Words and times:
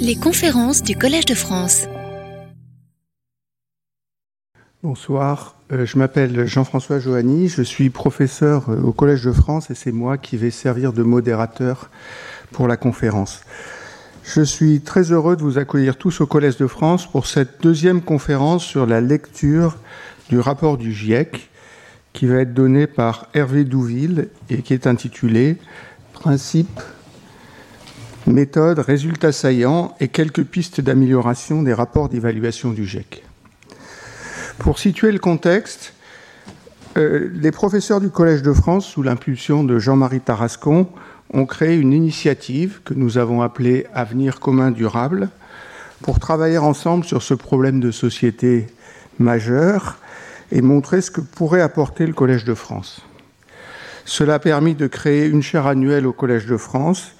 Les 0.00 0.16
conférences 0.16 0.82
du 0.82 0.96
Collège 0.96 1.24
de 1.24 1.34
France. 1.34 1.86
Bonsoir, 4.82 5.56
euh, 5.72 5.86
je 5.86 5.98
m'appelle 5.98 6.46
Jean-François 6.46 6.98
Joanny, 6.98 7.48
je 7.48 7.62
suis 7.62 7.90
professeur 7.90 8.68
euh, 8.68 8.80
au 8.82 8.92
Collège 8.92 9.24
de 9.24 9.32
France 9.32 9.70
et 9.70 9.74
c'est 9.74 9.92
moi 9.92 10.18
qui 10.18 10.36
vais 10.36 10.50
servir 10.50 10.92
de 10.92 11.02
modérateur 11.02 11.90
pour 12.50 12.68
la 12.68 12.76
conférence. 12.76 13.42
Je 14.24 14.42
suis 14.42 14.80
très 14.80 15.12
heureux 15.12 15.36
de 15.36 15.42
vous 15.42 15.58
accueillir 15.58 15.96
tous 15.96 16.20
au 16.20 16.26
Collège 16.26 16.56
de 16.56 16.66
France 16.66 17.06
pour 17.10 17.26
cette 17.26 17.62
deuxième 17.62 18.02
conférence 18.02 18.64
sur 18.64 18.86
la 18.86 19.00
lecture 19.00 19.78
du 20.28 20.38
rapport 20.38 20.78
du 20.78 20.92
GIEC 20.92 21.48
qui 22.12 22.26
va 22.26 22.36
être 22.36 22.54
donné 22.54 22.86
par 22.86 23.28
Hervé 23.34 23.64
Douville 23.64 24.28
et 24.50 24.62
qui 24.62 24.74
est 24.74 24.86
intitulé 24.86 25.56
Principes 26.12 26.80
méthodes, 28.26 28.78
résultats 28.78 29.32
saillants 29.32 29.94
et 30.00 30.08
quelques 30.08 30.44
pistes 30.44 30.80
d'amélioration 30.80 31.62
des 31.62 31.72
rapports 31.72 32.08
d'évaluation 32.08 32.70
du 32.70 32.86
GIEC. 32.86 33.24
Pour 34.58 34.78
situer 34.78 35.12
le 35.12 35.18
contexte, 35.18 35.94
euh, 36.96 37.30
les 37.34 37.50
professeurs 37.50 38.00
du 38.00 38.10
Collège 38.10 38.42
de 38.42 38.52
France, 38.52 38.86
sous 38.86 39.02
l'impulsion 39.02 39.64
de 39.64 39.78
Jean-Marie 39.78 40.20
Tarascon, 40.20 40.88
ont 41.32 41.46
créé 41.46 41.76
une 41.76 41.92
initiative 41.92 42.80
que 42.84 42.94
nous 42.94 43.18
avons 43.18 43.42
appelée 43.42 43.86
Avenir 43.94 44.38
commun 44.38 44.70
durable 44.70 45.30
pour 46.02 46.18
travailler 46.18 46.58
ensemble 46.58 47.04
sur 47.04 47.22
ce 47.22 47.34
problème 47.34 47.80
de 47.80 47.90
société 47.90 48.66
majeur 49.18 49.98
et 50.50 50.60
montrer 50.60 51.00
ce 51.00 51.10
que 51.10 51.20
pourrait 51.20 51.62
apporter 51.62 52.06
le 52.06 52.12
Collège 52.12 52.44
de 52.44 52.54
France. 52.54 53.00
Cela 54.04 54.34
a 54.34 54.38
permis 54.38 54.74
de 54.74 54.86
créer 54.86 55.26
une 55.26 55.42
chaire 55.42 55.66
annuelle 55.66 56.06
au 56.06 56.12
Collège 56.12 56.46
de 56.46 56.56
France 56.56 57.12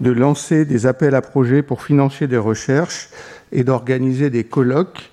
de 0.00 0.10
lancer 0.10 0.64
des 0.64 0.86
appels 0.86 1.14
à 1.14 1.22
projets 1.22 1.62
pour 1.62 1.82
financer 1.82 2.26
des 2.26 2.38
recherches 2.38 3.10
et 3.52 3.64
d'organiser 3.64 4.30
des 4.30 4.44
colloques 4.44 5.10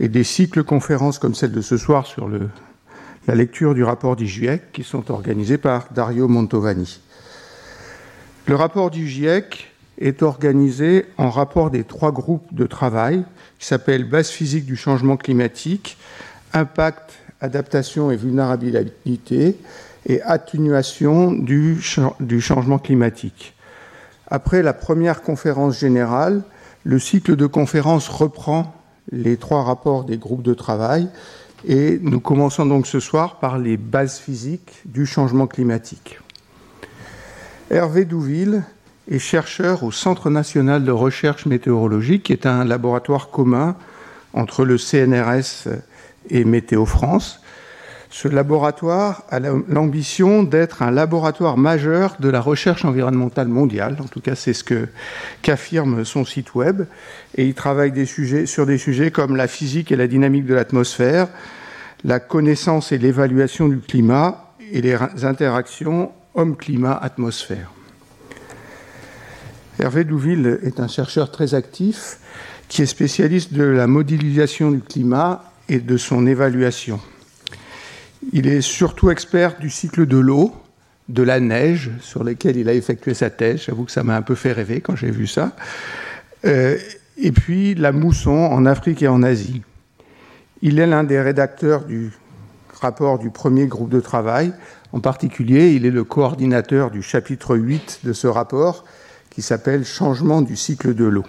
et 0.00 0.08
des 0.08 0.24
cycles 0.24 0.64
conférences 0.64 1.18
comme 1.18 1.34
celle 1.34 1.52
de 1.52 1.60
ce 1.60 1.76
soir 1.76 2.06
sur 2.06 2.28
la 2.28 3.34
lecture 3.34 3.74
du 3.74 3.82
rapport 3.82 4.16
du 4.16 4.26
GIEC 4.26 4.72
qui 4.72 4.84
sont 4.84 5.10
organisés 5.10 5.58
par 5.58 5.88
Dario 5.92 6.28
Montovani. 6.28 7.00
Le 8.46 8.54
rapport 8.54 8.90
du 8.90 9.06
GIEC 9.06 9.72
est 10.00 10.22
organisé 10.22 11.06
en 11.16 11.30
rapport 11.30 11.70
des 11.70 11.84
trois 11.84 12.12
groupes 12.12 12.54
de 12.54 12.66
travail 12.66 13.24
qui 13.58 13.66
s'appellent 13.66 14.08
base 14.08 14.30
physique 14.30 14.64
du 14.64 14.76
changement 14.76 15.16
climatique, 15.16 15.98
impact, 16.52 17.14
adaptation 17.40 18.10
et 18.10 18.16
vulnérabilité 18.16 19.56
et 20.06 20.22
atténuation 20.22 21.32
du 21.32 21.80
changement 21.82 22.78
climatique. 22.78 23.54
Après 24.30 24.62
la 24.62 24.74
première 24.74 25.22
conférence 25.22 25.78
générale, 25.78 26.42
le 26.84 26.98
cycle 26.98 27.34
de 27.34 27.46
conférences 27.46 28.08
reprend 28.08 28.74
les 29.10 29.38
trois 29.38 29.62
rapports 29.62 30.04
des 30.04 30.18
groupes 30.18 30.42
de 30.42 30.54
travail 30.54 31.08
et 31.66 31.98
nous 32.02 32.20
commençons 32.20 32.66
donc 32.66 32.86
ce 32.86 33.00
soir 33.00 33.38
par 33.40 33.58
les 33.58 33.76
bases 33.76 34.18
physiques 34.18 34.82
du 34.84 35.06
changement 35.06 35.46
climatique. 35.46 36.20
Hervé 37.70 38.04
Douville 38.04 38.64
est 39.10 39.18
chercheur 39.18 39.82
au 39.82 39.90
Centre 39.90 40.30
national 40.30 40.84
de 40.84 40.92
recherche 40.92 41.46
météorologique, 41.46 42.24
qui 42.24 42.32
est 42.32 42.46
un 42.46 42.64
laboratoire 42.64 43.30
commun 43.30 43.76
entre 44.34 44.64
le 44.64 44.76
CNRS 44.76 45.68
et 46.30 46.44
Météo 46.44 46.84
France, 46.84 47.40
ce 48.10 48.26
laboratoire 48.26 49.24
a 49.28 49.38
l'ambition 49.38 50.42
d'être 50.42 50.82
un 50.82 50.90
laboratoire 50.90 51.58
majeur 51.58 52.16
de 52.20 52.28
la 52.28 52.40
recherche 52.40 52.84
environnementale 52.84 53.48
mondiale. 53.48 53.96
En 54.00 54.06
tout 54.06 54.20
cas, 54.20 54.34
c'est 54.34 54.54
ce 54.54 54.64
qu'affirme 55.42 56.04
son 56.04 56.24
site 56.24 56.54
web. 56.54 56.86
Et 57.36 57.46
il 57.46 57.54
travaille 57.54 58.06
sur 58.46 58.66
des 58.66 58.78
sujets 58.78 59.10
comme 59.10 59.36
la 59.36 59.46
physique 59.46 59.92
et 59.92 59.96
la 59.96 60.06
dynamique 60.06 60.46
de 60.46 60.54
l'atmosphère, 60.54 61.28
la 62.04 62.18
connaissance 62.18 62.92
et 62.92 62.98
l'évaluation 62.98 63.68
du 63.68 63.78
climat 63.78 64.52
et 64.72 64.80
les 64.80 64.96
interactions 65.22 66.12
homme-climat-atmosphère. 66.34 67.70
Hervé 69.78 70.04
Douville 70.04 70.60
est 70.62 70.80
un 70.80 70.88
chercheur 70.88 71.30
très 71.30 71.54
actif 71.54 72.18
qui 72.68 72.82
est 72.82 72.86
spécialiste 72.86 73.52
de 73.52 73.64
la 73.64 73.86
modélisation 73.86 74.70
du 74.70 74.80
climat 74.80 75.44
et 75.68 75.78
de 75.78 75.96
son 75.96 76.26
évaluation. 76.26 77.00
Il 78.32 78.46
est 78.46 78.60
surtout 78.60 79.10
expert 79.10 79.58
du 79.58 79.70
cycle 79.70 80.06
de 80.06 80.18
l'eau, 80.18 80.52
de 81.08 81.22
la 81.22 81.40
neige, 81.40 81.90
sur 82.00 82.24
lesquels 82.24 82.56
il 82.56 82.68
a 82.68 82.74
effectué 82.74 83.14
sa 83.14 83.30
thèse. 83.30 83.62
J'avoue 83.66 83.84
que 83.84 83.92
ça 83.92 84.02
m'a 84.02 84.16
un 84.16 84.22
peu 84.22 84.34
fait 84.34 84.52
rêver 84.52 84.80
quand 84.80 84.96
j'ai 84.96 85.10
vu 85.10 85.26
ça. 85.26 85.52
Euh, 86.44 86.76
et 87.16 87.32
puis 87.32 87.74
la 87.74 87.92
mousson 87.92 88.30
en 88.30 88.66
Afrique 88.66 89.02
et 89.02 89.08
en 89.08 89.22
Asie. 89.22 89.62
Il 90.62 90.78
est 90.78 90.86
l'un 90.86 91.04
des 91.04 91.20
rédacteurs 91.20 91.84
du 91.84 92.12
rapport 92.80 93.18
du 93.18 93.30
premier 93.30 93.66
groupe 93.66 93.90
de 93.90 94.00
travail. 94.00 94.52
En 94.92 95.00
particulier, 95.00 95.72
il 95.72 95.86
est 95.86 95.90
le 95.90 96.04
coordinateur 96.04 96.90
du 96.90 97.02
chapitre 97.02 97.56
8 97.56 98.00
de 98.04 98.12
ce 98.12 98.26
rapport 98.26 98.84
qui 99.30 99.42
s'appelle 99.42 99.84
Changement 99.84 100.42
du 100.42 100.56
cycle 100.56 100.94
de 100.94 101.04
l'eau. 101.04 101.24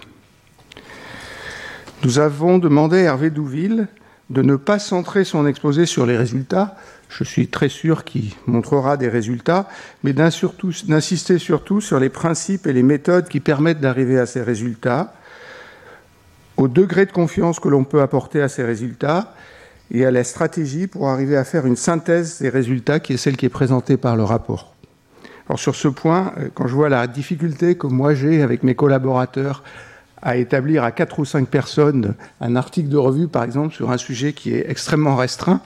Nous 2.02 2.18
avons 2.18 2.58
demandé 2.58 2.98
à 2.98 3.10
Hervé 3.10 3.30
Douville 3.30 3.88
de 4.30 4.42
ne 4.42 4.56
pas 4.56 4.78
centrer 4.78 5.24
son 5.24 5.46
exposé 5.46 5.86
sur 5.86 6.06
les 6.06 6.16
résultats, 6.16 6.76
je 7.08 7.24
suis 7.24 7.48
très 7.48 7.68
sûr 7.68 8.04
qu'il 8.04 8.30
montrera 8.46 8.96
des 8.96 9.08
résultats, 9.08 9.68
mais 10.04 10.12
d'insister 10.12 11.38
surtout 11.38 11.80
sur 11.80 11.98
les 11.98 12.08
principes 12.08 12.68
et 12.68 12.72
les 12.72 12.84
méthodes 12.84 13.28
qui 13.28 13.40
permettent 13.40 13.80
d'arriver 13.80 14.18
à 14.18 14.26
ces 14.26 14.42
résultats, 14.42 15.12
au 16.56 16.68
degré 16.68 17.06
de 17.06 17.12
confiance 17.12 17.58
que 17.58 17.68
l'on 17.68 17.84
peut 17.84 18.00
apporter 18.00 18.40
à 18.40 18.48
ces 18.48 18.62
résultats 18.62 19.34
et 19.90 20.06
à 20.06 20.12
la 20.12 20.22
stratégie 20.22 20.86
pour 20.86 21.08
arriver 21.08 21.36
à 21.36 21.44
faire 21.44 21.66
une 21.66 21.76
synthèse 21.76 22.40
des 22.40 22.48
résultats 22.50 23.00
qui 23.00 23.14
est 23.14 23.16
celle 23.16 23.36
qui 23.36 23.46
est 23.46 23.50
présentée 23.50 23.96
par 23.96 24.14
le 24.14 24.22
rapport. 24.22 24.74
Alors 25.48 25.58
sur 25.58 25.74
ce 25.74 25.88
point, 25.88 26.32
euh, 26.38 26.48
quand 26.54 26.68
je 26.68 26.74
vois 26.74 26.88
la 26.88 27.08
difficulté 27.08 27.76
que 27.76 27.88
moi 27.88 28.14
j'ai 28.14 28.42
avec 28.42 28.62
mes 28.62 28.76
collaborateurs 28.76 29.64
à 30.22 30.36
établir 30.36 30.84
à 30.84 30.92
quatre 30.92 31.18
ou 31.18 31.24
cinq 31.24 31.48
personnes 31.48 32.14
un 32.40 32.56
article 32.56 32.88
de 32.88 32.96
revue, 32.96 33.28
par 33.28 33.44
exemple, 33.44 33.74
sur 33.74 33.90
un 33.90 33.98
sujet 33.98 34.32
qui 34.32 34.54
est 34.54 34.68
extrêmement 34.68 35.16
restreint, 35.16 35.60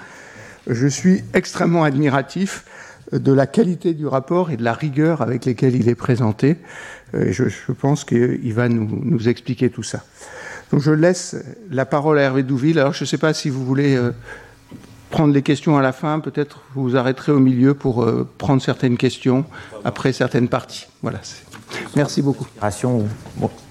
je 0.66 0.86
suis 0.86 1.24
extrêmement 1.34 1.84
admiratif 1.84 2.64
de 3.12 3.32
la 3.32 3.46
qualité 3.46 3.94
du 3.94 4.06
rapport 4.06 4.50
et 4.50 4.56
de 4.56 4.64
la 4.64 4.72
rigueur 4.72 5.20
avec 5.22 5.44
lesquelles 5.44 5.76
il 5.76 5.88
est 5.88 5.94
présenté. 5.94 6.56
Euh, 7.14 7.32
je, 7.32 7.72
pense 7.72 8.04
qu'il 8.04 8.54
va 8.54 8.68
nous, 8.68 9.28
expliquer 9.28 9.70
tout 9.70 9.82
ça. 9.82 10.02
Donc 10.70 10.80
je 10.80 10.90
laisse 10.90 11.36
la 11.70 11.84
parole 11.84 12.18
à 12.18 12.22
Hervé 12.22 12.42
Douville. 12.42 12.78
Alors 12.78 12.92
je 12.92 13.04
ne 13.04 13.06
sais 13.06 13.18
pas 13.18 13.34
si 13.34 13.50
vous 13.50 13.64
voulez 13.64 13.94
euh, 13.94 14.12
prendre 15.10 15.32
les 15.32 15.42
questions 15.42 15.76
à 15.76 15.82
la 15.82 15.92
fin, 15.92 16.18
peut-être 16.20 16.62
vous 16.74 16.82
vous 16.82 16.96
arrêterez 16.96 17.32
au 17.32 17.40
milieu 17.40 17.74
pour 17.74 18.02
euh, 18.02 18.28
prendre 18.38 18.62
certaines 18.62 18.96
questions 18.96 19.44
après 19.84 20.12
certaines 20.12 20.48
parties. 20.48 20.86
Voilà. 21.02 21.20
Merci 21.94 22.22
beaucoup. 22.22 22.46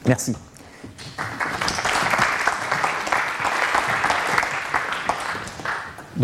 Merci. 0.07 0.33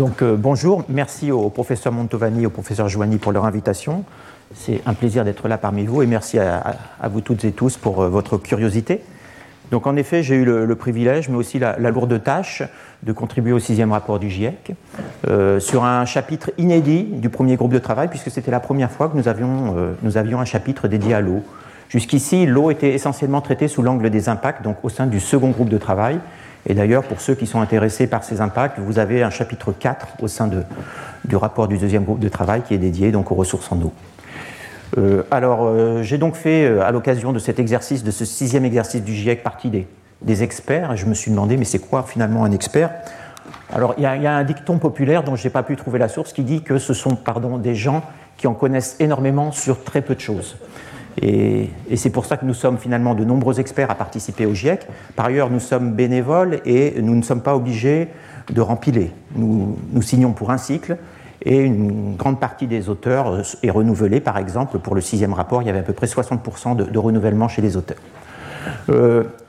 Donc 0.00 0.22
euh, 0.22 0.34
bonjour, 0.34 0.84
merci 0.88 1.30
au 1.30 1.50
professeur 1.50 1.92
Montovani 1.92 2.44
et 2.44 2.46
au 2.46 2.50
professeur 2.50 2.88
Joanny 2.88 3.18
pour 3.18 3.32
leur 3.32 3.44
invitation. 3.44 4.04
C'est 4.54 4.80
un 4.86 4.94
plaisir 4.94 5.26
d'être 5.26 5.46
là 5.46 5.58
parmi 5.58 5.84
vous 5.84 6.00
et 6.00 6.06
merci 6.06 6.38
à, 6.38 6.78
vous 7.10 7.20
toutes 7.20 7.44
et 7.44 7.52
tous 7.52 7.76
pour 7.76 8.00
euh, 8.00 8.08
votre 8.08 8.38
curiosité. 8.38 9.02
Donc 9.70 9.86
en 9.86 9.96
effet, 9.96 10.22
j'ai 10.22 10.36
eu 10.36 10.44
le, 10.46 10.74
privilège, 10.74 11.28
mais 11.28 11.36
aussi 11.36 11.58
la, 11.58 11.76
lourde 11.76 12.22
tâche 12.22 12.62
de 13.02 13.12
contribuer 13.12 13.52
au 13.52 13.58
sixième 13.58 13.92
rapport 13.92 14.18
du 14.18 14.30
GIEC 14.30 14.72
euh, 15.28 15.60
sur 15.60 15.84
un 15.84 16.06
chapitre 16.06 16.50
inédit 16.56 17.04
du 17.04 17.28
premier 17.28 17.56
groupe 17.56 17.72
de 17.72 17.78
travail, 17.78 18.08
puisque 18.08 18.30
c'était 18.30 18.50
la 18.50 18.60
première 18.60 18.90
fois 18.90 19.10
que 19.10 19.18
nous 19.18 19.28
avions, 19.28 19.94
nous 20.02 20.16
avions 20.16 20.40
un 20.40 20.44
chapitre 20.44 20.88
dédié 20.88 21.14
à 21.14 21.20
l'eau. 21.20 21.44
Jusqu'ici, 21.90 22.46
l'eau 22.46 22.70
était 22.70 22.94
essentiellement 22.94 23.42
traitée 23.42 23.68
sous 23.68 23.82
l'angle 23.82 24.08
des 24.08 24.28
impacts, 24.28 24.62
donc 24.62 24.76
au 24.84 24.88
sein 24.88 25.06
du 25.06 25.20
second 25.20 25.50
groupe 25.50 25.68
de 25.68 25.78
travail, 25.78 26.20
et 26.66 26.74
d'ailleurs, 26.74 27.02
pour 27.02 27.20
ceux 27.20 27.34
qui 27.34 27.46
sont 27.46 27.60
intéressés 27.60 28.06
par 28.06 28.22
ces 28.22 28.40
impacts, 28.40 28.78
vous 28.78 28.98
avez 28.98 29.22
un 29.22 29.30
chapitre 29.30 29.72
4 29.72 30.08
au 30.20 30.28
sein 30.28 30.48
du 31.24 31.36
rapport 31.36 31.68
du 31.68 31.78
deuxième 31.78 32.04
groupe 32.04 32.20
de 32.20 32.28
travail 32.28 32.62
qui 32.62 32.74
est 32.74 32.78
dédié 32.78 33.12
donc 33.12 33.32
aux 33.32 33.34
ressources 33.34 33.72
en 33.72 33.80
eau. 33.80 33.92
Euh, 34.98 35.22
alors, 35.30 35.64
euh, 35.64 36.02
j'ai 36.02 36.18
donc 36.18 36.34
fait, 36.34 36.64
euh, 36.64 36.82
à 36.82 36.90
l'occasion 36.90 37.32
de 37.32 37.38
cet 37.38 37.58
exercice, 37.58 38.02
de 38.04 38.10
ce 38.10 38.24
sixième 38.24 38.64
exercice 38.64 39.02
du 39.02 39.14
GIEC, 39.14 39.42
partie 39.42 39.70
des, 39.70 39.86
experts. 40.42 40.92
Et 40.92 40.96
je 40.96 41.06
me 41.06 41.14
suis 41.14 41.30
demandé, 41.30 41.56
mais 41.56 41.64
c'est 41.64 41.78
quoi 41.78 42.02
finalement 42.02 42.44
un 42.44 42.52
expert? 42.52 42.90
Alors, 43.72 43.94
il 43.96 44.02
y, 44.02 44.06
a 44.06 44.34
un 44.34 44.44
dicton 44.44 44.78
populaire 44.78 45.22
dont 45.22 45.34
je 45.34 45.44
n'ai 45.44 45.50
pas 45.50 45.62
pu 45.62 45.76
trouver 45.76 45.98
la 45.98 46.08
source 46.08 46.32
qui 46.32 46.42
dit 46.42 46.62
que 46.62 46.78
ce 46.78 46.92
sont 46.92 47.18
des 47.62 47.74
gens 47.74 48.02
qui 48.36 48.46
en 48.46 48.54
connaissent 48.54 48.96
énormément 49.00 49.50
sur 49.52 49.82
très 49.82 50.02
peu 50.02 50.14
de 50.14 50.20
choses. 50.20 50.56
Et, 51.20 51.70
c'est 51.96 52.10
pour 52.10 52.24
ça 52.24 52.36
que 52.36 52.44
nous 52.44 52.54
sommes 52.54 52.78
finalement 52.78 53.14
de 53.14 53.24
nombreux 53.24 53.60
experts 53.60 53.90
à 53.90 53.94
participer 53.94 54.46
au 54.46 54.54
GIEC. 54.54 54.86
Par 55.16 55.26
ailleurs, 55.26 55.50
nous 55.50 55.60
sommes 55.60 55.92
bénévoles 55.92 56.60
et 56.64 57.00
nous 57.00 57.14
ne 57.14 57.22
sommes 57.22 57.42
pas 57.42 57.54
obligés 57.54 58.08
de 58.50 58.60
rempiler. 58.60 59.12
Nous, 59.36 59.76
signons 60.00 60.32
pour 60.32 60.50
un 60.50 60.58
cycle 60.58 60.96
et 61.42 61.58
une 61.58 62.16
grande 62.16 62.38
partie 62.38 62.66
des 62.66 62.88
auteurs 62.88 63.42
est 63.62 63.70
renouvelée. 63.70 64.20
Par 64.20 64.38
exemple, 64.38 64.78
pour 64.78 64.94
le 64.94 65.00
sixième 65.00 65.32
rapport, 65.32 65.62
il 65.62 65.66
y 65.66 65.70
avait 65.70 65.80
à 65.80 65.84
peu 65.84 65.92
près 65.92 66.06
60% 66.06 66.76
de, 66.76 66.84
de, 66.84 66.98
renouvellement 66.98 67.48
chez 67.48 67.62
les 67.62 67.76
auteurs. 67.76 67.98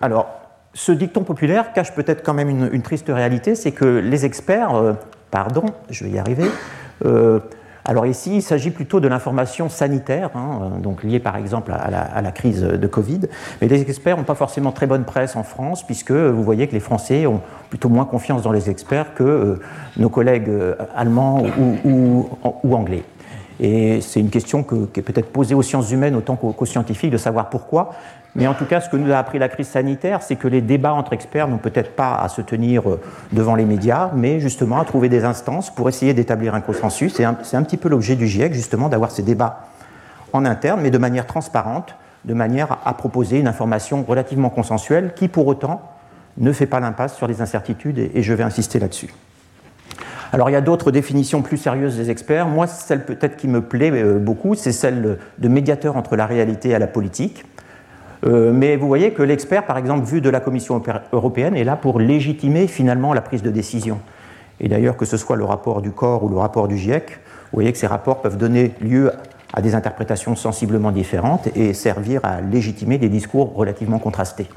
alors, 0.02 0.28
ce 0.74 0.92
dicton 0.94 1.24
populaire 1.24 1.74
cache 1.74 1.94
peut-être 1.94 2.24
quand 2.24 2.34
même 2.34 2.50
une, 2.50 2.82
triste 2.82 3.10
réalité, 3.10 3.56
c'est 3.56 3.74
que 3.74 3.86
les 3.86 4.26
experts, 4.26 4.96
pardon, 5.30 5.66
je 5.90 6.06
vais 6.06 6.12
y 6.12 6.18
arriver, 6.18 6.50
alors 7.86 8.06
ici, 8.06 8.36
il 8.36 8.42
s'agit 8.42 8.70
plutôt 8.70 9.00
de 9.00 9.08
l'information 9.08 9.68
sanitaire, 9.68 10.30
hein, 10.36 10.80
donc 10.82 11.04
liée 11.04 11.20
par 11.20 11.36
exemple 11.36 11.74
à 11.74 12.22
la, 12.22 12.32
crise 12.32 12.62
de 12.62 12.88
Covid. 12.88 13.22
Mais 13.62 13.68
les 13.68 13.82
experts 13.82 14.18
n'ont 14.18 14.24
pas 14.24 14.36
forcément 14.36 14.72
très 14.72 14.86
bonne 14.88 15.04
presse 15.04 15.36
en 15.36 15.44
France, 15.44 15.86
puisque 15.86 16.12
vous 16.12 16.44
voyez 16.44 16.68
que 16.68 16.74
les 16.74 16.80
Français 16.80 17.26
ont 17.26 17.42
plutôt 17.70 17.90
moins 17.90 18.06
confiance 18.06 18.44
dans 18.44 18.52
les 18.52 18.70
experts 18.70 19.14
que 19.16 19.24
euh, 19.24 19.60
nos 19.98 20.10
collègues 20.10 20.50
euh, 20.50 20.76
allemands 20.96 21.44
ou, 21.84 22.76
anglais. 22.76 23.04
Et 23.60 24.02
c'est 24.02 24.20
une 24.20 24.30
question 24.30 24.64
qui 24.64 25.00
est 25.00 25.04
peut-être 25.04 25.32
posée 25.32 25.54
aux 25.54 25.62
sciences 25.62 25.92
humaines 25.92 26.16
autant 26.16 26.36
qu'aux 26.36 26.66
scientifiques 26.66 27.12
de 27.12 27.18
savoir 27.18 27.50
pourquoi. 27.50 27.92
Mais 28.36 28.48
en 28.48 28.54
tout 28.54 28.66
cas, 28.66 28.80
ce 28.80 28.90
que 28.90 28.96
nous 28.96 29.12
a 29.12 29.18
appris 29.18 29.40
la 29.40 29.50
crise 29.50 29.68
sanitaire, 29.68 30.22
c'est 30.24 30.38
que 30.38 30.48
les 30.48 30.62
débats 30.62 30.94
entre 30.94 31.12
experts 31.14 31.48
n'ont 31.48 31.58
peut-être 31.58 31.96
pas 31.96 32.16
à 32.16 32.30
se 32.30 32.42
tenir 32.42 32.90
euh, 32.90 33.02
devant 33.34 33.56
les 33.56 33.66
médias, 33.66 34.10
mais 34.16 34.40
justement 34.40 34.80
à 34.80 34.86
trouver 34.86 35.10
des 35.10 35.26
instances 35.26 35.74
pour 35.74 35.90
essayer 35.90 36.14
d'établir 36.14 36.56
un 36.56 36.62
consensus. 36.62 37.14
C'est 37.14 37.26
un, 37.26 37.34
petit 37.34 37.78
peu 37.78 37.90
l'objet 37.90 38.16
du 38.16 38.28
GIEC, 38.28 38.54
justement, 38.54 38.88
d'avoir 38.88 39.12
ces 39.12 39.24
débats 39.24 39.68
en 40.32 40.46
interne, 40.46 40.80
mais 40.82 40.92
de 40.92 40.98
manière 40.98 41.28
transparente, 41.28 41.96
de 42.24 42.34
manière 42.34 42.78
à 42.86 42.94
proposer 42.94 43.40
une 43.40 43.48
information 43.48 44.04
relativement 44.04 44.50
consensuelle 44.50 45.14
qui, 45.14 45.28
pour 45.28 45.48
autant, 45.48 45.82
ne 46.38 46.54
fait 46.54 46.68
pas 46.68 46.80
l'impasse 46.80 47.18
sur 47.18 47.28
les 47.28 47.42
incertitudes, 47.42 48.00
et 48.00 48.24
je 48.24 48.34
vais 48.34 48.44
insister 48.44 48.80
là-dessus. 48.80 49.14
Alors 50.34 50.50
il 50.50 50.54
y 50.54 50.56
a 50.56 50.62
d'autres 50.62 50.92
définitions 50.92 51.42
plus 51.42 51.58
sérieuses 51.58 51.98
des 51.98 52.10
experts. 52.10 52.48
Moi, 52.48 52.68
celle 52.68 53.04
peut-être 53.04 53.36
qui 53.36 53.50
me 53.50 53.62
plaît 53.62 53.92
euh, 53.92 54.18
beaucoup, 54.18 54.56
c'est 54.56 54.72
celle 54.72 55.18
de 55.38 55.48
médiateur 55.50 55.98
entre 55.98 56.16
la 56.16 56.26
réalité 56.26 56.70
et 56.70 56.80
la 56.80 56.88
politique. 56.88 57.44
Euh, 58.24 58.52
mais 58.54 58.76
vous 58.76 58.88
voyez 58.88 59.12
que 59.12 59.24
l'expert, 59.24 59.66
par 59.66 59.78
exemple, 59.78 60.06
vu 60.06 60.22
de 60.22 60.30
la 60.30 60.40
Commission 60.40 60.82
européenne, 61.12 61.56
est 61.56 61.64
là 61.64 61.76
pour 61.76 62.00
légitimer 62.00 62.68
finalement 62.68 63.14
la 63.14 63.22
prise 63.22 63.42
de 63.42 63.50
décision. 63.50 64.00
Et 64.60 64.68
d'ailleurs, 64.68 64.96
que 64.96 65.06
ce 65.06 65.18
soit 65.18 65.36
le 65.36 65.44
rapport 65.44 65.82
du 65.82 65.92
corps 65.92 66.24
ou 66.24 66.30
le 66.30 66.38
rapport 66.38 66.68
du 66.68 66.78
GIEC, 66.78 67.10
vous 67.10 67.58
voyez 67.58 67.72
que 67.72 67.78
ces 67.78 67.88
rapports 67.88 68.22
peuvent 68.22 68.38
donner 68.38 68.74
lieu 68.80 69.12
à 69.54 69.62
des 69.62 69.76
interprétations 69.76 70.36
sensiblement 70.36 70.92
différentes 70.92 71.48
et 71.56 71.74
servir 71.74 72.22
à 72.24 72.42
légitimer 72.42 72.98
des 72.98 73.10
discours 73.10 73.54
relativement 73.56 74.00
contrastés. 74.00 74.48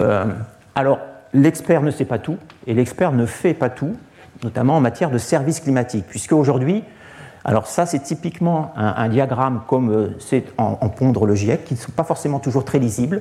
Euh, 0.00 0.26
alors, 0.74 0.98
l'expert 1.32 1.82
ne 1.82 1.90
sait 1.90 2.04
pas 2.04 2.18
tout 2.18 2.36
et 2.66 2.74
l'expert 2.74 3.12
ne 3.12 3.26
fait 3.26 3.54
pas 3.54 3.70
tout, 3.70 3.96
notamment 4.42 4.76
en 4.76 4.80
matière 4.80 5.10
de 5.10 5.18
services 5.18 5.60
climatiques, 5.60 6.06
puisque 6.08 6.32
aujourd'hui, 6.32 6.84
alors 7.44 7.66
ça, 7.66 7.84
c'est 7.84 8.00
typiquement 8.00 8.72
un, 8.74 9.08
diagramme 9.08 9.60
comme 9.66 9.90
euh, 9.90 10.16
c'est 10.18 10.44
en, 10.56 10.88
pondre 10.88 11.26
le 11.26 11.34
GIEC, 11.34 11.64
qui 11.64 11.74
ne 11.74 11.78
sont 11.78 11.92
pas 11.92 12.04
forcément 12.04 12.38
toujours 12.38 12.64
très 12.64 12.78
lisibles, 12.78 13.20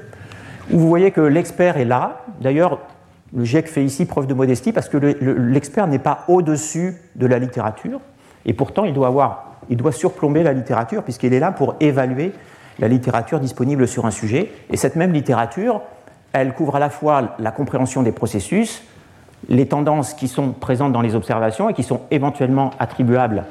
où 0.71 0.79
vous 0.79 0.87
voyez 0.87 1.11
que 1.11 1.19
l'expert 1.19 1.75
est 1.75 1.85
là. 1.85 2.21
D'ailleurs, 2.39 2.79
le 3.35 3.43
GIEC 3.43 3.67
fait 3.67 3.83
ici 3.83 4.05
preuve 4.05 4.27
de 4.27 4.33
modestie 4.33 4.71
parce 4.71 4.87
que 4.87 4.97
l'expert 4.97 5.87
n'est 5.87 5.99
pas 5.99 6.23
au-dessus 6.29 7.01
de 7.15 7.25
la 7.25 7.37
littérature, 7.37 7.99
et 8.45 8.53
pourtant 8.53 8.85
il 8.85 8.93
doit, 8.93 9.07
avoir, 9.07 9.55
il 9.69 9.75
doit 9.75 9.91
surplomber 9.91 10.41
la 10.41 10.53
littérature, 10.53 11.03
puisqu'il 11.03 11.33
est 11.33 11.39
là 11.39 11.51
pour 11.51 11.75
évaluer 11.81 12.31
la 12.79 12.87
littérature 12.87 13.41
disponible 13.41 13.87
sur 13.89 14.05
un 14.05 14.11
sujet. 14.11 14.53
Et 14.69 14.77
cette 14.77 14.95
même 14.95 15.11
littérature, 15.11 15.81
elle 16.31 16.53
couvre 16.53 16.77
à 16.77 16.79
la 16.79 16.89
fois 16.89 17.35
la 17.39 17.51
compréhension 17.51 18.03
des 18.03 18.13
processus, 18.13 18.83
les 19.49 19.67
tendances 19.67 20.13
qui 20.13 20.29
sont 20.29 20.51
présentes 20.51 20.93
dans 20.93 21.01
les 21.01 21.13
observations 21.13 21.69
et 21.69 21.73
qui 21.73 21.83
sont 21.83 22.01
éventuellement 22.09 22.71
attribuables 22.79 23.43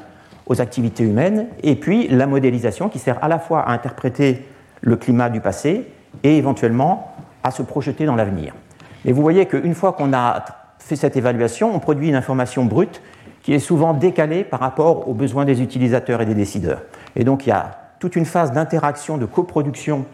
aux 0.45 0.61
activités 0.61 1.03
humaines, 1.03 1.47
et 1.61 1.75
puis 1.75 2.07
la 2.07 2.27
modélisation 2.27 2.89
qui 2.89 2.99
sert 2.99 3.23
à 3.23 3.27
la 3.27 3.39
fois 3.39 3.61
à 3.61 3.71
interpréter 3.71 4.45
le 4.81 4.95
climat 4.95 5.29
du 5.29 5.39
passé 5.39 5.87
et 6.23 6.37
éventuellement 6.37 7.15
à 7.43 7.51
se 7.51 7.61
projeter 7.61 8.05
dans 8.05 8.15
l'avenir. 8.15 8.53
Et 9.05 9.11
vous 9.11 9.21
voyez 9.21 9.45
qu'une 9.45 9.75
fois 9.75 9.93
qu'on 9.93 10.13
a 10.13 10.43
fait 10.79 10.95
cette 10.95 11.15
évaluation, 11.15 11.73
on 11.73 11.79
produit 11.79 12.09
une 12.09 12.15
information 12.15 12.65
brute 12.65 13.01
qui 13.41 13.53
est 13.53 13.59
souvent 13.59 13.93
décalée 13.93 14.43
par 14.43 14.59
rapport 14.59 15.07
aux 15.07 15.13
besoins 15.13 15.45
des 15.45 15.61
utilisateurs 15.61 16.21
et 16.21 16.25
des 16.25 16.35
décideurs. 16.35 16.81
Et 17.15 17.23
donc 17.23 17.45
il 17.45 17.49
y 17.49 17.53
a 17.53 17.71
toute 17.99 18.15
une 18.15 18.25
phase 18.25 18.51
d'interaction, 18.51 19.17
de 19.17 19.25
coproduction 19.25 20.05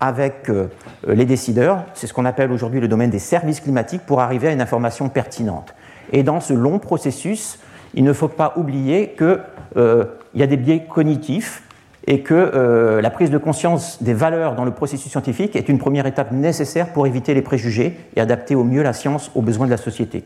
avec 0.00 0.50
euh, 0.50 0.68
les 1.06 1.24
décideurs, 1.24 1.84
c'est 1.94 2.06
ce 2.06 2.12
qu'on 2.12 2.24
appelle 2.24 2.52
aujourd'hui 2.52 2.80
le 2.80 2.88
domaine 2.88 3.10
des 3.10 3.18
services 3.18 3.60
climatiques, 3.60 4.02
pour 4.02 4.20
arriver 4.20 4.48
à 4.48 4.52
une 4.52 4.60
information 4.60 5.08
pertinente. 5.08 5.74
Et 6.12 6.22
dans 6.22 6.40
ce 6.40 6.52
long 6.52 6.78
processus, 6.78 7.58
il 7.94 8.04
ne 8.04 8.12
faut 8.12 8.28
pas 8.28 8.52
oublier 8.56 9.14
qu'il 9.16 9.40
euh, 9.76 10.04
y 10.34 10.42
a 10.42 10.46
des 10.46 10.56
biais 10.56 10.84
cognitifs 10.88 11.62
et 12.06 12.20
que 12.20 12.34
euh, 12.34 13.00
la 13.00 13.10
prise 13.10 13.30
de 13.30 13.38
conscience 13.38 14.02
des 14.02 14.12
valeurs 14.12 14.54
dans 14.54 14.64
le 14.64 14.70
processus 14.70 15.10
scientifique 15.10 15.56
est 15.56 15.68
une 15.68 15.78
première 15.78 16.06
étape 16.06 16.32
nécessaire 16.32 16.92
pour 16.92 17.06
éviter 17.06 17.32
les 17.34 17.42
préjugés 17.42 17.96
et 18.14 18.20
adapter 18.20 18.54
au 18.54 18.64
mieux 18.64 18.82
la 18.82 18.92
science 18.92 19.30
aux 19.34 19.42
besoins 19.42 19.66
de 19.66 19.70
la 19.70 19.78
société. 19.78 20.24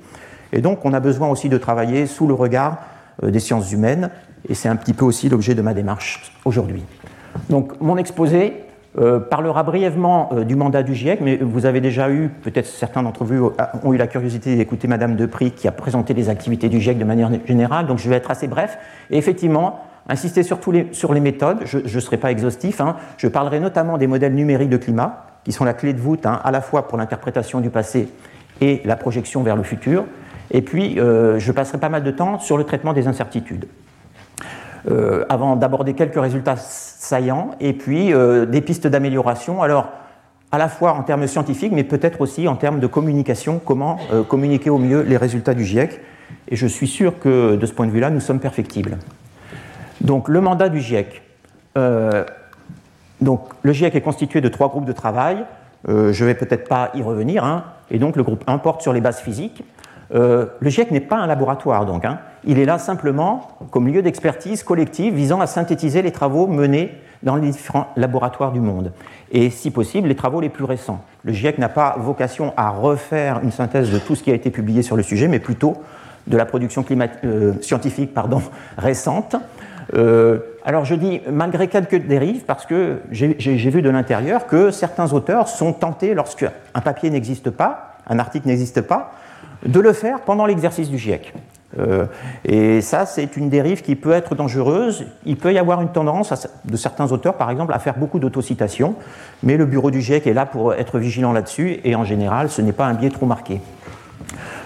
Et 0.52 0.60
donc 0.60 0.84
on 0.84 0.92
a 0.92 1.00
besoin 1.00 1.28
aussi 1.28 1.48
de 1.48 1.58
travailler 1.58 2.06
sous 2.06 2.26
le 2.26 2.34
regard 2.34 2.78
euh, 3.22 3.30
des 3.30 3.40
sciences 3.40 3.70
humaines, 3.72 4.10
et 4.48 4.54
c'est 4.54 4.68
un 4.68 4.76
petit 4.76 4.94
peu 4.94 5.04
aussi 5.04 5.28
l'objet 5.28 5.54
de 5.54 5.62
ma 5.62 5.74
démarche 5.74 6.32
aujourd'hui. 6.44 6.82
Donc 7.48 7.80
mon 7.80 7.96
exposé 7.96 8.54
euh, 8.98 9.20
parlera 9.20 9.62
brièvement 9.62 10.30
euh, 10.32 10.44
du 10.44 10.56
mandat 10.56 10.82
du 10.82 10.94
GIEC, 10.94 11.20
mais 11.20 11.36
vous 11.36 11.66
avez 11.66 11.80
déjà 11.80 12.10
eu, 12.10 12.28
peut-être 12.28 12.66
certains 12.66 13.02
d'entre 13.02 13.24
vous 13.24 13.52
ont 13.84 13.92
eu 13.92 13.96
la 13.96 14.06
curiosité 14.06 14.56
d'écouter 14.56 14.88
Madame 14.88 15.16
Depri 15.16 15.52
qui 15.52 15.68
a 15.68 15.72
présenté 15.72 16.14
les 16.14 16.28
activités 16.28 16.68
du 16.68 16.80
GIEC 16.80 16.98
de 16.98 17.04
manière 17.04 17.30
générale, 17.46 17.86
donc 17.86 17.98
je 17.98 18.08
vais 18.08 18.16
être 18.16 18.30
assez 18.30 18.48
bref. 18.48 18.78
Et 19.10 19.18
effectivement, 19.18 19.80
insister 20.08 20.42
surtout 20.42 20.72
sur 20.92 21.14
les 21.14 21.20
méthodes, 21.20 21.58
je 21.64 21.78
ne 21.78 22.00
serai 22.00 22.16
pas 22.16 22.30
exhaustif, 22.30 22.80
hein. 22.80 22.96
je 23.18 23.28
parlerai 23.28 23.60
notamment 23.60 23.98
des 23.98 24.06
modèles 24.06 24.34
numériques 24.34 24.70
de 24.70 24.76
climat, 24.76 25.26
qui 25.44 25.52
sont 25.52 25.64
la 25.64 25.74
clé 25.74 25.92
de 25.92 26.00
voûte 26.00 26.26
hein, 26.26 26.40
à 26.44 26.50
la 26.50 26.60
fois 26.60 26.88
pour 26.88 26.98
l'interprétation 26.98 27.60
du 27.60 27.70
passé 27.70 28.08
et 28.60 28.82
la 28.84 28.96
projection 28.96 29.42
vers 29.42 29.56
le 29.56 29.62
futur. 29.62 30.04
Et 30.50 30.62
puis, 30.62 30.98
euh, 30.98 31.38
je 31.38 31.52
passerai 31.52 31.78
pas 31.78 31.88
mal 31.88 32.02
de 32.02 32.10
temps 32.10 32.38
sur 32.38 32.56
le 32.56 32.64
traitement 32.64 32.92
des 32.92 33.06
incertitudes. 33.06 33.66
Euh, 34.90 35.24
avant 35.28 35.56
d'aborder 35.56 35.94
quelques 35.94 36.20
résultats 36.20 36.56
saillants 37.08 37.50
et 37.60 37.72
puis 37.72 38.12
euh, 38.12 38.46
des 38.46 38.60
pistes 38.60 38.86
d'amélioration. 38.86 39.62
Alors, 39.62 39.88
à 40.52 40.58
la 40.58 40.68
fois 40.68 40.92
en 40.92 41.02
termes 41.02 41.26
scientifiques, 41.26 41.72
mais 41.72 41.84
peut-être 41.84 42.20
aussi 42.20 42.48
en 42.48 42.56
termes 42.56 42.80
de 42.80 42.86
communication, 42.86 43.60
comment 43.64 43.98
euh, 44.12 44.22
communiquer 44.22 44.70
au 44.70 44.78
mieux 44.78 45.02
les 45.02 45.16
résultats 45.16 45.54
du 45.54 45.64
GIEC. 45.64 46.00
Et 46.48 46.56
je 46.56 46.66
suis 46.66 46.86
sûr 46.86 47.18
que 47.18 47.56
de 47.56 47.66
ce 47.66 47.72
point 47.72 47.86
de 47.86 47.90
vue-là, 47.90 48.10
nous 48.10 48.20
sommes 48.20 48.40
perfectibles. 48.40 48.98
Donc, 50.00 50.28
le 50.28 50.40
mandat 50.40 50.68
du 50.68 50.80
GIEC. 50.80 51.22
donc, 53.20 53.48
le 53.62 53.72
GIEC 53.72 53.94
est 53.94 54.00
constitué 54.00 54.40
de 54.40 54.48
trois 54.48 54.68
groupes 54.68 54.84
de 54.84 54.92
travail. 54.92 55.44
je 55.86 55.92
ne 55.92 56.26
vais 56.26 56.34
peut-être 56.34 56.68
pas 56.68 56.90
y 56.94 57.02
revenir. 57.02 57.44
Hein. 57.44 57.64
et 57.90 57.98
donc, 57.98 58.16
le 58.16 58.22
groupe 58.22 58.44
1 58.46 58.58
porte 58.58 58.82
sur 58.82 58.92
les 58.92 59.00
bases 59.00 59.20
physiques. 59.20 59.64
Le 60.10 60.70
GIEC 60.70 60.90
n'est 60.90 61.00
pas 61.00 61.16
un 61.16 61.26
laboratoire, 61.26 61.86
donc. 61.86 62.04
Hein. 62.04 62.18
Il 62.44 62.58
est 62.58 62.64
là 62.64 62.78
simplement 62.78 63.48
comme 63.70 63.88
lieu 63.88 64.00
d'expertise 64.02 64.62
collective 64.62 65.14
visant 65.14 65.40
à 65.40 65.46
synthétiser 65.46 66.02
les 66.02 66.12
travaux 66.12 66.46
menés 66.46 66.94
dans 67.22 67.36
les 67.36 67.50
différents 67.50 67.88
laboratoires 67.96 68.52
du 68.52 68.60
monde, 68.60 68.92
et 69.32 69.50
si 69.50 69.70
possible 69.70 70.08
les 70.08 70.14
travaux 70.14 70.40
les 70.40 70.48
plus 70.48 70.64
récents. 70.64 71.02
Le 71.24 71.32
GIEC 71.32 71.58
n'a 71.58 71.68
pas 71.68 71.96
vocation 71.98 72.52
à 72.56 72.70
refaire 72.70 73.40
une 73.42 73.50
synthèse 73.50 73.90
de 73.90 73.98
tout 73.98 74.14
ce 74.14 74.22
qui 74.22 74.30
a 74.30 74.34
été 74.34 74.50
publié 74.50 74.82
sur 74.82 74.96
le 74.96 75.02
sujet, 75.02 75.28
mais 75.28 75.40
plutôt 75.40 75.76
de 76.26 76.36
la 76.36 76.44
production 76.44 76.84
euh, 77.24 77.54
scientifique 77.60 78.14
pardon, 78.14 78.42
récente. 78.78 79.36
Euh, 79.94 80.40
alors 80.64 80.84
je 80.84 80.94
dis 80.94 81.22
malgré 81.30 81.68
quelques 81.68 82.06
dérives, 82.06 82.44
parce 82.44 82.66
que 82.66 82.98
j'ai 83.10 83.70
vu 83.70 83.82
de 83.82 83.90
l'intérieur 83.90 84.46
que 84.46 84.70
certains 84.70 85.12
auteurs 85.12 85.48
sont 85.48 85.72
tentés, 85.72 86.14
lorsqu'un 86.14 86.50
papier 86.84 87.10
n'existe 87.10 87.50
pas, 87.50 87.87
un 88.08 88.18
article 88.18 88.48
n'existe 88.48 88.80
pas, 88.80 89.12
de 89.66 89.80
le 89.80 89.92
faire 89.92 90.20
pendant 90.20 90.46
l'exercice 90.46 90.88
du 90.88 90.98
GIEC. 90.98 91.32
Euh, 91.78 92.06
et 92.44 92.80
ça, 92.80 93.06
c'est 93.06 93.36
une 93.36 93.50
dérive 93.50 93.82
qui 93.82 93.94
peut 93.94 94.12
être 94.12 94.34
dangereuse. 94.34 95.06
Il 95.26 95.36
peut 95.36 95.52
y 95.52 95.58
avoir 95.58 95.82
une 95.82 95.90
tendance 95.90 96.32
de 96.64 96.76
certains 96.76 97.12
auteurs, 97.12 97.34
par 97.34 97.50
exemple, 97.50 97.72
à 97.72 97.78
faire 97.78 97.98
beaucoup 97.98 98.18
d'autocitations, 98.18 98.94
mais 99.42 99.56
le 99.56 99.66
bureau 99.66 99.90
du 99.90 100.00
GIEC 100.00 100.26
est 100.26 100.32
là 100.32 100.46
pour 100.46 100.74
être 100.74 100.98
vigilant 100.98 101.32
là-dessus, 101.32 101.80
et 101.84 101.94
en 101.94 102.04
général, 102.04 102.50
ce 102.50 102.62
n'est 102.62 102.72
pas 102.72 102.86
un 102.86 102.94
biais 102.94 103.10
trop 103.10 103.26
marqué. 103.26 103.60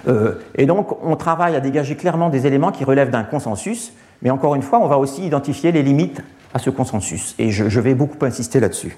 Euh, 0.08 0.34
et 0.56 0.66
donc, 0.66 0.96
on 1.04 1.16
travaille 1.16 1.56
à 1.56 1.60
dégager 1.60 1.96
clairement 1.96 2.28
des 2.28 2.46
éléments 2.46 2.72
qui 2.72 2.84
relèvent 2.84 3.10
d'un 3.10 3.24
consensus, 3.24 3.92
mais 4.22 4.30
encore 4.30 4.54
une 4.54 4.62
fois, 4.62 4.80
on 4.80 4.86
va 4.86 4.98
aussi 4.98 5.24
identifier 5.24 5.72
les 5.72 5.82
limites 5.82 6.22
à 6.54 6.58
ce 6.58 6.70
consensus, 6.70 7.34
et 7.38 7.50
je, 7.50 7.80
vais 7.80 7.94
beaucoup 7.94 8.24
insister 8.24 8.60
là-dessus. 8.60 8.96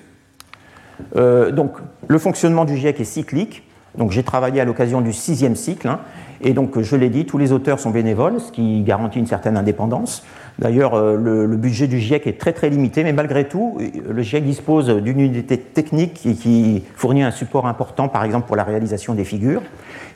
Euh, 1.16 1.50
donc, 1.50 1.76
le 2.08 2.18
fonctionnement 2.18 2.64
du 2.64 2.76
GIEC 2.76 3.00
est 3.00 3.04
cyclique. 3.04 3.64
Donc, 3.96 4.10
j'ai 4.10 4.22
travaillé 4.22 4.60
à 4.60 4.64
l'occasion 4.64 5.00
du 5.00 5.12
sixième 5.12 5.56
cycle. 5.56 5.88
Hein, 5.88 6.00
et 6.40 6.52
donc, 6.52 6.80
je 6.80 6.96
l'ai 6.96 7.10
dit, 7.10 7.26
tous 7.26 7.38
les 7.38 7.52
auteurs 7.52 7.78
sont 7.78 7.90
bénévoles, 7.90 8.40
ce 8.40 8.50
qui 8.50 8.82
garantit 8.82 9.18
une 9.18 9.26
certaine 9.26 9.56
indépendance. 9.56 10.24
D'ailleurs, 10.58 10.94
euh, 10.94 11.16
le, 11.16 11.56
budget 11.56 11.86
du 11.86 11.98
GIEC 11.98 12.26
est 12.26 12.38
très 12.38 12.52
très 12.52 12.70
limité, 12.70 13.02
mais 13.02 13.12
malgré 13.12 13.44
tout, 13.44 13.78
le 14.08 14.22
GIEC 14.22 14.44
dispose 14.44 14.88
d'une 14.88 15.20
unité 15.20 15.58
technique 15.58 16.14
qui, 16.14 16.82
fournit 16.96 17.22
un 17.22 17.30
support 17.30 17.66
important, 17.66 18.08
par 18.08 18.24
exemple 18.24 18.46
pour 18.46 18.56
la 18.56 18.64
réalisation 18.64 19.14
des 19.14 19.24
figures, 19.24 19.62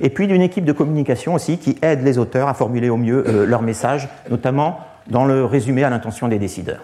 et 0.00 0.11
puis 0.11 0.26
d'une 0.26 0.42
équipe 0.42 0.64
de 0.64 0.73
communication 0.73 1.35
aussi 1.35 1.58
qui 1.58 1.76
aide 1.82 2.04
les 2.04 2.18
auteurs 2.18 2.49
à 2.49 2.54
formuler 2.54 2.90
au 2.90 2.97
mieux 2.97 3.25
euh, 3.26 3.47
leurs 3.47 3.62
messages, 3.62 4.08
notamment 4.30 4.80
dans 5.08 5.25
le 5.25 5.44
résumé 5.44 5.85
à 5.85 5.90
l'intention 5.90 6.28
des 6.28 6.38
décideurs. 6.38 6.82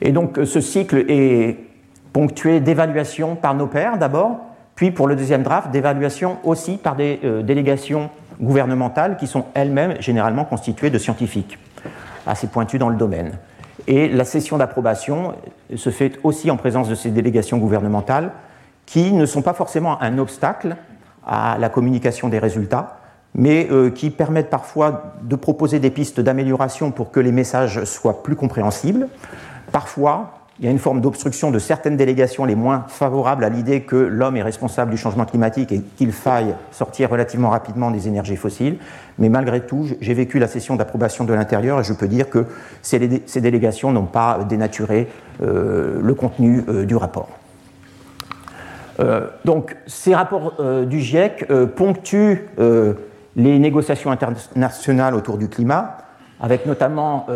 Et 0.00 0.12
donc, 0.12 0.38
ce 0.44 0.60
cycle 0.60 1.04
est 1.08 1.58
ponctué 2.12 2.60
d'évaluation 2.60 3.34
par 3.34 3.54
nos 3.54 3.66
pairs 3.66 3.98
d'abord, 3.98 4.47
puis 4.78 4.92
pour 4.92 5.08
le 5.08 5.16
deuxième 5.16 5.42
draft, 5.42 5.72
d'évaluation 5.72 6.38
aussi 6.44 6.76
par 6.76 6.94
des 6.94 7.18
délégations 7.42 8.10
gouvernementales 8.40 9.16
qui 9.16 9.26
sont 9.26 9.46
elles-mêmes 9.54 10.00
généralement 10.00 10.44
constituées 10.44 10.88
de 10.90 10.98
scientifiques 10.98 11.58
assez 12.28 12.46
pointus 12.46 12.78
dans 12.78 12.88
le 12.88 12.96
domaine. 12.96 13.32
Et 13.88 14.08
la 14.08 14.24
session 14.24 14.56
d'approbation 14.56 15.34
se 15.74 15.90
fait 15.90 16.20
aussi 16.22 16.48
en 16.48 16.56
présence 16.56 16.88
de 16.88 16.94
ces 16.94 17.10
délégations 17.10 17.58
gouvernementales 17.58 18.30
qui 18.86 19.10
ne 19.10 19.26
sont 19.26 19.42
pas 19.42 19.52
forcément 19.52 20.00
un 20.00 20.16
obstacle 20.18 20.76
à 21.26 21.56
la 21.58 21.68
communication 21.70 22.28
des 22.28 22.38
résultats, 22.38 22.98
mais 23.34 23.66
euh, 23.72 23.90
qui 23.90 24.10
permettent 24.10 24.48
parfois 24.48 25.14
de 25.22 25.34
proposer 25.34 25.80
des 25.80 25.90
pistes 25.90 26.20
d'amélioration 26.20 26.92
pour 26.92 27.10
que 27.10 27.18
les 27.18 27.32
messages 27.32 27.82
soient 27.82 28.22
plus 28.22 28.36
compréhensibles. 28.36 29.08
Parfois, 29.72 30.37
il 30.60 30.64
y 30.64 30.68
a 30.68 30.72
une 30.72 30.80
forme 30.80 31.00
d'obstruction 31.00 31.52
de 31.52 31.58
certaines 31.60 31.96
délégations 31.96 32.44
les 32.44 32.56
moins 32.56 32.84
favorables 32.88 33.44
à 33.44 33.48
l'idée 33.48 33.82
que 33.82 33.94
l'homme 33.94 34.36
est 34.36 34.42
responsable 34.42 34.90
du 34.90 34.96
changement 34.96 35.24
climatique 35.24 35.70
et 35.70 35.82
qu'il 35.96 36.10
faille 36.10 36.54
sortir 36.72 37.10
relativement 37.10 37.50
rapidement 37.50 37.92
des 37.92 38.08
énergies 38.08 38.36
fossiles. 38.36 38.78
Mais 39.18 39.28
malgré 39.28 39.60
tout, 39.60 39.86
j'ai 40.00 40.14
vécu 40.14 40.40
la 40.40 40.48
session 40.48 40.74
d'approbation 40.74 41.24
de 41.24 41.32
l'intérieur 41.32 41.78
et 41.78 41.84
je 41.84 41.92
peux 41.92 42.08
dire 42.08 42.28
que 42.28 42.44
ces, 42.82 42.98
délégations 43.40 43.92
n'ont 43.92 44.06
pas 44.06 44.40
dénaturé 44.48 45.08
euh, 45.42 46.00
le 46.02 46.14
contenu 46.14 46.64
euh, 46.68 46.84
du 46.84 46.96
rapport. 46.96 47.28
Euh, 48.98 49.28
donc, 49.44 49.76
ces 49.86 50.12
rapports 50.12 50.60
du 50.86 50.98
GIEC 50.98 51.46
ponctuent 51.76 52.48
les 53.36 53.58
négociations 53.60 54.10
internationales 54.10 55.14
autour 55.14 55.38
du 55.38 55.48
climat, 55.48 55.98
avec 56.40 56.66
notamment 56.66 57.26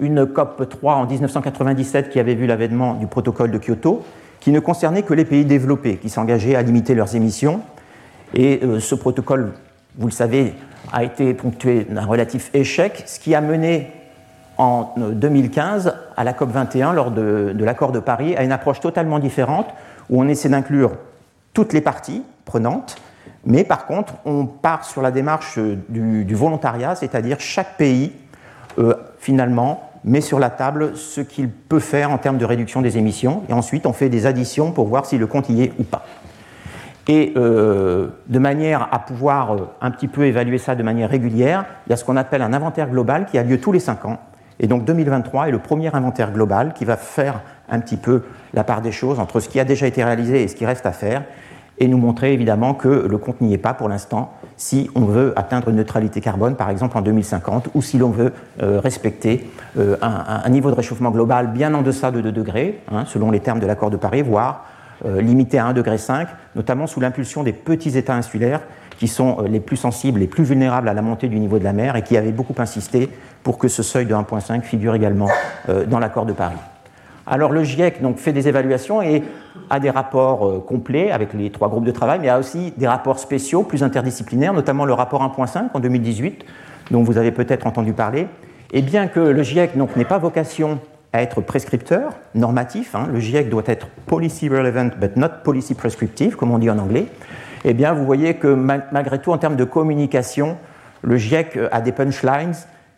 une 0.00 0.26
COP 0.26 0.68
3 0.68 0.94
en 0.94 1.06
1997 1.06 2.10
qui 2.10 2.20
avait 2.20 2.34
vu 2.34 2.46
l'avènement 2.46 2.94
du 2.94 3.06
protocole 3.06 3.50
de 3.50 3.58
Kyoto, 3.58 4.02
qui 4.40 4.50
ne 4.50 4.60
concernait 4.60 5.02
que 5.02 5.14
les 5.14 5.24
pays 5.24 5.44
développés, 5.44 5.96
qui 5.96 6.10
s'engageaient 6.10 6.54
à 6.54 6.62
limiter 6.62 6.94
leurs 6.94 7.16
émissions. 7.16 7.60
Et 8.34 8.60
euh, 8.62 8.80
ce 8.80 8.94
protocole, 8.94 9.52
vous 9.96 10.06
le 10.06 10.12
savez, 10.12 10.54
a 10.92 11.04
été 11.04 11.34
ponctué 11.34 11.84
d'un 11.84 12.04
relatif 12.04 12.50
échec, 12.52 13.04
ce 13.06 13.18
qui 13.18 13.34
a 13.34 13.40
mené 13.40 13.90
en 14.58 14.94
2015 14.96 15.86
euh, 15.86 15.90
à 16.16 16.24
la 16.24 16.32
COP 16.32 16.50
21, 16.50 16.92
lors 16.92 17.10
de, 17.10 17.54
l'accord 17.58 17.92
de 17.92 18.00
Paris, 18.00 18.36
à 18.36 18.44
une 18.44 18.52
approche 18.52 18.80
totalement 18.80 19.18
différente, 19.18 19.68
où 20.10 20.20
on 20.20 20.28
essaie 20.28 20.48
d'inclure 20.48 20.92
toutes 21.52 21.72
les 21.72 21.80
parties 21.80 22.22
prenantes, 22.44 22.96
mais 23.46 23.64
par 23.64 23.86
contre, 23.86 24.14
on 24.24 24.46
part 24.46 24.84
sur 24.84 25.00
la 25.00 25.10
démarche 25.10 25.58
du, 25.88 26.24
du 26.24 26.34
volontariat, 26.34 26.94
c'est-à-dire 26.94 27.40
chaque 27.40 27.76
pays 27.76 28.12
euh, 28.78 28.94
finalement, 29.18 29.90
met 30.04 30.20
sur 30.20 30.38
la 30.38 30.50
table 30.50 30.96
ce 30.96 31.20
qu'il 31.20 31.48
peut 31.48 31.80
faire 31.80 32.10
en 32.10 32.18
termes 32.18 32.38
de 32.38 32.44
réduction 32.44 32.82
des 32.82 32.98
émissions, 32.98 33.42
et 33.48 33.52
ensuite 33.52 33.86
on 33.86 33.92
fait 33.92 34.08
des 34.08 34.26
additions 34.26 34.72
pour 34.72 34.86
voir 34.86 35.06
si 35.06 35.18
le 35.18 35.26
compte 35.26 35.48
y 35.48 35.62
est 35.62 35.72
ou 35.78 35.84
pas. 35.84 36.04
Et 37.06 37.34
euh, 37.36 38.08
de 38.28 38.38
manière 38.38 38.88
à 38.90 38.98
pouvoir 38.98 39.54
euh, 39.54 39.58
un 39.80 39.90
petit 39.90 40.08
peu 40.08 40.24
évaluer 40.24 40.58
ça 40.58 40.74
de 40.74 40.82
manière 40.82 41.10
régulière, 41.10 41.64
il 41.86 41.90
y 41.90 41.92
a 41.92 41.96
ce 41.96 42.04
qu'on 42.04 42.16
appelle 42.16 42.42
un 42.42 42.52
inventaire 42.52 42.88
global 42.88 43.26
qui 43.26 43.36
a 43.38 43.42
lieu 43.42 43.60
tous 43.60 43.72
les 43.72 43.80
5 43.80 44.04
ans. 44.06 44.18
Et 44.60 44.66
donc 44.66 44.84
2023 44.84 45.48
est 45.48 45.50
le 45.50 45.58
premier 45.58 45.94
inventaire 45.94 46.32
global 46.32 46.72
qui 46.74 46.84
va 46.84 46.96
faire 46.96 47.42
un 47.68 47.80
petit 47.80 47.96
peu 47.96 48.22
la 48.54 48.64
part 48.64 48.80
des 48.80 48.92
choses 48.92 49.18
entre 49.18 49.40
ce 49.40 49.48
qui 49.48 49.60
a 49.60 49.64
déjà 49.64 49.86
été 49.86 50.02
réalisé 50.02 50.42
et 50.42 50.48
ce 50.48 50.54
qui 50.54 50.64
reste 50.64 50.86
à 50.86 50.92
faire, 50.92 51.24
et 51.78 51.88
nous 51.88 51.98
montrer 51.98 52.32
évidemment 52.32 52.72
que 52.72 52.88
le 52.88 53.18
compte 53.18 53.40
n'y 53.40 53.52
est 53.52 53.58
pas 53.58 53.74
pour 53.74 53.88
l'instant 53.88 54.32
si 54.56 54.90
on 54.94 55.02
veut 55.02 55.32
atteindre 55.36 55.68
une 55.68 55.76
neutralité 55.76 56.20
carbone, 56.20 56.56
par 56.56 56.70
exemple 56.70 56.96
en 56.96 57.02
2050, 57.02 57.68
ou 57.74 57.82
si 57.82 57.98
l'on 57.98 58.10
veut 58.10 58.32
euh, 58.62 58.80
respecter 58.80 59.50
euh, 59.78 59.96
un, 60.00 60.48
niveau 60.48 60.70
de 60.70 60.76
réchauffement 60.76 61.10
global 61.10 61.48
bien 61.48 61.74
en 61.74 61.82
deçà 61.82 62.10
de 62.10 62.20
2 62.20 62.32
degrés, 62.32 62.80
hein, 62.92 63.04
selon 63.06 63.30
les 63.30 63.40
termes 63.40 63.60
de 63.60 63.66
l'accord 63.66 63.90
de 63.90 63.96
Paris, 63.96 64.22
voire 64.22 64.66
euh, 65.04 65.20
limité 65.20 65.58
à 65.58 65.72
1,5 65.72 65.74
degré, 65.74 65.96
notamment 66.54 66.86
sous 66.86 67.00
l'impulsion 67.00 67.42
des 67.42 67.52
petits 67.52 67.96
États 67.98 68.14
insulaires 68.14 68.60
qui 68.98 69.08
sont 69.08 69.42
les 69.42 69.58
plus 69.58 69.76
sensibles, 69.76 70.20
les 70.20 70.28
plus 70.28 70.44
vulnérables 70.44 70.88
à 70.88 70.94
la 70.94 71.02
montée 71.02 71.26
du 71.26 71.40
niveau 71.40 71.58
de 71.58 71.64
la 71.64 71.72
mer 71.72 71.96
et 71.96 72.02
qui 72.02 72.16
avaient 72.16 72.30
beaucoup 72.30 72.54
insisté 72.58 73.10
pour 73.42 73.58
que 73.58 73.66
ce 73.66 73.82
seuil 73.82 74.06
de 74.06 74.14
1,5 74.14 74.62
figure 74.62 74.94
également 74.94 75.28
dans 75.88 75.98
l'accord 75.98 76.26
de 76.26 76.32
Paris. 76.32 76.54
Alors 77.26 77.52
le 77.52 77.64
GIEC 77.64 78.02
donc, 78.02 78.18
fait 78.18 78.32
des 78.32 78.48
évaluations 78.48 79.00
et 79.00 79.22
a 79.70 79.80
des 79.80 79.90
rapports 79.90 80.46
euh, 80.46 80.60
complets 80.60 81.10
avec 81.10 81.32
les 81.32 81.50
trois 81.50 81.68
groupes 81.68 81.84
de 81.84 81.90
travail, 81.90 82.18
mais 82.20 82.28
a 82.28 82.38
aussi 82.38 82.72
des 82.76 82.86
rapports 82.86 83.18
spéciaux, 83.18 83.62
plus 83.62 83.82
interdisciplinaires, 83.82 84.52
notamment 84.52 84.84
le 84.84 84.92
rapport 84.92 85.22
1.5 85.22 85.70
en 85.72 85.80
2018, 85.80 86.44
dont 86.90 87.02
vous 87.02 87.16
avez 87.16 87.30
peut-être 87.30 87.66
entendu 87.66 87.92
parler. 87.92 88.26
Et 88.72 88.82
bien 88.82 89.06
que 89.06 89.20
le 89.20 89.42
GIEC 89.42 89.76
n'ait 89.76 90.04
pas 90.04 90.18
vocation 90.18 90.80
à 91.12 91.22
être 91.22 91.40
prescripteur, 91.40 92.12
normatif, 92.34 92.94
hein, 92.94 93.08
le 93.10 93.20
GIEC 93.20 93.48
doit 93.48 93.62
être 93.66 93.86
policy 94.06 94.48
relevant 94.48 94.90
but 95.00 95.16
not 95.16 95.28
policy 95.44 95.74
prescriptive, 95.74 96.36
comme 96.36 96.50
on 96.50 96.58
dit 96.58 96.68
en 96.68 96.78
anglais, 96.78 97.06
eh 97.64 97.72
bien 97.72 97.94
vous 97.94 98.04
voyez 98.04 98.34
que 98.34 98.48
malgré 98.48 99.18
tout, 99.20 99.32
en 99.32 99.38
termes 99.38 99.56
de 99.56 99.64
communication, 99.64 100.56
le 101.02 101.16
GIEC 101.16 101.58
a 101.70 101.80
des 101.80 101.92
punchlines 101.92 102.54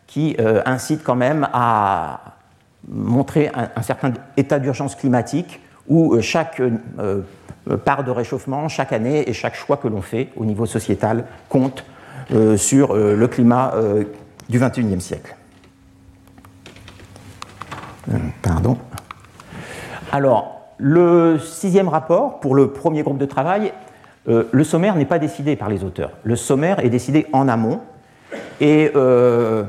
qui 0.07 0.37
euh, 0.41 0.63
incitent 0.65 1.05
quand 1.05 1.15
même 1.15 1.47
à, 1.53 2.36
montrer 2.89 3.51
un, 3.55 3.83
certain 3.83 4.13
état 4.37 4.59
d'urgence 4.59 4.95
climatique 4.95 5.61
où 5.89 6.15
euh, 6.15 6.21
chaque 6.21 6.61
euh, 6.61 6.71
euh, 6.99 7.77
part 7.77 8.05
de 8.05 8.11
réchauffement, 8.11 8.69
chaque 8.69 8.93
année 8.93 9.29
et 9.29 9.33
chaque 9.33 9.55
choix 9.55 9.77
que 9.77 9.89
l'on 9.89 10.03
fait 10.03 10.29
au 10.37 10.45
niveau 10.45 10.67
sociétal 10.67 11.25
compte 11.49 11.85
sur 12.57 12.97
le 12.97 13.27
climat 13.29 13.73
du 14.49 14.59
XXIe 14.59 15.01
siècle. 15.01 15.37
Pardon. 18.43 18.79
Alors, 20.11 20.73
le 20.79 21.39
sixième 21.39 21.89
rapport, 21.89 22.41
pour 22.41 22.57
le 22.57 22.73
premier 22.73 23.05
groupe 23.05 23.19
de 23.19 23.27
travail, 23.27 23.73
le 24.27 24.65
sommaire 24.65 24.97
n'est 24.97 25.05
pas 25.05 25.21
décidé 25.21 25.55
par 25.55 25.69
les 25.69 25.85
auteurs. 25.85 26.11
Le 26.25 26.35
sommaire 26.35 26.85
est 26.85 26.91
décidé 26.91 27.27
en 27.33 27.47
amont 27.47 27.81
et 28.61 28.91
de 28.93 29.67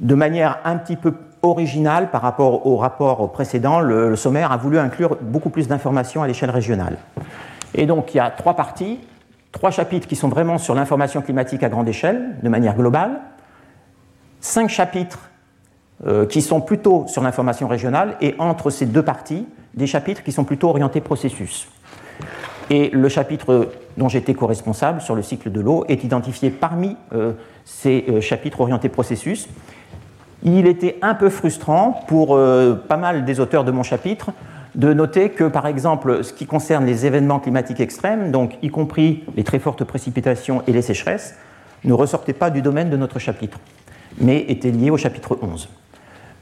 manière 0.00 0.58
un 0.64 0.78
petit 0.78 0.96
peu 0.96 1.12
original 1.50 2.10
par 2.10 2.22
rapport 2.22 2.66
au 2.66 2.76
rapport 2.76 3.32
précédent. 3.32 3.80
Le, 3.80 4.16
sommaire 4.16 4.52
a 4.52 4.56
voulu 4.56 4.78
inclure 4.78 5.16
beaucoup 5.20 5.50
plus 5.50 5.68
d'informations 5.68 6.22
à 6.22 6.26
l'échelle 6.26 6.50
régionale. 6.50 6.98
Et 7.74 7.86
donc 7.86 8.14
il 8.14 8.18
y 8.18 8.20
a 8.20 8.30
trois 8.30 8.54
parties, 8.54 8.98
trois 9.52 9.70
chapitres 9.70 10.06
qui 10.06 10.16
sont 10.16 10.28
vraiment 10.28 10.58
sur 10.58 10.74
l'information 10.74 11.22
climatique 11.22 11.62
à 11.62 11.68
grande 11.68 11.88
échelle, 11.88 12.36
de 12.42 12.48
manière 12.48 12.76
globale, 12.76 13.20
cinq 14.40 14.68
chapitres 14.68 15.30
euh, 16.06 16.26
qui 16.26 16.42
sont 16.42 16.60
plutôt 16.60 17.06
sur 17.06 17.22
l'information 17.22 17.68
régionale, 17.68 18.16
et 18.20 18.34
entre 18.38 18.70
ces 18.70 18.86
deux 18.86 19.02
parties, 19.02 19.46
des 19.74 19.86
chapitres 19.86 20.22
qui 20.22 20.32
sont 20.32 20.44
plutôt 20.44 20.68
orientés 20.68 21.00
processus. 21.00 21.68
Et 22.68 22.90
le 22.90 23.08
chapitre 23.08 23.70
dont 23.96 24.08
j'étais 24.08 24.34
co-responsable 24.34 25.00
sur 25.00 25.14
le 25.14 25.22
cycle 25.22 25.50
de 25.50 25.60
l'eau 25.60 25.84
est 25.88 26.04
identifié 26.04 26.50
parmi 26.50 26.96
euh, 27.12 27.32
ces 27.64 28.04
euh, 28.08 28.20
chapitres 28.20 28.60
orientés 28.60 28.88
processus 28.88 29.48
il 30.42 30.66
était 30.66 30.98
un 31.02 31.14
peu 31.14 31.30
frustrant 31.30 32.04
pour 32.08 32.36
euh, 32.36 32.74
pas 32.74 32.96
mal 32.96 33.24
des 33.24 33.40
auteurs 33.40 33.64
de 33.64 33.70
mon 33.70 33.82
chapitre 33.82 34.32
de 34.76 34.92
noter 34.92 35.30
que, 35.30 35.44
par 35.44 35.66
exemple, 35.66 36.22
ce 36.22 36.32
qui 36.32 36.46
concerne 36.46 36.84
les 36.84 37.06
événements 37.06 37.40
climatiques 37.40 37.80
extrêmes, 37.80 38.30
donc 38.30 38.58
y 38.62 38.68
compris 38.68 39.24
les 39.34 39.42
très 39.42 39.58
fortes 39.58 39.84
précipitations 39.84 40.62
et 40.66 40.72
les 40.72 40.82
sécheresses, 40.82 41.34
ne 41.84 41.94
ressortaient 41.94 42.34
pas 42.34 42.50
du 42.50 42.60
domaine 42.60 42.90
de 42.90 42.96
notre 42.96 43.18
chapitre, 43.18 43.58
mais 44.18 44.44
étaient 44.48 44.70
liés 44.70 44.90
au 44.90 44.98
chapitre 44.98 45.38
11. 45.40 45.68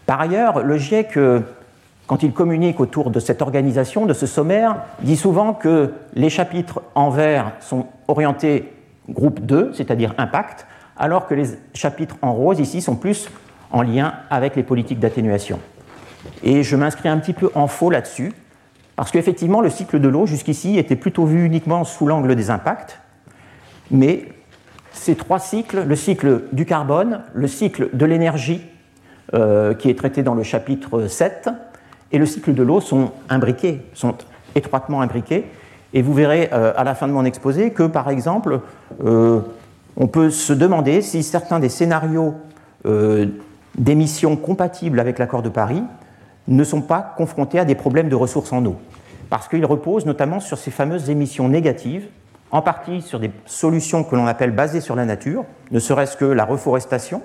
Par 0.06 0.20
ailleurs, 0.20 0.64
le 0.64 0.76
GIEC, 0.76 1.16
euh, 1.16 1.40
quand 2.08 2.22
il 2.22 2.32
communique 2.32 2.80
autour 2.80 3.10
de 3.10 3.20
cette 3.20 3.40
organisation, 3.40 4.04
de 4.04 4.12
ce 4.12 4.26
sommaire, 4.26 4.76
dit 5.02 5.16
souvent 5.16 5.54
que 5.54 5.92
les 6.14 6.28
chapitres 6.28 6.82
en 6.94 7.10
vert 7.10 7.52
sont 7.60 7.86
orientés 8.08 8.72
groupe 9.08 9.40
2, 9.40 9.72
c'est-à-dire 9.74 10.12
impact, 10.18 10.66
alors 10.96 11.26
que 11.26 11.34
les 11.34 11.46
chapitres 11.72 12.16
en 12.20 12.32
rose 12.32 12.58
ici 12.60 12.80
sont 12.80 12.96
plus 12.96 13.28
en 13.74 13.82
lien 13.82 14.14
avec 14.30 14.54
les 14.54 14.62
politiques 14.62 15.00
d'atténuation. 15.00 15.58
Et 16.44 16.62
je 16.62 16.76
m'inscris 16.76 17.08
un 17.08 17.18
petit 17.18 17.32
peu 17.32 17.50
en 17.54 17.66
faux 17.66 17.90
là-dessus, 17.90 18.32
parce 18.96 19.10
qu'effectivement, 19.10 19.60
le 19.60 19.68
cycle 19.68 19.98
de 19.98 20.08
l'eau, 20.08 20.26
jusqu'ici, 20.26 20.78
était 20.78 20.96
plutôt 20.96 21.26
vu 21.26 21.44
uniquement 21.44 21.82
sous 21.82 22.06
l'angle 22.06 22.36
des 22.36 22.50
impacts, 22.50 23.00
mais 23.90 24.28
ces 24.92 25.16
trois 25.16 25.40
cycles, 25.40 25.82
le 25.82 25.96
cycle 25.96 26.44
du 26.52 26.64
carbone, 26.64 27.22
le 27.34 27.48
cycle 27.48 27.90
de 27.92 28.06
l'énergie, 28.06 28.62
euh, 29.34 29.74
qui 29.74 29.90
est 29.90 29.98
traité 29.98 30.22
dans 30.22 30.34
le 30.34 30.44
chapitre 30.44 31.08
7, 31.08 31.48
et 32.12 32.18
le 32.18 32.26
cycle 32.26 32.54
de 32.54 32.62
l'eau 32.62 32.80
sont 32.80 33.10
imbriqués, 33.28 33.82
sont 33.92 34.14
étroitement 34.54 35.00
imbriqués, 35.02 35.46
et 35.92 36.00
vous 36.00 36.14
verrez 36.14 36.48
euh, 36.52 36.72
à 36.76 36.84
la 36.84 36.94
fin 36.94 37.08
de 37.08 37.12
mon 37.12 37.24
exposé 37.24 37.72
que, 37.72 37.82
par 37.82 38.08
exemple, 38.08 38.60
euh, 39.04 39.40
on 39.96 40.06
peut 40.06 40.30
se 40.30 40.52
demander 40.52 41.02
si 41.02 41.24
certains 41.24 41.58
des 41.58 41.68
scénarios 41.68 42.34
d'émissions 43.76 44.36
compatibles 44.36 45.00
avec 45.00 45.18
l'accord 45.18 45.42
de 45.42 45.48
Paris 45.48 45.82
ne 46.48 46.64
sont 46.64 46.82
pas 46.82 47.14
confrontés 47.16 47.58
à 47.58 47.64
des 47.64 47.74
problèmes 47.74 48.08
de 48.08 48.14
ressources 48.14 48.52
en 48.52 48.64
eau, 48.66 48.76
parce 49.30 49.48
qu'ils 49.48 49.64
reposent 49.64 50.06
notamment 50.06 50.40
sur 50.40 50.58
ces 50.58 50.70
fameuses 50.70 51.10
émissions 51.10 51.48
négatives, 51.48 52.06
en 52.50 52.62
partie 52.62 53.02
sur 53.02 53.18
des 53.18 53.30
solutions 53.46 54.04
que 54.04 54.14
l'on 54.14 54.26
appelle 54.26 54.52
basées 54.52 54.80
sur 54.80 54.94
la 54.94 55.04
nature, 55.04 55.44
ne 55.70 55.78
serait-ce 55.78 56.16
que 56.16 56.24
la 56.24 56.44
reforestation, 56.44 57.22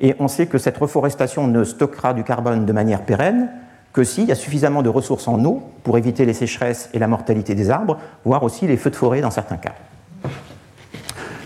et 0.00 0.14
on 0.18 0.28
sait 0.28 0.46
que 0.46 0.58
cette 0.58 0.78
reforestation 0.78 1.46
ne 1.46 1.64
stockera 1.64 2.14
du 2.14 2.22
carbone 2.22 2.66
de 2.66 2.72
manière 2.72 3.02
pérenne 3.02 3.50
que 3.92 4.04
s'il 4.04 4.24
y 4.24 4.32
a 4.32 4.34
suffisamment 4.34 4.82
de 4.82 4.90
ressources 4.90 5.26
en 5.26 5.42
eau 5.44 5.62
pour 5.82 5.96
éviter 5.96 6.26
les 6.26 6.34
sécheresses 6.34 6.90
et 6.92 6.98
la 6.98 7.08
mortalité 7.08 7.54
des 7.54 7.70
arbres, 7.70 7.98
voire 8.26 8.42
aussi 8.42 8.66
les 8.66 8.76
feux 8.76 8.90
de 8.90 8.96
forêt 8.96 9.22
dans 9.22 9.30
certains 9.30 9.56
cas. 9.56 9.72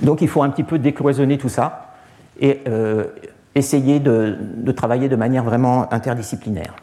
Donc 0.02 0.20
il 0.20 0.28
faut 0.28 0.42
un 0.42 0.50
petit 0.50 0.64
peu 0.64 0.78
décloisonner 0.78 1.38
tout 1.38 1.48
ça 1.48 1.92
et 2.40 2.60
euh, 2.66 3.04
essayer 3.54 4.00
de, 4.00 4.36
travailler 4.74 5.08
de 5.08 5.16
manière 5.16 5.44
vraiment 5.44 5.92
interdisciplinaire. 5.92 6.74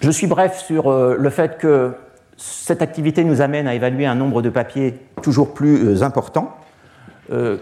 Je 0.00 0.10
suis 0.10 0.26
bref 0.26 0.58
sur 0.58 0.90
euh, 0.90 1.16
le 1.18 1.30
fait 1.30 1.58
que 1.58 1.92
cette 2.36 2.82
activité 2.82 3.24
nous 3.24 3.40
amène 3.40 3.66
à 3.66 3.74
évaluer 3.74 4.06
un 4.06 4.14
nombre 4.14 4.42
de 4.42 4.50
papiers 4.50 4.98
toujours 5.22 5.54
plus 5.54 5.86
euh, 5.86 6.02
important. 6.02 6.56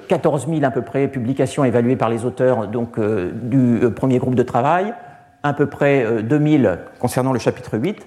14 0.08 0.48
000 0.48 0.64
à 0.64 0.72
peu 0.72 0.82
près 0.82 1.06
publications 1.06 1.64
évaluées 1.64 1.94
par 1.94 2.10
les 2.10 2.24
auteurs 2.24 2.66
donc, 2.66 2.98
du 2.98 3.78
premier 3.94 4.18
groupe 4.18 4.34
de 4.34 4.42
travail, 4.42 4.92
à 5.44 5.52
peu 5.52 5.66
près 5.66 6.20
2000 6.20 6.80
concernant 6.98 7.32
le 7.32 7.38
chapitre 7.38 7.78
8. 7.78 8.04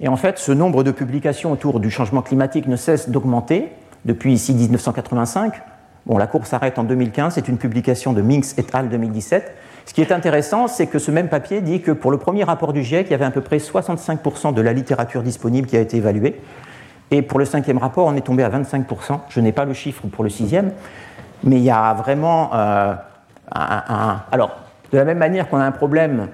Et 0.00 0.08
en 0.08 0.16
fait, 0.16 0.40
ce 0.40 0.50
nombre 0.50 0.82
de 0.82 0.90
publications 0.90 1.52
autour 1.52 1.78
du 1.78 1.92
changement 1.92 2.22
climatique 2.22 2.66
ne 2.66 2.74
cesse 2.74 3.08
d'augmenter 3.08 3.70
depuis 4.04 4.32
ici 4.32 4.52
1985. 4.52 5.62
Bon, 6.06 6.18
la 6.18 6.28
courbe 6.28 6.44
s'arrête 6.44 6.78
en 6.78 6.84
2015, 6.84 7.34
c'est 7.34 7.48
une 7.48 7.58
publication 7.58 8.12
de 8.12 8.22
Minx 8.22 8.54
et 8.58 8.64
al. 8.72 8.88
2017. 8.88 9.56
Ce 9.86 9.92
qui 9.92 10.00
est 10.00 10.12
intéressant, 10.12 10.68
c'est 10.68 10.86
que 10.86 11.00
ce 11.00 11.10
même 11.10 11.28
papier 11.28 11.60
dit 11.60 11.80
que 11.80 11.90
pour 11.90 12.12
le 12.12 12.16
premier 12.16 12.44
rapport 12.44 12.72
du 12.72 12.84
GIEC, 12.84 13.08
il 13.08 13.10
y 13.10 13.14
avait 13.14 13.24
à 13.24 13.32
peu 13.32 13.40
près 13.40 13.56
65% 13.56 14.54
de 14.54 14.62
la 14.62 14.72
littérature 14.72 15.24
disponible 15.24 15.66
qui 15.66 15.76
a 15.76 15.80
été 15.80 15.96
évaluée. 15.96 16.40
Et 17.10 17.22
pour 17.22 17.40
le 17.40 17.44
cinquième 17.44 17.78
rapport, 17.78 18.06
on 18.06 18.14
est 18.14 18.20
tombé 18.20 18.44
à 18.44 18.50
25%. 18.50 19.18
Je 19.30 19.40
n'ai 19.40 19.50
pas 19.50 19.64
le 19.64 19.72
chiffre 19.72 20.06
pour 20.06 20.22
le 20.22 20.30
sixième, 20.30 20.70
mais 21.42 21.56
il 21.56 21.64
y 21.64 21.70
a 21.70 21.92
vraiment 21.94 22.50
euh, 22.54 22.94
un, 23.52 24.22
Alors, 24.30 24.56
de 24.92 24.98
la 24.98 25.04
même 25.04 25.18
manière 25.18 25.48
qu'on 25.48 25.58
a 25.58 25.64
un 25.64 25.72
problème 25.72 26.28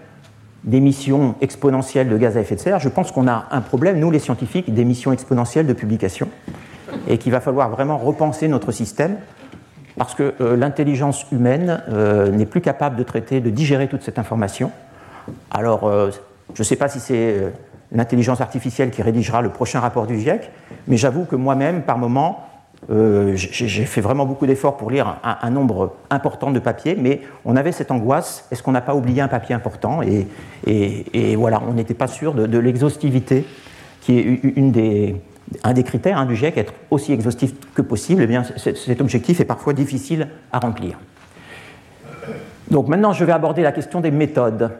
d'émissions 0.65 1.35
exponentielles 1.41 2.11
de 2.11 2.19
gaz 2.19 2.37
à 2.37 2.41
effet 2.41 2.57
de 2.57 2.61
serre, 2.61 2.79
je 2.79 2.91
pense 2.91 3.11
qu'on 3.11 3.27
a 3.27 3.47
un 3.51 3.63
problème, 3.63 3.99
nous 3.99 4.11
les 4.11 4.19
scientifiques, 4.19 4.73
d'émissions 4.73 5.13
exponentielles 5.13 5.67
de 5.67 5.73
publication 5.73 6.29
et 7.09 7.17
qu'il 7.17 7.33
va 7.33 7.41
falloir 7.41 7.71
vraiment 7.71 7.97
repenser 7.97 8.49
notre 8.49 8.71
système 8.71 9.17
parce 9.97 10.15
que 10.15 10.35
euh, 10.41 10.57
l'intelligence 10.57 11.27
humaine 11.33 11.83
euh, 11.89 12.31
n'est 12.31 12.47
plus 12.47 12.61
capable 12.61 12.97
de 12.97 13.03
traiter, 13.03 13.41
de 13.41 13.51
digérer 13.51 13.89
toute 13.89 14.03
cette 14.03 14.19
information. 14.19 14.71
Alors, 15.51 15.85
euh, 15.85 16.11
je 16.55 16.61
ne 16.61 16.65
sais 16.65 16.77
pas 16.77 16.89
si 16.89 17.01
c'est 17.01 17.53
l'intelligence 17.93 18.41
artificielle 18.41 18.91
qui 18.91 19.03
rédigera 19.03 19.43
le 19.43 19.51
prochain 19.51 19.81
rapport 19.81 20.07
du 20.07 20.19
GIEC, 20.19 20.51
mais 20.87 20.97
j'avoue 20.97 21.25
que 21.25 21.37
moi-même, 21.37 21.83
par 21.83 21.99
moment, 21.99 22.49
j'ai 22.89 23.85
fait 23.85 24.01
vraiment 24.01 24.27
beaucoup 24.27 24.47
d'efforts 24.47 24.77
pour 24.77 24.91
lire 24.91 25.19
un, 25.23 25.51
nombre 25.51 25.95
important 26.11 26.51
de 26.51 26.59
papiers, 26.59 26.97
mais 26.99 27.21
on 27.45 27.55
avait 27.55 27.71
cette 27.71 27.91
angoisse, 27.91 28.47
est-ce 28.51 28.63
qu'on 28.63 28.73
n'a 28.73 28.81
pas 28.81 28.95
oublié 28.95 29.23
un 29.23 29.29
papier 29.29 29.55
important? 29.55 30.01
Et, 30.03 31.37
voilà, 31.37 31.63
on 31.67 31.75
n'était 31.75 31.95
pas 31.95 32.09
sûr 32.09 32.35
de 32.35 32.59
l'exhaustivité, 32.59 33.47
qui 34.01 34.19
est 34.19 34.41
une 34.57 34.73
des, 34.73 35.17
un 35.65 35.73
des 35.73 35.83
critères 35.83 36.19
hein, 36.19 36.27
du 36.27 36.37
GIEC, 36.37 36.57
être 36.57 36.75
aussi 36.91 37.13
exhaustif 37.13 37.53
que 37.75 37.83
possible, 37.83 38.23
eh 38.23 38.27
bien, 38.27 38.43
cet 38.57 39.01
objectif 39.01 39.41
est 39.41 39.45
parfois 39.45 39.73
difficile 39.73 40.29
à 40.53 40.59
remplir. 40.59 40.99
Donc 42.71 42.89
maintenant, 42.89 43.13
je 43.13 43.25
vais 43.25 43.33
aborder 43.33 43.63
la 43.63 43.73
question 43.73 44.01
des 44.01 44.11
méthodes, 44.11 44.71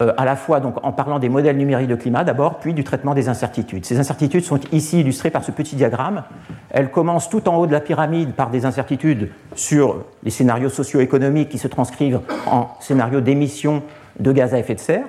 euh, 0.00 0.12
à 0.16 0.24
la 0.24 0.36
fois 0.36 0.60
donc, 0.60 0.76
en 0.84 0.92
parlant 0.92 1.18
des 1.18 1.28
modèles 1.28 1.56
numériques 1.56 1.88
de 1.88 1.94
climat 1.94 2.24
d'abord, 2.24 2.58
puis 2.58 2.74
du 2.74 2.84
traitement 2.84 3.14
des 3.14 3.28
incertitudes. 3.28 3.84
Ces 3.84 3.98
incertitudes 3.98 4.44
sont 4.44 4.60
ici 4.72 5.00
illustrées 5.00 5.30
par 5.30 5.44
ce 5.44 5.52
petit 5.52 5.76
diagramme. 5.76 6.24
Elles 6.70 6.90
commencent 6.90 7.28
tout 7.28 7.48
en 7.48 7.56
haut 7.56 7.66
de 7.66 7.72
la 7.72 7.80
pyramide 7.80 8.32
par 8.32 8.50
des 8.50 8.64
incertitudes 8.64 9.30
sur 9.54 10.04
les 10.22 10.30
scénarios 10.30 10.68
socio-économiques 10.68 11.48
qui 11.48 11.58
se 11.58 11.68
transcrivent 11.68 12.20
en 12.46 12.68
scénarios 12.80 13.20
d'émissions 13.20 13.82
de 14.18 14.32
gaz 14.32 14.54
à 14.54 14.58
effet 14.58 14.74
de 14.74 14.80
serre. 14.80 15.04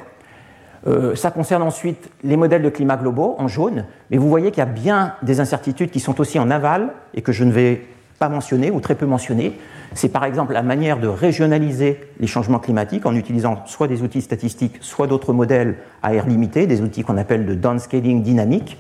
Euh, 0.88 1.16
ça 1.16 1.32
concerne 1.32 1.64
ensuite 1.64 2.10
les 2.24 2.38
modèles 2.38 2.62
de 2.62 2.70
climat 2.70 2.98
globaux 2.98 3.36
en 3.38 3.48
jaune, 3.48 3.86
mais 4.12 4.18
vous 4.18 4.30
voyez 4.30 4.52
qu'il 4.52 4.60
y 4.60 4.62
a 4.62 4.66
bien 4.66 5.14
des 5.24 5.40
incertitudes 5.40 5.92
qui 5.92 6.00
sont 6.00 6.20
aussi 6.22 6.40
en 6.40 6.50
aval 6.50 6.94
et 7.14 7.22
que 7.22 7.32
je 7.32 7.44
ne 7.44 7.52
vais 7.52 7.86
pas 8.20 8.30
mentionner 8.30 8.70
ou 8.70 8.80
très 8.80 8.96
peu 8.96 9.06
mentionner. 9.06 9.58
C'est 9.94 10.10
par 10.10 10.26
exemple 10.26 10.54
la 10.54 10.62
manière 10.62 11.00
de 11.00 11.08
régionaliser 11.08 12.00
les 12.20 12.28
changements 12.28 12.60
climatiques 12.60 13.06
en 13.06 13.16
utilisant 13.16 13.64
soit 13.66 13.88
des 13.88 14.04
outils 14.04 14.22
statistiques, 14.22 14.78
soit 14.82 15.08
d'autres 15.08 15.34
modèles 15.34 15.78
à 16.04 16.14
air 16.14 16.28
limité, 16.28 16.68
des 16.68 16.82
outils 16.82 17.04
qu'on 17.04 17.18
appelle 17.18 17.46
de 17.46 17.56
downscaling 17.56 18.22
dynamique. 18.22 18.78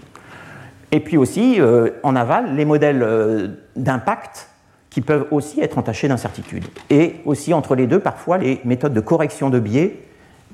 Et 0.92 1.00
puis 1.00 1.18
aussi, 1.18 1.60
euh, 1.60 1.92
en 2.04 2.16
aval, 2.16 2.56
les 2.56 2.66
modèles 2.66 3.02
euh, 3.02 3.48
d'impact 3.76 4.50
qui 4.90 5.02
peuvent 5.02 5.28
aussi 5.32 5.62
être 5.62 5.78
entachés 5.78 6.08
d'incertitudes. 6.08 6.66
Et 6.90 7.16
aussi 7.26 7.54
entre 7.54 7.76
les 7.76 7.88
deux, 7.88 8.00
parfois, 8.00 8.38
les 8.38 8.60
méthodes 8.66 8.94
de 8.94 9.00
correction 9.00 9.50
de 9.50 9.60
biais 9.60 10.00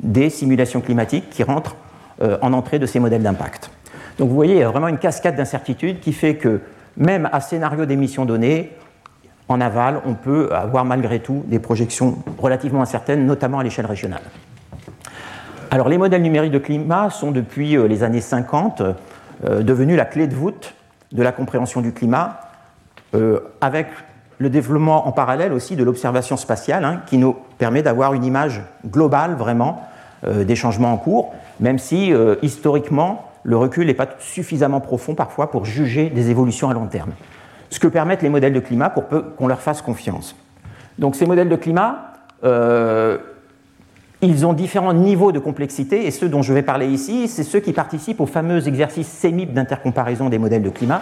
des 0.01 0.29
simulations 0.29 0.81
climatiques 0.81 1.29
qui 1.29 1.43
rentrent 1.43 1.75
euh, 2.21 2.37
en 2.41 2.53
entrée 2.53 2.79
de 2.79 2.85
ces 2.85 2.99
modèles 2.99 3.23
d'impact. 3.23 3.69
Donc 4.17 4.29
vous 4.29 4.35
voyez, 4.35 4.55
il 4.55 4.59
y 4.59 4.63
a 4.63 4.69
vraiment 4.69 4.87
une 4.87 4.97
cascade 4.97 5.35
d'incertitudes 5.35 5.99
qui 5.99 6.13
fait 6.13 6.35
que 6.35 6.61
même 6.97 7.29
à 7.31 7.41
scénario 7.41 7.85
d'émission 7.85 8.25
donnée, 8.25 8.71
en 9.47 9.61
aval, 9.61 10.01
on 10.05 10.13
peut 10.13 10.49
avoir 10.53 10.85
malgré 10.85 11.19
tout 11.19 11.43
des 11.47 11.59
projections 11.59 12.17
relativement 12.37 12.81
incertaines, 12.81 13.25
notamment 13.25 13.59
à 13.59 13.63
l'échelle 13.63 13.85
régionale. 13.85 14.21
Alors 15.71 15.89
les 15.89 15.97
modèles 15.97 16.21
numériques 16.21 16.53
de 16.53 16.59
climat 16.59 17.09
sont 17.09 17.31
depuis 17.31 17.75
euh, 17.77 17.87
les 17.87 18.03
années 18.03 18.21
50 18.21 18.81
euh, 18.81 19.61
devenus 19.61 19.97
la 19.97 20.05
clé 20.05 20.27
de 20.27 20.35
voûte 20.35 20.73
de 21.11 21.21
la 21.21 21.31
compréhension 21.31 21.81
du 21.81 21.93
climat, 21.93 22.39
avec 23.61 23.87
le 24.37 24.49
développement 24.49 25.07
en 25.07 25.11
parallèle 25.11 25.53
aussi 25.53 25.75
de 25.75 25.83
l'observation 25.83 26.37
spatiale, 26.37 26.83
hein, 26.83 27.01
qui 27.05 27.17
nous 27.17 27.35
permet 27.57 27.81
d'avoir 27.81 28.13
une 28.13 28.25
image 28.25 28.61
globale 28.85 29.35
vraiment 29.35 29.87
euh, 30.25 30.43
des 30.43 30.55
changements 30.55 30.93
en 30.93 30.97
cours, 30.97 31.33
même 31.59 31.79
si 31.79 32.13
euh, 32.13 32.35
historiquement 32.41 33.31
le 33.43 33.57
recul 33.57 33.87
n'est 33.87 33.93
pas 33.93 34.07
suffisamment 34.19 34.81
profond 34.81 35.15
parfois 35.15 35.51
pour 35.51 35.65
juger 35.65 36.09
des 36.09 36.31
évolutions 36.31 36.69
à 36.69 36.73
long 36.73 36.87
terme. 36.87 37.11
Ce 37.69 37.79
que 37.79 37.87
permettent 37.87 38.23
les 38.23 38.29
modèles 38.29 38.53
de 38.53 38.59
climat 38.59 38.89
pour 38.89 39.05
peu 39.05 39.21
qu'on 39.21 39.47
leur 39.47 39.61
fasse 39.61 39.81
confiance. 39.81 40.35
Donc 40.97 41.15
ces 41.15 41.25
modèles 41.25 41.49
de 41.49 41.55
climat, 41.55 42.13
euh, 42.43 43.17
ils 44.21 44.45
ont 44.45 44.53
différents 44.53 44.93
niveaux 44.93 45.31
de 45.31 45.39
complexité 45.39 46.07
et 46.07 46.11
ceux 46.11 46.29
dont 46.29 46.41
je 46.41 46.53
vais 46.53 46.63
parler 46.63 46.87
ici, 46.87 47.27
c'est 47.27 47.43
ceux 47.43 47.59
qui 47.59 47.73
participent 47.73 48.21
au 48.21 48.25
fameux 48.25 48.67
exercice 48.67 49.07
CEMIP 49.07 49.53
d'intercomparaison 49.53 50.29
des 50.29 50.39
modèles 50.39 50.63
de 50.63 50.69
climat. 50.69 51.01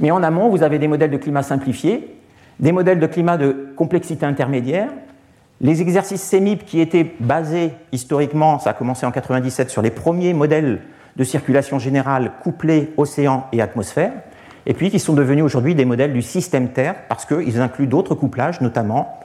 Mais 0.00 0.10
en 0.10 0.22
amont, 0.22 0.48
vous 0.48 0.62
avez 0.62 0.78
des 0.78 0.88
modèles 0.88 1.10
de 1.10 1.16
climat 1.16 1.42
simplifiés 1.42 2.16
des 2.60 2.72
modèles 2.72 3.00
de 3.00 3.06
climat 3.06 3.36
de 3.36 3.72
complexité 3.76 4.24
intermédiaire, 4.26 4.88
les 5.60 5.80
exercices 5.80 6.22
CEMIP 6.22 6.64
qui 6.64 6.80
étaient 6.80 7.14
basés 7.20 7.72
historiquement, 7.92 8.58
ça 8.58 8.70
a 8.70 8.72
commencé 8.74 9.06
en 9.06 9.10
97, 9.10 9.70
sur 9.70 9.82
les 9.82 9.90
premiers 9.90 10.34
modèles 10.34 10.80
de 11.16 11.24
circulation 11.24 11.78
générale 11.78 12.32
couplés 12.42 12.92
océan 12.96 13.46
et 13.52 13.62
atmosphère, 13.62 14.12
et 14.66 14.74
puis 14.74 14.90
qui 14.90 14.98
sont 14.98 15.14
devenus 15.14 15.44
aujourd'hui 15.44 15.74
des 15.74 15.84
modèles 15.84 16.12
du 16.12 16.22
système 16.22 16.68
Terre 16.68 16.94
parce 17.08 17.24
qu'ils 17.24 17.60
incluent 17.60 17.86
d'autres 17.86 18.14
couplages, 18.14 18.60
notamment 18.60 19.18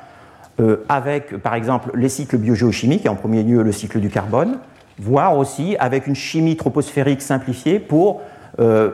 euh, 0.60 0.86
avec 0.88 1.38
par 1.38 1.56
exemple 1.56 1.92
les 1.96 2.10
cycles 2.10 2.38
biogéochimiques, 2.38 3.06
et 3.06 3.10
en 3.10 3.16
premier 3.16 3.44
lieu 3.44 3.62
le 3.62 3.72
cycle 3.72 4.00
du 4.00 4.10
carbone, 4.10 4.60
voire 5.00 5.38
aussi 5.38 5.76
avec 5.80 6.08
une 6.08 6.16
chimie 6.16 6.56
troposphérique 6.56 7.22
simplifiée 7.22 7.80
pour 7.80 8.22
euh, 8.60 8.92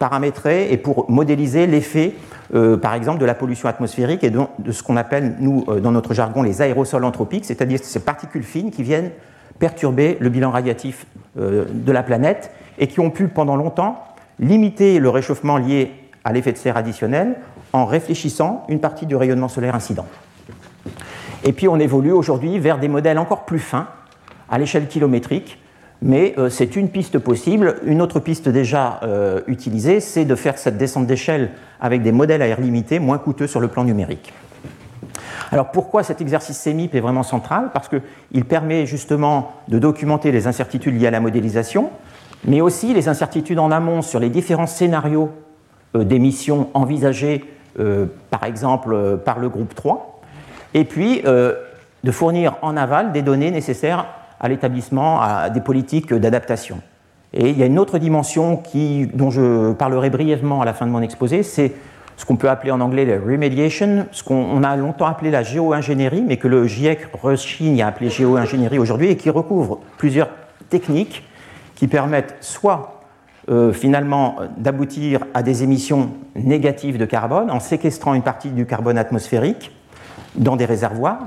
paramétrer 0.00 0.72
et 0.72 0.78
pour 0.78 1.08
modéliser 1.10 1.66
l'effet, 1.66 2.14
euh, 2.54 2.78
par 2.78 2.94
exemple, 2.94 3.20
de 3.20 3.26
la 3.26 3.34
pollution 3.34 3.68
atmosphérique 3.68 4.24
et 4.24 4.30
de, 4.30 4.72
ce 4.72 4.82
qu'on 4.82 4.96
appelle, 4.96 5.36
nous, 5.38 5.64
euh, 5.68 5.78
dans 5.78 5.92
notre 5.92 6.14
jargon, 6.14 6.42
les 6.42 6.62
aérosols 6.62 7.04
anthropiques, 7.04 7.44
c'est-à-dire 7.44 7.78
ces 7.82 8.00
particules 8.00 8.42
fines 8.42 8.70
qui 8.70 8.82
viennent 8.82 9.10
perturber 9.58 10.16
le 10.18 10.30
bilan 10.30 10.50
radiatif 10.50 11.04
euh, 11.38 11.66
de 11.70 11.92
la 11.92 12.02
planète 12.02 12.50
et 12.78 12.86
qui 12.86 12.98
ont 12.98 13.10
pu, 13.10 13.28
pendant 13.28 13.56
longtemps, 13.56 14.02
limiter 14.38 15.00
le 15.00 15.10
réchauffement 15.10 15.58
lié 15.58 15.92
à 16.24 16.32
l'effet 16.32 16.52
de 16.52 16.56
serre 16.56 16.78
additionnel 16.78 17.36
en 17.74 17.84
réfléchissant 17.84 18.64
une 18.70 18.80
partie 18.80 19.04
du 19.04 19.16
rayonnement 19.16 19.48
solaire 19.48 19.74
incident. 19.74 20.06
Et 21.44 21.52
puis 21.52 21.68
on 21.68 21.78
évolue 21.78 22.12
aujourd'hui 22.12 22.58
vers 22.58 22.78
des 22.78 22.88
modèles 22.88 23.18
encore 23.18 23.44
plus 23.44 23.58
fins, 23.58 23.88
à 24.48 24.58
l'échelle 24.58 24.88
kilométrique, 24.88 25.58
mais 26.02 26.34
euh, 26.38 26.48
c'est 26.48 26.76
une 26.76 26.88
piste 26.88 27.18
possible. 27.18 27.76
Une 27.84 28.00
autre 28.00 28.20
piste 28.20 28.48
déjà 28.48 29.00
euh, 29.02 29.40
utilisée, 29.46 30.00
c'est 30.00 30.24
de 30.24 30.34
faire 30.34 30.58
cette 30.58 30.78
descente 30.78 31.06
d'échelle 31.06 31.50
avec 31.80 32.02
des 32.02 32.12
modèles 32.12 32.42
à 32.42 32.46
air 32.46 32.60
limité 32.60 32.98
moins 32.98 33.18
coûteux 33.18 33.46
sur 33.46 33.60
le 33.60 33.68
plan 33.68 33.84
numérique. 33.84 34.32
Alors 35.52 35.70
pourquoi 35.72 36.02
cet 36.02 36.20
exercice 36.20 36.58
CEMIP 36.58 36.94
est 36.94 37.00
vraiment 37.00 37.22
central? 37.22 37.70
Parce 37.74 37.88
qu'il 37.88 38.44
permet 38.44 38.86
justement 38.86 39.52
de 39.68 39.78
documenter 39.78 40.32
les 40.32 40.46
incertitudes 40.46 40.98
liées 40.98 41.08
à 41.08 41.10
la 41.10 41.20
modélisation, 41.20 41.90
mais 42.44 42.60
aussi 42.60 42.94
les 42.94 43.08
incertitudes 43.08 43.58
en 43.58 43.70
amont 43.70 44.00
sur 44.00 44.20
les 44.20 44.30
différents 44.30 44.68
scénarios 44.68 45.30
euh, 45.96 46.04
d'émissions 46.04 46.68
envisagés, 46.74 47.44
par 48.30 48.44
exemple 48.44 49.18
par 49.24 49.38
le 49.38 49.48
groupe 49.48 49.76
3, 49.76 50.20
et 50.74 50.84
puis 50.84 51.22
de 51.22 52.10
fournir 52.10 52.56
en 52.62 52.76
aval 52.76 53.12
des 53.12 53.22
données 53.22 53.52
nécessaires 53.52 54.06
à 54.40 54.48
l'établissement 54.48 55.20
des 55.52 55.60
politiques 55.60 56.12
d'adaptation. 56.14 56.80
Et 57.32 57.50
il 57.50 57.58
y 57.58 57.62
a 57.62 57.66
une 57.66 57.78
autre 57.78 57.98
dimension 57.98 58.56
qui, 58.56 59.06
dont 59.14 59.30
je 59.30 59.72
parlerai 59.72 60.10
brièvement 60.10 60.62
à 60.62 60.64
la 60.64 60.72
fin 60.72 60.86
de 60.86 60.90
mon 60.90 61.02
exposé, 61.02 61.42
c'est 61.42 61.72
ce 62.16 62.26
qu'on 62.26 62.36
peut 62.36 62.50
appeler 62.50 62.70
en 62.70 62.80
anglais 62.80 63.04
la 63.04 63.18
remediation, 63.18 64.06
ce 64.10 64.22
qu'on 64.22 64.62
a 64.62 64.76
longtemps 64.76 65.06
appelé 65.06 65.30
la 65.30 65.42
géo-ingénierie, 65.42 66.22
mais 66.26 66.36
que 66.36 66.48
le 66.48 66.66
GIEC 66.66 67.08
rechigne 67.22 67.82
à 67.82 67.86
appeler 67.86 68.10
géo-ingénierie 68.10 68.78
aujourd'hui, 68.78 69.08
et 69.08 69.16
qui 69.16 69.30
recouvre 69.30 69.78
plusieurs 69.96 70.28
techniques 70.68 71.24
qui 71.76 71.86
permettent 71.86 72.36
soit 72.40 73.00
euh, 73.48 73.72
finalement 73.72 74.36
d'aboutir 74.58 75.20
à 75.32 75.42
des 75.42 75.62
émissions 75.62 76.10
négatives 76.34 76.98
de 76.98 77.06
carbone 77.06 77.50
en 77.50 77.58
séquestrant 77.58 78.12
une 78.12 78.22
partie 78.22 78.50
du 78.50 78.66
carbone 78.66 78.98
atmosphérique 78.98 79.74
dans 80.34 80.56
des 80.56 80.66
réservoirs, 80.66 81.20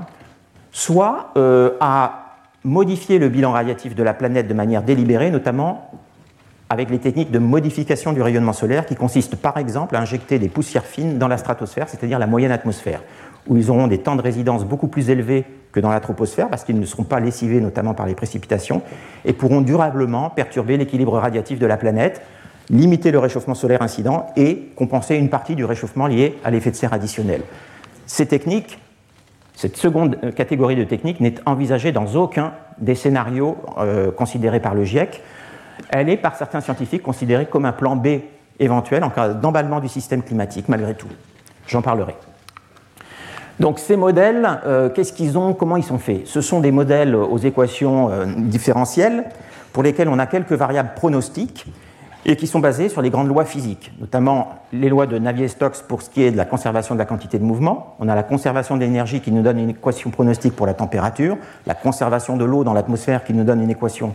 soit 0.70 1.32
euh, 1.36 1.70
à 1.80 2.23
modifier 2.64 3.18
le 3.18 3.28
bilan 3.28 3.52
radiatif 3.52 3.94
de 3.94 4.02
la 4.02 4.14
planète 4.14 4.48
de 4.48 4.54
manière 4.54 4.82
délibérée, 4.82 5.30
notamment 5.30 5.90
avec 6.70 6.90
les 6.90 6.98
techniques 6.98 7.30
de 7.30 7.38
modification 7.38 8.12
du 8.12 8.22
rayonnement 8.22 8.54
solaire 8.54 8.86
qui 8.86 8.96
consistent 8.96 9.36
par 9.36 9.58
exemple 9.58 9.96
à 9.96 10.00
injecter 10.00 10.38
des 10.38 10.48
poussières 10.48 10.86
fines 10.86 11.18
dans 11.18 11.28
la 11.28 11.36
stratosphère, 11.36 11.88
c'est-à-dire 11.88 12.18
la 12.18 12.26
moyenne 12.26 12.50
atmosphère, 12.50 13.02
où 13.46 13.56
ils 13.56 13.70
auront 13.70 13.86
des 13.86 13.98
temps 13.98 14.16
de 14.16 14.22
résidence 14.22 14.64
beaucoup 14.64 14.88
plus 14.88 15.10
élevés 15.10 15.44
que 15.72 15.80
dans 15.80 15.90
la 15.90 16.00
troposphère 16.00 16.48
parce 16.48 16.64
qu'ils 16.64 16.80
ne 16.80 16.86
seront 16.86 17.04
pas 17.04 17.20
lessivés 17.20 17.60
notamment 17.60 17.94
par 17.94 18.06
les 18.06 18.14
précipitations 18.14 18.80
et 19.24 19.34
pourront 19.34 19.60
durablement 19.60 20.30
perturber 20.30 20.76
l'équilibre 20.78 21.18
radiatif 21.18 21.58
de 21.58 21.66
la 21.66 21.76
planète, 21.76 22.22
limiter 22.70 23.10
le 23.10 23.18
réchauffement 23.18 23.54
solaire 23.54 23.82
incident 23.82 24.26
et 24.36 24.70
compenser 24.74 25.16
une 25.16 25.28
partie 25.28 25.56
du 25.56 25.66
réchauffement 25.66 26.06
lié 26.06 26.38
à 26.44 26.50
l'effet 26.50 26.70
de 26.70 26.76
serre 26.76 26.94
additionnel. 26.94 27.42
Ces 28.06 28.26
techniques, 28.26 28.78
cette 29.54 29.76
seconde 29.76 30.34
catégorie 30.34 30.76
de 30.76 30.84
techniques 30.84 31.20
n'est 31.20 31.34
envisagée 31.46 31.92
dans 31.92 32.06
aucun 32.14 32.52
des 32.78 32.94
scénarios 32.94 33.56
euh, 33.78 34.10
considérés 34.10 34.60
par 34.60 34.74
le 34.74 34.84
GIEC 34.84 35.22
elle 35.90 36.08
est 36.08 36.16
par 36.16 36.36
certains 36.36 36.60
scientifiques 36.60 37.02
considérée 37.02 37.46
comme 37.46 37.64
un 37.64 37.72
plan 37.72 37.96
B 37.96 38.20
éventuel 38.58 39.04
en 39.04 39.10
cas 39.10 39.28
d'emballement 39.30 39.80
du 39.80 39.88
système 39.88 40.22
climatique, 40.22 40.68
malgré 40.68 40.94
tout. 40.94 41.08
J'en 41.66 41.82
parlerai. 41.82 42.14
Donc 43.60 43.78
ces 43.78 43.96
modèles, 43.96 44.60
euh, 44.66 44.88
qu'est-ce 44.90 45.12
qu'ils 45.12 45.38
ont, 45.38 45.54
comment 45.54 45.76
ils 45.76 45.84
sont 45.84 45.98
faits? 45.98 46.26
Ce 46.26 46.40
sont 46.40 46.60
des 46.60 46.72
modèles 46.72 47.14
aux 47.14 47.38
équations 47.38 48.10
euh, 48.10 48.26
différentielles 48.26 49.24
pour 49.72 49.82
lesquels 49.82 50.08
on 50.08 50.18
a 50.18 50.26
quelques 50.26 50.52
variables 50.52 50.92
pronostiques 50.96 51.66
et 52.26 52.36
qui 52.36 52.46
sont 52.46 52.60
basées 52.60 52.88
sur 52.88 53.02
les 53.02 53.10
grandes 53.10 53.28
lois 53.28 53.44
physiques, 53.44 53.92
notamment 54.00 54.54
les 54.72 54.88
lois 54.88 55.06
de 55.06 55.18
Navier-Stokes 55.18 55.82
pour 55.88 56.02
ce 56.02 56.10
qui 56.10 56.22
est 56.22 56.30
de 56.30 56.36
la 56.36 56.44
conservation 56.44 56.94
de 56.94 56.98
la 56.98 57.04
quantité 57.04 57.38
de 57.38 57.44
mouvement. 57.44 57.96
On 57.98 58.08
a 58.08 58.14
la 58.14 58.22
conservation 58.22 58.76
de 58.76 58.80
l'énergie 58.80 59.20
qui 59.20 59.30
nous 59.30 59.42
donne 59.42 59.58
une 59.58 59.70
équation 59.70 60.10
pronostique 60.10 60.56
pour 60.56 60.66
la 60.66 60.74
température, 60.74 61.36
la 61.66 61.74
conservation 61.74 62.36
de 62.36 62.44
l'eau 62.44 62.64
dans 62.64 62.72
l'atmosphère 62.72 63.24
qui 63.24 63.34
nous 63.34 63.44
donne 63.44 63.62
une 63.62 63.70
équation 63.70 64.14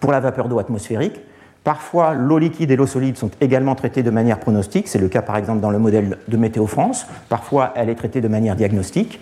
pour 0.00 0.12
la 0.12 0.20
vapeur 0.20 0.48
d'eau 0.48 0.58
atmosphérique. 0.58 1.20
Parfois, 1.62 2.14
l'eau 2.14 2.38
liquide 2.38 2.70
et 2.70 2.76
l'eau 2.76 2.86
solide 2.86 3.18
sont 3.18 3.30
également 3.42 3.74
traitées 3.74 4.02
de 4.02 4.10
manière 4.10 4.40
pronostique. 4.40 4.88
C'est 4.88 4.98
le 4.98 5.08
cas 5.08 5.20
par 5.20 5.36
exemple 5.36 5.60
dans 5.60 5.70
le 5.70 5.78
modèle 5.78 6.16
de 6.26 6.36
Météo 6.38 6.66
France. 6.66 7.06
Parfois, 7.28 7.72
elle 7.76 7.90
est 7.90 7.94
traitée 7.94 8.22
de 8.22 8.28
manière 8.28 8.56
diagnostique. 8.56 9.20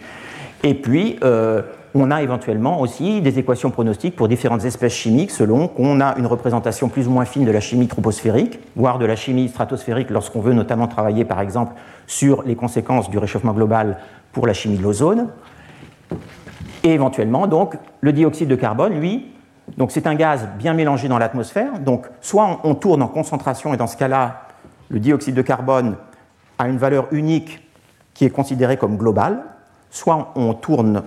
Et 0.63 0.75
puis, 0.75 1.19
euh, 1.25 1.63
on 1.99 2.11
a 2.11 2.23
éventuellement 2.23 2.81
aussi 2.81 3.21
des 3.21 3.39
équations 3.39 3.71
pronostiques 3.71 4.15
pour 4.15 4.29
différentes 4.29 4.65
espèces 4.65 4.93
chimiques 4.93 5.31
selon 5.31 5.69
qu'on 5.69 6.01
a 6.01 6.17
une 6.17 6.27
représentation 6.27 6.89
plus 6.89 7.09
ou 7.09 7.11
moins 7.11 7.25
fine 7.25 7.45
de 7.45 7.51
la 7.51 7.61
chimie 7.61 7.89
troposphérique, 7.89 8.61
voire 8.77 8.99
de 8.99 9.07
la 9.07 9.17
chimie 9.17 9.49
stratosphérique 9.49 10.11
lorsqu'on 10.11 10.41
veut 10.41 10.53
notamment 10.53 10.87
travailler 10.87 11.25
par 11.25 11.41
exemple 11.41 11.75
sur 12.07 12.43
les 12.43 12.55
conséquences 12.55 13.11
du 13.11 13.19
réchauffement 13.19 13.53
global 13.53 13.99
pour 14.33 14.47
la 14.47 14.53
chimie 14.53 14.79
de 14.79 14.83
l'ozone. 14.83 15.29
Et 16.85 16.93
éventuellement, 16.93 17.47
donc, 17.47 17.77
le 18.01 18.13
dioxyde 18.13 18.49
de 18.49 18.55
carbone, 18.55 18.99
lui, 18.99 19.27
donc 19.77 19.91
c'est 19.91 20.07
un 20.07 20.15
gaz 20.15 20.49
bien 20.59 20.75
mélangé 20.75 21.09
dans 21.09 21.19
l'atmosphère. 21.19 21.81
Donc 21.81 22.07
soit 22.21 22.61
on 22.65 22.75
tourne 22.75 23.03
en 23.03 23.09
concentration 23.09 23.75
et 23.75 23.77
dans 23.77 23.89
ce 23.89 23.97
cas-là, 23.97 24.43
le 24.89 25.01
dioxyde 25.01 25.35
de 25.35 25.43
carbone 25.43 25.97
a 26.59 26.69
une 26.69 26.79
valeur 26.79 27.09
unique 27.11 27.61
qui 28.15 28.25
est 28.25 28.31
considérée 28.31 28.77
comme 28.77 28.97
globale, 28.97 29.43
soit 29.91 30.33
on, 30.37 30.55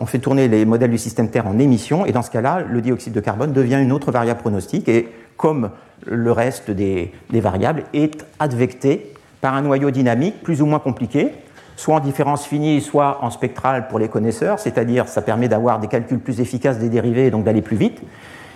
fait 0.06 0.20
tourner 0.20 0.48
les 0.48 0.66
modèles 0.66 0.92
du 0.92 0.98
système 0.98 1.30
Terre 1.30 1.48
en 1.48 1.60
émission 1.60 2.06
et 2.06 2.12
dans 2.12 2.22
ce 2.22 2.32
cas-là, 2.32 2.62
le 2.68 2.82
dioxyde 2.82 3.14
de 3.14 3.20
carbone 3.20 3.54
devient 3.54 3.80
une 3.82 3.92
autre 3.92 4.12
variable 4.12 4.40
pronostique 4.40 4.90
et 4.90 5.10
comme 5.38 5.70
le 6.06 6.32
reste 6.32 6.72
des, 6.72 7.12
des 7.30 7.40
variables 7.40 7.84
est 7.94 8.26
advecté 8.40 9.14
par 9.40 9.56
un 9.56 9.62
noyau 9.62 9.92
dynamique 9.92 10.42
plus 10.44 10.62
ou 10.62 10.66
moins 10.66 10.80
compliqué, 10.80 11.32
soit 11.76 11.96
en 11.96 12.00
différence 12.00 12.46
finie, 12.46 12.82
soit 12.82 13.20
en 13.24 13.30
spectrale 13.30 13.88
pour 13.88 14.00
les 14.00 14.08
connaisseurs, 14.08 14.60
c'est-à-dire 14.60 15.08
ça 15.08 15.22
permet 15.22 15.48
d'avoir 15.48 15.80
des 15.80 15.88
calculs 15.88 16.20
plus 16.20 16.40
efficaces 16.40 16.80
des 16.80 16.90
dérivés 16.90 17.28
et 17.28 17.32
donc 17.32 17.44
d'aller 17.44 17.62
plus 17.62 17.78
vite. 17.78 18.02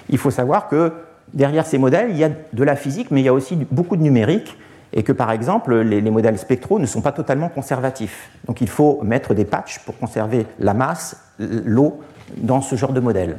Il 0.09 0.17
faut 0.17 0.31
savoir 0.31 0.67
que 0.67 0.93
derrière 1.33 1.65
ces 1.65 1.77
modèles, 1.77 2.09
il 2.11 2.17
y 2.17 2.23
a 2.23 2.29
de 2.29 2.63
la 2.63 2.75
physique, 2.75 3.09
mais 3.11 3.21
il 3.21 3.25
y 3.25 3.29
a 3.29 3.33
aussi 3.33 3.57
beaucoup 3.71 3.95
de 3.95 4.03
numérique, 4.03 4.57
et 4.95 5.03
que 5.03 5.12
par 5.12 5.31
exemple, 5.31 5.75
les, 5.75 6.01
modèles 6.10 6.39
spectraux 6.39 6.79
ne 6.79 6.86
sont 6.86 7.01
pas 7.01 7.12
totalement 7.12 7.49
conservatifs. 7.49 8.29
Donc 8.47 8.62
il 8.62 8.69
faut 8.69 9.01
mettre 9.03 9.34
des 9.34 9.43
patchs 9.43 9.79
pour 9.79 9.97
conserver 9.99 10.47
la 10.58 10.73
masse, 10.73 11.17
l'eau, 11.38 11.99
dans 12.38 12.62
ce 12.62 12.75
genre 12.75 12.93
de 12.93 13.01
modèle. 13.01 13.38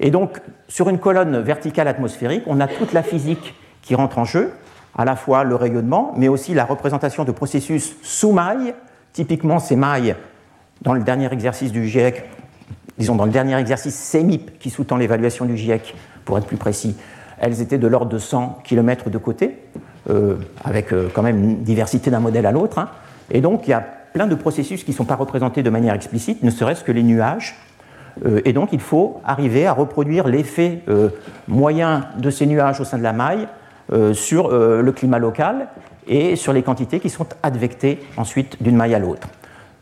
Et 0.00 0.10
donc, 0.10 0.40
sur 0.66 0.88
une 0.88 0.98
colonne 0.98 1.38
verticale 1.38 1.86
atmosphérique, 1.86 2.42
on 2.46 2.60
a 2.60 2.66
toute 2.66 2.92
la 2.92 3.04
physique 3.04 3.54
qui 3.80 3.94
rentre 3.94 4.18
en 4.18 4.24
jeu, 4.24 4.52
à 4.96 5.04
la 5.04 5.14
fois 5.14 5.44
le 5.44 5.54
rayonnement, 5.54 6.12
mais 6.16 6.28
aussi 6.28 6.52
la 6.52 6.64
représentation 6.64 7.24
de 7.24 7.30
processus 7.30 7.94
sous 8.02 8.32
mailles. 8.32 8.74
Typiquement, 9.12 9.60
ces 9.60 9.76
mailles, 9.76 10.16
dans 10.82 10.94
le 10.94 11.02
dernier 11.02 11.32
exercice 11.32 11.70
du 11.70 11.86
GIEC, 11.86 12.24
disons 12.98 13.14
dans 13.14 13.24
le 13.24 13.30
dernier 13.30 13.56
exercice 13.56 13.94
CEMIP 13.94 14.58
qui 14.58 14.70
sous-tend 14.70 14.96
l'évaluation 14.96 15.44
du 15.44 15.56
GIEC, 15.56 15.94
pour 16.24 16.36
être 16.38 16.46
plus 16.46 16.56
précis, 16.56 16.96
elles 17.38 17.60
étaient 17.60 17.78
de 17.78 17.86
l'ordre 17.86 18.10
de 18.10 18.18
100 18.18 18.60
km 18.64 19.10
de 19.10 19.18
côté, 19.18 19.58
avec 20.64 20.92
euh, 20.92 21.08
quand 21.12 21.22
même 21.22 21.38
une 21.42 21.62
diversité 21.62 22.10
d'un 22.10 22.20
modèle 22.20 22.46
à 22.46 22.52
l'autre. 22.52 22.78
Hein. 22.78 22.88
Et 23.30 23.40
donc 23.40 23.66
il 23.66 23.70
y 23.70 23.74
a 23.74 23.80
plein 23.80 24.26
de 24.26 24.34
processus 24.34 24.84
qui 24.84 24.90
ne 24.90 24.96
sont 24.96 25.04
pas 25.04 25.16
représentés 25.16 25.62
de 25.62 25.70
manière 25.70 25.94
explicite, 25.94 26.42
ne 26.42 26.50
serait-ce 26.50 26.84
que 26.84 26.92
les 26.92 27.02
nuages. 27.02 27.56
Euh, 28.26 28.40
et 28.44 28.52
donc 28.52 28.70
il 28.72 28.80
faut 28.80 29.20
arriver 29.24 29.66
à 29.66 29.72
reproduire 29.72 30.28
l'effet 30.28 30.82
moyen 31.48 32.06
de 32.18 32.30
ces 32.30 32.46
nuages 32.46 32.80
au 32.80 32.84
sein 32.84 32.98
de 32.98 33.02
la 33.02 33.12
maille 33.12 33.48
sur 34.14 34.50
le 34.50 34.92
climat 34.92 35.18
local 35.18 35.68
et 36.06 36.36
sur 36.36 36.54
les 36.54 36.62
quantités 36.62 36.98
qui 36.98 37.10
sont 37.10 37.26
advectées 37.42 38.00
ensuite 38.16 38.62
d'une 38.62 38.76
maille 38.76 38.94
à 38.94 38.98
l'autre. 38.98 39.28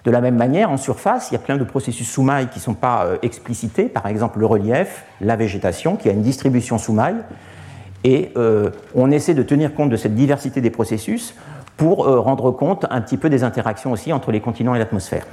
De 0.04 0.11
la 0.11 0.22
même 0.22 0.37
manière, 0.37 0.70
en 0.70 0.78
surface, 0.78 1.30
il 1.30 1.35
y 1.35 1.37
a 1.37 1.40
plein 1.40 1.59
de 1.59 1.64
processus 1.64 2.11
sous-mailles 2.11 2.48
qui 2.48 2.59
ne 2.59 2.64
sont 2.64 2.74
pas 2.74 3.04
euh, 3.04 3.16
explicités, 3.22 3.85
par 3.85 4.06
exemple 4.06 4.38
le 4.38 4.46
relief, 4.46 5.04
la 5.20 5.37
végétation, 5.37 5.96
qui 5.96 6.09
a 6.09 6.12
une 6.12 6.22
distribution 6.22 6.78
sous-maille, 6.78 7.18
et 8.04 8.32
euh, 8.36 8.70
on 8.94 9.10
essaie 9.10 9.34
de 9.34 9.42
tenir 9.42 9.74
compte 9.74 9.90
de 9.90 9.96
cette 9.96 10.14
diversité 10.14 10.60
des 10.60 10.70
processus 10.70 11.34
pour 11.76 12.06
euh, 12.06 12.20
rendre 12.20 12.50
compte 12.50 12.86
un 12.90 13.00
petit 13.00 13.16
peu 13.16 13.30
des 13.30 13.44
interactions 13.44 13.92
aussi 13.92 14.12
entre 14.12 14.32
les 14.32 14.40
continents 14.40 14.74
et 14.74 14.78
l'atmosphère. 14.78 15.26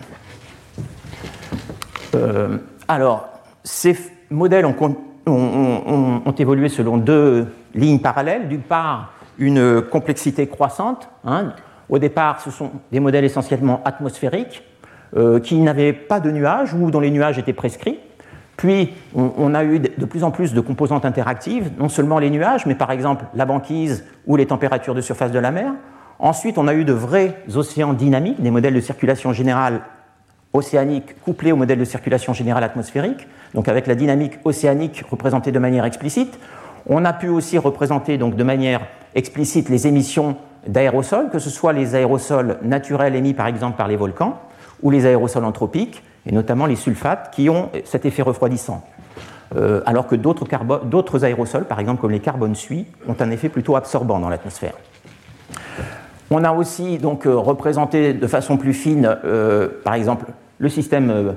alors, 2.87 3.29
ces 3.63 3.95
modèles 4.31 4.65
ont, 4.65 6.33
évolué 6.39 6.69
selon 6.69 6.97
deux 6.97 7.47
lignes 7.75 7.99
parallèles. 7.99 8.47
D'une 8.47 8.61
part, 8.61 9.13
une 9.37 9.81
complexité 9.81 10.47
croissante. 10.47 11.09
Hein, 11.25 11.53
au 11.89 11.99
départ, 11.99 12.41
ce 12.41 12.51
sont 12.51 12.71
des 12.91 12.99
modèles 12.99 13.25
essentiellement 13.25 13.81
atmosphériques 13.85 14.63
euh, 15.15 15.39
qui 15.39 15.55
n'avaient 15.59 15.93
pas 15.93 16.19
de 16.19 16.31
nuages 16.31 16.73
ou 16.73 16.91
dont 16.91 16.99
les 16.99 17.11
nuages 17.11 17.39
étaient 17.39 17.53
prescrits. 17.53 17.99
Puis, 18.57 18.93
on, 19.13 19.53
a 19.53 19.63
eu 19.63 19.79
de 19.79 20.05
plus 20.05 20.23
en 20.23 20.31
plus 20.31 20.53
de 20.53 20.61
composantes 20.61 21.05
interactives, 21.05 21.69
non 21.77 21.89
seulement 21.89 22.17
les 22.17 22.31
nuages, 22.31 22.65
mais 22.65 22.73
par 22.73 22.91
exemple 22.91 23.25
la 23.35 23.45
banquise 23.45 24.03
ou 24.25 24.35
les 24.35 24.47
températures 24.47 24.95
de 24.95 25.01
surface 25.01 25.31
de 25.31 25.37
la 25.37 25.51
mer. 25.51 25.73
Ensuite, 26.17 26.57
on 26.57 26.67
a 26.67 26.73
eu 26.73 26.83
de 26.83 26.93
vrais 26.93 27.35
océans 27.55 27.93
dynamiques, 27.93 28.41
des 28.41 28.49
modèles 28.49 28.73
de 28.73 28.81
circulation 28.81 29.31
générale 29.31 29.81
océanique 30.53 31.21
couplés 31.21 31.51
aux 31.51 31.55
modèles 31.55 31.77
de 31.77 31.85
circulation 31.85 32.33
générale 32.33 32.63
atmosphérique, 32.63 33.27
donc 33.53 33.67
avec 33.67 33.85
la 33.85 33.93
dynamique 33.93 34.39
océanique 34.43 35.03
représentée 35.09 35.51
de 35.51 35.59
manière 35.59 35.85
explicite. 35.85 36.39
On 36.87 37.05
a 37.05 37.13
pu 37.13 37.27
aussi 37.27 37.59
représenter 37.59 38.17
de 38.17 38.43
manière 38.43 38.81
explicite 39.13 39.69
les 39.69 39.85
émissions 39.85 40.35
d'aérosols, 40.65 41.29
que 41.29 41.37
ce 41.37 41.51
soit 41.51 41.73
les 41.73 41.93
aérosols 41.93 42.57
naturels 42.63 43.15
émis 43.15 43.35
par 43.35 43.45
exemple 43.45 43.77
par 43.77 43.87
les 43.87 43.97
volcans 43.97 44.39
ou 44.81 44.89
les 44.89 45.05
aérosols 45.05 45.45
anthropiques, 45.45 46.01
et 46.27 46.31
notamment 46.33 46.65
les 46.65 46.75
sulfates 46.75 47.31
qui 47.33 47.49
ont 47.49 47.69
cet 47.85 48.05
effet 48.05 48.21
refroidissant. 48.21 48.83
Euh, 49.55 49.81
alors 49.85 50.07
que 50.07 50.15
d'autres 50.15 51.23
aérosols, 51.23 51.65
par 51.65 51.79
exemple 51.79 52.01
comme 52.01 52.11
les 52.11 52.19
carbones 52.19 52.55
suie, 52.55 52.85
ont 53.07 53.15
un 53.19 53.31
effet 53.31 53.49
plutôt 53.49 53.75
absorbant 53.75 54.19
dans 54.19 54.29
l'atmosphère. 54.29 54.73
On 56.29 56.43
a 56.43 56.51
aussi 56.51 56.97
donc 56.97 57.25
euh, 57.25 57.35
représenté 57.37 58.13
de 58.13 58.27
façon 58.27 58.57
plus 58.57 58.73
fine, 58.73 59.17
euh, 59.23 59.69
par 59.85 59.93
exemple, 59.93 60.25
le 60.59 60.69
système 60.69 61.35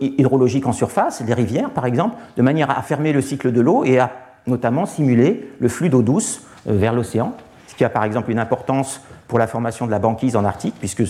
hydrologique 0.00 0.66
en 0.66 0.72
surface, 0.72 1.22
les 1.24 1.34
rivières 1.34 1.70
par 1.70 1.86
exemple, 1.86 2.16
de 2.36 2.42
manière 2.42 2.76
à 2.76 2.82
fermer 2.82 3.12
le 3.12 3.20
cycle 3.20 3.52
de 3.52 3.60
l'eau 3.60 3.84
et 3.84 4.00
à 4.00 4.10
notamment 4.48 4.86
simuler 4.86 5.52
le 5.60 5.68
flux 5.68 5.88
d'eau 5.88 6.02
douce 6.02 6.42
vers 6.66 6.92
l'océan, 6.92 7.32
ce 7.68 7.76
qui 7.76 7.84
a 7.84 7.90
par 7.90 8.02
exemple 8.02 8.32
une 8.32 8.40
importance 8.40 9.02
pour 9.28 9.38
la 9.38 9.46
formation 9.46 9.86
de 9.86 9.92
la 9.92 10.00
banquise 10.00 10.34
en 10.34 10.44
Arctique, 10.44 10.74
puisque 10.80 11.04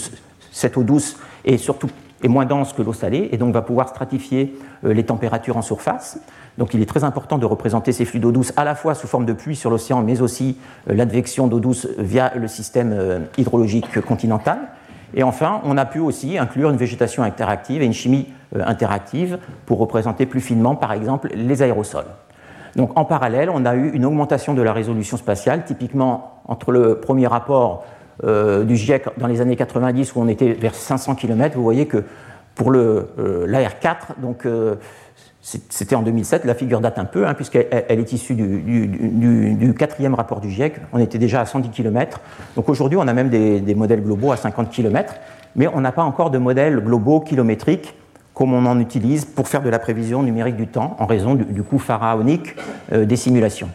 cette 0.50 0.76
eau 0.76 0.82
douce 0.82 1.16
est 1.44 1.56
surtout 1.56 1.88
est 2.22 2.28
moins 2.28 2.44
dense 2.44 2.72
que 2.72 2.82
l'eau 2.82 2.92
salée 2.92 3.28
et 3.32 3.38
donc 3.38 3.54
va 3.54 3.62
pouvoir 3.62 3.88
stratifier 3.88 4.54
euh, 4.84 4.92
les 4.92 5.04
températures 5.04 5.56
en 5.56 5.62
surface. 5.62 6.18
Donc 6.58 6.74
il 6.74 6.82
est 6.82 6.86
très 6.86 7.04
important 7.04 7.38
de 7.38 7.46
représenter 7.46 7.92
ces 7.92 8.04
flux 8.04 8.20
d'eau 8.20 8.32
douce 8.32 8.52
à 8.56 8.64
la 8.64 8.74
fois 8.74 8.94
sous 8.94 9.06
forme 9.06 9.24
de 9.24 9.32
pluie 9.32 9.56
sur 9.56 9.70
l'océan, 9.70 10.02
mais 10.02 10.20
aussi 10.20 10.58
euh, 10.88 10.94
l'advection 10.94 11.46
d'eau 11.46 11.60
douce 11.60 11.88
via 11.98 12.32
le 12.36 12.48
système 12.48 13.26
hydrologique 13.38 14.00
continental. 14.02 14.58
Et 15.14 15.22
enfin, 15.22 15.60
on 15.64 15.76
a 15.76 15.86
pu 15.86 15.98
aussi 15.98 16.38
inclure 16.38 16.70
une 16.70 16.76
végétation 16.76 17.22
interactive 17.22 17.82
et 17.82 17.86
une 17.86 17.92
chimie 17.92 18.28
interactive 18.54 19.38
pour 19.66 19.78
représenter 19.78 20.24
plus 20.24 20.40
finement, 20.40 20.76
par 20.76 20.92
exemple, 20.92 21.30
les 21.34 21.62
aérosols. 21.62 22.04
Donc 22.76 22.96
en 22.96 23.04
parallèle, 23.04 23.50
on 23.50 23.64
a 23.64 23.74
eu 23.74 23.90
une 23.90 24.04
augmentation 24.04 24.54
de 24.54 24.62
la 24.62 24.72
résolution 24.72 25.16
spatiale, 25.16 25.64
typiquement 25.64 26.40
entre 26.46 26.70
le 26.70 27.00
premier 27.00 27.26
rapport 27.26 27.84
euh, 28.24 28.64
du 28.64 28.76
GIEC 28.76 29.04
dans 29.18 29.26
les 29.26 29.40
années 29.40 29.56
90 29.56 30.14
où 30.14 30.20
on 30.20 30.28
était 30.28 30.52
vers 30.52 30.74
500 30.74 31.14
km, 31.14 31.56
vous 31.56 31.62
voyez 31.62 31.86
que 31.86 32.04
pour 32.54 32.72
l'AR4, 32.72 34.20
donc 34.20 34.46
c'était 35.42 35.96
en 35.96 36.02
2007, 36.02 36.44
la 36.44 36.54
figure 36.54 36.80
date 36.80 36.98
un 36.98 37.06
peu, 37.06 37.26
hein, 37.26 37.34
puisqu'elle 37.34 37.84
est 37.88 38.12
issue 38.12 38.34
du, 38.34 39.74
quatrième 39.78 40.14
rapport 40.14 40.40
du 40.40 40.50
GIEC. 40.50 40.74
On 40.92 40.98
était 40.98 41.18
déjà 41.18 41.40
à 41.40 41.46
110 41.46 41.70
km. 41.70 42.20
Donc 42.56 42.68
aujourd'hui, 42.68 42.98
on 42.98 43.08
a 43.08 43.12
même 43.14 43.30
des, 43.30 43.74
modèles 43.74 44.02
globaux 44.02 44.32
à 44.32 44.36
50 44.36 44.70
km, 44.70 45.14
mais 45.56 45.66
on 45.68 45.80
n'a 45.80 45.92
pas 45.92 46.02
encore 46.02 46.30
de 46.30 46.38
modèles 46.38 46.80
globaux 46.80 47.20
kilométriques 47.20 47.94
comme 48.34 48.54
on 48.54 48.64
en 48.66 48.78
utilise 48.80 49.24
pour 49.24 49.48
faire 49.48 49.62
de 49.62 49.68
la 49.68 49.78
prévision 49.78 50.22
numérique 50.22 50.56
du 50.56 50.66
temps 50.66 50.96
en 50.98 51.06
raison 51.06 51.34
du, 51.34 51.62
coût 51.62 51.78
pharaonique 51.78 52.54
euh, 52.92 53.04
des 53.04 53.16
simulations. 53.16 53.68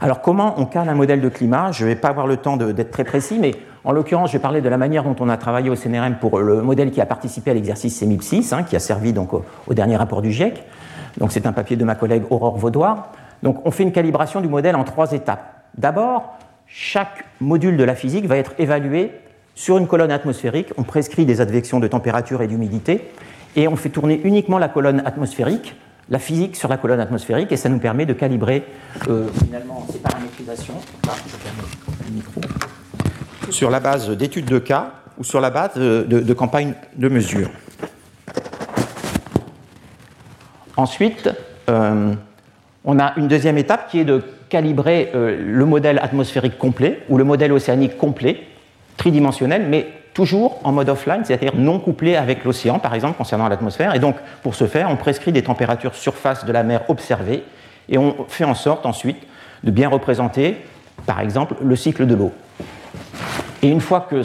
Alors 0.00 0.20
comment 0.20 0.54
on 0.58 0.66
cale 0.66 0.88
un 0.88 0.94
modèle 0.94 1.20
de 1.20 1.28
climat? 1.28 1.72
Je 1.72 1.84
ne 1.84 1.88
vais 1.88 1.96
pas 1.96 2.08
avoir 2.08 2.26
le 2.26 2.36
temps 2.36 2.56
d'être 2.56 2.90
très 2.90 3.04
précis, 3.04 3.38
mais 3.40 3.52
en 3.84 3.90
l'occurrence, 3.90 4.30
je 4.30 4.36
vais 4.36 4.42
parler 4.42 4.60
de 4.60 4.68
la 4.68 4.76
manière 4.76 5.02
dont 5.02 5.16
on 5.18 5.28
a 5.28 5.36
travaillé 5.36 5.70
au 5.70 5.74
CNRM 5.74 6.16
pour 6.20 6.38
le 6.38 6.62
modèle 6.62 6.92
qui 6.92 7.00
a 7.00 7.06
participé 7.06 7.50
à 7.50 7.54
l'exercice 7.54 8.00
CMIP6, 8.00 8.54
hein, 8.54 8.62
qui 8.62 8.76
a 8.76 8.78
servi 8.80 9.12
donc 9.12 9.32
au, 9.32 9.42
dernier 9.74 9.96
rapport 9.96 10.22
du 10.22 10.30
GIEC. 10.30 10.62
Donc 11.18 11.32
c'est 11.32 11.46
un 11.46 11.52
papier 11.52 11.76
de 11.76 11.84
ma 11.84 11.96
collègue 11.96 12.22
Aurore 12.30 12.58
Vaudoir. 12.58 13.12
Donc 13.42 13.66
on 13.66 13.72
fait 13.72 13.82
une 13.82 13.92
calibration 13.92 14.40
du 14.40 14.48
modèle 14.48 14.76
en 14.76 14.84
trois 14.84 15.12
étapes. 15.12 15.64
D'abord, 15.76 16.38
chaque 16.66 17.24
module 17.40 17.76
de 17.76 17.84
la 17.84 17.96
physique 17.96 18.26
va 18.26 18.36
être 18.36 18.52
évalué 18.58 19.12
sur 19.56 19.78
une 19.78 19.88
colonne 19.88 20.12
atmosphérique. 20.12 20.72
On 20.76 20.84
prescrit 20.84 21.26
des 21.26 21.40
advections 21.40 21.80
de 21.80 21.88
température 21.88 22.40
et 22.42 22.46
d'humidité 22.46 23.10
et 23.56 23.66
on 23.66 23.74
fait 23.74 23.88
tourner 23.88 24.20
uniquement 24.22 24.58
la 24.58 24.68
colonne 24.68 25.02
atmosphérique, 25.04 25.74
la 26.10 26.18
physique 26.18 26.56
sur 26.56 26.68
la 26.68 26.76
colonne 26.76 27.00
atmosphérique, 27.00 27.52
et 27.52 27.56
ça 27.56 27.68
nous 27.68 27.78
permet 27.78 28.06
de 28.06 28.12
calibrer 28.12 28.64
euh, 29.08 29.28
finalement 29.44 29.86
ces 29.92 29.98
paramétrisations. 29.98 30.74
micro 32.10 32.40
sur 33.50 33.70
la 33.70 33.80
base 33.80 34.10
d'études 34.10 34.46
de 34.46 34.58
cas 34.58 34.92
ou 35.18 35.24
sur 35.24 35.40
la 35.40 35.50
base 35.50 35.74
de, 35.74 36.32
campagnes 36.32 36.74
de 36.96 37.08
mesure. 37.08 37.50
Ensuite, 40.76 41.28
euh, 41.68 42.14
on 42.84 42.98
a 43.00 43.14
une 43.16 43.26
deuxième 43.26 43.58
étape 43.58 43.90
qui 43.90 44.00
est 44.00 44.04
de 44.04 44.22
calibrer 44.48 45.10
euh, 45.14 45.36
le 45.40 45.64
modèle 45.64 45.98
atmosphérique 45.98 46.56
complet 46.56 47.02
ou 47.08 47.18
le 47.18 47.24
modèle 47.24 47.52
océanique 47.52 47.98
complet, 47.98 48.42
tridimensionnel, 48.96 49.66
mais 49.68 49.88
toujours 50.18 50.58
en 50.64 50.72
mode 50.72 50.88
offline, 50.88 51.24
c'est-à-dire 51.24 51.52
non 51.54 51.78
couplé 51.78 52.16
avec 52.16 52.42
l'océan, 52.42 52.80
par 52.80 52.92
exemple, 52.92 53.16
concernant 53.16 53.48
l'atmosphère. 53.48 53.94
Et 53.94 54.00
donc, 54.00 54.16
pour 54.42 54.56
ce 54.56 54.66
faire, 54.66 54.90
on 54.90 54.96
prescrit 54.96 55.30
des 55.30 55.44
températures 55.44 55.94
surface 55.94 56.44
de 56.44 56.50
la 56.50 56.64
mer 56.64 56.80
observées 56.88 57.44
et 57.88 57.98
on 57.98 58.26
fait 58.26 58.42
en 58.42 58.56
sorte 58.56 58.84
ensuite 58.84 59.18
de 59.62 59.70
bien 59.70 59.88
représenter, 59.88 60.56
par 61.06 61.20
exemple, 61.20 61.54
le 61.62 61.76
cycle 61.76 62.04
de 62.04 62.16
l'eau. 62.16 62.32
Et 63.62 63.68
une 63.68 63.80
fois 63.80 64.08
que 64.10 64.22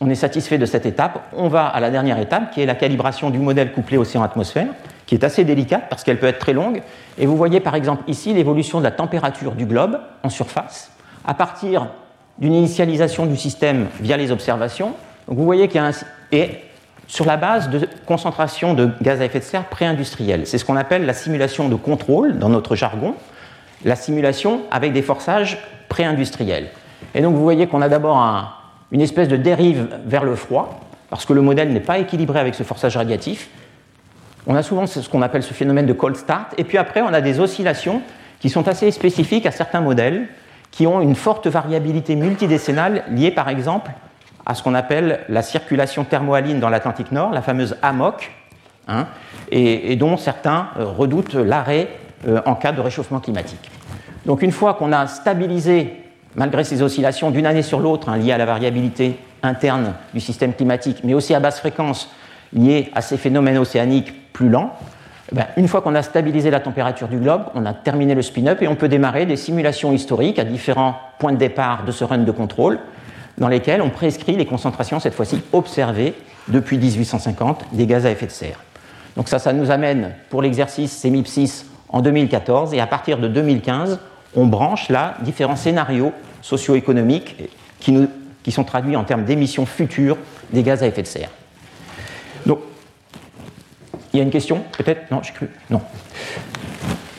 on 0.00 0.08
est 0.08 0.14
satisfait 0.14 0.56
de 0.56 0.64
cette 0.64 0.86
étape, 0.86 1.28
on 1.34 1.48
va 1.48 1.66
à 1.66 1.80
la 1.80 1.90
dernière 1.90 2.18
étape 2.18 2.52
qui 2.52 2.62
est 2.62 2.66
la 2.66 2.74
calibration 2.74 3.28
du 3.28 3.38
modèle 3.38 3.72
couplé 3.72 3.98
océan-atmosphère, 3.98 4.68
qui 5.04 5.16
est 5.16 5.24
assez 5.24 5.44
délicate 5.44 5.90
parce 5.90 6.02
qu'elle 6.02 6.18
peut 6.18 6.28
être 6.28 6.38
très 6.38 6.54
longue. 6.54 6.80
Et 7.18 7.26
vous 7.26 7.36
voyez 7.36 7.60
par 7.60 7.74
exemple 7.74 8.04
ici 8.06 8.32
l'évolution 8.32 8.78
de 8.78 8.84
la 8.84 8.90
température 8.90 9.52
du 9.52 9.66
globe 9.66 10.00
en 10.22 10.30
surface 10.30 10.92
à 11.26 11.34
partir 11.34 11.88
d'une 12.38 12.54
initialisation 12.54 13.26
du 13.26 13.36
système 13.36 13.88
via 14.00 14.16
les 14.16 14.30
observations. 14.32 14.94
Vous 15.26 15.44
voyez 15.44 15.68
qu'il 15.68 15.76
y 15.76 15.84
a 15.84 15.86
un... 15.86 15.92
Et 16.32 16.60
sur 17.08 17.24
la 17.24 17.36
base 17.36 17.70
de 17.70 17.88
concentration 18.04 18.74
de 18.74 18.90
gaz 19.00 19.20
à 19.20 19.24
effet 19.24 19.38
de 19.38 19.44
serre 19.44 19.64
pré-industriel. 19.64 20.46
C'est 20.46 20.58
ce 20.58 20.64
qu'on 20.64 20.76
appelle 20.76 21.06
la 21.06 21.14
simulation 21.14 21.68
de 21.68 21.76
contrôle 21.76 22.38
dans 22.38 22.48
notre 22.48 22.74
jargon, 22.74 23.14
la 23.84 23.96
simulation 23.96 24.62
avec 24.70 24.92
des 24.92 25.02
forçages 25.02 25.58
pré-industriels. 25.88 26.68
Et 27.14 27.20
donc 27.20 27.34
vous 27.34 27.42
voyez 27.42 27.66
qu'on 27.68 27.82
a 27.82 27.88
d'abord 27.88 28.18
un, 28.18 28.50
une 28.90 29.00
espèce 29.00 29.28
de 29.28 29.36
dérive 29.36 29.88
vers 30.04 30.24
le 30.24 30.34
froid, 30.34 30.80
parce 31.08 31.24
que 31.24 31.32
le 31.32 31.42
modèle 31.42 31.72
n'est 31.72 31.80
pas 31.80 31.98
équilibré 31.98 32.40
avec 32.40 32.54
ce 32.54 32.64
forçage 32.64 32.96
radiatif. 32.96 33.48
On 34.48 34.56
a 34.56 34.62
souvent 34.62 34.86
ce 34.86 35.08
qu'on 35.08 35.22
appelle 35.22 35.42
ce 35.42 35.54
phénomène 35.54 35.86
de 35.86 35.92
cold 35.92 36.16
start, 36.16 36.54
et 36.58 36.64
puis 36.64 36.78
après 36.78 37.02
on 37.02 37.12
a 37.12 37.20
des 37.20 37.38
oscillations 37.38 38.02
qui 38.40 38.50
sont 38.50 38.66
assez 38.66 38.90
spécifiques 38.90 39.46
à 39.46 39.52
certains 39.52 39.80
modèles, 39.80 40.26
qui 40.72 40.86
ont 40.86 41.00
une 41.00 41.14
forte 41.14 41.46
variabilité 41.46 42.16
multidécennale 42.16 43.04
liée 43.10 43.30
par 43.30 43.48
exemple 43.48 43.92
à 44.46 44.54
ce 44.54 44.62
qu'on 44.62 44.74
appelle 44.74 45.20
la 45.28 45.42
circulation 45.42 46.04
thermohaline 46.04 46.60
dans 46.60 46.68
l'Atlantique 46.68 47.12
Nord, 47.12 47.32
la 47.32 47.42
fameuse 47.42 47.76
AMOC, 47.82 48.30
hein, 48.88 49.06
et, 49.50 49.96
dont 49.96 50.16
certains 50.16 50.68
euh, 50.78 50.84
redoutent 50.84 51.34
l'arrêt 51.34 51.88
euh, 52.28 52.40
en 52.46 52.54
cas 52.54 52.72
de 52.72 52.80
réchauffement 52.80 53.20
climatique. 53.20 53.70
Donc 54.24 54.42
une 54.42 54.52
fois 54.52 54.74
qu'on 54.74 54.92
a 54.92 55.06
stabilisé 55.08 56.02
malgré 56.36 56.64
ces 56.64 56.82
oscillations 56.82 57.30
d'une 57.30 57.46
année 57.46 57.62
sur 57.62 57.80
l'autre 57.80 58.08
hein, 58.08 58.18
liées 58.18 58.32
à 58.32 58.38
la 58.38 58.46
variabilité 58.46 59.18
interne 59.42 59.94
du 60.14 60.20
système 60.20 60.54
climatique, 60.54 60.98
mais 61.02 61.14
aussi 61.14 61.34
à 61.34 61.40
basse 61.40 61.58
fréquence 61.58 62.10
liées 62.52 62.90
à 62.94 63.02
ces 63.02 63.16
phénomènes 63.16 63.58
océaniques 63.58 64.32
plus 64.32 64.48
lents, 64.48 64.72
eh 65.32 65.34
ben, 65.34 65.46
une 65.56 65.66
fois 65.66 65.80
qu'on 65.80 65.94
a 65.94 66.02
stabilisé 66.02 66.50
la 66.50 66.60
température 66.60 67.08
du 67.08 67.18
globe, 67.18 67.44
on 67.54 67.66
a 67.66 67.74
terminé 67.74 68.14
le 68.14 68.22
spin-up 68.22 68.62
et 68.62 68.68
on 68.68 68.76
peut 68.76 68.88
démarrer 68.88 69.26
des 69.26 69.36
simulations 69.36 69.92
historiques 69.92 70.38
à 70.38 70.44
différents 70.44 70.94
points 71.18 71.32
de 71.32 71.38
départ 71.38 71.84
de 71.84 71.90
ce 71.90 72.04
run 72.04 72.18
de 72.18 72.30
contrôle, 72.30 72.78
dans 73.38 73.48
lesquels 73.48 73.82
on 73.82 73.90
prescrit 73.90 74.36
les 74.36 74.46
concentrations, 74.46 75.00
cette 75.00 75.14
fois-ci 75.14 75.42
observées 75.52 76.14
depuis 76.48 76.78
1850, 76.78 77.66
des 77.72 77.86
gaz 77.86 78.06
à 78.06 78.10
effet 78.10 78.26
de 78.26 78.30
serre. 78.30 78.60
Donc 79.16 79.28
ça, 79.28 79.38
ça 79.38 79.52
nous 79.52 79.70
amène 79.70 80.14
pour 80.30 80.42
l'exercice 80.42 81.04
CMIP6 81.04 81.64
en 81.88 82.00
2014, 82.00 82.74
et 82.74 82.80
à 82.80 82.86
partir 82.86 83.18
de 83.18 83.28
2015, 83.28 83.98
on 84.34 84.46
branche 84.46 84.88
là 84.88 85.16
différents 85.20 85.56
scénarios 85.56 86.12
socio-économiques 86.42 87.50
qui, 87.80 88.08
qui 88.42 88.52
sont 88.52 88.64
traduits 88.64 88.96
en 88.96 89.04
termes 89.04 89.24
d'émissions 89.24 89.66
futures 89.66 90.18
des 90.50 90.62
gaz 90.62 90.82
à 90.82 90.86
effet 90.86 91.02
de 91.02 91.06
serre. 91.06 91.30
Donc, 92.44 92.60
il 94.12 94.18
y 94.18 94.20
a 94.20 94.22
une 94.22 94.30
question 94.30 94.62
Peut-être? 94.76 95.10
Non, 95.10 95.20
j'ai 95.22 95.32
cru. 95.32 95.48
Non. 95.70 95.80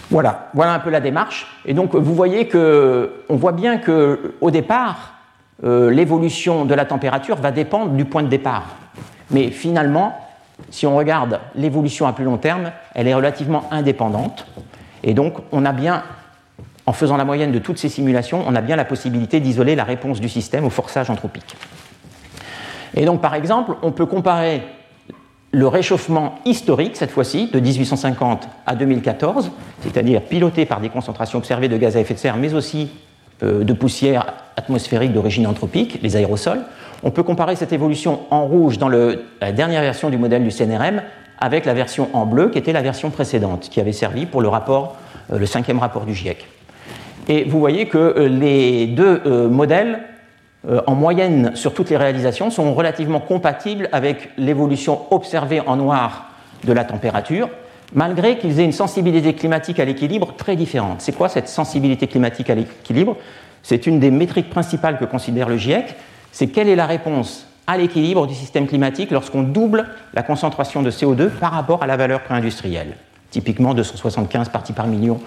Voilà, 0.09 0.49
voilà 0.53 0.73
un 0.73 0.79
peu 0.79 0.89
la 0.89 1.01
démarche. 1.01 1.47
Et 1.65 1.73
donc, 1.73 1.95
vous 1.95 2.15
voyez 2.15 2.47
que, 2.47 3.23
on 3.29 3.35
voit 3.35 3.51
bien 3.51 3.77
que, 3.77 4.35
au 4.39 4.51
départ, 4.51 5.16
euh, 5.63 5.89
l'évolution 5.89 6.65
de 6.65 6.73
la 6.73 6.85
température 6.85 7.37
va 7.37 7.51
dépendre 7.51 7.91
du 7.91 8.05
point 8.05 8.23
de 8.23 8.27
départ. 8.27 8.75
Mais 9.31 9.49
finalement, 9.49 10.17
si 10.69 10.85
on 10.85 10.95
regarde 10.95 11.39
l'évolution 11.55 12.07
à 12.07 12.13
plus 12.13 12.25
long 12.25 12.37
terme, 12.37 12.71
elle 12.95 13.07
est 13.07 13.13
relativement 13.13 13.63
indépendante. 13.71 14.45
Et 15.03 15.13
donc, 15.13 15.35
on 15.51 15.65
a 15.65 15.71
bien 15.71 16.03
en 16.85 16.93
faisant 16.93 17.17
la 17.17 17.25
moyenne 17.25 17.51
de 17.51 17.59
toutes 17.59 17.77
ces 17.77 17.89
simulations, 17.89 18.43
on 18.47 18.55
a 18.55 18.61
bien 18.61 18.77
la 18.77 18.85
possibilité 18.85 19.41
d'isoler 19.41 19.75
la 19.75 19.83
réponse 19.83 20.21
du 20.21 20.29
système 20.29 20.63
au 20.63 20.69
forçage 20.69 21.09
anthropique. 21.09 21.57
Et 22.95 23.05
donc, 23.05 23.21
par 23.21 23.35
exemple, 23.35 23.75
on 23.81 23.91
peut 23.91 24.05
comparer 24.05 24.63
le 25.51 25.67
réchauffement 25.67 26.35
historique, 26.45 26.95
cette 26.95 27.11
fois-ci, 27.11 27.47
de 27.51 27.59
1850 27.59 28.47
à 28.65 28.75
2014, 28.75 29.51
c'est-à-dire 29.81 30.21
piloté 30.21 30.65
par 30.65 30.79
des 30.79 30.89
concentrations 30.89 31.39
observées 31.39 31.67
de 31.67 31.77
gaz 31.77 31.97
à 31.97 31.99
effet 31.99 32.13
de 32.13 32.19
serre, 32.19 32.37
mais 32.37 32.53
aussi 32.53 32.89
de 33.41 33.73
poussière 33.73 34.33
atmosphérique 34.55 35.13
d'origine 35.13 35.45
anthropique, 35.47 35.99
les 36.01 36.15
aérosols. 36.15 36.61
On 37.03 37.11
peut 37.11 37.23
comparer 37.23 37.55
cette 37.55 37.73
évolution 37.73 38.21
en 38.31 38.45
rouge 38.45 38.77
dans 38.77 38.89
la 38.89 39.51
dernière 39.51 39.81
version 39.81 40.09
du 40.09 40.17
modèle 40.17 40.43
du 40.43 40.51
CNRM 40.51 41.01
avec 41.39 41.65
la 41.65 41.73
version 41.73 42.09
en 42.13 42.25
bleu 42.25 42.49
qui 42.49 42.57
était 42.57 42.73
la 42.73 42.81
version 42.81 43.11
précédente, 43.11 43.69
qui 43.69 43.79
avait 43.79 43.91
servi 43.91 44.25
pour 44.25 44.41
le, 44.41 44.47
rapport, 44.47 44.95
euh, 45.31 45.37
le 45.37 45.45
cinquième 45.45 45.79
rapport 45.79 46.05
du 46.05 46.15
GIEC. 46.15 46.47
Et 47.27 47.43
vous 47.43 47.59
voyez 47.59 47.87
que 47.87 47.97
euh, 47.97 48.27
les 48.27 48.87
deux 48.87 49.21
euh, 49.25 49.49
modèles, 49.49 49.99
euh, 50.67 50.81
en 50.87 50.95
moyenne 50.95 51.51
sur 51.55 51.73
toutes 51.73 51.89
les 51.89 51.97
réalisations, 51.97 52.49
sont 52.49 52.73
relativement 52.73 53.19
compatibles 53.19 53.89
avec 53.91 54.29
l'évolution 54.37 55.01
observée 55.11 55.61
en 55.61 55.75
noir 55.75 56.31
de 56.63 56.73
la 56.73 56.83
température, 56.85 57.49
malgré 57.93 58.37
qu'ils 58.37 58.59
aient 58.59 58.65
une 58.65 58.71
sensibilité 58.71 59.33
climatique 59.33 59.79
à 59.79 59.85
l'équilibre 59.85 60.33
très 60.35 60.55
différente. 60.55 61.01
C'est 61.01 61.15
quoi 61.15 61.29
cette 61.29 61.47
sensibilité 61.47 62.07
climatique 62.07 62.49
à 62.49 62.55
l'équilibre? 62.55 63.15
C'est 63.63 63.87
une 63.87 63.99
des 63.99 64.11
métriques 64.11 64.49
principales 64.49 64.97
que 64.97 65.05
considère 65.05 65.49
le 65.49 65.57
GIEC, 65.57 65.95
c'est 66.31 66.47
quelle 66.47 66.69
est 66.69 66.75
la 66.75 66.85
réponse 66.85 67.47
à 67.65 67.77
l'équilibre 67.77 68.27
du 68.27 68.33
système 68.33 68.67
climatique 68.67 69.11
lorsqu'on 69.11 69.43
double 69.43 69.87
la 70.13 70.23
concentration 70.23 70.81
de 70.81 70.89
CO2 70.89 71.29
par 71.29 71.51
rapport 71.51 71.83
à 71.83 71.87
la 71.87 71.97
valeur 71.97 72.21
préindustrielle, 72.23 72.95
typiquement 73.29 73.73
275 73.73 74.49
parties 74.49 74.73
par 74.73 74.87
million 74.87 75.19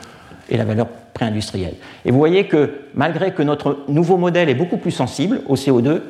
et 0.49 0.57
la 0.57 0.65
valeur 0.65 0.87
pré-industrielle. 1.13 1.75
Et 2.05 2.11
vous 2.11 2.19
voyez 2.19 2.47
que 2.47 2.81
malgré 2.95 3.33
que 3.33 3.43
notre 3.43 3.81
nouveau 3.89 4.17
modèle 4.17 4.49
est 4.49 4.55
beaucoup 4.55 4.79
plus 4.79 4.91
sensible 4.91 5.43
au 5.49 5.57
CO2, 5.57 6.01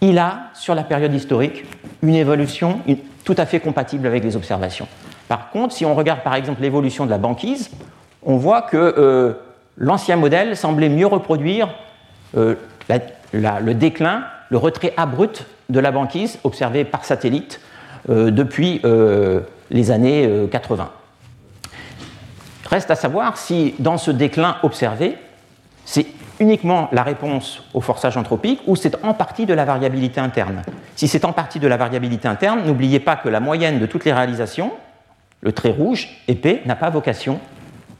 il 0.00 0.18
a, 0.18 0.50
sur 0.54 0.74
la 0.74 0.82
période 0.82 1.14
historique, 1.14 1.64
une 2.02 2.14
évolution 2.14 2.80
tout 3.24 3.34
à 3.38 3.46
fait 3.46 3.60
compatible 3.60 4.06
avec 4.06 4.22
les 4.24 4.36
observations. 4.36 4.88
Par 5.28 5.50
contre, 5.50 5.74
si 5.74 5.84
on 5.84 5.94
regarde 5.94 6.20
par 6.22 6.34
exemple 6.34 6.62
l'évolution 6.62 7.04
de 7.04 7.10
la 7.10 7.18
banquise, 7.18 7.70
on 8.22 8.36
voit 8.36 8.62
que 8.62 8.76
euh, 8.76 9.32
l'ancien 9.76 10.16
modèle 10.16 10.56
semblait 10.56 10.88
mieux 10.88 11.06
reproduire 11.06 11.68
euh, 12.36 12.54
le 13.32 13.72
déclin, 13.72 14.24
le 14.50 14.58
retrait 14.58 14.92
abrupt 14.96 15.46
de 15.68 15.80
la 15.80 15.90
banquise 15.90 16.38
observé 16.44 16.84
par 16.84 17.04
satellite 17.04 17.60
euh, 18.08 18.30
depuis 18.30 18.80
les 19.70 19.90
années 19.90 20.46
80. 20.50 20.90
Reste 22.70 22.90
à 22.90 22.96
savoir 22.96 23.36
si 23.36 23.74
dans 23.78 23.96
ce 23.96 24.10
déclin 24.10 24.56
observé, 24.62 25.16
c'est 25.84 26.06
uniquement 26.38 26.88
la 26.92 27.02
réponse 27.02 27.62
au 27.74 27.80
forçage 27.80 28.16
anthropique 28.16 28.60
ou 28.66 28.76
c'est 28.76 29.02
en 29.04 29.14
partie 29.14 29.46
de 29.46 29.54
la 29.54 29.64
variabilité 29.64 30.20
interne. 30.20 30.62
Si 30.94 31.08
c'est 31.08 31.24
en 31.24 31.32
partie 31.32 31.58
de 31.58 31.68
la 31.68 31.76
variabilité 31.76 32.28
interne, 32.28 32.62
n'oubliez 32.64 33.00
pas 33.00 33.16
que 33.16 33.28
la 33.28 33.40
moyenne 33.40 33.78
de 33.78 33.86
toutes 33.86 34.04
les 34.04 34.12
réalisations, 34.12 34.72
le 35.40 35.52
trait 35.52 35.70
rouge 35.70 36.08
épais, 36.28 36.62
n'a 36.66 36.76
pas 36.76 36.90
vocation 36.90 37.40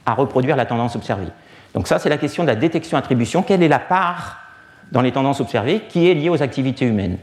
à 0.04 0.14
reproduire 0.14 0.56
la 0.56 0.66
tendance 0.66 0.96
observée. 0.96 1.26
Donc 1.74 1.88
ça, 1.88 1.98
c'est 1.98 2.08
la 2.08 2.18
question 2.18 2.42
de 2.42 2.48
la 2.48 2.56
détection-attribution. 2.56 3.42
Quelle 3.42 3.62
est 3.62 3.68
la 3.68 3.78
part 3.78 4.38
dans 4.92 5.02
les 5.02 5.12
tendances 5.12 5.40
observées 5.40 5.82
qui 5.88 6.08
est 6.08 6.14
liée 6.14 6.30
aux 6.30 6.42
activités 6.42 6.86
humaines? 6.86 7.18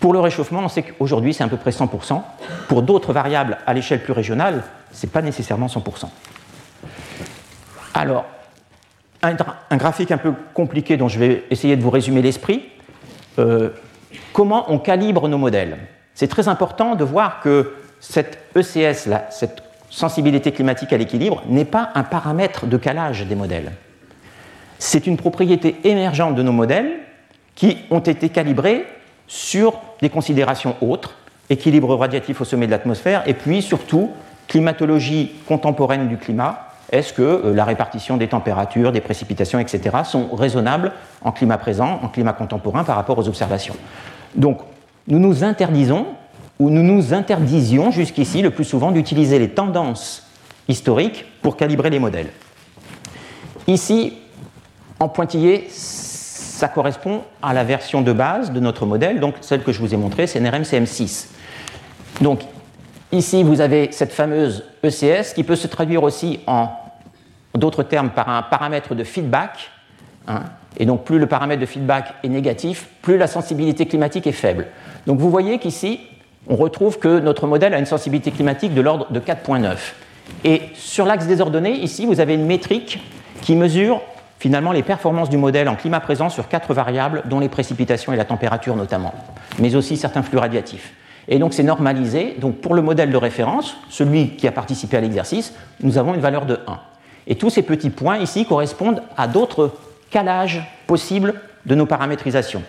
Pour 0.00 0.12
le 0.12 0.18
réchauffement, 0.18 0.60
on 0.64 0.68
sait 0.68 0.82
qu'aujourd'hui, 0.82 1.34
c'est 1.34 1.44
à 1.44 1.48
peu 1.48 1.56
près 1.56 1.70
100%. 1.70 2.22
Pour 2.68 2.82
d'autres 2.82 3.12
variables 3.12 3.58
à 3.66 3.74
l'échelle 3.74 4.02
plus 4.02 4.12
régionale, 4.12 4.64
ce 4.92 5.06
n'est 5.06 5.12
pas 5.12 5.22
nécessairement 5.22 5.66
100%. 5.66 6.08
Alors, 7.94 8.24
un, 9.22 9.76
graphique 9.76 10.10
un 10.10 10.18
peu 10.18 10.32
compliqué 10.54 10.96
dont 10.96 11.08
je 11.08 11.18
vais 11.18 11.44
essayer 11.50 11.76
de 11.76 11.82
vous 11.82 11.90
résumer 11.90 12.22
l'esprit. 12.22 12.68
Euh, 13.38 13.70
comment 14.32 14.72
on 14.72 14.78
calibre 14.78 15.28
nos 15.28 15.38
modèles? 15.38 15.78
C'est 16.14 16.28
très 16.28 16.48
important 16.48 16.94
de 16.94 17.04
voir 17.04 17.40
que 17.40 17.74
cette 18.02 18.38
ECS, 18.56 19.08
cette 19.30 19.62
sensibilité 19.88 20.52
climatique 20.52 20.92
à 20.92 20.98
l'équilibre, 20.98 21.42
n'est 21.48 21.64
pas 21.64 21.90
un 21.94 22.02
paramètre 22.02 22.66
de 22.66 22.76
calage 22.76 23.24
des 23.26 23.36
modèles. 23.36 23.72
C'est 24.78 25.06
une 25.06 25.16
propriété 25.16 25.76
émergente 25.84 26.34
de 26.34 26.42
nos 26.42 26.52
modèles 26.52 26.90
qui 27.54 27.78
ont 27.90 28.00
été 28.00 28.28
calibrés 28.28 28.84
sur 29.28 29.78
des 30.00 30.10
considérations 30.10 30.74
autres, 30.80 31.14
équilibre 31.48 31.94
radiatif 31.94 32.40
au 32.40 32.44
sommet 32.44 32.66
de 32.66 32.72
l'atmosphère, 32.72 33.22
et 33.26 33.34
puis 33.34 33.62
surtout 33.62 34.10
climatologie 34.48 35.32
contemporaine 35.46 36.08
du 36.08 36.16
climat, 36.16 36.68
est-ce 36.90 37.12
que 37.12 37.22
euh, 37.22 37.54
la 37.54 37.64
répartition 37.64 38.16
des 38.16 38.28
températures, 38.28 38.90
des 38.90 39.00
précipitations, 39.00 39.60
etc., 39.60 39.98
sont 40.04 40.34
raisonnables 40.34 40.92
en 41.22 41.30
climat 41.30 41.56
présent, 41.56 42.00
en 42.02 42.08
climat 42.08 42.32
contemporain 42.32 42.82
par 42.82 42.96
rapport 42.96 43.16
aux 43.16 43.28
observations? 43.28 43.76
Donc, 44.34 44.58
nous 45.06 45.20
nous 45.20 45.44
interdisons, 45.44 46.06
ou 46.62 46.70
nous 46.70 46.84
nous 46.84 47.12
interdisions 47.12 47.90
jusqu'ici 47.90 48.40
le 48.40 48.52
plus 48.52 48.62
souvent 48.62 48.92
d'utiliser 48.92 49.40
les 49.40 49.48
tendances 49.48 50.24
historiques 50.68 51.24
pour 51.42 51.56
calibrer 51.56 51.90
les 51.90 51.98
modèles. 51.98 52.28
Ici, 53.66 54.12
en 55.00 55.08
pointillé, 55.08 55.66
ça 55.68 56.68
correspond 56.68 57.22
à 57.42 57.52
la 57.52 57.64
version 57.64 58.00
de 58.00 58.12
base 58.12 58.52
de 58.52 58.60
notre 58.60 58.86
modèle, 58.86 59.18
donc 59.18 59.34
celle 59.40 59.64
que 59.64 59.72
je 59.72 59.80
vous 59.80 59.92
ai 59.92 59.96
montrée, 59.96 60.28
c'est 60.28 60.38
NRM 60.38 60.62
CM6. 60.62 61.30
Donc 62.20 62.42
ici, 63.10 63.42
vous 63.42 63.60
avez 63.60 63.90
cette 63.90 64.12
fameuse 64.12 64.62
ECS 64.84 65.34
qui 65.34 65.42
peut 65.42 65.56
se 65.56 65.66
traduire 65.66 66.04
aussi 66.04 66.38
en 66.46 66.68
d'autres 67.56 67.82
termes 67.82 68.10
par 68.10 68.28
un 68.28 68.42
paramètre 68.42 68.94
de 68.94 69.02
feedback. 69.02 69.72
Hein. 70.28 70.44
et 70.76 70.86
donc 70.86 71.02
plus 71.02 71.18
le 71.18 71.26
paramètre 71.26 71.60
de 71.60 71.66
feedback 71.66 72.14
est 72.22 72.28
négatif, 72.28 72.88
plus 73.02 73.18
la 73.18 73.26
sensibilité 73.26 73.86
climatique 73.86 74.28
est 74.28 74.30
faible. 74.30 74.68
Donc 75.08 75.18
vous 75.18 75.28
voyez 75.28 75.58
qu'ici, 75.58 75.98
on 76.48 76.56
retrouve 76.56 76.98
que 76.98 77.20
notre 77.20 77.46
modèle 77.46 77.74
a 77.74 77.78
une 77.78 77.86
sensibilité 77.86 78.30
climatique 78.30 78.74
de 78.74 78.80
l'ordre 78.80 79.10
de 79.10 79.20
4.9. 79.20 79.76
Et 80.44 80.62
sur 80.74 81.06
l'axe 81.06 81.26
des 81.26 81.40
ordonnées, 81.40 81.78
ici, 81.78 82.06
vous 82.06 82.20
avez 82.20 82.34
une 82.34 82.46
métrique 82.46 83.00
qui 83.42 83.54
mesure 83.54 84.00
finalement 84.38 84.72
les 84.72 84.82
performances 84.82 85.30
du 85.30 85.36
modèle 85.36 85.68
en 85.68 85.76
climat 85.76 86.00
présent 86.00 86.28
sur 86.28 86.48
quatre 86.48 86.74
variables, 86.74 87.22
dont 87.26 87.38
les 87.38 87.48
précipitations 87.48 88.12
et 88.12 88.16
la 88.16 88.24
température 88.24 88.74
notamment, 88.74 89.14
mais 89.60 89.76
aussi 89.76 89.96
certains 89.96 90.22
flux 90.22 90.38
radiatifs. 90.38 90.94
Et 91.28 91.38
donc 91.38 91.54
c'est 91.54 91.62
normalisé. 91.62 92.36
Donc 92.40 92.56
pour 92.56 92.74
le 92.74 92.82
modèle 92.82 93.12
de 93.12 93.16
référence, 93.16 93.76
celui 93.88 94.30
qui 94.30 94.48
a 94.48 94.52
participé 94.52 94.96
à 94.96 95.00
l'exercice, 95.00 95.54
nous 95.80 95.96
avons 95.96 96.14
une 96.14 96.20
valeur 96.20 96.44
de 96.46 96.58
1. 96.66 96.78
Et 97.28 97.36
tous 97.36 97.50
ces 97.50 97.62
petits 97.62 97.90
points 97.90 98.18
ici 98.18 98.44
correspondent 98.44 99.02
à 99.16 99.28
d'autres 99.28 99.70
calages 100.10 100.60
possibles 100.88 101.34
de 101.64 101.76
nos 101.76 101.86
paramétrisations. 101.86 102.62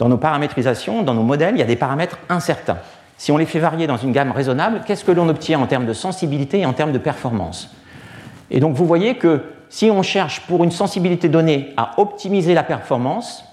Dans 0.00 0.08
nos 0.08 0.18
paramétrisations, 0.18 1.02
dans 1.02 1.14
nos 1.14 1.22
modèles, 1.22 1.54
il 1.54 1.60
y 1.60 1.62
a 1.62 1.66
des 1.66 1.76
paramètres 1.76 2.18
incertains. 2.28 2.78
Si 3.16 3.32
on 3.32 3.36
les 3.36 3.46
fait 3.46 3.58
varier 3.58 3.86
dans 3.86 3.96
une 3.96 4.12
gamme 4.12 4.32
raisonnable, 4.32 4.82
qu'est-ce 4.86 5.04
que 5.04 5.12
l'on 5.12 5.28
obtient 5.28 5.60
en 5.60 5.66
termes 5.66 5.86
de 5.86 5.92
sensibilité 5.92 6.60
et 6.60 6.66
en 6.66 6.72
termes 6.72 6.92
de 6.92 6.98
performance 6.98 7.74
Et 8.50 8.60
donc 8.60 8.74
vous 8.74 8.86
voyez 8.86 9.16
que 9.16 9.42
si 9.68 9.90
on 9.90 10.02
cherche 10.02 10.40
pour 10.42 10.64
une 10.64 10.70
sensibilité 10.70 11.28
donnée 11.28 11.72
à 11.76 12.00
optimiser 12.00 12.54
la 12.54 12.62
performance 12.62 13.44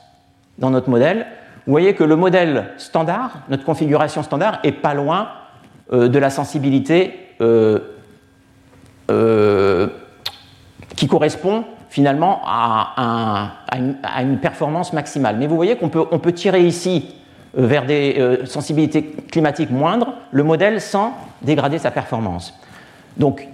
dans 0.58 0.70
notre 0.70 0.90
modèle, 0.90 1.26
vous 1.66 1.72
voyez 1.72 1.94
que 1.94 2.04
le 2.04 2.16
modèle 2.16 2.70
standard, 2.78 3.40
notre 3.50 3.64
configuration 3.64 4.24
standard, 4.24 4.60
est 4.64 4.72
pas 4.72 4.94
loin 4.94 5.30
euh, 5.94 6.08
de 6.08 6.20
la 6.20 6.30
sensibilité 6.30 7.14
euh, 7.42 7.80
euh, 9.12 9.88
qui 10.96 11.08
correspond 11.08 11.66
finalement 11.90 12.42
à, 12.46 13.52
une, 14.22 14.38
performance 14.40 14.94
maximale. 14.94 15.36
Mais 15.38 15.48
vous 15.48 15.56
voyez 15.56 15.76
qu'on 15.76 15.90
peut, 15.90 16.32
tirer 16.32 16.62
ici 16.62 17.14
vers 17.54 17.86
des 17.86 18.16
euh, 18.18 18.46
sensibilités 18.46 19.04
climatiques 19.32 19.72
moindres 19.72 20.14
le 20.32 20.44
modèle 20.44 20.80
sans 20.80 21.14
dégrader 21.42 21.78
sa 21.78 21.92
performance. 21.92 22.54
Donc, 23.18 23.48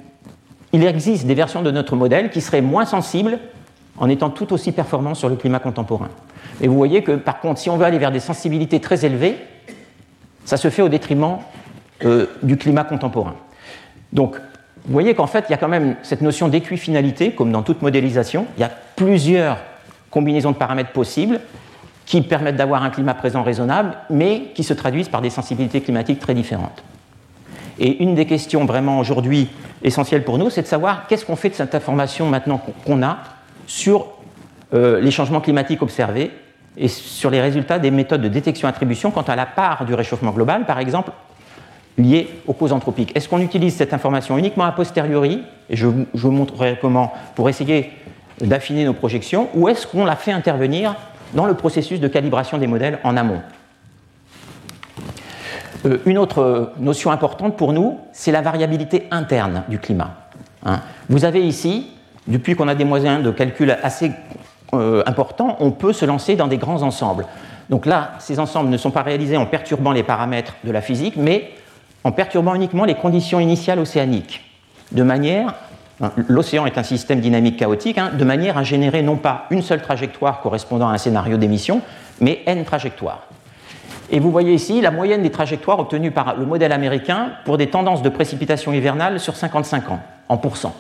il 0.74 0.84
existe 0.84 1.26
des 1.26 1.34
versions 1.34 1.64
de 1.64 1.72
notre 1.72 1.96
modèle 1.96 2.30
qui 2.30 2.42
seraient 2.42 2.62
moins 2.62 2.86
sensibles 2.86 3.40
en 3.98 4.10
étant 4.10 4.30
tout 4.30 4.54
aussi 4.54 4.72
performants 4.72 5.16
sur 5.16 5.30
le 5.30 5.36
climat 5.36 5.60
contemporain. 5.60 6.10
Et 6.62 6.68
vous 6.68 6.76
voyez 6.76 7.04
que, 7.04 7.14
par 7.14 7.40
contre, 7.40 7.60
si 7.60 7.70
on 7.70 7.78
veut 7.78 7.86
aller 7.86 7.98
vers 7.98 8.12
des 8.12 8.20
sensibilités 8.20 8.80
très 8.80 9.06
élevées, 9.06 9.38
ça 10.46 10.58
se 10.58 10.70
fait 10.70 10.82
au 10.82 10.90
détriment 10.90 11.38
euh, 12.06 12.28
du 12.44 12.58
climat 12.58 12.84
contemporain. 12.84 13.36
Donc, 14.14 14.36
vous 14.36 14.94
voyez 14.94 15.16
qu'en 15.16 15.28
fait, 15.28 15.46
il 15.50 15.52
y 15.52 15.56
a 15.56 15.58
quand 15.58 15.68
même 15.68 15.96
cette 16.04 16.22
notion 16.22 16.48
d'équifinalité, 16.48 17.32
comme 17.32 17.52
dans 17.52 17.64
toute 17.64 17.82
modélisation. 17.82 18.46
Il 18.58 18.62
y 18.62 18.64
a 18.64 18.72
plusieurs 18.96 19.58
combinaisons 20.10 20.52
de 20.52 20.56
paramètres 20.56 20.92
possibles 20.92 21.42
qui 22.08 22.22
permettent 22.22 22.56
d'avoir 22.56 22.84
un 22.84 22.90
climat 22.90 23.14
présent 23.14 23.44
raisonnable, 23.44 23.98
mais 24.10 24.54
qui 24.56 24.64
se 24.64 24.74
traduisent 24.74 25.10
par 25.10 25.22
des 25.22 25.30
sensibilités 25.30 25.82
climatiques 25.82 26.20
très 26.20 26.34
différentes. 26.34 26.82
Et 27.80 28.02
une 28.02 28.16
des 28.16 28.26
questions 28.26 28.66
vraiment 28.66 28.98
aujourd'hui 28.98 29.50
essentielles 29.84 30.24
pour 30.24 30.38
nous, 30.38 30.50
c'est 30.50 30.62
de 30.62 30.68
savoir 30.68 31.06
qu'est-ce 31.08 31.26
qu'on 31.26 31.36
fait 31.36 31.50
de 31.50 31.56
cette 31.56 31.76
information 31.76 32.28
maintenant 32.30 32.62
qu'on 32.86 33.04
a 33.04 33.18
sur 33.68 34.08
euh, 34.74 35.02
les 35.02 35.12
changements 35.12 35.42
climatiques 35.42 35.82
observés 35.82 36.32
et 36.78 36.88
sur 36.88 37.30
les 37.30 37.42
résultats 37.42 37.78
des 37.78 37.92
méthodes 37.92 38.22
de 38.22 38.30
détection-attribution 38.30 39.12
quant 39.12 39.22
à 39.24 39.36
la 39.36 39.46
part 39.46 39.84
du 39.84 39.94
réchauffement 39.94 40.32
global, 40.32 40.66
par 40.66 40.80
exemple, 40.80 41.12
liées 41.98 42.30
aux 42.48 42.54
causes 42.54 42.72
anthropiques. 42.72 43.12
Est-ce 43.16 43.28
qu'on 43.28 43.42
utilise 43.42 43.76
cette 43.76 43.94
information 43.94 44.38
uniquement 44.38 44.64
a 44.64 44.72
posteriori, 44.72 45.44
et 45.70 45.76
je, 45.76 45.88
vous 46.14 46.32
montrerai 46.32 46.78
comment, 46.80 47.14
pour 47.36 47.50
essayer 47.50 47.92
d'affiner 48.40 48.86
nos 48.86 48.94
projections, 48.94 49.50
ou 49.56 49.68
est-ce 49.68 49.86
qu'on 49.86 50.06
la 50.06 50.16
fait 50.16 50.32
intervenir 50.32 50.96
dans 51.34 51.46
le 51.46 51.54
processus 51.54 52.00
de 52.00 52.08
calibration 52.08 52.58
des 52.58 52.68
modèles 52.68 53.00
en 53.04 53.18
amont 53.18 53.42
euh, 55.86 55.98
Une 56.06 56.18
autre 56.18 56.74
notion 56.80 57.12
importante 57.12 57.58
pour 57.58 57.74
nous, 57.74 58.00
c'est 58.12 58.32
la 58.32 58.42
variabilité 58.42 59.08
interne 59.12 59.64
du 59.68 59.80
climat. 59.80 60.16
Hein. 60.66 60.82
vous 61.10 61.26
avez 61.26 61.46
ici, 61.46 61.92
depuis 62.28 62.56
qu'on 62.56 62.68
a 62.68 62.76
des 62.76 62.86
moyens 62.86 63.24
de 63.24 63.32
calcul 63.32 63.78
assez 63.84 64.12
euh, 64.74 65.04
importants, 65.06 65.56
on 65.60 65.72
peut 65.72 65.94
se 65.94 66.06
lancer 66.06 66.36
dans 66.36 66.48
des 66.48 66.58
grands 66.58 66.84
ensembles. 66.84 67.26
Donc 67.70 67.86
là, 67.86 68.12
ces 68.20 68.40
ensembles 68.40 68.70
ne 68.70 68.78
sont 68.78 68.92
pas 68.92 69.02
réalisés 69.02 69.38
en 69.38 69.46
perturbant 69.46 69.92
les 69.92 70.04
paramètres 70.04 70.56
de 70.64 70.72
la 70.72 70.82
physique, 70.82 71.16
mais 71.18 71.52
en 72.04 72.12
perturbant 72.12 72.56
uniquement 72.56 72.86
les 72.86 72.96
conditions 72.96 73.40
initiales 73.40 73.80
océaniques, 73.80 74.42
de 74.92 75.04
manière, 75.04 75.54
l'océan 76.28 76.66
est 76.66 76.78
un 76.78 76.84
système 76.84 77.20
dynamique 77.20 77.58
chaotique, 77.58 77.98
hein, 77.98 78.12
de 78.18 78.24
manière 78.24 78.58
à 78.58 78.64
générer 78.64 79.02
non 79.02 79.16
pas 79.16 79.46
une 79.50 79.62
seule 79.62 79.82
trajectoire 79.82 80.42
correspondant 80.42 80.90
à 80.90 80.94
un 80.94 80.98
scénario 80.98 81.38
d'émission, 81.38 81.82
mais 82.22 82.42
n 82.46 82.64
trajectoires. 82.66 83.28
Et 84.10 84.20
vous 84.20 84.32
voyez 84.32 84.54
ici 84.54 84.80
la 84.80 84.92
moyenne 84.92 85.22
des 85.22 85.32
trajectoires 85.32 85.80
obtenues 85.80 86.12
par 86.12 86.36
le 86.38 86.46
modèle 86.46 86.72
américain 86.72 87.32
pour 87.46 87.58
des 87.58 87.68
tendances 87.68 88.02
de 88.02 88.10
précipitation 88.10 88.72
hivernale 88.72 89.20
sur 89.20 89.36
55 89.36 89.92
ans, 89.92 90.00
en 90.30 90.38
pourcent. 90.38 90.76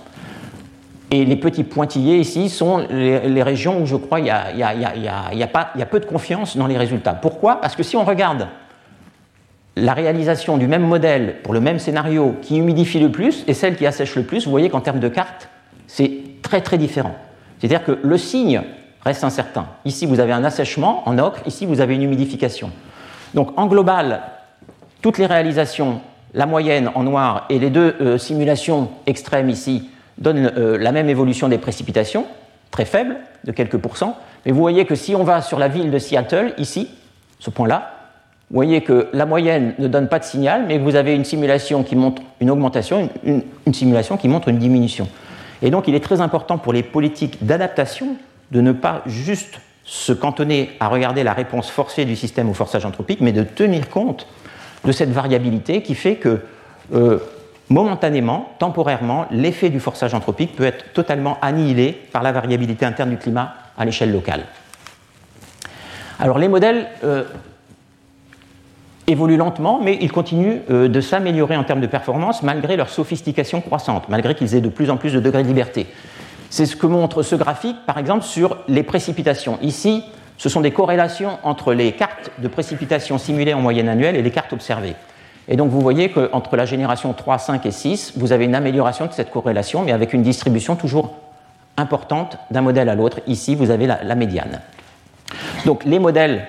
Et 1.09 1.25
les 1.25 1.35
petits 1.37 1.63
pointillés 1.63 2.17
ici 2.17 2.49
sont 2.49 2.85
les, 2.89 3.43
régions 3.43 3.81
où 3.81 3.85
je 3.85 3.95
crois 3.95 4.19
il 4.19 4.25
y, 4.25 4.29
a, 4.29 4.53
y 4.53 5.81
a 5.81 5.85
peu 5.85 5.99
de 5.99 6.05
confiance 6.05 6.57
dans 6.57 6.67
les 6.67 6.77
résultats. 6.77 7.13
Pourquoi? 7.13 7.61
Parce 7.61 7.75
que 7.75 7.83
si 7.83 7.95
on 7.95 8.03
regarde 8.03 8.47
la 9.77 9.93
réalisation 9.93 10.57
du 10.57 10.67
même 10.67 10.81
modèle 10.81 11.35
pour 11.43 11.53
le 11.53 11.59
même 11.59 11.77
scénario 11.77 12.35
qui 12.41 12.57
humidifie 12.57 12.99
le 12.99 13.11
plus 13.11 13.43
et 13.47 13.53
celle 13.53 13.75
qui 13.75 13.85
assèche 13.85 14.15
le 14.15 14.23
plus, 14.23 14.45
vous 14.45 14.51
voyez 14.51 14.69
qu'en 14.69 14.81
termes 14.81 14.99
de 14.99 15.07
carte, 15.07 15.49
c'est 15.85 16.11
très 16.41 16.61
très 16.61 16.77
différent. 16.77 17.15
C'est-à-dire 17.59 17.83
que 17.83 17.99
le 18.01 18.17
signe 18.17 18.61
reste 19.01 19.23
incertain. 19.23 19.67
Ici, 19.85 20.05
vous 20.05 20.19
avez 20.19 20.33
un 20.33 20.43
assèchement 20.43 21.07
en 21.07 21.19
ocre, 21.19 21.41
ici, 21.45 21.65
vous 21.65 21.79
avez 21.79 21.95
une 21.95 22.01
humidification. 22.01 22.71
Donc, 23.35 23.57
en 23.57 23.67
global, 23.67 24.21
toutes 25.01 25.19
les 25.19 25.27
réalisations, 25.27 26.01
la 26.33 26.47
moyenne 26.47 26.89
en 26.95 27.03
noir 27.03 27.45
et 27.49 27.59
les 27.59 27.69
deux 27.69 27.95
euh, 28.01 28.17
simulations 28.17 28.89
extrêmes 29.05 29.49
ici, 29.49 29.89
donnent 30.17 30.51
euh, 30.57 30.77
la 30.77 30.91
même 30.91 31.09
évolution 31.09 31.49
des 31.49 31.59
précipitations, 31.59 32.25
très 32.71 32.85
faible, 32.85 33.17
de 33.43 33.51
quelques 33.51 33.77
pourcents. 33.77 34.17
Mais 34.45 34.51
vous 34.51 34.59
voyez 34.59 34.85
que 34.85 34.95
si 34.95 35.15
on 35.15 35.23
va 35.23 35.41
sur 35.41 35.59
la 35.59 35.67
ville 35.67 35.91
de 35.91 35.99
Seattle, 35.99 36.53
ici, 36.57 36.89
ce 37.39 37.51
point-là, 37.51 37.96
vous 38.49 38.55
voyez 38.55 38.81
que 38.81 39.09
la 39.11 39.25
moyenne 39.25 39.73
ne 39.77 39.89
donne 39.89 40.07
pas 40.07 40.19
de 40.19 40.23
signal, 40.23 40.65
mais 40.67 40.77
vous 40.77 40.95
avez 40.95 41.13
une 41.13 41.25
simulation 41.25 41.83
qui 41.83 41.97
montre 41.97 42.21
une 42.39 42.49
augmentation, 42.49 43.09
une, 43.25 43.43
simulation 43.73 44.15
qui 44.15 44.29
montre 44.29 44.47
une 44.47 44.57
diminution. 44.57 45.09
Et 45.61 45.69
donc 45.69 45.89
il 45.89 45.95
est 45.95 46.03
très 46.03 46.21
important 46.21 46.57
pour 46.57 46.71
les 46.71 46.83
politiques 46.83 47.45
d'adaptation 47.45 48.15
de 48.51 48.61
ne 48.61 48.71
pas 48.71 49.01
juste 49.05 49.59
se 49.83 50.13
cantonner 50.13 50.69
à 50.79 50.87
regarder 50.87 51.23
la 51.23 51.33
réponse 51.33 51.69
forcée 51.69 52.05
du 52.05 52.15
système 52.15 52.49
au 52.49 52.53
forçage 52.53 52.85
anthropique, 52.85 53.19
mais 53.19 53.33
de 53.33 53.43
tenir 53.43 53.89
compte 53.89 54.27
de 54.85 54.93
cette 54.93 55.11
variabilité 55.11 55.81
qui 55.81 55.95
fait 55.95 56.15
que 56.15 56.39
euh, 56.93 57.19
momentanément, 57.67 58.49
temporairement, 58.59 59.25
l'effet 59.29 59.69
du 59.69 59.81
forçage 59.81 60.13
anthropique 60.13 60.55
peut 60.55 60.63
être 60.63 60.93
totalement 60.93 61.37
annihilé 61.41 61.91
par 62.13 62.23
la 62.23 62.31
variabilité 62.31 62.85
interne 62.85 63.09
du 63.09 63.17
climat 63.17 63.55
à 63.77 63.83
l'échelle 63.83 64.13
locale. 64.13 64.45
Alors 66.19 66.39
les 66.39 66.47
modèles 66.47 66.87
euh, 67.03 67.25
évoluent 69.07 69.37
lentement, 69.37 69.79
mais 69.81 69.97
ils 70.01 70.11
continuent 70.11 70.59
euh, 70.69 70.87
de 70.87 71.01
s'améliorer 71.01 71.55
en 71.55 71.63
termes 71.63 71.81
de 71.81 71.87
performance 71.87 72.43
malgré 72.43 72.75
leur 72.75 72.89
sophistication 72.89 73.61
croissante, 73.61 74.09
malgré 74.09 74.35
qu'ils 74.35 74.53
aient 74.55 74.61
de 74.61 74.69
plus 74.69 74.89
en 74.89 74.97
plus 74.97 75.13
de 75.13 75.19
degrés 75.19 75.43
de 75.43 75.47
liberté. 75.47 75.87
C'est 76.49 76.65
ce 76.65 76.75
que 76.75 76.87
montre 76.87 77.23
ce 77.23 77.35
graphique, 77.35 77.77
par 77.85 77.97
exemple, 77.97 78.23
sur 78.23 78.57
les 78.67 78.83
précipitations. 78.83 79.57
Ici, 79.61 80.03
ce 80.37 80.49
sont 80.49 80.61
des 80.61 80.71
corrélations 80.71 81.39
entre 81.43 81.73
les 81.73 81.93
cartes 81.93 82.31
de 82.37 82.47
précipitations 82.47 83.17
simulées 83.17 83.53
en 83.53 83.61
moyenne 83.61 83.89
annuelle 83.89 84.15
et 84.15 84.21
les 84.21 84.31
cartes 84.31 84.53
observées. 84.53 84.95
Et 85.47 85.55
donc 85.55 85.69
vous 85.69 85.81
voyez 85.81 86.11
qu'entre 86.11 86.55
la 86.57 86.65
génération 86.65 87.13
3, 87.13 87.37
5 87.37 87.65
et 87.65 87.71
6, 87.71 88.13
vous 88.17 88.31
avez 88.33 88.45
une 88.45 88.55
amélioration 88.55 89.05
de 89.05 89.13
cette 89.13 89.31
corrélation, 89.31 89.83
mais 89.83 89.93
avec 89.93 90.13
une 90.13 90.21
distribution 90.21 90.75
toujours 90.75 91.15
importante 91.77 92.37
d'un 92.51 92.61
modèle 92.61 92.89
à 92.89 92.95
l'autre. 92.95 93.19
Ici, 93.27 93.55
vous 93.55 93.71
avez 93.71 93.87
la, 93.87 94.15
médiane. 94.15 94.59
Donc 95.65 95.85
les 95.85 95.99
modèles 95.99 96.47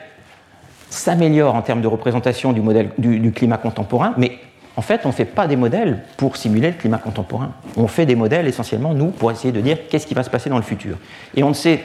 s'améliorent 0.90 1.54
en 1.54 1.62
termes 1.62 1.80
de 1.80 1.86
représentation 1.86 2.52
du, 2.52 2.60
modèle, 2.60 2.90
du, 2.98 3.32
climat 3.32 3.58
contemporain, 3.58 4.14
mais 4.16 4.38
en 4.76 4.82
fait, 4.82 5.00
on 5.04 5.08
ne 5.08 5.12
fait 5.12 5.24
pas 5.24 5.46
des 5.46 5.56
modèles 5.56 6.04
pour 6.16 6.36
simuler 6.36 6.68
le 6.68 6.76
climat 6.76 6.98
contemporain. 6.98 7.52
On 7.76 7.88
fait 7.88 8.06
des 8.06 8.14
modèles 8.14 8.46
essentiellement, 8.46 8.94
nous, 8.94 9.08
pour 9.08 9.30
essayer 9.30 9.52
de 9.52 9.60
dire 9.60 9.88
qu'est-ce 9.88 10.06
qui 10.06 10.14
va 10.14 10.22
se 10.22 10.30
passer 10.30 10.48
dans 10.50 10.56
le 10.56 10.62
futur. 10.62 10.96
Et 11.34 11.42
on 11.42 11.48
ne 11.48 11.54
sait 11.54 11.82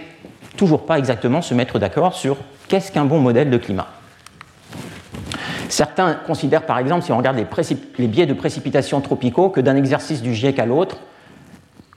toujours 0.55 0.85
pas 0.85 0.99
exactement 0.99 1.41
se 1.41 1.53
mettre 1.53 1.79
d'accord 1.79 2.13
sur 2.13 2.37
qu'est-ce 2.67 2.91
qu'un 2.91 3.05
bon 3.05 3.19
modèle 3.19 3.49
de 3.49 3.57
climat. 3.57 3.87
Certains 5.69 6.13
considèrent 6.13 6.67
par 6.67 6.77
exemple, 6.77 7.03
si 7.03 7.11
on 7.11 7.17
regarde 7.17 7.37
les, 7.37 8.07
biais 8.07 8.27
de 8.27 8.33
précipitation 8.33 9.01
tropicaux, 9.01 9.49
que 9.49 9.59
d'un 9.59 9.75
exercice 9.75 10.21
du 10.21 10.35
GIEC 10.35 10.59
à 10.59 10.67
l'autre, 10.67 10.97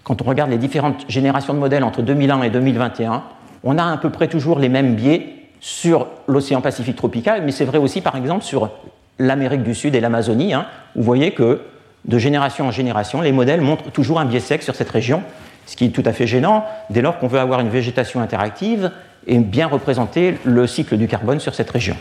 quand 0.02 0.22
on 0.22 0.24
regarde 0.24 0.50
les 0.50 0.56
différentes 0.56 1.04
générations 1.10 1.52
de 1.52 1.58
modèles 1.58 1.84
entre 1.84 2.00
2001 2.00 2.42
et 2.42 2.50
2021, 2.50 3.22
on 3.64 3.76
a 3.76 3.84
à 3.84 3.96
peu 3.98 4.08
près 4.08 4.28
toujours 4.28 4.58
les 4.58 4.70
mêmes 4.70 4.94
biais 4.94 5.35
sur 5.66 6.06
l'océan 6.28 6.60
Pacifique 6.60 6.94
tropical, 6.94 7.42
mais 7.44 7.50
c'est 7.50 7.64
vrai 7.64 7.78
aussi 7.78 8.00
par 8.00 8.14
exemple 8.14 8.44
sur 8.44 8.70
l'Amérique 9.18 9.64
du 9.64 9.74
Sud 9.74 9.96
et 9.96 10.00
l'Amazonie. 10.00 10.54
Hein. 10.54 10.68
vous 10.94 11.02
voyez 11.02 11.32
que 11.32 11.60
de 12.04 12.18
génération 12.18 12.68
en 12.68 12.70
génération, 12.70 13.20
les 13.20 13.32
modèles 13.32 13.62
montrent 13.62 13.90
toujours 13.90 14.20
un 14.20 14.26
biais 14.26 14.38
sec 14.38 14.62
sur 14.62 14.76
cette 14.76 14.90
région, 14.90 15.24
ce 15.66 15.74
qui 15.74 15.86
est 15.86 15.88
tout 15.88 16.04
à 16.06 16.12
fait 16.12 16.28
gênant 16.28 16.64
dès 16.88 17.02
lors 17.02 17.18
qu'on 17.18 17.26
veut 17.26 17.40
avoir 17.40 17.58
une 17.58 17.68
végétation 17.68 18.20
interactive 18.20 18.92
et 19.26 19.36
bien 19.38 19.66
représenter 19.66 20.38
le 20.44 20.68
cycle 20.68 20.96
du 20.96 21.08
carbone 21.08 21.40
sur 21.40 21.56
cette 21.56 21.70
région. 21.72 21.96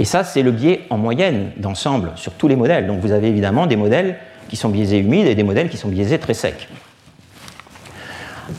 Et 0.00 0.04
ça, 0.04 0.24
c'est 0.24 0.42
le 0.42 0.50
biais 0.50 0.80
en 0.90 0.98
moyenne 0.98 1.52
d'ensemble 1.56 2.10
sur 2.16 2.32
tous 2.32 2.48
les 2.48 2.56
modèles. 2.56 2.88
Donc 2.88 2.98
vous 2.98 3.12
avez 3.12 3.28
évidemment 3.28 3.68
des 3.68 3.76
modèles 3.76 4.16
qui 4.48 4.56
sont 4.56 4.68
biaisés 4.68 4.98
humides 4.98 5.28
et 5.28 5.36
des 5.36 5.44
modèles 5.44 5.68
qui 5.68 5.76
sont 5.76 5.90
biaisés 5.90 6.18
très 6.18 6.34
secs. 6.34 6.68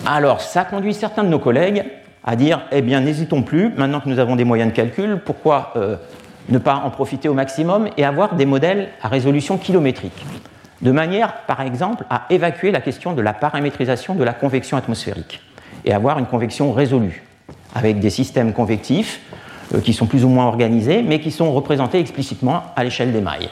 Alors, 0.05 0.39
ça 0.39 0.63
conduit 0.63 0.93
certains 0.93 1.25
de 1.25 1.29
nos 1.29 1.39
collègues 1.39 1.83
à 2.25 2.35
dire, 2.35 2.61
eh 2.71 2.81
bien, 2.81 3.01
n'hésitons 3.01 3.43
plus, 3.43 3.69
maintenant 3.77 3.99
que 3.99 4.09
nous 4.09 4.19
avons 4.19 4.35
des 4.35 4.43
moyens 4.43 4.71
de 4.71 4.75
calcul, 4.75 5.19
pourquoi 5.23 5.73
euh, 5.75 5.95
ne 6.49 6.57
pas 6.57 6.81
en 6.83 6.89
profiter 6.89 7.29
au 7.29 7.35
maximum 7.35 7.87
et 7.97 8.03
avoir 8.03 8.35
des 8.35 8.47
modèles 8.47 8.89
à 9.01 9.07
résolution 9.07 9.57
kilométrique 9.57 10.25
De 10.81 10.91
manière, 10.91 11.33
par 11.45 11.61
exemple, 11.61 12.03
à 12.09 12.23
évacuer 12.31 12.71
la 12.71 12.81
question 12.81 13.13
de 13.13 13.21
la 13.21 13.33
paramétrisation 13.33 14.15
de 14.15 14.23
la 14.23 14.33
convection 14.33 14.75
atmosphérique 14.75 15.39
et 15.85 15.93
avoir 15.93 16.17
une 16.17 16.25
convection 16.25 16.73
résolue, 16.73 17.23
avec 17.75 17.99
des 17.99 18.09
systèmes 18.09 18.53
convectifs 18.53 19.21
euh, 19.75 19.79
qui 19.79 19.93
sont 19.93 20.07
plus 20.07 20.25
ou 20.25 20.29
moins 20.29 20.45
organisés, 20.45 21.03
mais 21.03 21.19
qui 21.19 21.29
sont 21.29 21.51
représentés 21.53 21.99
explicitement 21.99 22.63
à 22.75 22.83
l'échelle 22.83 23.13
des 23.13 23.21
mailles. 23.21 23.49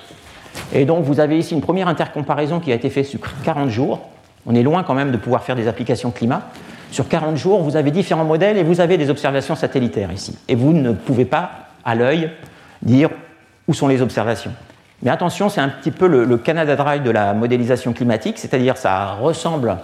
Et 0.74 0.86
donc 0.86 1.03
vous 1.03 1.19
avez 1.19 1.38
ici 1.38 1.53
une 1.53 1.61
première 1.61 1.88
intercomparaison 1.88 2.59
qui 2.59 2.71
a 2.71 2.76
été 2.76 2.89
faite 2.89 3.05
sur 3.05 3.19
40 3.43 3.69
jours. 3.69 4.01
On 4.47 4.55
est 4.55 4.63
loin 4.63 4.82
quand 4.82 4.95
même 4.95 5.11
de 5.11 5.17
pouvoir 5.17 5.43
faire 5.43 5.55
des 5.55 5.67
applications 5.67 6.09
climat. 6.09 6.49
Sur 6.94 7.08
40 7.08 7.38
jours, 7.38 7.64
vous 7.64 7.76
avez 7.76 7.89
différents 7.89 8.24
modèles 8.24 8.56
et 8.56 8.62
vous 8.62 8.80
avez 8.80 9.00
des 9.00 9.10
observations 9.10 9.56
satellitaires 9.56 10.12
ici. 10.12 10.38
Et 10.48 10.54
vous 10.54 10.74
ne 10.74 10.91
pouvez 10.91 11.26
pas, 11.26 11.50
à 11.84 11.96
l'œil, 11.96 12.30
dire 12.84 13.10
où 13.68 13.74
sont 13.74 13.88
les 13.88 14.04
observations. 14.04 14.52
Mais 15.02 15.10
attention, 15.10 15.50
c'est 15.50 15.60
un 15.60 15.70
petit 15.70 15.89
peu 15.89 16.06
le, 16.06 16.38
Canada 16.38 16.76
Dry 16.76 17.00
de 17.00 17.10
la 17.10 17.34
modélisation 17.34 17.94
climatique, 17.94 18.38
c'est-à-dire 18.38 18.78
ça 18.78 19.14
ressemble 19.14 19.78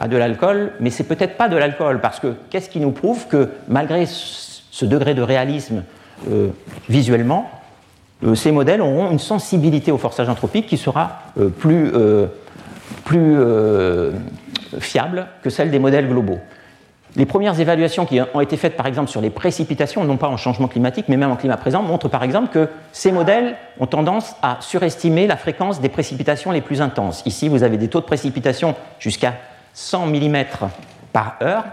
à 0.00 0.08
de 0.08 0.16
l'alcool, 0.16 0.72
mais 0.80 0.90
c'est 0.90 1.04
peut-être 1.04 1.36
pas 1.36 1.48
de 1.48 1.56
l'alcool, 1.56 2.00
parce 2.00 2.18
que 2.18 2.34
qu'est-ce 2.50 2.68
qui 2.68 2.80
nous 2.80 2.90
prouve 2.90 3.28
que 3.28 3.50
malgré 3.68 4.04
ce 4.06 4.84
degré 4.84 5.14
de 5.14 5.22
réalisme 5.22 5.84
euh, 6.28 6.48
visuellement, 6.88 7.52
euh, 8.24 8.34
ces 8.34 8.50
modèles 8.50 8.80
auront 8.80 9.12
une 9.12 9.20
sensibilité 9.20 9.92
au 9.92 9.98
forçage 9.98 10.28
anthropique 10.28 10.66
qui 10.66 10.76
sera 10.76 11.20
euh, 11.38 11.50
plus, 11.50 11.92
plus 13.04 13.36
fiable 14.80 15.26
que 15.42 15.50
celle 15.50 15.70
des 15.70 15.78
modèles 15.78 16.08
globaux. 16.08 16.38
Les 17.14 17.26
premières 17.26 17.60
évaluations 17.60 18.06
qui 18.06 18.20
ont 18.32 18.40
été 18.40 18.56
faites, 18.56 18.74
par 18.74 18.86
exemple, 18.86 19.10
sur 19.10 19.20
les 19.20 19.28
précipitations, 19.28 20.02
non 20.04 20.16
pas 20.16 20.28
en 20.28 20.38
changement 20.38 20.66
climatique, 20.66 21.06
mais 21.08 21.18
même 21.18 21.30
en 21.30 21.36
climat 21.36 21.58
présent, 21.58 21.82
montrent, 21.82 22.08
par 22.08 22.22
exemple, 22.22 22.48
que 22.48 22.70
ces 22.90 23.12
modèles 23.12 23.56
ont 23.78 23.86
tendance 23.86 24.34
à 24.40 24.56
surestimer 24.60 25.26
la 25.26 25.36
fréquence 25.36 25.80
des 25.80 25.90
précipitations 25.90 26.52
les 26.52 26.62
plus 26.62 26.80
intenses. 26.80 27.22
Ici, 27.26 27.48
vous 27.48 27.64
avez 27.64 27.76
des 27.76 27.88
taux 27.88 28.00
de 28.00 28.06
précipitation 28.06 28.74
jusqu'à 28.98 29.34
100 29.74 30.06
mm 30.06 30.44
par 31.12 31.36
heure, 31.42 31.64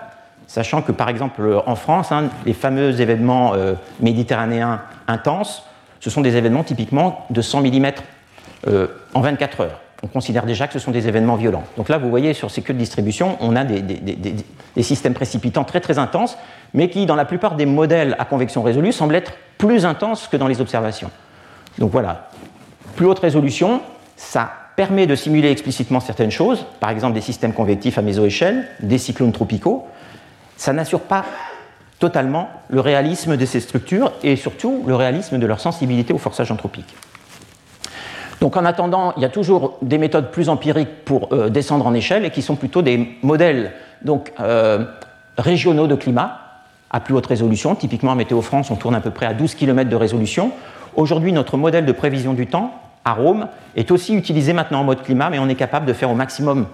sachant 0.45 0.81
que 0.81 0.91
par 0.91 1.07
exemple 1.07 1.61
en 1.65 1.75
France, 1.75 2.11
hein, 2.11 2.29
les 2.45 2.53
fameux 2.53 2.99
événements 2.99 3.53
euh, 3.53 3.75
méditerranéens 4.01 4.81
intenses, 5.07 5.63
ce 6.01 6.09
sont 6.09 6.21
des 6.21 6.35
événements 6.35 6.63
typiquement 6.63 7.25
de 7.29 7.41
100 7.41 7.61
mm 7.61 7.91
euh, 8.67 8.87
en 9.13 9.21
24 9.21 9.61
heures. 9.61 9.79
On 10.01 10.07
considère 10.07 10.45
déjà 10.45 10.67
que 10.67 10.73
ce 10.73 10.79
sont 10.79 10.91
des 10.91 11.07
événements 11.07 11.35
violents. 11.35 11.63
Donc 11.75 11.89
là, 11.89 11.97
vous 11.97 12.09
voyez 12.09 12.33
sur 12.33 12.51
ces 12.51 12.61
queues 12.61 12.73
de 12.73 12.79
distribution, 12.79 13.37
on 13.41 13.55
a 13.55 13.65
des, 13.65 14.83
systèmes 14.83 15.13
précipitants 15.13 15.65
très 15.65 15.81
très 15.81 15.99
intenses, 15.99 16.37
mais 16.73 16.89
qui, 16.89 17.05
dans 17.05 17.15
la 17.15 17.25
plupart 17.25 17.55
des 17.55 17.65
modèles 17.65 18.15
à 18.17 18.25
convection 18.25 18.63
résolue, 18.63 18.93
semblent 18.93 19.15
être 19.15 19.33
plus 19.57 19.85
intenses 19.85 20.27
que 20.27 20.37
dans 20.37 20.47
les 20.47 20.61
observations. 20.61 21.11
Donc 21.77 21.91
voilà, 21.91 22.29
plus 22.95 23.05
haute 23.05 23.19
résolution, 23.19 23.81
ça 24.15 24.51
permet 24.77 25.07
de 25.07 25.15
simuler 25.15 25.51
explicitement 25.51 25.99
certaines 25.99 26.31
choses, 26.31 26.65
par 26.79 26.89
exemple 26.89 27.13
des 27.13 27.21
systèmes 27.21 27.51
convectifs 27.51 27.97
à 27.97 28.01
mésoéchelle, 28.01 28.67
des 28.79 28.97
cyclones 28.97 29.33
tropicaux, 29.33 29.85
ça 30.55 30.71
n'assure 30.71 31.01
pas 31.01 31.25
totalement 31.99 32.49
le 32.69 32.79
réalisme 32.79 33.35
de 33.35 33.45
ces 33.45 33.59
structures 33.59 34.13
et 34.23 34.37
surtout 34.37 34.83
le 34.87 34.95
réalisme 34.95 35.37
de 35.37 35.45
leur 35.45 35.59
sensibilité 35.59 36.13
au 36.13 36.17
forçage 36.17 36.51
anthropique. 36.51 36.95
Donc 38.41 38.55
en 38.55 38.65
attendant, 38.65 39.13
il 39.17 39.21
y 39.21 39.25
a 39.25 39.29
toujours 39.29 39.77
des 39.81 39.97
méthodes 39.97 40.31
plus 40.31 40.49
empiriques 40.49 41.03
pour 41.05 41.29
euh, 41.31 41.49
descendre 41.49 41.85
en 41.85 41.93
échelle 41.93 42.25
et 42.25 42.29
qui 42.29 42.41
sont 42.41 42.55
plutôt 42.55 42.81
des 42.81 43.17
modèles 43.21 43.73
donc, 44.01 44.31
euh, 44.39 44.85
régionaux 45.37 45.87
de 45.87 45.95
climat 45.95 46.39
à 46.89 46.99
plus 47.01 47.13
haute 47.13 47.25
résolution. 47.25 47.75
Typiquement, 47.75 48.11
en 48.11 48.15
Météo 48.15 48.41
France, 48.41 48.71
on 48.71 48.75
tourne 48.75 48.95
à 48.95 49.01
peu 49.01 49.11
près 49.11 49.25
à 49.25 49.33
12 49.33 49.55
km 49.55 49.89
de 49.89 49.95
résolution. 49.95 50.51
Aujourd'hui, 50.95 51.33
notre 51.33 51.57
modèle 51.57 51.85
de 51.85 51.91
prévision 51.91 52.33
du 52.33 52.47
temps 52.47 52.73
à 53.05 53.13
Rome 53.13 53.47
est 53.75 53.91
aussi 53.91 54.15
utilisé 54.15 54.53
maintenant 54.53 54.81
en 54.81 54.83
mode 54.83 55.03
climat, 55.03 55.29
mais 55.29 55.39
on 55.39 55.49
est 55.49 55.55
capable 55.55 55.85
de 55.85 55.93
faire 55.93 56.09
au 56.09 56.15
maximum 56.15 56.65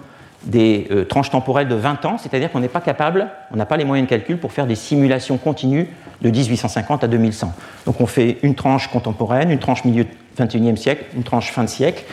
des 0.44 0.86
euh, 0.90 1.04
tranches 1.04 1.30
temporelles 1.30 1.68
de 1.68 1.74
20 1.74 2.04
ans, 2.04 2.18
c'est-à-dire 2.18 2.52
qu'on 2.52 2.60
n'est 2.60 2.68
pas 2.68 2.80
capable, 2.80 3.28
on 3.52 3.56
n'a 3.56 3.66
pas 3.66 3.76
les 3.76 3.84
moyens 3.84 4.06
de 4.06 4.10
calcul 4.10 4.38
pour 4.38 4.52
faire 4.52 4.66
des 4.66 4.74
simulations 4.74 5.38
continues 5.38 5.88
de 6.22 6.30
1850 6.30 7.04
à 7.04 7.08
2100. 7.08 7.52
Donc 7.84 8.00
on 8.00 8.06
fait 8.06 8.38
une 8.42 8.54
tranche 8.54 8.88
contemporaine, 8.88 9.50
une 9.50 9.58
tranche 9.58 9.84
milieu 9.84 10.06
21e 10.38 10.76
siècle, 10.76 11.04
une 11.14 11.22
tranche 11.22 11.50
fin 11.50 11.64
de 11.64 11.68
siècle, 11.68 12.04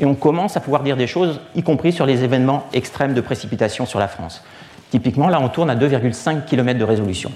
et 0.00 0.04
on 0.04 0.14
commence 0.14 0.56
à 0.56 0.60
pouvoir 0.60 0.82
dire 0.82 0.96
des 0.96 1.06
choses, 1.06 1.40
y 1.54 1.62
compris 1.62 1.92
sur 1.92 2.06
les 2.06 2.24
événements 2.24 2.64
extrêmes 2.72 3.14
de 3.14 3.20
précipitation 3.20 3.86
sur 3.86 3.98
la 3.98 4.08
France. 4.08 4.42
Typiquement, 4.90 5.28
là, 5.28 5.40
on 5.40 5.48
tourne 5.48 5.70
à 5.70 5.76
2,5 5.76 6.44
km 6.44 6.78
de 6.78 6.84
résolution. 6.84 7.30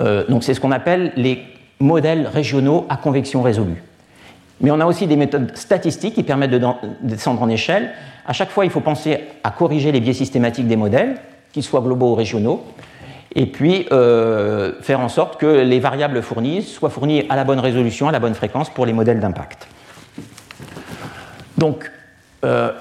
Euh, 0.00 0.24
donc 0.28 0.42
c'est 0.44 0.54
ce 0.54 0.60
qu'on 0.60 0.72
appelle 0.72 1.12
les 1.16 1.42
modèles 1.80 2.26
régionaux 2.26 2.86
à 2.88 2.96
convection 2.96 3.42
résolue. 3.42 3.82
Mais 4.60 4.70
on 4.70 4.80
a 4.80 4.86
aussi 4.86 5.06
des 5.06 5.16
méthodes 5.16 5.56
statistiques 5.56 6.14
qui 6.14 6.22
permettent 6.22 6.52
de 6.52 6.60
descendre 7.02 7.42
en 7.42 7.48
échelle. 7.48 7.90
À 8.26 8.32
chaque 8.32 8.50
fois, 8.50 8.64
il 8.64 8.70
faut 8.70 8.80
penser 8.80 9.18
à 9.42 9.50
corriger 9.50 9.90
les 9.90 10.00
biais 10.00 10.12
systématiques 10.12 10.68
des 10.68 10.76
modèles, 10.76 11.16
qu'ils 11.52 11.64
soient 11.64 11.80
globaux 11.80 12.12
ou 12.12 12.14
régionaux, 12.14 12.64
et 13.34 13.46
puis 13.46 13.86
euh, 13.92 14.72
faire 14.80 15.00
en 15.00 15.08
sorte 15.08 15.40
que 15.40 15.46
les 15.46 15.80
variables 15.80 16.22
fournies 16.22 16.62
soient 16.62 16.90
fournies 16.90 17.26
à 17.28 17.36
la 17.36 17.44
bonne 17.44 17.60
résolution, 17.60 18.08
à 18.08 18.12
la 18.12 18.20
bonne 18.20 18.34
fréquence 18.34 18.70
pour 18.70 18.86
les 18.86 18.92
modèles 18.92 19.20
d'impact. 19.20 19.68
Donc, 21.58 21.90
euh, 22.44 22.72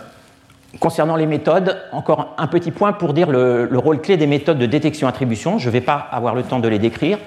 Concernant 0.79 1.17
les 1.17 1.25
méthodes, 1.25 1.77
encore 1.91 2.33
un 2.37 2.47
petit 2.47 2.71
point 2.71 2.93
pour 2.93 3.13
dire 3.13 3.29
le, 3.29 3.67
rôle 3.73 3.99
clé 3.99 4.15
des 4.15 4.25
méthodes 4.25 4.57
de 4.57 4.65
détection-attribution. 4.65 5.57
Je 5.57 5.67
ne 5.67 5.71
vais 5.71 5.81
pas 5.81 6.07
avoir 6.11 6.33
le 6.33 6.43
temps 6.43 6.59
de 6.59 6.67
les 6.69 6.79
décrire, 6.79 7.17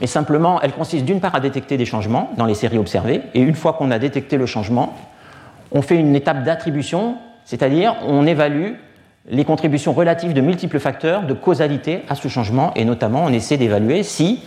mais 0.00 0.08
simplement, 0.08 0.60
elles 0.60 0.72
consistent 0.72 1.04
d'une 1.04 1.20
part 1.20 1.34
à 1.34 1.40
détecter 1.40 1.76
des 1.76 1.84
changements 1.84 2.32
dans 2.36 2.44
les 2.44 2.54
séries 2.54 2.76
observées, 2.76 3.22
et 3.34 3.40
une 3.40 3.54
fois 3.54 3.74
qu'on 3.74 3.92
a 3.92 4.00
détecté 4.00 4.36
le 4.36 4.46
changement, 4.46 4.96
on 5.70 5.80
fait 5.80 5.94
une 5.94 6.16
étape 6.16 6.42
d'attribution, 6.42 7.18
c'est-à-dire 7.44 7.94
on 8.04 8.26
évalue 8.26 8.72
les 9.30 9.44
contributions 9.44 9.92
relatives 9.92 10.32
de 10.32 10.40
multiples 10.40 10.78
facteurs 10.78 11.22
de 11.22 11.34
causalité 11.34 12.00
à 12.08 12.14
ce 12.14 12.28
changement, 12.28 12.72
et 12.74 12.84
notamment 12.84 13.24
on 13.24 13.32
essaie 13.32 13.56
d'évaluer 13.56 14.02
si 14.02 14.42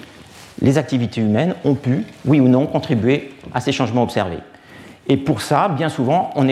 les 0.62 0.78
activités 0.78 1.22
humaines 1.22 1.56
ont 1.64 1.76
pu, 1.76 2.06
oui 2.26 2.40
ou 2.40 2.48
non, 2.48 2.66
contribuer 2.68 3.32
à 3.54 3.62
ces 3.62 3.72
changements 3.72 4.04
observés. 4.04 4.40
Et 5.08 5.18
pour 5.18 5.42
ça, 5.42 5.70
bien 5.70 5.90
souvent, 5.90 6.32
on 6.36 6.48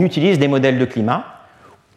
utilise 0.00 0.38
des 0.38 0.48
modèles 0.48 0.78
de 0.78 0.84
climat 0.84 1.24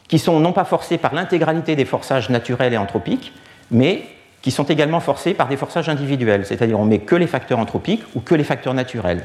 qui 0.07 0.19
sont 0.19 0.39
non 0.39 0.53
pas 0.53 0.65
forcés 0.65 0.97
par 0.97 1.13
l'intégralité 1.13 1.75
des 1.75 1.85
forçages 1.85 2.29
naturels 2.29 2.73
et 2.73 2.77
anthropiques, 2.77 3.33
mais 3.69 4.03
qui 4.41 4.51
sont 4.51 4.63
également 4.63 4.99
forcés 4.99 5.33
par 5.33 5.47
des 5.47 5.57
forçages 5.57 5.87
individuels, 5.87 6.45
c'est-à-dire 6.45 6.79
on 6.79 6.85
met 6.85 6.99
que 6.99 7.15
les 7.15 7.27
facteurs 7.27 7.59
anthropiques 7.59 8.03
ou 8.15 8.21
que 8.21 8.35
les 8.35 8.43
facteurs 8.43 8.73
naturels. 8.73 9.23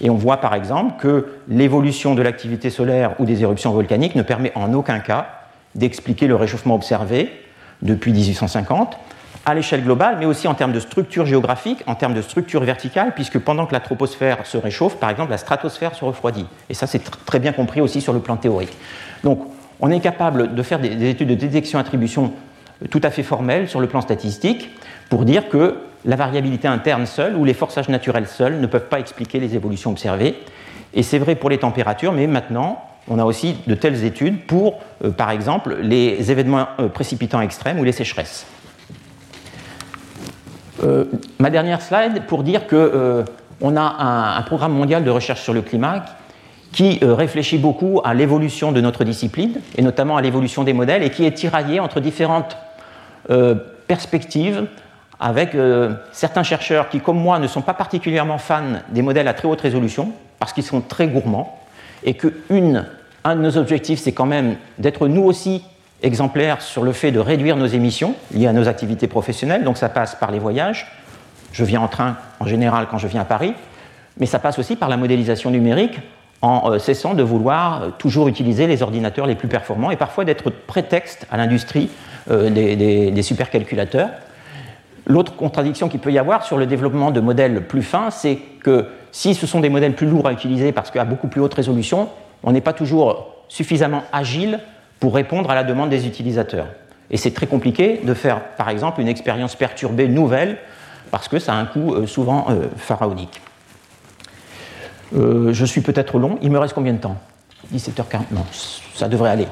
Et 0.00 0.10
on 0.10 0.16
voit 0.16 0.38
par 0.38 0.54
exemple 0.54 1.00
que 1.00 1.26
l'évolution 1.48 2.14
de 2.14 2.22
l'activité 2.22 2.70
solaire 2.70 3.14
ou 3.18 3.24
des 3.24 3.42
éruptions 3.42 3.72
volcaniques 3.72 4.14
ne 4.14 4.22
permet 4.22 4.52
en 4.54 4.72
aucun 4.74 4.98
cas 4.98 5.28
d'expliquer 5.74 6.26
le 6.26 6.36
réchauffement 6.36 6.74
observé 6.74 7.30
depuis 7.82 8.12
1850 8.12 8.96
à 9.46 9.54
l'échelle 9.54 9.84
globale, 9.84 10.16
mais 10.18 10.26
aussi 10.26 10.48
en 10.48 10.54
termes 10.54 10.72
de 10.72 10.80
structure 10.80 11.24
géographique, 11.24 11.82
en 11.86 11.94
termes 11.94 12.14
de 12.14 12.20
structure 12.20 12.64
verticale, 12.64 13.12
puisque 13.14 13.38
pendant 13.38 13.64
que 13.66 13.72
la 13.72 13.80
troposphère 13.80 14.44
se 14.44 14.58
réchauffe, 14.58 14.96
par 14.96 15.08
exemple, 15.08 15.30
la 15.30 15.38
stratosphère 15.38 15.94
se 15.94 16.04
refroidit. 16.04 16.46
Et 16.68 16.74
ça, 16.74 16.88
c'est 16.88 17.02
très 17.24 17.38
bien 17.38 17.52
compris 17.52 17.80
aussi 17.80 18.00
sur 18.00 18.12
le 18.12 18.18
plan 18.18 18.36
théorique. 18.36 18.76
Donc, 19.22 19.40
on 19.78 19.90
est 19.92 20.00
capable 20.00 20.56
de 20.56 20.62
faire 20.64 20.80
des, 20.80 21.10
études 21.10 21.28
de 21.28 21.34
détection-attribution 21.34 22.32
tout 22.90 23.00
à 23.04 23.10
fait 23.10 23.22
formelles 23.22 23.68
sur 23.68 23.78
le 23.78 23.86
plan 23.86 24.00
statistique 24.00 24.70
pour 25.08 25.24
dire 25.24 25.48
que 25.48 25.76
la 26.06 26.16
variabilité 26.16 26.68
interne 26.68 27.04
seule 27.04 27.36
ou 27.36 27.44
les 27.44 27.52
forçages 27.52 27.88
naturels 27.88 28.28
seuls 28.28 28.60
ne 28.60 28.66
peuvent 28.66 28.88
pas 28.88 29.00
expliquer 29.00 29.40
les 29.40 29.54
évolutions 29.54 29.90
observées. 29.90 30.36
Et 30.94 31.02
c'est 31.02 31.18
vrai 31.18 31.34
pour 31.34 31.50
les 31.50 31.58
températures, 31.58 32.12
mais 32.12 32.26
maintenant, 32.26 32.80
on 33.08 33.18
a 33.18 33.24
aussi 33.24 33.56
de 33.66 33.74
telles 33.74 34.04
études 34.04 34.46
pour, 34.46 34.80
euh, 35.04 35.10
par 35.10 35.30
exemple, 35.30 35.76
les 35.82 36.30
événements 36.30 36.68
euh, 36.80 36.88
précipitants 36.88 37.40
extrêmes 37.40 37.78
ou 37.78 37.84
les 37.84 37.92
sécheresses. 37.92 38.46
Euh, 40.84 41.06
ma 41.38 41.50
dernière 41.50 41.82
slide 41.82 42.22
pour 42.26 42.42
dire 42.42 42.66
qu'on 42.66 43.76
a 43.76 43.80
un, 43.80 44.36
un, 44.36 44.42
programme 44.42 44.72
mondial 44.72 45.04
de 45.04 45.10
recherche 45.10 45.42
sur 45.42 45.54
le 45.54 45.62
climat 45.62 46.04
qui 46.72 46.98
réfléchit 47.02 47.56
beaucoup 47.56 48.02
à 48.04 48.12
l'évolution 48.12 48.70
de 48.70 48.82
notre 48.82 49.02
discipline, 49.02 49.60
et 49.78 49.82
notamment 49.82 50.18
à 50.18 50.20
l'évolution 50.20 50.62
des 50.62 50.74
modèles, 50.74 51.02
et 51.02 51.08
qui 51.08 51.24
est 51.24 51.32
tiraillé 51.32 51.80
entre 51.80 52.00
différentes 52.00 52.58
perspectives 53.86 54.66
avec 55.20 55.54
euh, 55.54 55.94
certains 56.12 56.42
chercheurs 56.42 56.88
qui, 56.88 57.00
comme 57.00 57.18
moi, 57.18 57.38
ne 57.38 57.46
sont 57.46 57.62
pas 57.62 57.74
particulièrement 57.74 58.38
fans 58.38 58.80
des 58.90 59.02
modèles 59.02 59.28
à 59.28 59.34
très 59.34 59.48
haute 59.48 59.60
résolution, 59.60 60.12
parce 60.38 60.52
qu'ils 60.52 60.64
sont 60.64 60.80
très 60.80 61.08
gourmands, 61.08 61.58
et 62.04 62.14
que 62.14 62.32
un 63.24 63.36
de 63.36 63.40
nos 63.40 63.56
objectifs, 63.56 64.00
c'est 64.00 64.12
quand 64.12 64.26
même 64.26 64.56
d'être 64.78 65.08
nous 65.08 65.22
aussi 65.22 65.64
exemplaires 66.02 66.60
sur 66.60 66.82
le 66.82 66.92
fait 66.92 67.10
de 67.10 67.18
réduire 67.18 67.56
nos 67.56 67.66
émissions 67.66 68.14
liées 68.32 68.46
à 68.46 68.52
nos 68.52 68.68
activités 68.68 69.08
professionnelles, 69.08 69.64
donc 69.64 69.78
ça 69.78 69.88
passe 69.88 70.14
par 70.14 70.30
les 70.30 70.38
voyages. 70.38 70.86
Je 71.52 71.64
viens 71.64 71.80
en 71.80 71.88
train 71.88 72.18
en 72.38 72.46
général 72.46 72.86
quand 72.90 72.98
je 72.98 73.06
viens 73.06 73.22
à 73.22 73.24
Paris, 73.24 73.54
mais 74.18 74.26
ça 74.26 74.38
passe 74.38 74.58
aussi 74.58 74.76
par 74.76 74.90
la 74.90 74.98
modélisation 74.98 75.50
numérique 75.50 75.98
en 76.42 76.70
euh, 76.70 76.78
cessant 76.78 77.14
de 77.14 77.22
vouloir 77.22 77.82
euh, 77.82 77.90
toujours 77.98 78.28
utiliser 78.28 78.66
les 78.66 78.82
ordinateurs 78.82 79.26
les 79.26 79.34
plus 79.34 79.48
performants 79.48 79.90
et 79.90 79.96
parfois 79.96 80.26
d'être 80.26 80.50
prétexte 80.50 81.26
à 81.30 81.38
l'industrie 81.38 81.88
des 82.28 83.22
supercalculateurs 83.22 84.10
L'autre 85.06 85.36
contradiction 85.36 85.88
qu'il 85.88 86.00
peut 86.00 86.12
y 86.12 86.18
avoir 86.18 86.44
sur 86.44 86.56
le 86.58 86.66
développement 86.66 87.12
de 87.12 87.20
modèles 87.20 87.66
plus 87.66 87.82
fins, 87.82 88.10
c'est 88.10 88.36
que 88.60 88.86
si 89.12 89.34
ce 89.34 89.46
sont 89.46 89.60
des 89.60 89.68
modèles 89.68 89.94
plus 89.94 90.08
lourds 90.08 90.26
à 90.26 90.32
utiliser 90.32 90.72
parce 90.72 90.90
qu'à 90.90 91.04
beaucoup 91.04 91.28
plus 91.28 91.40
haute 91.40 91.54
résolution, 91.54 92.08
on 92.42 92.52
n'est 92.52 92.60
pas 92.60 92.72
toujours 92.72 93.28
suffisamment 93.48 94.02
agile 94.12 94.58
pour 94.98 95.14
répondre 95.14 95.50
à 95.50 95.54
la 95.54 95.62
demande 95.62 95.90
des 95.90 96.08
utilisateurs. 96.08 96.66
Et 97.10 97.16
c'est 97.16 97.30
très 97.30 97.46
compliqué 97.46 98.00
de 98.02 98.14
faire, 98.14 98.40
par 98.56 98.68
exemple, 98.68 99.00
une 99.00 99.06
expérience 99.06 99.54
perturbée 99.54 100.08
nouvelle 100.08 100.58
parce 101.12 101.28
que 101.28 101.38
ça 101.38 101.54
a 101.54 101.56
un 101.56 101.66
coût 101.66 101.94
euh, 101.94 102.06
souvent 102.06 102.46
euh, 102.50 102.66
pharaonique. 102.76 103.40
Euh, 105.14 105.52
je 105.52 105.64
suis 105.64 105.82
peut-être 105.82 106.18
long. 106.18 106.38
Il 106.42 106.50
me 106.50 106.58
reste 106.58 106.74
combien 106.74 106.92
de 106.92 106.98
temps? 106.98 107.16
17h40 107.72 108.22
Non, 108.32 108.44
ça 108.94 109.06
devrait 109.06 109.30
aller. 109.30 109.46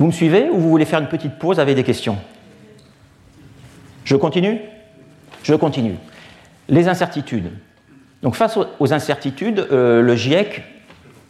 Vous 0.00 0.06
me 0.06 0.12
suivez 0.12 0.48
ou 0.50 0.58
vous 0.58 0.70
voulez 0.70 0.84
faire 0.84 0.98
une 0.98 1.06
petite 1.06 1.38
pause 1.38 1.60
avec 1.60 1.76
des 1.76 1.84
questions? 1.84 2.18
Je 4.04 4.16
continue 4.16 4.60
Je 5.42 5.54
continue. 5.54 5.96
Les 6.68 6.88
incertitudes. 6.88 7.50
Donc 8.22 8.36
face 8.36 8.58
aux 8.78 8.92
incertitudes, 8.92 9.66
euh, 9.70 10.00
le 10.00 10.16
GIEC, 10.16 10.62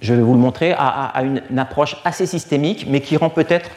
je 0.00 0.14
vais 0.14 0.22
vous 0.22 0.34
le 0.34 0.38
montrer, 0.38 0.72
a, 0.76 1.12
une, 1.22 1.58
approche 1.58 1.96
assez 2.04 2.26
systémique, 2.26 2.86
mais 2.88 3.00
qui 3.00 3.16
rend 3.16 3.30
peut-être 3.30 3.70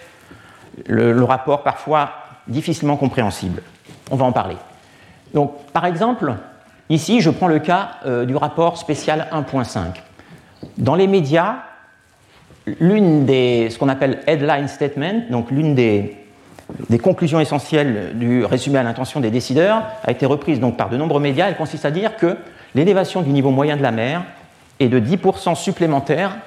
le, 0.86 1.24
rapport 1.24 1.64
parfois 1.64 2.12
difficilement 2.48 2.98
compréhensible. 2.98 3.64
On 4.12 4.18
va 4.18 4.26
en 4.26 4.32
parler. 4.32 4.58
Donc, 5.34 5.54
par 5.74 5.86
exemple, 5.86 6.36
ici, 6.90 7.22
je 7.22 7.30
prends 7.30 7.48
le 7.48 7.60
cas 7.60 7.92
euh, 8.06 8.26
du 8.26 8.36
rapport 8.36 8.78
spécial 8.78 9.28
1.5. 9.32 9.96
Dans 10.78 10.96
les 10.96 11.08
médias, 11.08 11.64
l'une 12.80 13.26
des, 13.26 13.70
ce 13.72 13.80
qu'on 13.80 13.90
appelle 13.90 14.20
headline 14.28 14.68
statement, 14.68 15.24
donc 15.32 15.50
l'une 15.50 15.76
des, 15.76 16.27
des 16.90 17.00
conclusions 17.00 17.40
essentielles 17.40 18.12
du 18.16 18.44
résumé 18.44 18.80
à 18.80 18.84
l'intention 18.84 19.20
des 19.20 19.32
décideurs 19.32 19.84
a 20.04 20.12
été 20.12 20.26
reprise 20.26 20.60
donc 20.60 20.78
par 20.78 20.90
de 20.90 20.98
nombreux 20.98 21.22
médias. 21.22 21.48
Elle 21.48 21.56
consiste 21.56 21.86
à 21.86 21.92
dire 21.92 22.18
que 22.18 22.38
l'élévation 22.76 23.22
du 23.22 23.30
niveau 23.30 23.52
moyen 23.52 23.78
de 23.78 23.82
la 23.82 23.92
mer 23.92 24.24
est 24.80 24.90
de 24.90 25.00
10% 25.00 25.56
supplémentaire 25.56 26.38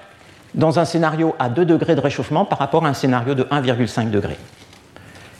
dans 0.54 0.78
un 0.78 0.84
scénario 0.84 1.34
à 1.38 1.48
2 1.48 1.64
degrés 1.64 1.94
de 1.94 2.00
réchauffement 2.00 2.44
par 2.44 2.58
rapport 2.58 2.84
à 2.84 2.88
un 2.88 2.94
scénario 2.94 3.34
de 3.34 3.44
1,5 3.44 4.10
degré. 4.10 4.36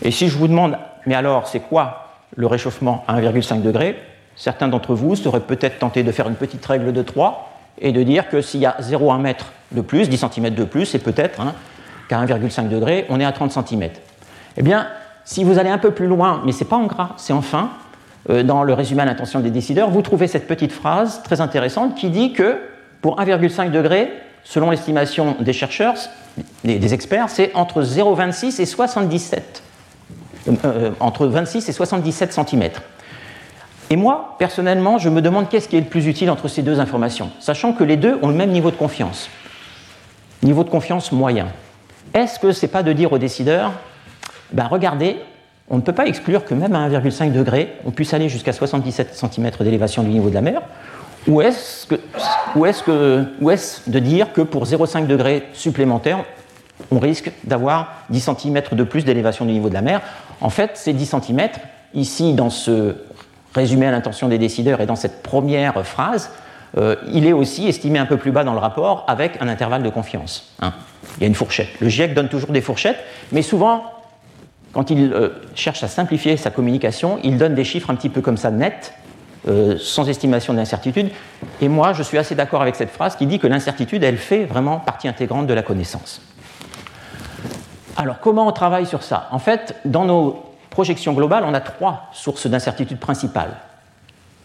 Et 0.03 0.11
si 0.11 0.29
je 0.29 0.39
vous 0.39 0.49
demande, 0.49 0.79
mais 1.07 1.15
alors 1.15 1.47
c'est 1.47 1.61
quoi 1.61 2.07
le 2.37 2.47
réchauffement 2.47 3.05
à 3.07 3.21
1,5 3.21 3.61
degré 3.63 4.01
Certains 4.37 4.69
d'entre 4.69 4.95
vous 4.95 5.17
seraient 5.17 5.41
peut-être 5.41 5.79
tentés 5.79 6.03
de 6.03 6.13
faire 6.13 6.29
une 6.29 6.37
petite 6.37 6.65
règle 6.65 6.93
de 6.93 7.03
3 7.03 7.51
et 7.79 7.93
de 7.93 8.03
dire 8.03 8.29
que 8.29 8.41
s'il 8.41 8.61
y 8.61 8.67
a 8.67 8.77
0,1 8.81 9.21
mètre 9.21 9.53
de 9.73 9.81
plus, 9.81 10.09
10 10.09 10.25
cm 10.33 10.55
de 10.55 10.65
plus, 10.65 10.87
c'est 10.87 10.99
peut-être 10.99 11.41
hein, 11.41 11.55
qu'à 12.09 12.25
1,5 12.25 12.69
degré, 12.69 13.05
on 13.11 13.21
est 13.21 13.25
à 13.25 13.33
30 13.33 13.53
cm. 13.53 13.91
Eh 14.57 14.63
bien, 14.63 14.89
si 15.25 15.45
vous 15.45 15.59
allez 15.59 15.71
un 15.71 15.79
peu 15.79 15.91
plus 15.91 16.07
loin, 16.07 16.43
mais 16.45 16.53
ce 16.53 16.65
n'est 16.65 16.69
pas 16.69 16.77
en 16.77 16.87
gras, 16.87 17.11
c'est 17.17 17.33
en 17.33 17.43
fin, 17.43 17.71
euh, 18.29 18.43
dans 18.43 18.63
le 18.63 18.75
résumé 18.75 19.03
à 19.03 19.05
l'intention 19.05 19.41
des 19.41 19.51
décideurs, 19.51 19.91
vous 19.91 20.03
trouvez 20.03 20.27
cette 20.27 20.47
petite 20.47 20.73
phrase 20.73 21.23
très 21.23 21.41
intéressante 21.41 21.95
qui 21.95 22.11
dit 22.11 22.33
que 22.33 22.59
pour 23.01 23.19
1,5 23.19 23.71
degré, 23.71 24.13
selon 24.45 24.71
l'estimation 24.71 25.37
des 25.41 25.53
chercheurs, 25.53 25.95
des, 26.65 26.95
experts, 26.95 27.29
c'est 27.29 27.51
entre 27.55 27.83
0,26 27.83 28.61
et 28.61 28.67
77. 28.67 29.63
Euh, 30.49 30.53
euh, 30.65 30.91
entre 31.01 31.27
26 31.27 31.69
et 31.69 31.73
77 31.73 32.33
cm. 32.33 32.71
Et 33.91 33.97
moi, 33.97 34.37
personnellement, 34.39 34.99
je 34.99 35.09
me 35.09 35.21
demande 35.21 35.49
qu'est-ce 35.49 35.69
qui 35.69 35.77
est 35.77 35.81
le 35.81 35.87
plus 35.87 36.07
utile 36.07 36.31
entre 36.31 36.49
ces 36.49 36.63
deux 36.63 36.81
informations, 36.81 37.31
sachant 37.41 37.73
que 37.73 37.85
les 37.85 37.97
deux 37.97 38.19
ont 38.23 38.29
le 38.29 38.35
même 38.35 38.51
niveau 38.51 38.71
de 38.71 38.77
confiance. 38.77 39.29
Niveau 40.43 40.65
de 40.65 40.71
confiance 40.71 41.13
moyen. 41.13 41.49
Est-ce 42.15 42.39
que 42.39 42.53
ce 42.53 42.65
n'est 42.65 42.73
pas 42.73 42.83
de 42.83 42.93
dire 42.93 43.13
aux 43.13 43.19
décideurs, 43.19 43.73
ben 44.53 44.67
regardez, 44.67 45.17
on 45.69 45.77
ne 45.77 45.83
peut 45.83 45.93
pas 45.93 46.07
exclure 46.07 46.45
que 46.45 46.55
même 46.55 46.75
à 46.75 46.89
1,5 46.89 47.33
degré, 47.33 47.77
on 47.85 47.91
puisse 47.91 48.13
aller 48.13 48.29
jusqu'à 48.29 48.53
77 48.53 49.15
cm 49.15 49.51
d'élévation 49.61 50.03
du 50.03 50.11
niveau 50.11 50.29
de 50.29 50.35
la 50.35 50.41
mer, 50.41 50.63
ou 51.29 51.41
est-ce 51.41 51.95
est 51.95 52.69
est 53.53 53.91
de 53.91 53.99
dire 53.99 54.33
que 54.33 54.41
pour 54.41 54.65
0,5 54.65 55.07
degré 55.07 55.47
supplémentaire, 55.53 56.25
on 56.91 56.99
risque 56.99 57.31
d'avoir 57.45 58.05
10 58.11 58.31
cm 58.37 58.63
de 58.73 58.85
plus 58.85 59.05
d'élévation 59.05 59.45
du 59.45 59.53
niveau 59.53 59.69
de 59.69 59.75
la 59.75 59.83
mer? 59.83 60.01
En 60.41 60.51
fait, 60.51 60.73
ces 60.75 60.93
10 60.93 61.07
cm, 61.07 61.49
ici 61.95 62.33
dans 62.33 62.51
ce 62.51 62.97
résumé 63.55 63.87
à 63.87 63.91
l'intention 63.91 64.29
des 64.29 64.39
décideurs 64.39 64.81
et 64.81 64.87
dans 64.87 64.97
cette 64.97 65.23
première 65.23 65.85
phrase, 65.85 66.31
euh, 66.79 66.95
il 67.13 67.27
est 67.27 67.33
aussi 67.33 67.69
estimé 67.69 67.99
un 67.99 68.07
peu 68.07 68.17
plus 68.17 68.31
bas 68.31 68.45
dans 68.45 68.53
le 68.53 68.61
rapport 68.61 69.05
avec 69.09 69.33
un 69.41 69.49
intervalle 69.49 69.83
de 69.83 69.89
confiance. 69.89 70.53
Hein. 70.61 70.73
Il 71.17 71.23
y 71.23 71.25
a 71.25 71.27
une 71.27 71.35
fourchette. 71.35 71.69
Le 71.81 71.89
GIEC 71.89 72.15
donne 72.15 72.29
toujours 72.29 72.51
des 72.51 72.61
fourchettes, 72.61 72.99
mais 73.33 73.43
souvent 73.43 73.83
quand 74.73 74.91
il 74.91 75.13
euh, 75.13 75.31
cherche 75.55 75.83
à 75.83 75.89
simplifier 75.89 76.37
sa 76.37 76.51
communication, 76.51 77.19
il 77.23 77.37
donne 77.37 77.55
des 77.55 77.65
chiffres 77.65 77.91
un 77.91 77.95
petit 77.95 78.09
peu 78.09 78.21
comme 78.21 78.37
ça, 78.37 78.51
nets, 78.51 78.95
euh, 79.49 79.77
sans 79.79 80.09
estimation 80.09 80.55
d'incertitude. 80.55 81.11
Et 81.61 81.69
moi, 81.69 81.93
je 81.93 82.03
suis 82.03 82.19
assez 82.19 82.35
d'accord 82.35 82.63
avec 82.63 82.77
cette 82.77 82.91
phrase 82.91 83.17
qui 83.17 83.27
dit 83.27 83.39
que 83.39 83.47
l'incertitude, 83.47 84.05
elle 84.05 84.19
fait 84.19 84.45
vraiment 84.45 84.79
partie 84.79 85.09
intégrante 85.09 85.47
de 85.47 85.55
la 85.55 85.63
connaissance. 85.63 86.21
Alors, 87.97 88.21
comment 88.21 88.47
on 88.47 88.53
travaille 88.53 88.87
sur 88.87 89.03
ça? 89.03 89.29
En 89.31 89.39
fait, 89.39 89.77
dans 89.85 90.05
nos 90.05 90.45
projections 90.71 91.15
globales, 91.15 91.45
on 91.47 91.55
a 91.55 91.61
trois 91.61 92.11
sources 92.13 92.47
d'incertitude 92.47 92.99
principales. 92.99 93.57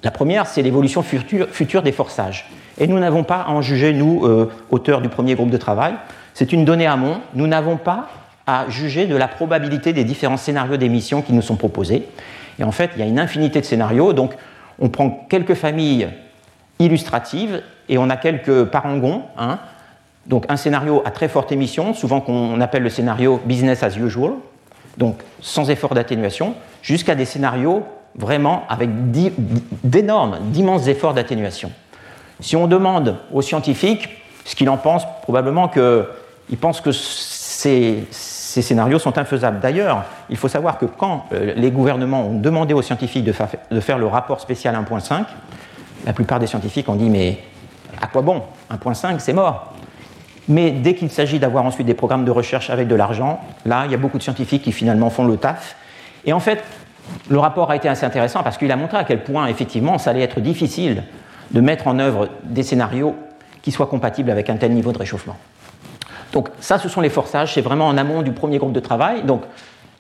La 0.04 0.12
première, 0.12 0.48
c'est 0.48 0.62
l'évolution 0.62 1.04
future, 1.04 1.84
des 1.84 1.92
forçages. 1.92 2.50
Et 2.78 2.88
nous 2.88 3.00
n'avons 3.00 3.24
pas 3.24 3.42
à 3.42 3.50
en 3.50 3.62
juger, 3.62 3.94
nous, 3.94 4.26
euh, 4.26 4.52
auteurs 4.70 5.02
du 5.02 5.10
premier 5.10 5.36
groupe 5.36 5.50
de 5.50 5.58
travail. 5.58 5.96
C'est 6.34 6.52
une 6.52 6.66
donnée 6.66 6.88
amont. 6.88 7.22
Nous 7.34 7.48
n'avons 7.48 7.78
pas 7.78 8.10
à 8.48 8.66
juger 8.70 9.08
de 9.08 9.16
la 9.16 9.28
probabilité 9.28 9.94
des 9.94 10.04
différents 10.04 10.38
scénarios 10.38 10.78
d'émission 10.78 11.22
qui 11.22 11.34
nous 11.34 11.42
sont 11.42 11.56
proposés. 11.56 12.08
Et 12.60 12.64
en 12.64 12.72
fait, 12.72 12.92
il 12.96 13.00
y 13.00 13.04
a 13.04 13.08
une 13.08 13.20
infinité 13.20 13.60
de 13.60 13.66
scénarios. 13.66 14.14
Donc, 14.14 14.34
on 14.80 14.90
prend 14.90 15.26
quelques 15.30 15.56
familles 15.56 16.10
illustratives 16.80 17.62
et 17.90 17.98
on 17.98 18.10
a 18.10 18.18
quelques 18.18 18.66
parangons. 18.66 19.24
Hein. 19.38 19.60
donc 20.26 20.46
un 20.50 20.58
scénario 20.58 21.02
à 21.06 21.12
très 21.12 21.30
forte 21.30 21.52
émission, 21.52 21.94
souvent 21.94 22.22
qu'on 22.22 22.60
appelle 22.62 22.84
le 22.84 22.90
scénario 22.90 23.40
business 23.46 23.84
as 23.84 23.96
usual, 23.98 24.34
donc 24.98 25.22
sans 25.42 25.70
effort 25.70 25.94
d'atténuation, 25.94 26.56
jusqu'à 26.82 27.16
des 27.16 27.26
scénarios 27.26 27.84
vraiment 28.16 28.64
avec 28.70 28.90
d'énormes, 29.84 30.40
d'immenses 30.52 30.88
efforts 30.88 31.14
d'atténuation. 31.14 31.72
Si 32.40 32.56
on 32.56 32.68
demande 32.68 33.18
aux 33.34 33.42
scientifiques 33.42 34.10
ce 34.46 34.56
qu'ils 34.56 34.70
en 34.70 34.78
pensent, 34.78 35.06
probablement 35.24 35.68
qu'ils 35.68 36.58
pensent 36.60 36.82
que 36.82 36.92
ces, 36.92 38.04
ces, 38.56 38.62
scénarios 38.62 39.00
sont 39.00 39.18
infaisables. 39.18 39.60
D'ailleurs, 39.60 40.06
il 40.30 40.38
faut 40.38 40.48
savoir 40.48 40.78
que 40.78 40.86
quand 40.86 41.26
euh, 41.34 41.54
les 41.58 41.72
gouvernements 41.72 42.28
ont 42.28 42.40
demandé 42.40 42.74
aux 42.74 42.82
scientifiques 42.82 43.26
de 43.26 43.34
faire, 43.34 43.50
de 43.70 43.80
faire 43.82 43.98
le 43.98 44.08
rapport 44.08 44.40
spécial 44.40 44.76
1.5, 44.76 45.26
la 46.06 46.14
plupart 46.14 46.40
des 46.40 46.48
scientifiques 46.48 46.88
ont 46.88 46.96
dit 46.96 47.10
mais 47.10 47.40
à 48.02 48.08
quoi 48.08 48.22
bon? 48.22 48.44
1.5, 48.72 49.20
c'est 49.20 49.34
mort. 49.34 49.74
Mais 50.48 50.72
dès 50.72 50.96
qu'il 50.96 51.10
s'agit 51.10 51.38
d'avoir 51.38 51.66
ensuite 51.66 51.86
des 51.86 51.96
programmes 51.96 52.24
de 52.24 52.32
recherche 52.32 52.70
avec 52.70 52.88
de 52.88 52.96
l'argent, 52.96 53.42
là, 53.66 53.84
il 53.86 53.92
y 53.92 53.94
a 53.94 53.98
beaucoup 53.98 54.18
de 54.18 54.24
scientifiques 54.24 54.64
qui 54.64 54.72
finalement 54.72 55.10
font 55.10 55.26
le 55.26 55.36
taf. 55.36 55.76
Et 56.24 56.32
en 56.32 56.40
fait, 56.40 56.64
le 57.30 57.40
rapport 57.40 57.72
a 57.72 57.76
été 57.76 57.90
assez 57.90 58.06
intéressant 58.06 58.42
parce 58.42 58.58
qu'il 58.58 58.72
a 58.72 58.78
montré 58.78 58.98
à 58.98 59.04
quel 59.04 59.24
point, 59.24 59.48
effectivement, 59.48 59.98
ça 59.98 60.12
allait 60.12 60.22
être 60.22 60.40
difficile 60.40 61.04
de 61.52 61.60
mettre 61.60 61.88
en 61.88 62.00
œuvre 62.00 62.30
des 62.44 62.64
scénarios 62.64 63.16
qui 63.62 63.72
soient 63.72 63.88
compatibles 63.88 64.32
avec 64.32 64.50
un 64.50 64.56
tel 64.56 64.72
niveau 64.72 64.94
de 64.94 64.98
réchauffement. 64.98 65.36
Donc 66.36 66.50
ça, 66.60 66.78
ce 66.78 66.90
sont 66.90 67.02
les 67.02 67.10
forçages, 67.10 67.54
c'est 67.54 67.62
vraiment 67.62 67.88
en 67.88 67.98
amont 67.98 68.22
du 68.22 68.34
premier 68.34 68.58
groupe 68.58 68.74
de 68.74 68.82
travail. 68.82 69.24
Donc 69.24 69.44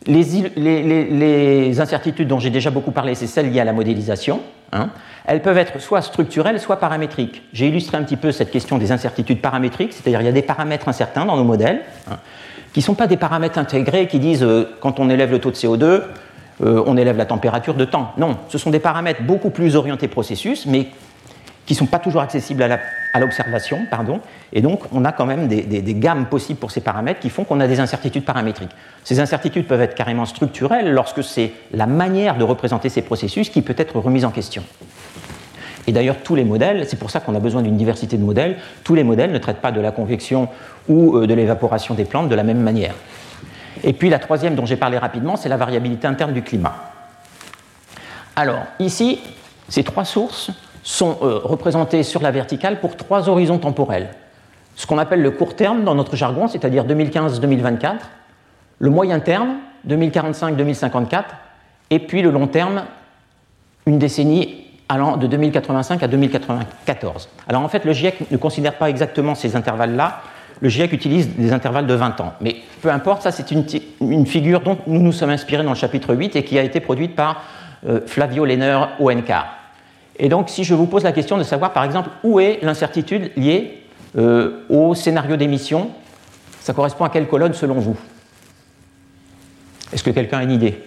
les, 0.05 1.79
incertitudes 1.79 2.27
dont 2.27 2.39
j'ai 2.39 2.49
déjà 2.49 2.69
beaucoup 2.69 2.91
parlé, 2.91 3.15
c'est 3.15 3.25
celles 3.25 3.51
liées 3.51 3.61
à 3.61 3.63
la 3.63 3.71
modélisation. 3.73 4.41
Hein. 4.73 4.89
Elles 5.25 5.41
peuvent 5.41 5.57
être 5.57 5.79
soit 5.79 6.01
structurelles, 6.01 6.59
soit 6.59 6.75
paramétriques. 6.75 7.41
J'ai 7.53 7.69
illustré 7.69 7.97
un 7.97 8.03
petit 8.03 8.17
peu 8.17 8.33
cette 8.33 8.51
question 8.51 8.77
des 8.77 8.91
incertitudes 8.91 9.41
paramétriques, 9.41 9.93
c'est-à-dire 9.93 10.21
il 10.21 10.25
y 10.25 10.29
a 10.29 10.33
des 10.33 10.41
paramètres 10.41 10.89
incertains 10.89 11.25
dans 11.25 11.37
nos 11.37 11.45
modèles, 11.45 11.81
hein, 12.11 12.17
qui 12.73 12.81
ne 12.81 12.83
sont 12.83 12.95
pas 12.95 13.07
des 13.07 13.17
paramètres 13.17 13.57
intégrés 13.57 14.07
qui 14.07 14.19
disent 14.19 14.43
euh, 14.43 14.75
quand 14.81 14.99
on 14.99 15.09
élève 15.09 15.31
le 15.31 15.39
taux 15.39 15.51
de 15.51 15.55
CO2, 15.55 15.83
euh, 15.83 16.83
on 16.85 16.97
élève 16.97 17.17
la 17.17 17.25
température 17.25 17.75
de 17.75 17.85
temps. 17.85 18.11
Non, 18.17 18.37
ce 18.49 18.57
sont 18.57 18.71
des 18.71 18.79
paramètres 18.79 19.23
beaucoup 19.23 19.51
plus 19.51 19.77
orientés 19.77 20.09
processus, 20.09 20.65
mais 20.65 20.87
qui 21.65 21.73
ne 21.73 21.77
sont 21.77 21.85
pas 21.85 21.99
toujours 21.99 22.21
accessibles 22.21 22.63
à 22.63 23.19
l'observation, 23.19 23.85
pardon, 23.89 24.19
et 24.53 24.61
donc 24.61 24.81
on 24.91 25.03
a 25.03 25.11
quand 25.11 25.25
même 25.25 25.47
des, 25.47 25.93
gammes 25.95 26.27
possibles 26.27 26.59
pour 26.59 26.71
ces 26.71 26.81
paramètres 26.81 27.19
qui 27.19 27.29
font 27.29 27.43
qu'on 27.43 27.59
a 27.59 27.67
des 27.67 27.79
incertitudes 27.79 28.25
paramétriques. 28.25 28.71
Ces 29.03 29.19
incertitudes 29.19 29.67
peuvent 29.67 29.81
être 29.81 29.95
carrément 29.95 30.25
structurelles 30.25 30.91
lorsque 30.91 31.23
c'est 31.23 31.51
la 31.71 31.87
manière 31.87 32.37
de 32.37 32.43
représenter 32.43 32.89
ces 32.89 33.01
processus 33.01 33.49
qui 33.49 33.61
peut 33.61 33.75
être 33.77 33.97
remise 33.97 34.25
en 34.25 34.31
question. 34.31 34.63
Et 35.87 35.91
d'ailleurs, 35.91 36.17
tous 36.23 36.35
les 36.35 36.43
modèles, 36.43 36.85
c'est 36.87 36.97
pour 36.97 37.11
ça 37.11 37.19
qu'on 37.19 37.35
a 37.35 37.39
besoin 37.39 37.61
d'une 37.61 37.77
diversité 37.77 38.17
de 38.17 38.23
modèles, 38.23 38.57
tous 38.83 38.95
les 38.95 39.03
modèles 39.03 39.31
ne 39.31 39.37
traitent 39.37 39.61
pas 39.61 39.71
de 39.71 39.79
la 39.79 39.91
convection 39.91 40.49
ou 40.87 41.17
euh, 41.17 41.27
de 41.27 41.33
l'évaporation 41.33 41.93
des 41.93 42.05
plantes 42.05 42.29
de 42.29 42.35
la 42.35 42.43
même 42.43 42.59
manière. 42.59 42.95
Et 43.83 43.93
puis 43.93 44.09
la 44.09 44.19
troisième 44.19 44.55
dont 44.55 44.65
j'ai 44.65 44.77
parlé 44.77 44.97
rapidement, 44.97 45.35
c'est 45.35 45.49
la 45.49 45.57
variabilité 45.57 46.07
interne 46.07 46.33
du 46.33 46.41
climat. 46.41 46.75
Alors, 48.35 48.63
ici, 48.79 49.19
ces 49.69 49.83
trois 49.83 50.05
sources 50.05 50.51
sont 50.85 51.17
euh, 51.23 51.39
représentées 51.43 52.03
sur 52.03 52.21
la 52.21 52.31
verticale 52.31 52.79
pour 52.79 52.95
trois 52.95 53.27
horizons 53.27 53.57
temporels. 53.57 54.09
Ce 54.75 54.85
qu'on 54.85 54.99
appelle 54.99 55.21
le 55.21 55.31
court 55.31 55.55
terme 55.55 55.83
dans 55.83 55.95
notre 55.95 56.15
jargon, 56.15 56.47
c'est-à-dire 56.47 56.85
2015-2024, 56.85 57.95
le 58.79 58.89
moyen 58.91 59.19
terme, 59.19 59.55
2045-2054, 59.89 61.23
et 61.89 61.99
puis 61.99 62.21
le 62.21 62.29
long 62.29 62.47
terme, 62.47 62.83
une 63.87 63.97
décennie 63.97 64.65
allant 64.87 65.17
de 65.17 65.25
2085 65.25 66.03
à 66.03 66.07
2094. 66.07 67.29
Alors 67.47 67.63
en 67.63 67.67
fait, 67.67 67.83
le 67.83 67.91
GIEC 67.91 68.29
ne 68.29 68.37
considère 68.37 68.77
pas 68.77 68.89
exactement 68.89 69.33
ces 69.33 69.55
intervalles-là. 69.55 70.21
Le 70.61 70.69
GIEC 70.69 70.93
utilise 70.93 71.35
des 71.35 71.51
intervalles 71.51 71.87
de 71.87 71.95
20 71.95 72.21
ans. 72.21 72.33
Mais 72.41 72.57
peu 72.83 72.91
importe, 72.91 73.23
ça 73.23 73.31
c'est 73.31 73.49
une, 73.49 73.65
une, 74.01 74.27
figure 74.27 74.61
dont 74.61 74.77
nous 74.85 75.01
nous 75.01 75.11
sommes 75.11 75.31
inspirés 75.31 75.63
dans 75.63 75.71
le 75.71 75.75
chapitre 75.75 76.13
8 76.13 76.35
et 76.35 76.43
qui 76.43 76.59
a 76.59 76.63
été 76.63 76.79
produite 76.79 77.15
par 77.15 77.41
euh, 77.87 78.01
Flavio 78.05 78.45
Lehner 78.45 78.79
ONK. 78.99 79.31
Et 80.17 80.29
donc, 80.29 80.49
si 80.49 80.63
je 80.63 80.73
vous 80.73 80.85
pose 80.85 81.03
la 81.03 81.11
question 81.11 81.37
de 81.37 81.43
savoir, 81.43 81.73
par 81.73 81.83
exemple, 81.83 82.09
où 82.23 82.39
est 82.39 82.59
l'incertitude 82.61 83.31
liée 83.35 83.83
euh, 84.17 84.63
au 84.69 84.95
scénario 84.95 85.35
d'émission, 85.35 85.91
ça 86.61 86.73
correspond 86.73 87.03
à 87.03 87.09
quelle 87.09 87.27
colonne 87.27 87.53
selon 87.53 87.75
vous? 87.75 87.97
Est-ce 89.91 90.03
que 90.03 90.11
quelqu'un 90.11 90.39
a 90.39 90.43
une 90.43 90.51
idée? 90.51 90.81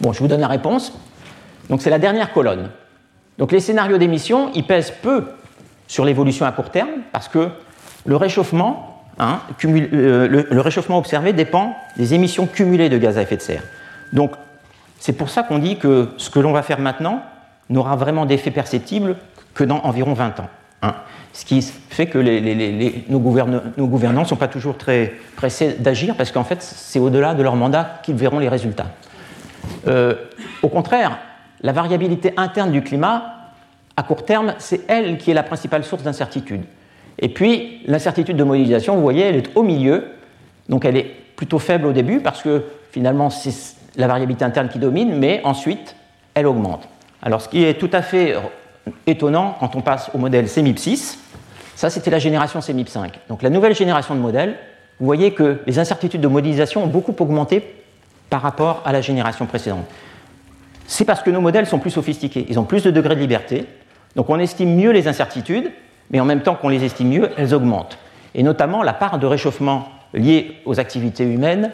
Bon, 0.00 0.12
je 0.12 0.18
vous 0.18 0.28
donne 0.28 0.40
la 0.40 0.48
réponse. 0.48 0.92
Donc, 1.70 1.80
c'est 1.80 1.90
la 1.90 1.98
dernière 1.98 2.32
colonne. 2.32 2.70
Donc, 3.38 3.52
les 3.52 3.60
scénarios 3.60 3.98
d'émission, 3.98 4.50
ils 4.54 4.66
pèsent 4.66 4.92
peu 5.02 5.24
sur 5.86 6.04
l'évolution 6.04 6.44
à 6.44 6.52
court 6.52 6.70
terme 6.70 6.90
parce 7.12 7.28
que 7.28 7.48
le 8.04 8.16
réchauffement, 8.16 9.04
hein, 9.18 9.40
euh, 9.64 10.44
le 10.50 10.60
réchauffement 10.60 10.98
observé 10.98 11.32
dépend 11.32 11.76
des 11.96 12.14
émissions 12.14 12.46
cumulées 12.46 12.88
de 12.88 12.98
gaz 12.98 13.16
à 13.16 13.22
effet 13.22 13.36
de 13.36 13.42
serre. 13.42 13.62
Donc, 14.12 14.32
c'est 14.98 15.12
pour 15.12 15.30
ça 15.30 15.42
qu'on 15.42 15.58
dit 15.58 15.78
que 15.78 16.08
ce 16.16 16.30
que 16.30 16.40
l'on 16.40 16.52
va 16.52 16.62
faire 16.62 16.80
maintenant, 16.80 17.22
n'aura 17.70 17.96
vraiment 17.96 18.26
d'effet 18.26 18.50
perceptible 18.50 19.16
que 19.54 19.64
dans 19.64 19.78
environ 19.78 20.12
20 20.12 20.40
ans. 20.40 20.48
Hein. 20.82 20.94
Ce 21.32 21.44
qui 21.44 21.62
fait 21.62 22.06
que 22.06 22.18
nos, 23.10 23.18
gouvernants 23.18 24.20
ne 24.20 24.26
sont 24.26 24.36
pas 24.36 24.48
toujours 24.48 24.76
très 24.76 25.14
pressés 25.36 25.76
d'agir 25.78 26.14
parce 26.16 26.30
qu'en 26.30 26.44
fait, 26.44 26.62
c'est 26.62 26.98
au-delà 26.98 27.34
de 27.34 27.42
leur 27.42 27.56
mandat 27.56 28.00
qu'ils 28.02 28.14
verront 28.14 28.38
les 28.38 28.48
résultats. 28.48 28.86
Euh, 29.88 30.14
au 30.62 30.68
contraire, 30.68 31.18
la 31.62 31.72
variabilité 31.72 32.34
interne 32.36 32.70
du 32.70 32.82
climat, 32.82 33.50
à 33.96 34.02
court 34.02 34.24
terme, 34.24 34.54
c'est 34.58 34.82
elle 34.88 35.18
qui 35.18 35.30
est 35.30 35.34
la 35.34 35.42
principale 35.42 35.84
source 35.84 36.02
d'incertitude. 36.02 36.62
Et 37.18 37.28
puis, 37.28 37.80
l'incertitude 37.86 38.36
de 38.36 38.44
modélisation, 38.44 38.94
vous 38.96 39.02
voyez, 39.02 39.22
elle 39.22 39.36
est 39.36 39.56
au 39.56 39.62
milieu, 39.62 40.08
donc 40.68 40.84
elle 40.84 40.96
est 40.96 41.10
plutôt 41.36 41.58
faible 41.58 41.86
au 41.86 41.92
début 41.92 42.20
parce 42.20 42.42
que 42.42 42.64
finalement, 42.92 43.30
c'est 43.30 43.76
la 43.96 44.06
variabilité 44.06 44.44
interne 44.44 44.68
qui 44.68 44.78
domine, 44.78 45.18
mais 45.18 45.40
ensuite, 45.44 45.96
elle 46.34 46.46
augmente. 46.46 46.88
Alors, 47.24 47.40
ce 47.40 47.48
qui 47.48 47.64
est 47.64 47.74
tout 47.80 47.88
à 47.92 48.02
fait 48.02 48.36
étonnant 49.06 49.56
quand 49.58 49.74
on 49.74 49.80
passe 49.80 50.10
au 50.12 50.18
modèle 50.18 50.46
CMIP 50.46 50.78
6, 50.78 51.18
ça 51.74 51.88
c'était 51.88 52.10
la 52.10 52.18
génération 52.18 52.60
CMIP 52.60 52.88
5. 52.88 53.18
Donc, 53.30 53.42
la 53.42 53.48
nouvelle 53.48 53.74
génération 53.74 54.14
de 54.14 54.20
modèles, 54.20 54.56
vous 55.00 55.06
voyez 55.06 55.32
que 55.32 55.58
les 55.66 55.78
incertitudes 55.78 56.20
de 56.20 56.28
modélisation 56.28 56.84
ont 56.84 56.88
beaucoup 56.88 57.16
augmenté 57.18 57.82
par 58.28 58.42
rapport 58.42 58.82
à 58.84 58.92
la 58.92 59.00
génération 59.00 59.46
précédente. 59.46 59.86
C'est 60.86 61.06
parce 61.06 61.22
que 61.22 61.30
nos 61.30 61.40
modèles 61.40 61.66
sont 61.66 61.78
plus 61.78 61.90
sophistiqués, 61.90 62.44
ils 62.50 62.58
ont 62.58 62.64
plus 62.64 62.82
de 62.82 62.90
degrés 62.90 63.14
de 63.14 63.20
liberté, 63.20 63.66
donc 64.16 64.28
on 64.28 64.38
estime 64.38 64.76
mieux 64.76 64.90
les 64.90 65.08
incertitudes, 65.08 65.72
mais 66.10 66.20
en 66.20 66.26
même 66.26 66.42
temps 66.42 66.54
qu'on 66.54 66.68
les 66.68 66.84
estime 66.84 67.08
mieux, 67.08 67.30
elles 67.38 67.54
augmentent. 67.54 67.96
Et 68.34 68.42
notamment, 68.42 68.82
la 68.82 68.92
part 68.92 69.18
de 69.18 69.26
réchauffement 69.26 69.88
liée 70.12 70.58
aux 70.66 70.78
activités 70.78 71.24
humaines 71.24 71.70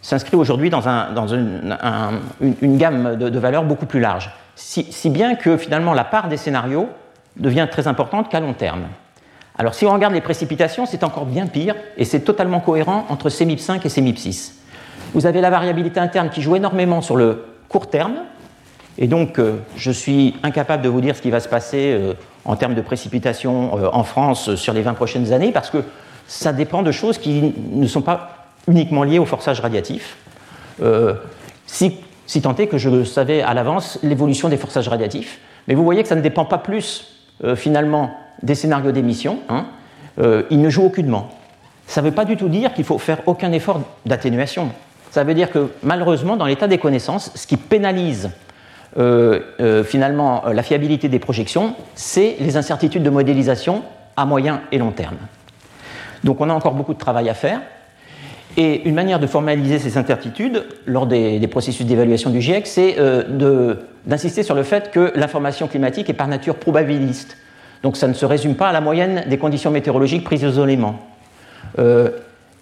s'inscrit 0.00 0.36
aujourd'hui 0.36 0.70
dans, 0.70 1.26
une, 1.26 2.78
gamme 2.78 3.16
de 3.16 3.38
valeurs 3.40 3.64
beaucoup 3.64 3.86
plus 3.86 3.98
large 3.98 4.30
si, 4.56 5.10
bien 5.10 5.34
que 5.34 5.56
finalement 5.56 5.92
la 5.92 6.04
part 6.04 6.28
des 6.28 6.38
scénarios 6.38 6.88
devient 7.36 7.68
très 7.70 7.86
importante 7.86 8.30
qu'à 8.30 8.40
long 8.40 8.54
terme. 8.54 8.86
Alors 9.58 9.74
si 9.74 9.86
on 9.86 9.92
regarde 9.92 10.14
les 10.14 10.20
précipitations, 10.20 10.86
c'est 10.86 11.04
encore 11.04 11.26
bien 11.26 11.46
pire, 11.46 11.74
et 11.96 12.04
c'est 12.04 12.20
totalement 12.20 12.60
cohérent 12.60 13.06
entre 13.08 13.30
CMIP 13.30 13.60
5 13.60 13.84
et 13.84 13.88
CMIP 13.88 14.18
6. 14.18 14.58
Vous 15.14 15.26
avez 15.26 15.40
la 15.40 15.50
variabilité 15.50 16.00
interne 16.00 16.30
qui 16.30 16.42
joue 16.42 16.56
énormément 16.56 17.00
sur 17.00 17.16
le 17.16 17.44
court 17.68 17.88
terme, 17.88 18.16
et 18.98 19.06
donc 19.06 19.38
euh, 19.38 19.56
je 19.76 19.90
suis 19.90 20.34
incapable 20.42 20.82
de 20.82 20.88
vous 20.88 21.00
dire 21.00 21.16
ce 21.16 21.22
qui 21.22 21.30
va 21.30 21.40
se 21.40 21.48
passer 21.48 21.92
euh, 21.92 22.14
en 22.44 22.56
termes 22.56 22.74
de 22.74 22.80
précipitations 22.80 23.78
euh, 23.78 23.88
en 23.92 24.04
France 24.04 24.54
sur 24.54 24.72
les 24.72 24.82
20 24.82 24.94
prochaines 24.94 25.32
années, 25.32 25.52
parce 25.52 25.70
que 25.70 25.78
ça 26.26 26.52
dépend 26.52 26.82
de 26.82 26.92
choses 26.92 27.18
qui 27.18 27.54
ne 27.72 27.86
sont 27.86 28.02
pas 28.02 28.46
uniquement 28.66 29.04
liées 29.04 29.18
au 29.18 29.26
forçage 29.26 29.60
radiatif. 29.60 30.16
si 31.66 32.00
si 32.26 32.42
tant 32.42 32.54
est 32.56 32.66
que 32.66 32.78
je 32.78 33.04
savais 33.04 33.42
à 33.42 33.54
l'avance 33.54 33.98
l'évolution 34.02 34.48
des 34.48 34.56
forçages 34.56 34.88
radiatifs. 34.88 35.38
Mais 35.68 35.74
vous 35.74 35.84
voyez 35.84 36.02
que 36.02 36.08
ça 36.08 36.14
ne 36.14 36.20
dépend 36.20 36.44
pas 36.44 36.58
plus 36.58 37.24
euh, 37.44 37.56
finalement 37.56 38.10
des 38.42 38.54
scénarios 38.54 38.92
d'émission, 38.92 39.38
hein. 39.48 39.66
euh, 40.18 40.42
il 40.50 40.60
ne 40.60 40.68
joue 40.68 40.84
aucunement. 40.84 41.30
Ça 41.86 42.02
ne 42.02 42.06
veut 42.06 42.14
pas 42.14 42.24
du 42.24 42.36
tout 42.36 42.48
dire 42.48 42.74
qu'il 42.74 42.84
faut 42.84 42.98
faire 42.98 43.20
aucun 43.26 43.52
effort 43.52 43.80
d'atténuation. 44.04 44.70
Ça 45.10 45.24
veut 45.24 45.34
dire 45.34 45.50
que 45.50 45.70
malheureusement, 45.82 46.36
dans 46.36 46.46
l'état 46.46 46.66
des 46.66 46.78
connaissances, 46.78 47.30
ce 47.34 47.46
qui 47.46 47.56
pénalise 47.56 48.30
euh, 48.98 49.84
finalement 49.84 50.44
la 50.52 50.62
fiabilité 50.62 51.08
des 51.08 51.18
projections, 51.18 51.74
c'est 51.94 52.36
les 52.40 52.56
incertitudes 52.56 53.02
de 53.02 53.10
modélisation 53.10 53.82
à 54.16 54.26
moyen 54.26 54.62
et 54.72 54.78
long 54.78 54.90
terme. 54.90 55.16
Donc 56.24 56.40
on 56.40 56.50
a 56.50 56.54
encore 56.54 56.74
beaucoup 56.74 56.94
de 56.94 56.98
travail 56.98 57.28
à 57.28 57.34
faire. 57.34 57.60
Et 58.58 58.88
une 58.88 58.94
manière 58.94 59.20
de 59.20 59.26
formaliser 59.26 59.78
ces 59.78 59.98
incertitudes 59.98 60.64
lors 60.86 61.06
des, 61.06 61.46
processus 61.48 61.84
d'évaluation 61.84 62.30
du 62.30 62.40
GIEC, 62.40 62.66
c'est 62.66 62.96
euh, 62.98 63.74
d'insister 64.06 64.42
sur 64.42 64.54
le 64.54 64.62
fait 64.62 64.90
que 64.90 65.12
l'information 65.14 65.68
climatique 65.68 66.08
est 66.08 66.14
par 66.14 66.26
nature 66.26 66.56
probabiliste. 66.56 67.36
Donc 67.82 67.96
ça 67.96 68.08
ne 68.08 68.14
se 68.14 68.24
résume 68.24 68.54
pas 68.54 68.68
à 68.68 68.72
la 68.72 68.80
moyenne 68.80 69.24
des 69.28 69.36
conditions 69.36 69.70
météorologiques 69.70 70.24
prises 70.24 70.42
isolément. 70.42 70.98
Euh, 71.78 72.10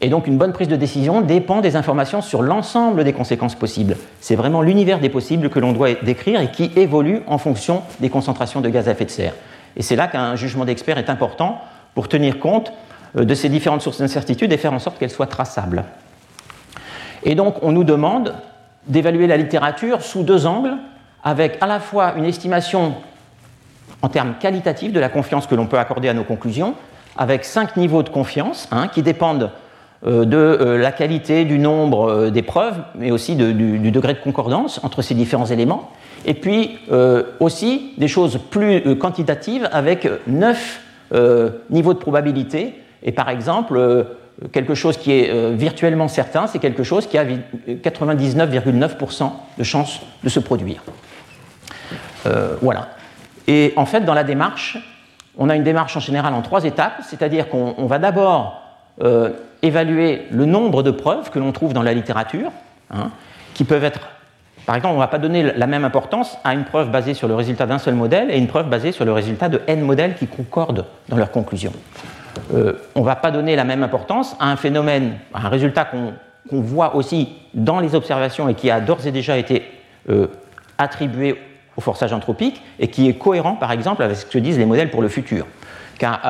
et 0.00 0.08
donc 0.08 0.26
une 0.26 0.36
bonne 0.36 0.52
prise 0.52 0.66
de 0.66 0.74
décision 0.74 1.20
dépend 1.20 1.60
des 1.60 1.76
informations 1.76 2.20
sur 2.20 2.42
l'ensemble 2.42 3.04
des 3.04 3.12
conséquences 3.12 3.54
possibles. 3.54 3.96
C'est 4.20 4.34
vraiment 4.34 4.62
l'univers 4.62 4.98
des 4.98 5.08
possibles 5.08 5.48
que 5.48 5.60
l'on 5.60 5.72
doit 5.72 5.94
décrire 6.02 6.40
et 6.40 6.50
qui 6.50 6.72
évolue 6.74 7.20
en 7.28 7.38
fonction 7.38 7.82
des 8.00 8.10
concentrations 8.10 8.60
de 8.60 8.68
gaz 8.68 8.88
à 8.88 8.92
effet 8.92 9.04
de 9.04 9.10
serre. 9.10 9.34
Et 9.76 9.82
c'est 9.82 9.96
là 9.96 10.08
qu'un 10.08 10.34
jugement 10.34 10.64
d'expert 10.64 10.98
est 10.98 11.08
important 11.08 11.60
pour 11.94 12.08
tenir 12.08 12.40
compte 12.40 12.72
de 13.14 13.34
ces 13.34 13.48
différentes 13.48 13.82
sources 13.82 13.98
d'incertitude 13.98 14.52
et 14.52 14.56
faire 14.56 14.72
en 14.72 14.78
sorte 14.78 14.98
qu'elles 14.98 15.10
soient 15.10 15.26
traçables. 15.26 15.84
Et 17.22 17.34
donc, 17.34 17.56
on 17.62 17.72
nous 17.72 17.84
demande 17.84 18.34
d'évaluer 18.86 19.26
la 19.26 19.36
littérature 19.36 20.02
sous 20.02 20.22
deux 20.22 20.46
angles, 20.46 20.76
avec 21.22 21.56
à 21.60 21.66
la 21.66 21.80
fois 21.80 22.14
une 22.16 22.24
estimation 22.24 22.94
en 24.02 24.08
termes 24.08 24.34
qualitatifs 24.38 24.92
de 24.92 25.00
la 25.00 25.08
confiance 25.08 25.46
que 25.46 25.54
l'on 25.54 25.66
peut 25.66 25.78
accorder 25.78 26.08
à 26.08 26.14
nos 26.14 26.24
conclusions, 26.24 26.74
avec 27.16 27.44
cinq 27.44 27.76
niveaux 27.76 28.02
de 28.02 28.10
confiance 28.10 28.68
hein, 28.70 28.88
qui 28.88 29.02
dépendent 29.02 29.50
euh, 30.06 30.26
de 30.26 30.36
euh, 30.36 30.78
la 30.78 30.92
qualité 30.92 31.46
du 31.46 31.58
nombre 31.58 32.10
euh, 32.10 32.30
des 32.30 32.42
preuves, 32.42 32.76
mais 32.94 33.10
aussi 33.10 33.36
du, 33.36 33.90
degré 33.90 34.12
de 34.12 34.18
concordance 34.18 34.78
entre 34.82 35.00
ces 35.00 35.14
différents 35.14 35.46
éléments. 35.46 35.90
Et 36.26 36.34
puis 36.34 36.78
aussi 37.38 37.92
des 37.98 38.08
choses 38.08 38.38
plus 38.50 38.96
quantitatives 38.96 39.68
avec 39.72 40.08
neuf 40.26 40.80
niveaux 41.68 41.92
de 41.92 41.98
probabilité. 41.98 42.82
Et 43.04 43.12
par 43.12 43.28
exemple, 43.28 44.06
quelque 44.52 44.74
chose 44.74 44.96
qui 44.96 45.12
est 45.12 45.54
virtuellement 45.54 46.08
certain, 46.08 46.46
c'est 46.46 46.58
quelque 46.58 46.82
chose 46.82 47.06
qui 47.06 47.18
a 47.18 47.24
99,9% 47.24 49.30
de 49.58 49.62
chances 49.62 50.00
de 50.22 50.28
se 50.28 50.40
produire. 50.40 50.82
voilà. 52.62 52.88
Et 53.46 53.72
en 53.76 53.86
fait, 53.86 54.00
dans 54.00 54.14
la 54.14 54.24
démarche, 54.24 54.78
on 55.36 55.48
a 55.48 55.56
une 55.56 55.64
démarche 55.64 55.96
en 55.96 56.00
général 56.00 56.34
en 56.34 56.42
trois 56.42 56.64
étapes, 56.64 57.02
c'est-à-dire 57.02 57.48
qu'on 57.48 57.86
va 57.86 57.98
d'abord 57.98 58.62
euh, 59.02 59.30
évaluer 59.62 60.26
le 60.30 60.44
nombre 60.44 60.82
de 60.82 60.90
preuves 60.90 61.30
que 61.30 61.38
l'on 61.38 61.52
trouve 61.52 61.72
dans 61.72 61.82
la 61.82 61.94
littérature, 61.94 62.50
hein, 62.92 63.10
qui 63.54 63.64
peuvent 63.64 63.84
être, 63.84 64.08
par 64.66 64.76
exemple, 64.76 64.92
on 64.92 64.98
ne 64.98 65.02
va 65.02 65.08
pas 65.08 65.18
donner 65.18 65.42
la 65.42 65.66
même 65.66 65.84
importance 65.84 66.38
à 66.44 66.54
une 66.54 66.64
preuve 66.64 66.90
basée 66.90 67.14
sur 67.14 67.28
le 67.28 67.34
résultat 67.34 67.66
d'un 67.66 67.78
seul 67.78 67.94
modèle 67.94 68.30
et 68.30 68.38
une 68.38 68.46
preuve 68.46 68.68
basée 68.68 68.92
sur 68.92 69.04
le 69.04 69.12
résultat 69.12 69.48
de 69.48 69.60
n 69.66 69.80
modèles 69.80 70.14
qui 70.14 70.26
concordent 70.26 70.86
dans 71.08 71.16
leurs 71.16 71.30
conclusions. 71.30 71.72
Euh, 72.52 72.74
on 72.94 73.00
ne 73.00 73.04
va 73.04 73.16
pas 73.16 73.30
donner 73.30 73.56
la 73.56 73.64
même 73.64 73.82
importance 73.82 74.36
à 74.40 74.50
un 74.50 74.56
phénomène, 74.56 75.14
à 75.32 75.46
un 75.46 75.48
résultat 75.48 75.84
qu'on 75.84 76.14
voit 76.60 76.96
aussi 76.96 77.30
dans 77.54 77.80
les 77.80 77.94
observations 77.94 78.48
et 78.48 78.54
qui 78.54 78.70
a 78.70 78.80
d'ores 78.80 79.06
et 79.06 79.12
déjà 79.12 79.36
été 79.36 79.62
euh, 80.08 80.26
attribué 80.78 81.40
au 81.76 81.80
forçage 81.80 82.12
anthropique 82.12 82.62
et 82.78 82.88
qui 82.88 83.08
est 83.08 83.14
cohérent, 83.14 83.54
par 83.54 83.72
exemple, 83.72 84.02
avec 84.02 84.16
ce 84.16 84.26
que 84.26 84.38
disent 84.38 84.58
les 84.58 84.66
modèles 84.66 84.90
pour 84.90 85.02
le 85.02 85.08
futur. 85.08 85.46
Car 85.98 86.20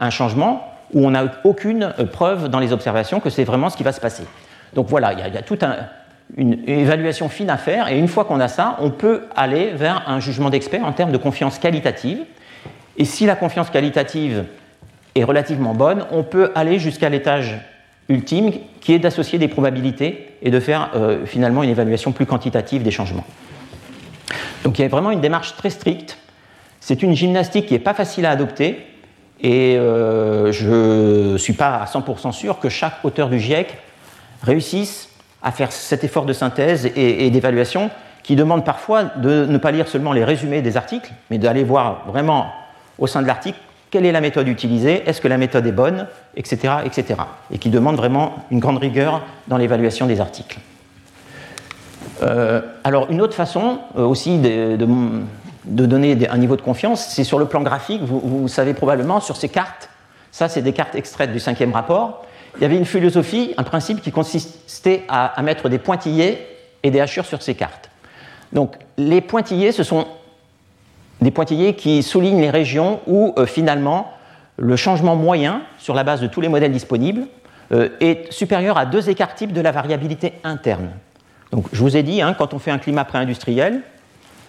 un 0.00 0.10
changement 0.10 0.74
où 0.92 1.06
on 1.06 1.10
n'a 1.10 1.24
aucune 1.44 1.92
euh, 1.98 2.04
preuve 2.04 2.48
dans 2.48 2.60
les 2.60 2.72
observations 2.72 3.20
que 3.20 3.30
c'est 3.30 3.44
vraiment 3.44 3.70
ce 3.70 3.76
qui 3.76 3.82
va 3.82 3.92
se 3.92 4.00
passer. 4.00 4.24
Donc 4.74 4.88
voilà, 4.88 5.12
il 5.12 5.18
y 5.18 5.38
a, 5.38 5.42
toute 5.42 5.64
une 6.36 6.68
évaluation 6.68 7.28
fine 7.28 7.50
à 7.50 7.56
faire, 7.56 7.88
et 7.88 7.98
une 7.98 8.08
fois 8.08 8.24
qu'on 8.24 8.40
a 8.40 8.48
ça, 8.48 8.76
on 8.80 8.90
peut 8.90 9.24
aller 9.36 9.72
vers 9.74 10.08
un 10.08 10.20
jugement 10.20 10.50
d'expert 10.50 10.84
en 10.84 10.92
termes 10.92 11.12
de 11.12 11.18
confiance 11.18 11.58
qualitative. 11.58 12.20
Et 12.96 13.04
si 13.04 13.26
la 13.26 13.36
confiance 13.36 13.70
qualitative 13.70 14.44
est 15.14 15.24
relativement 15.24 15.74
bonne, 15.74 16.04
on 16.10 16.22
peut 16.22 16.50
aller 16.54 16.78
jusqu'à 16.78 17.08
l'étage 17.08 17.56
ultime, 18.08 18.52
qui 18.80 18.92
est 18.92 18.98
d'associer 18.98 19.38
des 19.38 19.48
probabilités 19.48 20.36
et 20.42 20.50
de 20.50 20.60
faire 20.60 20.90
euh, 20.94 21.24
finalement 21.24 21.62
une 21.62 21.70
évaluation 21.70 22.12
plus 22.12 22.26
quantitative 22.26 22.82
des 22.82 22.90
changements. 22.90 23.24
Donc 24.62 24.78
il 24.78 24.82
y 24.82 24.84
a 24.84 24.88
vraiment 24.88 25.10
une 25.10 25.20
démarche 25.20 25.56
très 25.56 25.70
stricte. 25.70 26.18
C'est 26.80 27.02
une 27.02 27.14
gymnastique 27.14 27.66
qui 27.66 27.74
n'est 27.74 27.80
pas 27.80 27.94
facile 27.94 28.26
à 28.26 28.30
adopter, 28.30 28.86
et 29.40 29.76
euh, 29.76 30.52
je 30.52 31.32
ne 31.32 31.38
suis 31.38 31.52
pas 31.52 31.76
à 31.76 31.84
100% 31.86 32.32
sûr 32.32 32.60
que 32.60 32.68
chaque 32.68 33.04
auteur 33.04 33.28
du 33.28 33.38
GIEC 33.38 33.76
réussisse 34.42 35.08
à 35.42 35.52
faire 35.52 35.72
cet 35.72 36.04
effort 36.04 36.24
de 36.24 36.32
synthèse 36.32 36.90
et, 36.96 37.30
d'évaluation 37.30 37.90
qui 38.22 38.36
demande 38.36 38.64
parfois 38.64 39.04
de 39.04 39.44
ne 39.44 39.58
pas 39.58 39.70
lire 39.70 39.86
seulement 39.86 40.12
les 40.12 40.24
résumés 40.24 40.62
des 40.62 40.78
articles, 40.78 41.12
mais 41.30 41.36
d'aller 41.36 41.62
voir 41.62 42.04
vraiment 42.06 42.50
au 42.98 43.06
sein 43.06 43.20
de 43.20 43.26
l'article 43.26 43.58
quelle 43.94 44.06
est 44.06 44.10
la 44.12 44.20
méthode 44.20 44.48
utilisée, 44.48 45.04
est-ce 45.06 45.20
que 45.20 45.28
la 45.28 45.38
méthode 45.38 45.64
est 45.68 45.72
bonne, 45.72 46.08
etc., 46.34 46.78
etc. 46.84 47.14
Et 47.52 47.58
qui 47.58 47.70
demande 47.70 47.94
vraiment 47.94 48.34
une 48.50 48.58
grande 48.58 48.78
rigueur 48.78 49.22
dans 49.46 49.56
l'évaluation 49.56 50.08
des 50.08 50.20
articles. 50.20 50.58
Euh, 52.24 52.60
alors 52.82 53.08
une 53.12 53.20
autre 53.20 53.36
façon 53.36 53.78
euh, 53.96 54.02
aussi 54.02 54.38
de, 54.38 54.76
donner 55.64 56.28
un 56.28 56.38
niveau 56.38 56.56
de 56.56 56.62
confiance, 56.62 57.06
c'est 57.06 57.22
sur 57.22 57.38
le 57.38 57.44
plan 57.44 57.62
graphique. 57.62 58.02
Vous, 58.02 58.48
savez 58.48 58.74
probablement 58.74 59.20
sur 59.20 59.36
ces 59.36 59.48
cartes, 59.48 59.88
ça 60.32 60.48
c'est 60.48 60.62
des 60.62 60.72
cartes 60.72 60.96
extraites 60.96 61.30
du 61.30 61.38
cinquième 61.38 61.72
rapport. 61.72 62.26
Il 62.56 62.62
y 62.62 62.64
avait 62.64 62.76
une 62.76 62.86
philosophie, 62.86 63.54
un 63.58 63.62
principe 63.62 64.00
qui 64.00 64.10
consistait 64.10 65.04
à, 65.08 65.40
mettre 65.44 65.68
des 65.68 65.78
pointillés 65.78 66.44
et 66.82 66.90
des 66.90 66.98
hachures 66.98 67.26
sur 67.26 67.42
ces 67.42 67.54
cartes. 67.54 67.90
Donc 68.52 68.74
les 68.98 69.20
pointillés, 69.20 69.70
ce 69.70 69.84
sont 69.84 70.08
des 71.24 71.30
pointillés 71.30 71.74
qui 71.74 72.02
soulignent 72.04 72.40
les 72.40 72.50
régions 72.50 73.00
où 73.08 73.34
euh, 73.36 73.46
finalement 73.46 74.12
le 74.56 74.76
changement 74.76 75.16
moyen 75.16 75.62
sur 75.78 75.94
la 75.94 76.04
base 76.04 76.20
de 76.20 76.28
tous 76.28 76.40
les 76.40 76.48
modèles 76.48 76.70
disponibles 76.70 77.22
euh, 77.72 77.88
est 78.00 78.32
supérieur 78.32 78.78
à 78.78 78.86
deux 78.86 79.10
écarts 79.10 79.34
types 79.34 79.52
de 79.52 79.60
la 79.60 79.72
variabilité 79.72 80.34
interne. 80.44 80.90
Donc 81.50 81.66
je 81.72 81.80
vous 81.80 81.96
ai 81.96 82.02
dit, 82.04 82.22
hein, 82.22 82.34
quand 82.38 82.54
on 82.54 82.58
fait 82.60 82.70
un 82.70 82.78
climat 82.78 83.04
pré-industriel, 83.04 83.80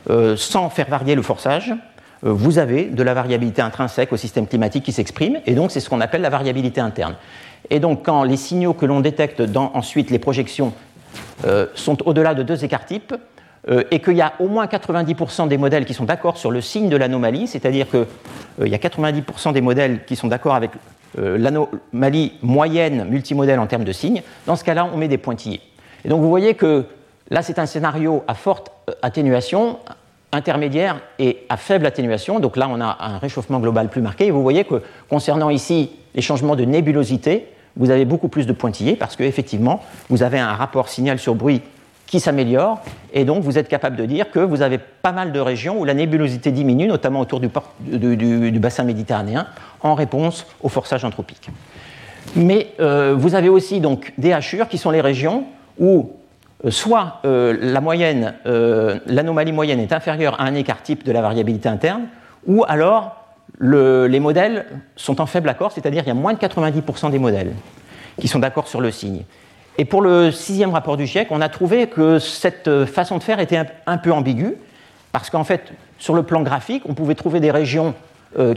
euh, 0.10 0.36
sans 0.38 0.70
faire 0.70 0.88
varier 0.88 1.16
le 1.16 1.24
forçage, 1.24 1.74
vous 2.22 2.58
avez 2.58 2.86
de 2.86 3.04
la 3.04 3.14
variabilité 3.14 3.62
intrinsèque 3.62 4.12
au 4.12 4.18
système 4.18 4.48
climatique 4.48 4.84
qui 4.84 4.92
s'exprime, 4.92 5.40
et 5.46 5.54
donc 5.54 5.70
c'est 5.70 5.80
ce 5.80 5.90
qu'on 5.90 6.02
appelle 6.02 6.22
la 6.22 6.30
variabilité 6.30 6.82
interne. 6.82 7.16
Et 7.70 7.80
donc 7.80 8.04
quand 8.04 8.24
les 8.24 8.38
signaux 8.38 8.74
que 8.74 8.86
l'on 8.86 9.00
détecte 9.00 9.42
dans 9.44 9.72
ensuite 9.76 10.10
les 10.10 10.18
projections 10.18 10.74
sont 11.76 12.08
au-delà 12.08 12.34
de 12.34 12.42
deux 12.42 12.64
écarts 12.64 12.86
types, 12.86 13.14
et 13.68 14.00
qu'il 14.00 14.16
y 14.16 14.22
a 14.22 14.34
au 14.40 14.48
moins 14.48 14.68
90% 14.68 15.48
des 15.48 15.58
modèles 15.58 15.86
qui 15.86 15.96
sont 15.96 16.04
d'accord 16.04 16.38
sur 16.38 16.52
le 16.52 16.62
signe 16.62 16.88
de 16.88 16.98
l'anomalie, 16.98 17.48
c'est-à-dire 17.48 17.88
qu'il 17.90 18.68
y 18.68 18.76
a 18.76 18.78
90% 18.78 19.54
des 19.54 19.62
modèles 19.62 20.06
qui 20.06 20.16
sont 20.16 20.28
d'accord 20.28 20.54
avec 20.54 20.70
l'anomalie 21.18 22.34
moyenne 22.44 23.06
multimodèle 23.10 23.60
en 23.60 23.66
termes 23.66 23.84
de 23.84 23.92
signes, 23.92 24.22
dans 24.46 24.56
ce 24.56 24.64
cas-là, 24.64 24.88
on 24.94 24.98
met 24.98 25.08
des 25.08 25.18
pointillés. 25.18 25.62
Et 26.04 26.10
donc 26.10 26.22
vous 26.22 26.30
voyez 26.30 26.54
que 26.54 26.86
Là, 27.32 27.42
c'est 27.42 27.58
un 27.58 27.66
scénario 27.66 28.24
à 28.28 28.36
forte 28.36 28.72
euh, 28.90 28.94
atténuation, 29.02 29.80
intermédiaire 30.32 31.02
et 31.18 31.46
à 31.50 31.58
faible 31.58 31.86
atténuation. 31.86 32.40
Donc 32.40 32.56
là, 32.56 32.68
on 32.70 32.80
a 32.82 32.98
un 33.00 33.18
réchauffement 33.18 33.60
global 33.60 33.90
plus 33.90 34.02
marqué. 34.02 34.28
Et 34.28 34.32
vous 34.32 34.44
voyez 34.44 34.64
que 34.64 34.84
concernant 35.10 35.50
ici 35.50 35.92
les 36.14 36.22
changements 36.22 36.56
de 36.56 36.66
nébulosité, 36.66 37.48
vous 37.78 37.90
avez 37.90 38.06
beaucoup 38.06 38.28
plus 38.28 38.46
de 38.46 38.54
pointillés 38.54 38.96
parce 38.96 39.16
qu'effectivement, 39.16 39.82
vous 40.10 40.24
avez 40.24 40.40
un 40.40 40.54
rapport 40.54 40.88
signal 40.88 41.20
sur 41.20 41.36
bruit 41.36 41.62
qui 42.08 42.20
s'améliore 42.20 42.82
et 43.14 43.26
donc 43.26 43.44
vous 43.44 43.58
êtes 43.58 43.68
capable 43.68 43.96
de 43.96 44.06
dire 44.06 44.30
que 44.32 44.40
vous 44.40 44.62
avez 44.62 44.78
pas 44.78 45.12
mal 45.12 45.32
de 45.32 45.40
régions 45.40 45.80
où 45.80 45.86
la 45.86 45.94
nébulosité 45.94 46.52
diminue, 46.52 46.88
notamment 46.88 47.22
autour 47.22 47.40
du, 47.40 47.50
bassin 48.60 48.84
méditerranéen, 48.84 49.48
en 49.82 49.96
réponse 49.96 50.46
au 50.62 50.70
forçage 50.70 51.06
anthropique. 51.06 51.50
Mais 52.36 52.74
euh, 52.80 53.16
vous 53.18 53.36
avez 53.36 53.50
aussi 53.50 53.80
donc 53.80 54.14
des 54.18 54.34
hachures 54.34 54.68
qui 54.68 54.78
sont 54.78 54.92
les 54.92 55.02
régions 55.02 55.46
où 55.80 56.12
euh, 56.66 56.72
soit 56.72 57.20
euh, 57.26 57.58
la 57.62 57.82
moyenne, 57.82 58.36
l'anomalie 58.46 59.52
moyenne 59.52 59.80
est 59.80 59.94
inférieure 59.94 60.40
à 60.40 60.44
un 60.44 60.56
écart 60.56 60.84
type 60.84 61.04
de 61.04 61.12
la 61.12 61.22
variabilité 61.22 61.70
interne, 61.70 62.04
ou 62.46 62.64
alors 62.68 63.22
les 63.62 64.20
modèles 64.20 64.66
sont 64.98 65.22
en 65.22 65.26
faible 65.26 65.48
accord, 65.48 65.72
c'est-à-dire 65.72 66.04
qu'il 66.04 66.14
y 66.14 66.18
a 66.18 66.20
moins 66.20 66.34
de 66.34 66.40
90% 66.40 67.12
des 67.12 67.20
modèles 67.20 67.54
qui 68.20 68.28
sont 68.28 68.40
d'accord 68.40 68.68
sur 68.68 68.82
le 68.82 68.92
signe. 68.92 69.24
Et 69.78 69.86
pour 69.86 70.02
le 70.02 70.32
sixième 70.32 70.72
rapport 70.72 70.98
du 70.98 71.06
GIEC, 71.06 71.28
on 71.32 71.42
a 71.42 71.50
trouvé 71.50 71.88
que 71.88 72.20
cette 72.20 72.86
façon 72.86 73.18
de 73.18 73.24
faire 73.24 73.40
était 73.40 73.62
un, 73.86 73.98
peu 73.98 74.12
ambiguë, 74.12 74.56
parce 75.12 75.30
qu'en 75.30 75.44
fait, 75.44 75.74
sur 76.00 76.16
le 76.16 76.24
plan 76.24 76.42
graphique, 76.42 76.84
on 76.86 76.94
pouvait 76.94 77.16
trouver 77.16 77.40
des 77.40 77.52
régions 77.52 77.94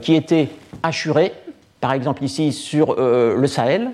qui 0.01 0.15
étaient 0.15 0.49
assurées, 0.83 1.33
par 1.81 1.93
exemple 1.93 2.25
ici 2.25 2.53
sur 2.53 2.97
le 2.97 3.47
Sahel, 3.47 3.91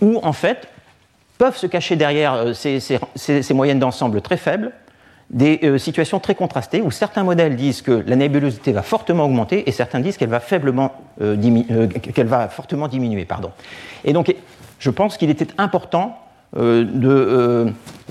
où 0.00 0.18
en 0.22 0.32
fait 0.32 0.68
peuvent 1.38 1.56
se 1.56 1.66
cacher 1.66 1.96
derrière 1.96 2.34
euh, 2.34 2.52
ces, 2.54 3.54
moyennes 3.54 3.78
d'ensemble 3.78 4.20
très 4.20 4.36
faibles 4.36 4.72
des 5.30 5.58
euh, 5.62 5.78
situations 5.78 6.20
très 6.20 6.34
contrastées 6.34 6.82
où 6.82 6.90
certains 6.90 7.24
modèles 7.24 7.56
disent 7.56 7.82
que 7.82 8.04
la 8.06 8.14
nébulosité 8.14 8.72
va 8.72 8.82
fortement 8.82 9.24
augmenter 9.24 9.68
et 9.68 9.72
certains 9.72 10.00
disent 10.00 10.16
qu'elle 10.16 10.28
va, 10.28 10.40
euh, 11.20 11.36
va 12.18 12.48
fortement 12.48 12.88
diminuer. 12.88 13.24
Pardon. 13.24 13.50
Et 14.04 14.12
donc, 14.12 14.34
je 14.84 14.90
pense 14.90 15.16
qu'il 15.16 15.30
était 15.30 15.48
important 15.56 16.18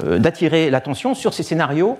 d'attirer 0.02 0.72
l'attention 0.72 1.14
sur 1.14 1.36
ces 1.36 1.44
scénarios, 1.44 2.00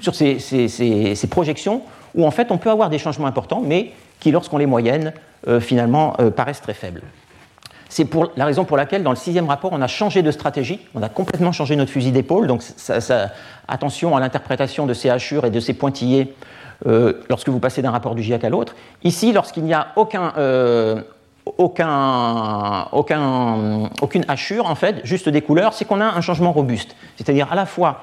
sur 0.00 0.14
ces, 0.14 1.28
projections 1.30 1.82
où 2.14 2.26
en 2.26 2.30
fait 2.30 2.50
on 2.50 2.56
peut 2.56 2.70
avoir 2.70 2.88
des 2.88 2.98
changements 2.98 3.26
importants, 3.26 3.62
mais 3.62 3.92
qui, 4.18 4.30
lorsqu'on 4.30 4.56
les 4.56 4.64
moyenne, 4.64 5.12
finalement 5.60 6.16
paraissent 6.34 6.62
très 6.62 6.72
faibles. 6.72 7.02
C'est 7.90 8.08
la 8.36 8.46
raison 8.46 8.64
pour 8.64 8.78
laquelle, 8.78 9.02
dans 9.02 9.10
le 9.10 9.16
sixième 9.16 9.46
rapport, 9.46 9.72
on 9.74 9.82
a 9.82 9.86
changé 9.88 10.22
de 10.22 10.30
stratégie, 10.30 10.80
on 10.94 11.02
a 11.02 11.10
complètement 11.10 11.52
changé 11.52 11.76
notre 11.76 11.90
fusil 11.90 12.12
d'épaule. 12.12 12.46
Donc, 12.46 12.62
attention 13.68 14.16
à 14.16 14.20
l'interprétation 14.20 14.86
de 14.86 14.94
ces 14.94 15.10
hachures 15.10 15.44
et 15.44 15.50
de 15.50 15.60
ces 15.60 15.74
pointillés 15.74 16.34
euh, 16.86 17.12
lorsque 17.28 17.48
vous 17.48 17.60
passez 17.60 17.80
d'un 17.80 17.92
rapport 17.92 18.16
du 18.16 18.22
GIEC 18.22 18.42
à 18.42 18.48
l'autre. 18.48 18.74
Ici, 19.04 19.32
lorsqu'il 19.32 19.62
n'y 19.62 19.74
a 19.74 19.88
aucun, 19.94 20.32
euh, 20.36 21.02
aucun, 21.58 22.88
aucun, 22.92 23.90
aucune 24.00 24.24
hachure, 24.28 24.66
en 24.66 24.74
fait, 24.74 25.00
juste 25.04 25.28
des 25.28 25.42
couleurs, 25.42 25.72
c'est 25.74 25.84
qu'on 25.84 26.00
a 26.00 26.06
un 26.06 26.20
changement 26.20 26.52
robuste. 26.52 26.94
C'est-à-dire, 27.16 27.50
à 27.50 27.54
la 27.54 27.66
fois, 27.66 28.02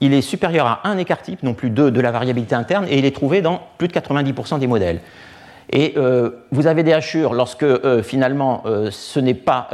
il 0.00 0.12
est 0.12 0.22
supérieur 0.22 0.66
à 0.66 0.80
un 0.84 0.98
écart 0.98 1.22
type, 1.22 1.42
non 1.42 1.54
plus 1.54 1.70
deux, 1.70 1.90
de 1.90 2.00
la 2.00 2.10
variabilité 2.10 2.54
interne, 2.54 2.86
et 2.88 2.98
il 2.98 3.04
est 3.04 3.14
trouvé 3.14 3.40
dans 3.40 3.60
plus 3.78 3.88
de 3.88 3.92
90% 3.92 4.58
des 4.58 4.66
modèles. 4.66 5.00
Et 5.70 5.94
vous 6.50 6.66
avez 6.66 6.82
des 6.82 6.92
hachures 6.92 7.32
lorsque 7.32 7.64
finalement 8.02 8.64
ce 8.90 9.20
n'est 9.20 9.32
pas 9.32 9.70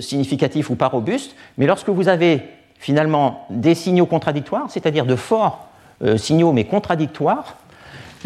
significatif 0.00 0.68
ou 0.70 0.74
pas 0.74 0.88
robuste, 0.88 1.36
mais 1.56 1.66
lorsque 1.66 1.88
vous 1.88 2.08
avez 2.08 2.42
finalement 2.78 3.46
des 3.48 3.74
signaux 3.74 4.06
contradictoires, 4.06 4.66
c'est-à-dire 4.68 5.06
de 5.06 5.16
forts 5.16 5.68
signaux 6.16 6.52
mais 6.52 6.64
contradictoires, 6.64 7.56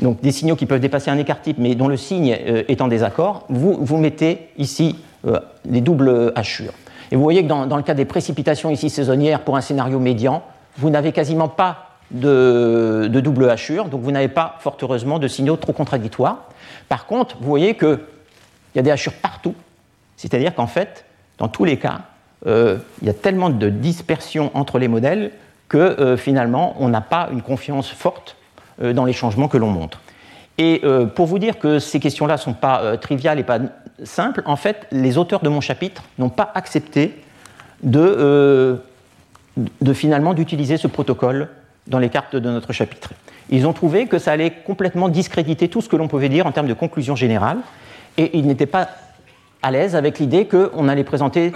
donc 0.00 0.20
des 0.20 0.32
signaux 0.32 0.56
qui 0.56 0.66
peuvent 0.66 0.80
dépasser 0.80 1.10
un 1.10 1.18
écart 1.18 1.40
type 1.40 1.56
mais 1.58 1.74
dont 1.74 1.88
le 1.88 1.96
signe 1.96 2.28
est 2.28 2.80
en 2.80 2.88
désaccord, 2.88 3.44
vous, 3.48 3.78
vous 3.80 3.96
mettez 3.96 4.48
ici 4.56 4.96
les 5.64 5.80
doubles 5.80 6.32
hachures. 6.36 6.72
Et 7.10 7.16
vous 7.16 7.22
voyez 7.22 7.42
que 7.42 7.48
dans, 7.48 7.76
le 7.76 7.82
cas 7.82 7.94
des 7.94 8.04
précipitations 8.04 8.70
ici 8.70 8.90
saisonnières 8.90 9.40
pour 9.40 9.56
un 9.56 9.60
scénario 9.60 9.98
médian, 9.98 10.42
vous 10.76 10.90
n'avez 10.90 11.12
quasiment 11.12 11.48
pas 11.48 11.88
de, 12.10 13.08
double 13.08 13.50
hachure, 13.50 13.86
donc 13.86 14.02
vous 14.02 14.10
n'avez 14.10 14.28
pas, 14.28 14.56
fort 14.60 14.76
heureusement, 14.82 15.18
de 15.18 15.28
signaux 15.28 15.56
trop 15.56 15.72
contradictoires. 15.72 16.44
Par 16.88 17.06
contre, 17.06 17.36
vous 17.40 17.48
voyez 17.48 17.76
qu'il 17.76 17.98
y 18.74 18.78
a 18.78 18.82
des 18.82 18.90
hachures 18.90 19.14
partout, 19.14 19.54
c'est-à-dire 20.16 20.54
qu'en 20.54 20.66
fait, 20.66 21.04
dans 21.38 21.48
tous 21.48 21.64
les 21.64 21.78
cas, 21.78 22.00
euh, 22.46 22.78
il 23.02 23.06
y 23.06 23.10
a 23.10 23.14
tellement 23.14 23.50
de 23.50 23.68
dispersion 23.68 24.50
entre 24.54 24.78
les 24.78 24.88
modèles 24.88 25.32
que 25.68 25.78
euh, 25.78 26.16
finalement, 26.16 26.76
on 26.78 26.88
n'a 26.88 27.00
pas 27.00 27.28
une 27.32 27.42
confiance 27.42 27.90
forte 27.90 28.36
euh, 28.36 28.37
dans 28.80 29.04
les 29.04 29.12
changements 29.12 29.48
que 29.48 29.58
l'on 29.58 29.70
montre. 29.70 30.00
Et 30.58 30.82
pour 31.14 31.26
vous 31.26 31.38
dire 31.38 31.58
que 31.58 31.78
ces 31.78 32.00
questions-là 32.00 32.34
ne 32.34 32.40
sont 32.40 32.52
pas 32.54 32.96
triviales 32.96 33.38
et 33.38 33.44
pas 33.44 33.58
simples, 34.04 34.42
en 34.46 34.56
fait, 34.56 34.86
les 34.90 35.18
auteurs 35.18 35.40
de 35.40 35.48
mon 35.48 35.60
chapitre 35.60 36.02
n'ont 36.18 36.30
pas 36.30 36.50
accepté 36.54 37.22
de 37.82 38.80
de 39.80 39.92
finalement 39.92 40.34
d'utiliser 40.34 40.76
ce 40.76 40.86
protocole 40.86 41.48
dans 41.86 41.98
les 41.98 42.08
cartes 42.08 42.36
de 42.36 42.50
notre 42.50 42.72
chapitre. 42.72 43.10
Ils 43.50 43.66
ont 43.66 43.72
trouvé 43.72 44.06
que 44.06 44.18
ça 44.18 44.32
allait 44.32 44.50
complètement 44.50 45.08
discréditer 45.08 45.68
tout 45.68 45.80
ce 45.80 45.88
que 45.88 45.96
l'on 45.96 46.08
pouvait 46.08 46.28
dire 46.28 46.46
en 46.46 46.52
termes 46.52 46.68
de 46.68 46.74
conclusion 46.74 47.16
générale, 47.16 47.58
et 48.16 48.36
ils 48.36 48.46
n'étaient 48.46 48.66
pas 48.66 48.88
à 49.62 49.70
l'aise 49.70 49.96
avec 49.96 50.18
l'idée 50.18 50.46
qu'on 50.46 50.88
allait 50.88 51.04
présenter 51.04 51.52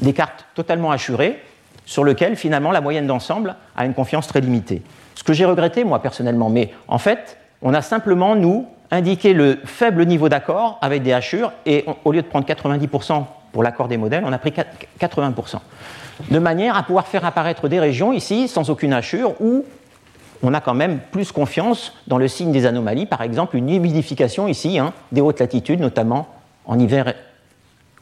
des 0.00 0.12
cartes 0.12 0.46
totalement 0.54 0.90
assurées, 0.90 1.42
sur 1.84 2.04
lesquelles 2.04 2.36
finalement 2.36 2.70
la 2.70 2.80
moyenne 2.80 3.06
d'ensemble 3.06 3.56
a 3.76 3.84
une 3.84 3.94
confiance 3.94 4.28
très 4.28 4.40
limitée. 4.40 4.82
Ce 5.22 5.24
que 5.24 5.34
j'ai 5.34 5.44
regretté 5.44 5.84
moi 5.84 6.00
personnellement, 6.00 6.50
mais 6.50 6.70
en 6.88 6.98
fait, 6.98 7.38
on 7.62 7.74
a 7.74 7.80
simplement, 7.80 8.34
nous, 8.34 8.66
indiqué 8.90 9.34
le 9.34 9.60
faible 9.64 10.04
niveau 10.04 10.28
d'accord 10.28 10.80
avec 10.82 11.04
des 11.04 11.12
hachures, 11.12 11.52
et 11.64 11.84
au 12.04 12.10
lieu 12.10 12.22
de 12.22 12.26
prendre 12.26 12.44
90% 12.44 13.22
pour 13.52 13.62
l'accord 13.62 13.86
des 13.86 13.98
modèles, 13.98 14.24
on 14.26 14.32
a 14.32 14.38
pris 14.38 14.52
80% 15.00 15.58
de 16.28 16.38
manière 16.40 16.76
à 16.76 16.82
pouvoir 16.82 17.06
faire 17.06 17.24
apparaître 17.24 17.68
des 17.68 17.78
régions 17.78 18.12
ici 18.12 18.48
sans 18.48 18.68
aucune 18.68 18.92
hachure 18.92 19.40
où 19.40 19.64
on 20.42 20.54
a 20.54 20.60
quand 20.60 20.74
même 20.74 20.98
plus 21.12 21.30
confiance 21.30 21.94
dans 22.08 22.18
le 22.18 22.26
signe 22.26 22.50
des 22.50 22.66
anomalies, 22.66 23.06
par 23.06 23.22
exemple 23.22 23.56
une 23.56 23.70
humidification 23.70 24.48
ici 24.48 24.80
hein, 24.80 24.92
des 25.12 25.20
hautes 25.20 25.38
latitudes, 25.38 25.78
notamment 25.78 26.26
en 26.66 26.80
hiver, 26.80 27.14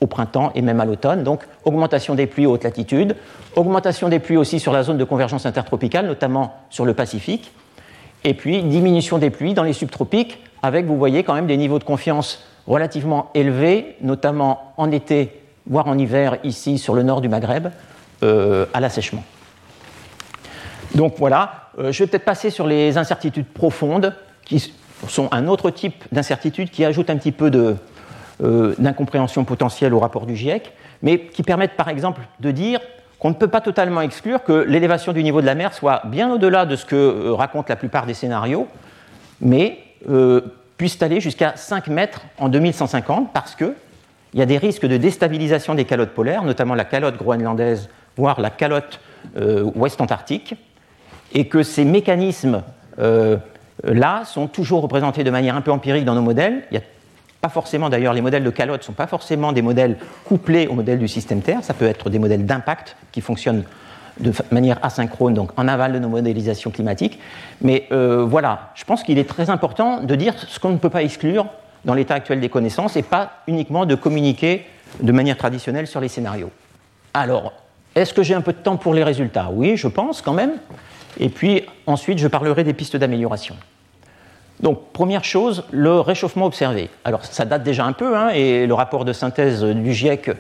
au 0.01 0.07
printemps 0.07 0.53
et 0.55 0.63
même 0.63 0.81
à 0.81 0.85
l'automne. 0.85 1.23
Donc 1.23 1.47
augmentation 1.65 2.15
des 2.15 2.27
pluies 2.27 2.47
aux 2.47 2.53
hautes 2.53 2.65
latitudes, 2.65 3.17
augmentation 3.57 4.09
des 4.09 4.19
pluies 4.19 4.37
aussi 4.37 4.59
sur 4.59 4.73
la 4.73 4.83
zone 4.83 4.99
de 4.99 5.05
convergence 5.05 5.47
intertropicale, 5.47 6.07
notamment 6.07 6.55
sur 6.71 6.85
le 6.85 6.95
Pacifique, 6.95 7.53
et 8.25 8.35
puis 8.35 8.63
diminution 8.63 9.19
des 9.19 9.31
pluies 9.31 9.55
dans 9.55 9.63
les 9.63 9.73
subtropiques, 9.73 10.39
avec, 10.63 10.87
vous 10.87 10.97
voyez, 10.97 11.25
quand 11.25 11.35
même 11.35 11.47
des 11.47 11.57
niveaux 11.57 11.79
de 11.79 11.85
confiance 11.85 12.45
relativement 12.67 13.31
élevés, 13.35 13.97
notamment 14.03 14.73
en 14.77 14.91
été, 14.91 15.41
voire 15.67 15.87
en 15.87 15.97
hiver 15.97 16.37
ici 16.45 16.79
sur 16.79 16.95
le 16.95 17.03
nord 17.03 17.21
du 17.21 17.29
Maghreb, 17.29 17.69
euh, 18.23 18.67
à 18.75 18.81
l'assèchement. 18.81 19.25
Donc 20.95 21.15
voilà, 21.19 21.71
euh, 21.79 21.93
je 21.93 22.03
vais 22.03 22.09
peut-être 22.09 22.25
passer 22.25 22.51
sur 22.51 22.67
les 22.67 22.99
incertitudes 22.99 23.47
profondes, 23.47 24.15
qui 24.45 24.73
sont 25.09 25.29
un 25.33 25.47
autre 25.49 25.71
type 25.71 26.05
d'incertitude 26.13 26.71
qui 26.71 26.85
ajoute 26.85 27.09
un 27.09 27.17
petit 27.17 27.33
peu 27.33 27.51
euh, 28.43 28.75
d'incompréhension 28.79 29.45
potentielle 29.45 29.95
au 29.95 29.99
rapport 29.99 30.27
du 30.27 30.37
GIEC, 30.37 30.73
mais 31.03 31.19
qui 31.19 31.43
permettent 31.43 31.77
par 31.77 31.89
exemple 31.89 32.21
de 32.41 32.51
dire 32.51 32.81
qu'on 33.19 33.31
ne 33.31 33.35
peut 33.35 33.49
pas 33.49 33.61
totalement 33.61 34.01
exclure 34.01 34.43
que 34.45 34.53
l'élévation 34.53 35.13
du 35.13 35.23
niveau 35.23 35.41
de 35.41 35.47
la 35.47 35.55
mer 35.55 35.75
soit 35.75 36.03
bien 36.07 36.33
au-delà 36.33 36.65
de 36.65 36.77
ce 36.77 36.87
que 36.87 37.31
racontent 37.31 37.67
la 37.69 37.77
plupart 37.77 38.07
des 38.07 38.15
scénarios, 38.15 38.67
mais 39.43 39.79
puisse 40.79 41.03
aller 41.03 41.21
jusqu'à 41.21 41.53
5 41.57 41.89
mètres 41.89 42.23
en 42.39 42.49
2150 42.49 43.35
parce 43.35 43.55
qu'il 43.55 43.75
y 44.33 44.41
a 44.41 44.47
des 44.47 44.57
risques 44.57 44.87
de 44.87 44.97
déstabilisation 44.97 45.75
des 45.75 45.85
calottes 45.85 46.15
polaires, 46.15 46.43
notamment 46.43 46.75
la 46.75 46.87
calotte 46.87 47.19
groenlandaise 47.19 47.91
voire 48.17 48.41
la 48.41 48.51
calotte 48.51 49.01
euh, 49.37 49.71
ouest 49.75 50.01
antarctique, 50.01 50.55
et 51.33 51.49
que 51.49 51.63
ces 51.63 51.85
mécanismes 51.85 52.63
euh, 52.99 53.37
là 53.85 54.25
sont 54.25 54.47
toujours 54.47 54.83
représentés 54.83 55.25
de 55.25 55.31
manière 55.31 55.57
un 55.57 55.61
peu 55.61 55.71
empirique 55.71 56.05
dans 56.05 56.15
nos 56.15 56.23
modèles. 56.23 56.65
Il 56.71 56.75
y 56.75 56.79
a 56.79 56.83
pas 57.41 57.49
forcément, 57.49 57.89
d'ailleurs, 57.89 58.13
les 58.13 58.21
modèles 58.21 58.45
de 58.45 58.51
calotte 58.51 58.81
ne 58.81 58.85
sont 58.85 58.93
pas 58.93 59.07
forcément 59.07 59.53
des 59.53 59.63
modèles 59.63 59.97
couplés 60.25 60.67
au 60.67 60.75
modèle 60.75 60.99
du 60.99 61.09
système 61.09 61.41
Terre, 61.41 61.63
ça 61.63 61.75
peut 61.75 61.87
être 61.87 62.11
des 62.11 62.19
modèles 62.19 62.45
d'impact 62.45 62.97
qui 63.13 63.21
fonctionnent 63.21 63.65
de 64.19 64.33
manière 64.51 64.79
asynchrone, 64.83 65.33
donc 65.33 65.51
en 65.57 65.67
aval 65.67 65.93
de 65.93 65.99
nos 65.99 66.09
modélisations 66.09 66.71
climatiques. 66.71 67.19
Mais 67.63 67.87
euh, 67.93 68.25
voilà, 68.25 68.71
je 68.75 68.85
pense 68.85 69.03
qu'il 69.03 69.19
est 69.19 69.29
très 69.29 69.49
important 69.49 70.03
de 70.03 70.15
dire 70.15 70.35
ce 70.37 70.59
qu'on 70.59 70.71
ne 70.71 70.77
peut 70.77 70.91
pas 70.91 71.03
exclure 71.03 71.47
dans 71.87 71.95
l'état 71.95 72.15
actuel 72.15 72.41
des 72.41 72.51
connaissances 72.51 72.97
et 72.97 73.03
pas 73.03 73.33
uniquement 73.47 73.87
de 73.87 73.95
communiquer 73.95 74.67
de 75.01 75.13
manière 75.13 75.39
traditionnelle 75.39 75.87
sur 75.87 76.01
les 76.01 76.09
scénarios. 76.09 76.51
Alors, 77.15 77.55
est-ce 77.95 78.13
que 78.13 78.23
j'ai 78.23 78.35
un 78.35 78.43
peu 78.43 78.53
de 78.53 78.59
temps 78.59 78.77
pour 78.77 78.93
les 78.93 79.03
résultats? 79.03 79.49
Oui, 79.53 79.77
je 79.77 79.89
pense 79.89 80.21
quand 80.21 80.35
même. 80.35 80.53
Et 81.19 81.29
puis 81.31 81.65
ensuite, 81.87 82.19
je 82.19 82.29
parlerai 82.29 82.63
des 82.65 82.75
pistes 82.75 82.97
d'amélioration. 82.97 83.57
Donc, 84.63 84.93
première 84.93 85.25
chose, 85.25 85.65
le 85.71 86.01
réchauffement 86.01 86.47
observé. 86.47 86.91
Alors, 87.05 87.25
ça 87.25 87.45
date 87.45 87.63
déjà 87.63 87.85
un 87.85 87.93
peu, 87.93 88.17
hein, 88.17 88.29
et 88.29 88.67
le 88.67 88.75
rapport 88.75 89.05
de 89.05 89.13
synthèse 89.13 89.65
du 89.65 89.93
GIEC. 89.93 90.31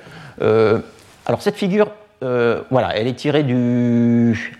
Euh, 0.42 0.80
alors, 1.26 1.40
cette 1.40 1.56
figure, 1.56 1.88
euh, 2.22 2.62
voilà, 2.70 2.96
elle 2.96 3.06
est 3.06 3.14
tirée 3.14 3.42
du. 3.42 4.58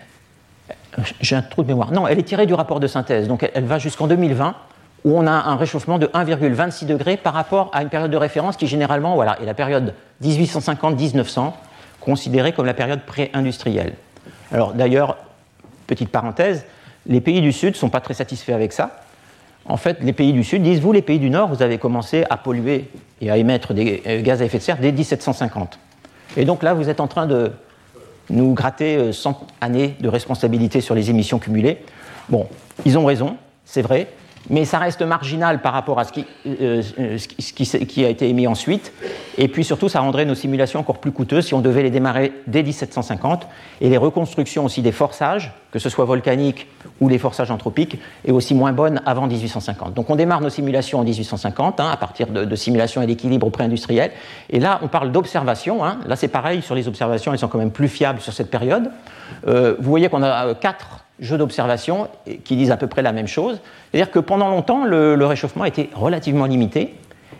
J'ai 1.21 1.35
un 1.35 1.41
trou 1.41 1.63
de 1.63 1.67
mémoire. 1.67 1.91
Non, 1.91 2.07
elle 2.07 2.19
est 2.19 2.23
tirée 2.23 2.45
du 2.45 2.53
rapport 2.53 2.79
de 2.79 2.87
synthèse. 2.87 3.27
Donc, 3.27 3.49
elle, 3.53 3.65
va 3.65 3.77
jusqu'en 3.77 4.07
2020, 4.07 4.55
où 5.05 5.17
on 5.17 5.27
a 5.27 5.31
un 5.31 5.55
réchauffement 5.55 5.99
de 5.99 6.07
1,26 6.07 6.85
degrés 6.85 7.17
par 7.17 7.33
rapport 7.33 7.69
à 7.73 7.83
une 7.83 7.89
période 7.89 8.11
de 8.11 8.17
référence 8.17 8.57
qui, 8.57 8.67
généralement, 8.67 9.15
voilà, 9.15 9.39
est 9.41 9.45
la 9.45 9.53
période 9.53 9.93
1850-1900 10.23 11.53
considérée 11.99 12.51
comme 12.51 12.65
la 12.65 12.73
période 12.73 13.01
pré-industrielle. 13.01 13.93
Alors 14.51 14.73
d'ailleurs, 14.73 15.17
petite 15.87 16.09
parenthèse, 16.09 16.65
les 17.07 17.21
pays 17.21 17.41
du 17.41 17.51
Sud 17.51 17.73
ne 17.73 17.77
sont 17.77 17.89
pas 17.89 18.01
très 18.01 18.13
satisfaits 18.13 18.51
avec 18.51 18.73
ça. 18.73 19.01
En 19.65 19.77
fait, 19.77 19.97
les 20.01 20.13
pays 20.13 20.33
du 20.33 20.43
Sud 20.43 20.63
disent, 20.63 20.79
vous 20.79 20.91
les 20.91 21.01
pays 21.01 21.19
du 21.19 21.29
Nord, 21.29 21.49
vous 21.49 21.61
avez 21.61 21.77
commencé 21.77 22.25
à 22.29 22.37
polluer 22.37 22.89
et 23.21 23.29
à 23.29 23.37
émettre 23.37 23.73
des 23.73 24.01
euh, 24.07 24.21
gaz 24.21 24.41
à 24.41 24.45
effet 24.45 24.57
de 24.57 24.63
serre 24.63 24.77
dès 24.79 24.91
1750. 24.91 25.79
Et 26.37 26.45
donc 26.45 26.63
là, 26.63 26.73
vous 26.73 26.89
êtes 26.89 26.99
en 26.99 27.07
train 27.07 27.27
de 27.27 27.51
nous 28.29 28.53
gratter 28.53 29.13
100 29.13 29.29
euh, 29.29 29.33
années 29.61 29.95
de 29.99 30.09
responsabilité 30.09 30.81
sur 30.81 30.95
les 30.95 31.09
émissions 31.09 31.39
cumulées. 31.39 31.79
Bon, 32.29 32.47
ils 32.85 32.97
ont 32.97 33.05
raison, 33.05 33.37
c'est 33.65 33.81
vrai, 33.81 34.07
mais 34.49 34.65
ça 34.65 34.79
reste 34.79 35.01
marginal 35.01 35.61
par 35.61 35.73
rapport 35.73 35.99
à 35.99 36.03
ce 36.03 36.11
qui, 36.11 36.25
euh, 36.47 36.81
ce, 36.81 37.77
qui, 37.77 38.05
a 38.05 38.09
été 38.09 38.27
émis 38.27 38.47
ensuite. 38.47 38.91
Et 39.37 39.47
puis 39.47 39.63
surtout, 39.63 39.89
ça 39.89 39.99
rendrait 39.99 40.25
nos 40.25 40.35
simulations 40.35 40.79
encore 40.79 40.97
plus 40.97 41.11
coûteuses 41.11 41.45
si 41.47 41.53
on 41.53 41.61
devait 41.61 41.83
les 41.83 41.89
démarrer 41.89 42.33
dès 42.47 42.63
1750. 42.63 43.47
Et 43.81 43.89
les 43.89 43.97
reconstructions 43.97 44.65
aussi 44.65 44.81
des 44.81 44.91
forçages, 44.91 45.53
que 45.71 45.79
ce 45.79 45.89
soit 45.89 46.05
volcaniques 46.05 46.67
ou 46.99 47.07
les 47.07 47.17
forçages 47.17 47.51
anthropiques, 47.51 47.99
est 48.25 48.31
aussi 48.31 48.55
moins 48.55 48.73
bonne 48.73 49.01
avant 49.05 49.27
1850. 49.27 49.93
Donc 49.93 50.09
on 50.09 50.15
démarre 50.15 50.41
nos 50.41 50.49
simulations 50.49 50.99
en 50.99 51.03
1850, 51.03 51.79
hein, 51.79 51.89
à 51.91 51.97
partir 51.97 52.27
de, 52.27 52.55
simulations 52.55 53.01
et 53.01 53.07
d'équilibre 53.07 53.49
pré-industriel. 53.49 54.11
Et 54.49 54.59
là, 54.59 54.79
on 54.81 54.87
parle 54.87 55.11
d'observation. 55.11 55.85
Hein. 55.85 55.99
Là, 56.07 56.15
c'est 56.15 56.27
pareil, 56.27 56.61
sur 56.61 56.75
les 56.75 56.87
observations, 56.87 57.31
elles 57.31 57.39
sont 57.39 57.47
quand 57.47 57.57
même 57.57 57.71
plus 57.71 57.87
fiables 57.87 58.21
sur 58.21 58.33
cette 58.33 58.49
période. 58.49 58.91
Euh, 59.47 59.75
vous 59.79 59.89
voyez 59.89 60.09
qu'on 60.09 60.23
a 60.23 60.47
euh, 60.47 60.53
quatre 60.53 61.00
jeux 61.21 61.37
d'observation 61.37 62.07
qui 62.43 62.55
disent 62.55 62.71
à 62.71 62.77
peu 62.77 62.87
près 62.87 63.01
la 63.01 63.13
même 63.13 63.27
chose. 63.27 63.61
C'est-à-dire 63.91 64.11
que 64.11 64.19
pendant 64.19 64.49
longtemps, 64.49 64.83
le, 64.83 65.25
réchauffement 65.25 65.65
était 65.65 65.89
relativement 65.93 66.45
limité. 66.45 66.95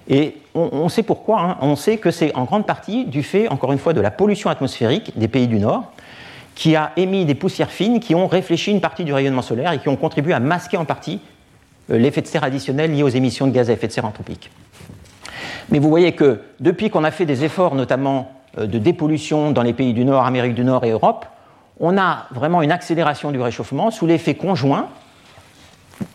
Et 0.07 0.37
on, 0.55 0.89
sait 0.89 1.03
pourquoi. 1.03 1.41
Hein. 1.41 1.57
On 1.61 1.75
sait 1.75 1.97
que 1.97 2.11
c'est 2.11 2.33
en 2.35 2.43
grande 2.43 2.65
partie 2.65 3.05
du 3.05 3.23
fait, 3.23 3.47
encore 3.49 3.71
une 3.71 3.79
fois, 3.79 3.93
de 3.93 4.01
la 4.01 4.11
pollution 4.11 4.49
atmosphérique 4.49 5.17
des 5.17 5.27
pays 5.27 5.47
du 5.47 5.59
Nord, 5.59 5.91
qui 6.55 6.75
a 6.75 6.91
émis 6.97 7.25
des 7.25 7.35
poussières 7.35 7.71
fines 7.71 7.99
qui 7.99 8.13
ont 8.13 8.27
réfléchi 8.27 8.71
une 8.71 8.81
partie 8.81 9.03
du 9.03 9.13
rayonnement 9.13 9.41
solaire 9.41 9.71
et 9.71 9.79
qui 9.79 9.89
ont 9.89 9.95
contribué 9.95 10.33
à 10.33 10.39
masquer 10.39 10.77
en 10.77 10.85
partie 10.85 11.19
euh, 11.89 11.97
l'effet 11.97 12.21
de 12.21 12.27
serre 12.27 12.43
additionnel 12.43 12.91
lié 12.91 13.03
aux 13.03 13.09
émissions 13.09 13.47
de 13.47 13.51
gaz 13.51 13.69
à 13.69 13.73
effet 13.73 13.87
de 13.87 13.93
serre 13.93 14.05
anthropique. 14.05 14.51
Mais 15.69 15.79
vous 15.79 15.89
voyez 15.89 16.11
que 16.11 16.41
depuis 16.59 16.89
qu'on 16.89 17.03
a 17.03 17.11
fait 17.11 17.25
des 17.25 17.43
efforts, 17.45 17.75
notamment 17.75 18.31
euh, 18.57 18.67
de 18.67 18.77
dépollution 18.77 19.51
dans 19.51 19.63
les 19.63 19.73
pays 19.73 19.93
du 19.93 20.03
Nord, 20.03 20.25
Amérique 20.25 20.55
du 20.55 20.63
Nord 20.63 20.83
et 20.83 20.91
Europe, 20.91 21.25
on 21.81 21.97
a 21.97 22.27
vraiment 22.31 22.61
une 22.61 22.71
accélération 22.71 23.31
du 23.31 23.41
réchauffement 23.41 23.89
sous 23.91 24.05
l'effet 24.05 24.35
conjoint 24.35 24.87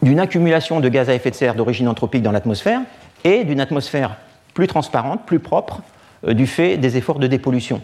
d'une 0.01 0.21
accumulation 0.21 0.81
de 0.81 0.89
gaz 0.89 1.11
à 1.11 1.15
effet 1.15 1.31
de 1.31 1.35
serre 1.35 1.57
d'origine 1.57 1.89
anthropique 1.89 2.23
dans 2.23 2.33
l'atmosphère 2.33 2.81
et 3.25 3.45
d'une 3.45 3.61
atmosphère 3.61 4.17
plus 4.55 4.69
transparente, 4.69 5.27
plus 5.27 5.41
propre, 5.41 5.83
euh, 6.27 6.35
du 6.35 6.47
fait 6.47 6.77
des 6.77 6.97
efforts 6.97 7.19
de 7.19 7.27
dépollution. 7.27 7.83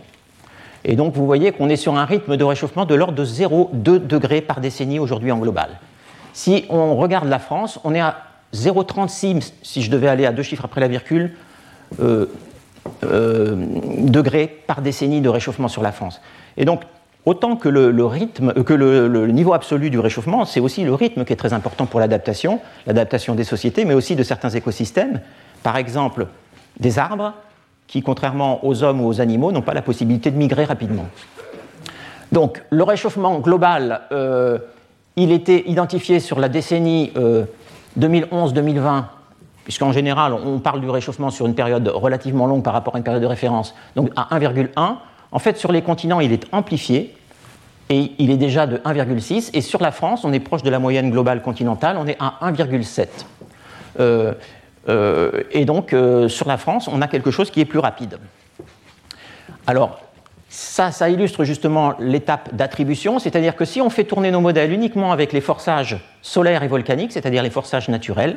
Et 0.84 0.94
donc 0.94 1.14
vous 1.14 1.26
voyez 1.26 1.52
qu'on 1.52 1.68
est 1.68 1.76
sur 1.76 1.96
un 1.96 2.04
rythme 2.04 2.36
de 2.36 2.44
réchauffement 2.44 2.84
de 2.84 2.94
l'ordre 2.94 3.14
de 3.14 3.24
0,2 3.24 4.06
degrés 4.06 4.40
par 4.40 4.60
décennie 4.60 5.00
aujourd'hui 5.00 5.32
en 5.32 5.38
global. 5.38 5.70
Si 6.32 6.64
on 6.70 6.94
regarde 6.96 7.28
la 7.28 7.38
France, 7.40 7.80
on 7.84 7.94
est 7.94 8.00
à 8.00 8.22
0,36, 8.54 9.52
si 9.62 9.82
je 9.82 9.90
devais 9.90 10.08
aller 10.08 10.24
à 10.24 10.32
deux 10.32 10.42
chiffres 10.42 10.64
après 10.64 10.80
la 10.80 10.88
virgule, 10.88 11.34
euh, 12.00 12.26
euh, 13.04 13.54
degrés 13.98 14.46
par 14.66 14.82
décennie 14.82 15.20
de 15.20 15.28
réchauffement 15.28 15.68
sur 15.68 15.82
la 15.82 15.92
France. 15.92 16.20
Et 16.56 16.64
donc, 16.64 16.82
autant 17.26 17.56
que 17.56 17.68
que 17.68 18.74
le, 18.74 19.26
niveau 19.28 19.54
absolu 19.54 19.90
du 19.90 19.98
réchauffement, 19.98 20.44
c'est 20.44 20.60
aussi 20.60 20.84
le 20.84 20.94
rythme 20.94 21.24
qui 21.24 21.32
est 21.32 21.36
très 21.36 21.52
important 21.52 21.86
pour 21.86 22.00
l'adaptation, 22.00 22.60
l'adaptation 22.86 23.34
des 23.34 23.44
sociétés, 23.44 23.84
mais 23.84 23.94
aussi 23.94 24.16
de 24.16 24.22
certains 24.22 24.50
écosystèmes. 24.50 25.20
Par 25.62 25.76
exemple, 25.76 26.26
des 26.80 26.98
arbres 26.98 27.34
qui, 27.86 28.02
contrairement 28.02 28.64
aux 28.64 28.82
hommes 28.82 29.00
ou 29.00 29.08
aux 29.08 29.20
animaux, 29.20 29.52
n'ont 29.52 29.62
pas 29.62 29.74
la 29.74 29.82
possibilité 29.82 30.30
de 30.30 30.36
migrer 30.36 30.64
rapidement. 30.64 31.06
Donc, 32.32 32.62
le 32.70 32.82
réchauffement 32.82 33.38
global, 33.38 34.02
euh, 34.10 34.58
il 35.16 35.32
était 35.32 35.64
identifié 35.68 36.18
sur 36.18 36.40
la 36.40 36.48
décennie 36.48 37.12
2011-2020 37.98 39.04
puisqu'en 39.64 39.92
général, 39.92 40.32
on 40.32 40.58
parle 40.58 40.80
du 40.80 40.90
réchauffement 40.90 41.30
sur 41.30 41.46
une 41.46 41.54
période 41.54 41.86
relativement 41.88 42.46
longue 42.46 42.62
par 42.62 42.72
rapport 42.72 42.94
à 42.94 42.98
une 42.98 43.04
période 43.04 43.22
de 43.22 43.28
référence, 43.28 43.74
donc 43.96 44.10
à 44.16 44.36
1,1. 44.38 44.96
En 45.32 45.38
fait, 45.38 45.56
sur 45.56 45.72
les 45.72 45.82
continents, 45.82 46.20
il 46.20 46.32
est 46.32 46.46
amplifié, 46.52 47.14
et 47.88 48.12
il 48.18 48.30
est 48.30 48.36
déjà 48.36 48.66
de 48.66 48.76
1,6, 48.78 49.50
et 49.54 49.60
sur 49.60 49.82
la 49.82 49.90
France, 49.90 50.24
on 50.24 50.32
est 50.32 50.40
proche 50.40 50.62
de 50.62 50.70
la 50.70 50.78
moyenne 50.78 51.10
globale 51.10 51.42
continentale, 51.42 51.96
on 51.98 52.06
est 52.06 52.16
à 52.20 52.38
1,7. 52.42 53.08
Euh, 54.00 54.34
euh, 54.88 55.42
et 55.50 55.64
donc, 55.64 55.92
euh, 55.92 56.28
sur 56.28 56.48
la 56.48 56.58
France, 56.58 56.88
on 56.88 57.02
a 57.02 57.08
quelque 57.08 57.30
chose 57.30 57.50
qui 57.50 57.60
est 57.60 57.64
plus 57.64 57.78
rapide. 57.78 58.18
Alors, 59.66 60.00
ça, 60.48 60.90
ça 60.90 61.08
illustre 61.08 61.44
justement 61.44 61.94
l'étape 61.98 62.54
d'attribution, 62.54 63.18
c'est-à-dire 63.18 63.56
que 63.56 63.64
si 63.64 63.80
on 63.80 63.88
fait 63.88 64.04
tourner 64.04 64.30
nos 64.30 64.40
modèles 64.40 64.72
uniquement 64.72 65.12
avec 65.12 65.32
les 65.32 65.40
forçages 65.40 65.98
solaires 66.20 66.62
et 66.62 66.68
volcaniques, 66.68 67.12
c'est-à-dire 67.12 67.42
les 67.42 67.50
forçages 67.50 67.88
naturels, 67.88 68.36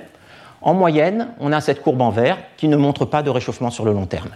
en 0.61 0.73
moyenne, 0.73 1.27
on 1.39 1.51
a 1.51 1.61
cette 1.61 1.81
courbe 1.81 2.01
en 2.01 2.09
vert 2.09 2.37
qui 2.57 2.67
ne 2.67 2.77
montre 2.77 3.05
pas 3.05 3.21
de 3.21 3.29
réchauffement 3.29 3.69
sur 3.69 3.85
le 3.85 3.91
long 3.91 4.05
terme. 4.05 4.29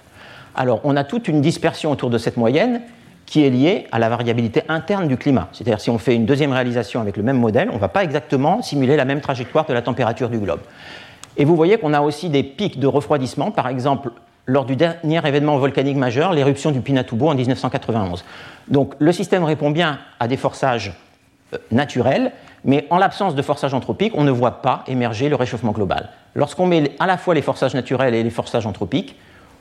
Alors, 0.55 0.81
on 0.83 0.95
a 0.95 1.03
toute 1.03 1.27
une 1.27 1.41
dispersion 1.41 1.91
autour 1.91 2.09
de 2.09 2.17
cette 2.17 2.37
moyenne 2.37 2.81
qui 3.25 3.45
est 3.45 3.49
liée 3.49 3.85
à 3.91 3.99
la 3.99 4.09
variabilité 4.09 4.63
interne 4.69 5.07
du 5.07 5.15
climat. 5.15 5.49
C'est-à-dire, 5.51 5.79
si 5.79 5.89
on 5.89 5.99
fait 5.99 6.15
une 6.15 6.25
deuxième 6.25 6.51
réalisation 6.51 6.99
avec 6.99 7.15
le 7.15 7.23
même 7.23 7.37
modèle, 7.37 7.69
on 7.69 7.75
ne 7.75 7.79
va 7.79 7.87
pas 7.87 8.03
exactement 8.03 8.61
simuler 8.63 8.95
la 8.95 9.05
même 9.05 9.21
trajectoire 9.21 9.65
de 9.65 9.73
la 9.73 9.83
température 9.83 10.29
du 10.29 10.39
globe. 10.39 10.61
Et 11.37 11.45
vous 11.45 11.55
voyez 11.55 11.77
qu'on 11.77 11.93
a 11.93 12.01
aussi 12.01 12.29
des 12.29 12.43
pics 12.43 12.79
de 12.79 12.87
refroidissement, 12.87 13.51
par 13.51 13.67
exemple 13.67 14.11
lors 14.47 14.65
du 14.65 14.75
dernier 14.75 15.21
événement 15.25 15.59
volcanique 15.59 15.95
majeur, 15.95 16.33
l'éruption 16.33 16.71
du 16.71 16.81
Pinatubo 16.81 17.29
en 17.29 17.35
1991. 17.35 18.25
Donc 18.67 18.95
le 18.97 19.11
système 19.11 19.43
répond 19.43 19.69
bien 19.69 19.99
à 20.19 20.27
des 20.27 20.37
forçages 20.37 20.91
euh, 21.53 21.57
naturels, 21.69 22.31
mais 22.65 22.87
en 22.89 22.97
l'absence 22.97 23.35
de 23.35 23.41
forçage 23.43 23.75
anthropique, 23.75 24.13
on 24.15 24.23
ne 24.23 24.31
voit 24.31 24.63
pas 24.63 24.83
émerger 24.87 25.29
le 25.29 25.35
réchauffement 25.35 25.71
global. 25.71 26.09
Lorsqu'on 26.33 26.65
met 26.65 26.93
à 26.99 27.05
la 27.05 27.17
fois 27.17 27.35
les 27.35 27.43
forçages 27.43 27.75
naturels 27.75 28.15
et 28.15 28.23
les 28.23 28.29
forçages 28.31 28.65
anthropiques, 28.65 29.15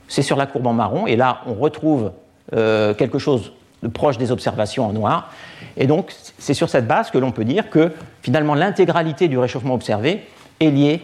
c'est 0.09 0.23
sur 0.23 0.35
la 0.35 0.45
courbe 0.45 0.67
en 0.67 0.73
marron, 0.73 1.07
et 1.07 1.15
là 1.15 1.41
on 1.45 1.53
retrouve 1.53 2.11
euh, 2.53 2.93
quelque 2.93 3.19
chose 3.19 3.53
de 3.81 3.87
proche 3.87 4.17
des 4.17 4.31
observations 4.31 4.85
en 4.85 4.91
noir. 4.91 5.31
Et 5.77 5.87
donc 5.87 6.13
c'est 6.37 6.53
sur 6.53 6.67
cette 6.67 6.87
base 6.87 7.11
que 7.11 7.17
l'on 7.17 7.31
peut 7.31 7.45
dire 7.45 7.69
que 7.69 7.93
finalement 8.21 8.55
l'intégralité 8.55 9.29
du 9.29 9.37
réchauffement 9.37 9.75
observé 9.75 10.25
est 10.59 10.71
liée 10.71 11.01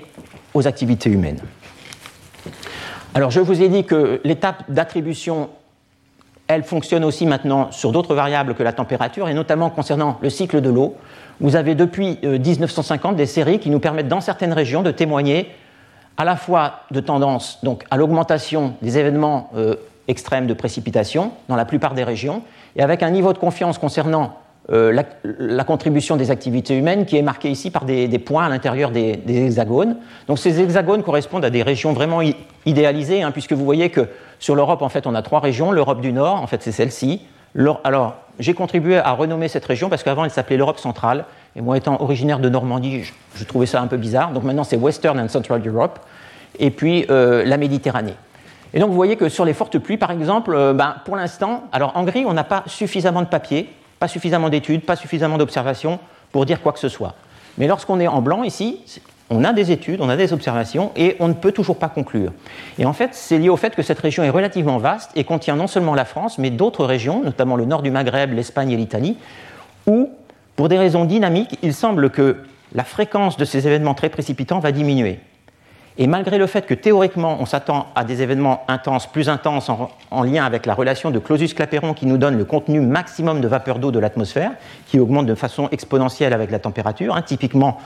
aux 0.53 0.67
activités 0.67 1.09
humaines. 1.09 1.39
Alors 3.13 3.31
je 3.31 3.39
vous 3.39 3.61
ai 3.61 3.69
dit 3.69 3.85
que 3.85 4.19
l'étape 4.25 4.69
d'attribution, 4.69 5.49
elle 6.47 6.63
fonctionne 6.63 7.05
aussi 7.05 7.25
maintenant 7.25 7.71
sur 7.71 7.93
d'autres 7.93 8.13
variables 8.13 8.55
que 8.55 8.63
la 8.63 8.73
température, 8.73 9.29
et 9.29 9.33
notamment 9.33 9.69
concernant 9.69 10.17
le 10.21 10.29
cycle 10.29 10.59
de 10.59 10.69
l'eau. 10.69 10.95
Vous 11.39 11.55
avez 11.55 11.75
depuis 11.75 12.19
1950 12.23 13.13
euh, 13.13 13.15
des 13.15 13.25
séries 13.25 13.59
qui 13.59 13.69
nous 13.69 13.79
permettent 13.79 14.07
dans 14.07 14.21
certaines 14.21 14.53
régions 14.53 14.81
de 14.81 14.91
témoigner 14.91 15.49
à 16.17 16.25
la 16.25 16.35
fois 16.35 16.81
de 16.91 16.99
tendance 16.99 17.59
donc, 17.63 17.83
à 17.91 17.97
l'augmentation 17.97 18.73
des 18.81 18.97
événements 18.97 19.49
euh, 19.55 19.75
extrêmes 20.07 20.47
de 20.47 20.53
précipitation 20.53 21.31
dans 21.49 21.55
la 21.55 21.65
plupart 21.65 21.93
des 21.93 22.03
régions, 22.03 22.43
et 22.75 22.81
avec 22.81 23.03
un 23.03 23.09
niveau 23.09 23.33
de 23.33 23.37
confiance 23.37 23.77
concernant 23.77 24.37
euh, 24.71 25.03
la, 25.23 25.63
contribution 25.63 26.15
des 26.15 26.31
activités 26.31 26.75
humaines 26.75 27.05
qui 27.05 27.17
est 27.17 27.21
marqué 27.21 27.51
ici 27.51 27.69
par 27.69 27.85
des, 27.85 28.07
points 28.19 28.45
à 28.45 28.49
l'intérieur 28.49 28.89
des, 28.89 29.21
hexagones. 29.27 29.97
Donc 30.27 30.39
ces 30.39 30.59
hexagones 30.59 31.03
correspondent 31.03 31.45
à 31.45 31.51
des 31.51 31.61
régions 31.61 31.93
vraiment 31.93 32.21
idéalisées, 32.65 33.21
hein, 33.21 33.31
puisque 33.31 33.53
vous 33.53 33.65
voyez 33.65 33.91
que 33.91 34.07
sur 34.39 34.55
l'Europe, 34.55 34.81
en 34.81 34.89
fait, 34.89 35.05
on 35.05 35.13
a 35.13 35.21
trois 35.21 35.39
régions. 35.39 35.71
L'Europe 35.71 36.01
du 36.01 36.11
Nord, 36.11 36.41
en 36.41 36.47
fait, 36.47 36.63
c'est 36.63 36.71
celle-ci. 36.71 37.21
Alors, 37.83 38.15
j'ai 38.39 38.53
contribué 38.53 38.97
à 38.97 39.11
renommer 39.11 39.47
cette 39.47 39.65
région 39.65 39.87
parce 39.87 40.03
qu'avant 40.03 40.25
elle 40.25 40.31
s'appelait 40.31 40.57
l'Europe 40.57 40.79
centrale. 40.79 41.25
Et 41.55 41.61
moi 41.61 41.77
étant 41.77 42.01
originaire 42.01 42.39
de 42.39 42.49
Normandie, 42.49 43.03
je, 43.35 43.43
trouvais 43.45 43.65
ça 43.65 43.81
un 43.81 43.87
peu 43.87 43.97
bizarre. 43.97 44.31
Donc 44.31 44.43
maintenant 44.43 44.63
c'est 44.63 44.77
Western 44.77 45.19
and 45.19 45.29
Central 45.29 45.65
Europe. 45.65 45.99
Et 46.59 46.71
puis 46.71 47.05
euh, 47.09 47.43
la 47.45 47.57
Méditerranée. 47.57 48.15
Et 48.73 48.79
donc 48.79 48.89
vous 48.89 48.95
voyez 48.95 49.15
que 49.15 49.29
sur 49.29 49.45
les 49.45 49.53
fortes 49.53 49.79
pluies, 49.79 49.97
par 49.97 50.11
exemple, 50.11 50.53
euh, 50.53 50.73
ben, 50.73 50.95
pour 51.05 51.15
l'instant, 51.15 51.63
alors 51.71 51.95
en 51.95 52.03
gris, 52.03 52.25
on 52.25 52.33
n'a 52.33 52.43
pas 52.43 52.63
suffisamment 52.67 53.21
de 53.21 53.27
papier, 53.27 53.69
pas 53.99 54.07
suffisamment 54.07 54.49
d'études, 54.49 54.81
pas 54.81 54.95
suffisamment 54.95 55.37
d'observations 55.37 55.99
pour 56.31 56.45
dire 56.45 56.61
quoi 56.61 56.73
que 56.73 56.79
ce 56.79 56.89
soit. 56.89 57.15
Mais 57.57 57.67
lorsqu'on 57.67 57.99
est 58.01 58.07
en 58.07 58.21
blanc 58.21 58.43
ici, 58.43 58.79
on 59.29 59.43
a 59.43 59.53
des 59.53 59.71
études, 59.71 60.01
on 60.01 60.09
a 60.09 60.17
des 60.17 60.33
observations 60.33 60.91
et 60.95 61.15
on 61.19 61.27
ne 61.27 61.33
peut 61.33 61.51
toujours 61.51 61.77
pas 61.77 61.89
conclure. 61.89 62.31
Et 62.77 62.85
en 62.85 62.93
fait, 62.93 63.11
c'est 63.13 63.39
lié 63.39 63.49
au 63.49 63.57
fait 63.57 63.75
que 63.75 63.81
cette 63.81 63.99
région 63.99 64.23
est 64.23 64.29
relativement 64.29 64.77
vaste 64.77 65.11
et 65.15 65.23
contient 65.23 65.55
non 65.55 65.67
seulement 65.67 65.95
la 65.95 66.05
France, 66.05 66.37
mais 66.37 66.49
d'autres 66.49 66.85
régions, 66.85 67.23
notamment 67.23 67.55
le 67.55 67.65
nord 67.65 67.81
du 67.81 67.91
Maghreb, 67.91 68.33
l'Espagne 68.33 68.71
et 68.71 68.77
l'Italie, 68.77 69.17
où, 69.87 70.09
pour 70.55 70.69
des 70.69 70.77
raisons 70.77 71.05
dynamiques, 71.05 71.57
il 71.61 71.73
semble 71.73 72.09
que 72.09 72.37
la 72.73 72.83
fréquence 72.83 73.37
de 73.37 73.45
ces 73.45 73.67
événements 73.67 73.93
très 73.93 74.09
précipitants 74.09 74.59
va 74.59 74.71
diminuer. 74.71 75.19
Et 75.97 76.07
malgré 76.07 76.37
le 76.37 76.47
fait 76.47 76.65
que 76.65 76.73
théoriquement 76.73 77.37
on 77.39 77.45
s'attend 77.45 77.87
à 77.95 78.03
des 78.03 78.21
événements 78.21 78.63
intenses, 78.67 79.07
plus 79.07 79.29
intenses 79.29 79.69
en, 79.69 80.23
lien 80.23 80.43
avec 80.43 80.65
la 80.65 80.73
relation 80.73 81.09
de 81.09 81.19
Clausius-Clapeyron 81.19 81.93
qui 81.93 82.05
nous 82.05 82.17
donne 82.17 82.37
le 82.37 82.43
contenu 82.43 82.81
maximum 82.81 83.39
de 83.39 83.47
vapeur 83.47 83.79
d'eau 83.79 83.91
de 83.91 83.99
l'atmosphère, 83.99 84.51
qui 84.87 84.99
augmente 84.99 85.25
de 85.25 85.35
façon 85.35 85.69
exponentielle 85.71 86.33
avec 86.33 86.51
la 86.51 86.59
température, 86.59 87.15
hein, 87.15 87.21
typiquement 87.21 87.79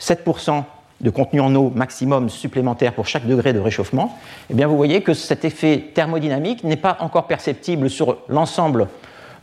7% 0.00 0.64
de 1.00 1.10
contenu 1.10 1.40
en 1.40 1.54
eau 1.54 1.72
maximum 1.74 2.28
supplémentaire 2.28 2.92
pour 2.92 3.06
chaque 3.06 3.26
degré 3.26 3.54
de 3.54 3.58
réchauffement, 3.58 4.18
eh 4.50 4.54
bien 4.54 4.66
vous 4.66 4.76
voyez 4.76 5.02
que 5.02 5.14
cet 5.14 5.44
effet 5.44 5.90
thermodynamique 5.94 6.62
n'est 6.64 6.76
pas 6.76 6.98
encore 7.00 7.26
perceptible 7.26 7.88
sur 7.88 8.18
l'ensemble 8.28 8.88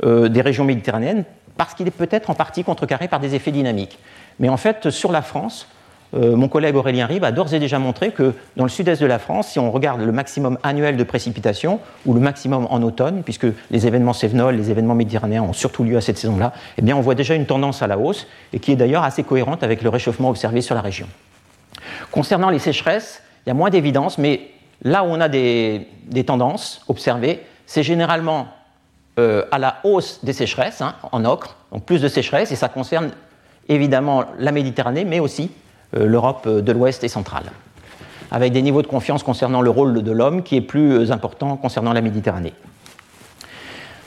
euh, 0.04 0.30
des 0.30 0.42
régions 0.42 0.66
méditerranéennes 0.66 1.26
parce 1.58 1.74
qu'il 1.74 1.88
est 1.88 1.91
peut-être 1.91 2.30
en 2.30 2.36
partie 2.36 2.64
contrecarré 2.64 3.08
par 3.08 3.20
des 3.20 3.36
effets 3.36 3.51
dynamiques. 3.51 3.99
Mais 4.39 4.49
en 4.49 4.58
fait, 4.58 4.89
sur 4.89 5.12
la 5.12 5.22
France, 5.22 5.68
euh, 6.16 6.36
mon 6.36 6.47
collègue 6.47 6.76
Aurélien 6.76 7.08
Rive 7.08 7.24
a 7.24 7.32
d'ores 7.32 7.54
et 7.54 7.60
déjà 7.60 7.80
montré 7.80 8.12
que 8.12 8.34
dans 8.56 8.64
le 8.64 8.70
sud-est 8.70 9.01
de 9.01 9.08
la 9.08 9.20
France, 9.20 9.47
si 9.49 9.60
on 9.60 9.72
regarde 9.72 10.01
le 10.01 10.12
maximum 10.12 10.58
annuel 10.62 10.95
de 10.95 11.04
précipitations 11.04 11.80
ou 12.06 12.14
le 12.14 12.20
maximum 12.20 12.68
en 12.70 12.82
automne, 12.84 13.24
puisque 13.24 13.47
les 13.72 13.88
événements 13.88 14.14
sévenols, 14.14 14.56
les 14.56 14.70
événements 14.70 14.95
méditerranéens 14.95 15.43
ont 15.43 15.54
surtout 15.54 15.84
lieu 15.84 15.97
à 15.97 16.01
cette 16.01 16.18
saison-là, 16.18 16.54
eh 16.78 16.82
bien 16.82 16.95
on 16.95 17.01
voit 17.01 17.16
déjà 17.16 17.34
une 17.34 17.45
tendance 17.45 17.82
à 17.82 17.88
la 17.88 17.97
hausse 17.97 18.28
et 18.51 18.60
qui 18.60 18.72
est 18.72 18.76
d'ailleurs 18.76 19.04
assez 19.04 19.24
cohérente 19.24 19.64
avec 19.64 19.82
le 19.82 19.89
réchauffement 19.89 20.30
observé 20.30 20.62
sur 20.62 20.76
la 20.76 20.82
région. 20.82 21.08
Concernant 22.12 22.49
les 22.49 22.60
sécheresses, 22.60 23.24
il 23.45 23.49
y 23.49 23.51
a 23.51 23.56
moins 23.56 23.70
d'évidence, 23.70 24.18
mais 24.18 24.51
là 24.84 25.04
où 25.04 25.08
on 25.08 25.20
a 25.20 25.30
des, 25.30 25.88
tendances 26.26 26.84
observées, 26.88 27.41
c'est 27.66 27.84
généralement 27.84 28.47
euh, 29.20 29.45
à 29.51 29.59
la 29.59 29.78
hausse 29.84 30.20
des 30.24 30.34
sécheresses, 30.34 30.82
hein, 30.82 30.95
en 31.11 31.26
ocre, 31.26 31.55
donc 31.72 31.86
plus 31.86 32.01
de 32.01 32.07
sécheresses, 32.07 32.51
et 32.51 32.55
ça 32.55 32.70
concerne 32.70 33.11
évidemment 33.70 34.26
la 34.39 34.51
Méditerranée, 34.51 35.05
mais 35.05 35.20
aussi 35.20 35.51
euh, 35.95 36.05
l'Europe 36.05 36.47
de 36.47 36.72
l'Ouest 36.72 37.03
et 37.03 37.07
centrale, 37.07 37.45
avec 38.32 38.53
des 38.53 38.61
niveaux 38.61 38.82
de 38.82 38.88
confiance 38.88 39.24
concernant 39.24 39.61
le 39.61 39.70
rôle 39.70 40.01
de 40.01 40.11
l'homme 40.11 40.43
qui 40.43 40.55
est 40.55 40.61
plus 40.61 41.11
important 41.11 41.57
concernant 41.57 41.93
la 41.93 42.01
Méditerranée. 42.01 42.53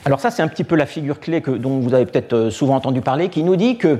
Alors 0.07 0.21
ça, 0.21 0.31
c'est 0.31 0.41
un 0.41 0.47
petit 0.47 0.63
peu 0.63 0.77
la 0.77 0.85
figure 0.85 1.19
clé 1.19 1.41
que, 1.41 1.51
dont 1.51 1.79
vous 1.79 1.93
avez 1.93 2.05
peut-être 2.05 2.31
euh, 2.31 2.49
souvent 2.49 2.75
entendu 2.75 3.01
parler, 3.01 3.27
qui 3.27 3.43
nous 3.43 3.57
dit 3.57 3.77
que 3.77 3.99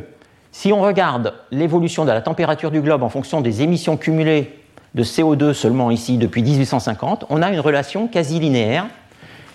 si 0.54 0.72
on 0.72 0.82
regarde 0.82 1.34
l'évolution 1.52 2.06
de 2.06 2.12
la 2.12 2.22
température 2.22 2.72
du 2.72 2.80
globe 2.80 3.04
en 3.04 3.10
fonction 3.10 3.42
des 3.42 3.62
émissions 3.62 3.98
cumulées 3.98 4.58
de 4.96 5.04
CO2 5.04 5.52
seulement 5.52 5.92
ici 5.92 6.18
depuis 6.18 6.44
1850, 6.44 7.26
on 7.30 7.42
a 7.42 7.52
une 7.52 7.60
relation 7.60 8.08
quasi 8.08 8.40
linéaire, 8.40 8.86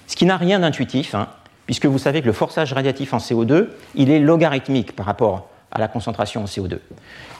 ce 0.07 0.15
qui 0.15 0.27
n'a 0.27 0.37
rien 0.37 0.59
d'intuitif, 0.59 1.15
hein, 1.15 1.29
puisque 1.73 1.87
vous 1.87 1.97
savez 1.97 2.21
que 2.21 2.27
le 2.27 2.35
forçage 2.35 2.75
radiatif 2.75 3.15
en 3.15 3.17
CO2, 3.17 3.69
il 3.95 4.11
est 4.11 4.19
logarithmique 4.19 4.95
par 4.95 5.07
rapport 5.07 5.49
à 5.71 5.81
la 5.81 5.89
concentration 5.89 6.43
en 6.43 6.45
CO2. 6.45 6.81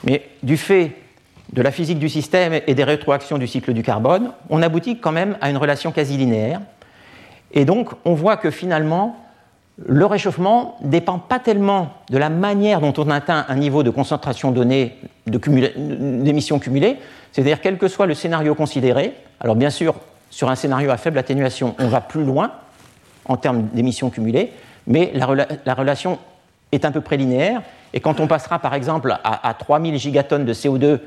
Mais 0.05 0.23
du 0.41 0.57
fait 0.57 0.93
de 1.51 1.61
la 1.61 1.69
physique 1.69 1.99
du 1.99 2.09
système 2.09 2.59
et 2.65 2.73
des 2.73 2.83
rétroactions 2.83 3.37
du 3.37 3.45
cycle 3.45 3.73
du 3.73 3.83
carbone, 3.83 4.31
on 4.49 4.63
aboutit 4.63 4.97
quand 4.97 5.11
même 5.11 5.37
à 5.39 5.51
une 5.51 5.57
relation 5.57 5.91
quasi 5.91 6.17
linéaire. 6.17 6.61
Et 7.51 7.63
donc, 7.63 7.91
on 8.05 8.15
voit 8.15 8.35
que 8.37 8.49
finalement, 8.49 9.23
le 9.77 10.07
réchauffement 10.07 10.79
ne 10.81 10.89
dépend 10.89 11.19
pas 11.19 11.37
tellement 11.37 11.93
de 12.09 12.17
la 12.17 12.31
manière 12.31 12.81
dont 12.81 12.93
on 12.97 13.11
atteint 13.11 13.45
un 13.47 13.55
niveau 13.55 13.83
de 13.83 13.91
concentration 13.91 14.49
donné 14.49 14.97
d'émissions 15.27 16.57
cumulées, 16.57 16.97
c'est-à-dire 17.31 17.61
quel 17.61 17.77
que 17.77 17.87
soit 17.87 18.07
le 18.07 18.15
scénario 18.15 18.55
considéré. 18.55 19.13
Alors 19.39 19.55
bien 19.55 19.69
sûr, 19.69 19.93
sur 20.31 20.49
un 20.49 20.55
scénario 20.55 20.89
à 20.89 20.97
faible 20.97 21.19
atténuation, 21.19 21.75
on 21.77 21.87
va 21.87 22.01
plus 22.01 22.23
loin 22.23 22.51
en 23.25 23.37
termes 23.37 23.67
d'émissions 23.73 24.09
cumulées, 24.09 24.51
mais 24.87 25.11
la, 25.13 25.73
relation 25.73 26.19
est 26.71 26.85
à 26.85 26.91
peu 26.91 27.01
près 27.01 27.17
linéaire. 27.17 27.61
Et 27.93 27.99
quand 27.99 28.19
on 28.19 28.27
passera 28.27 28.59
par 28.59 28.73
exemple 28.73 29.15
à, 29.23 29.53
3000 29.57 29.97
gigatonnes 29.97 30.45
de 30.45 30.53
CO2 30.53 30.99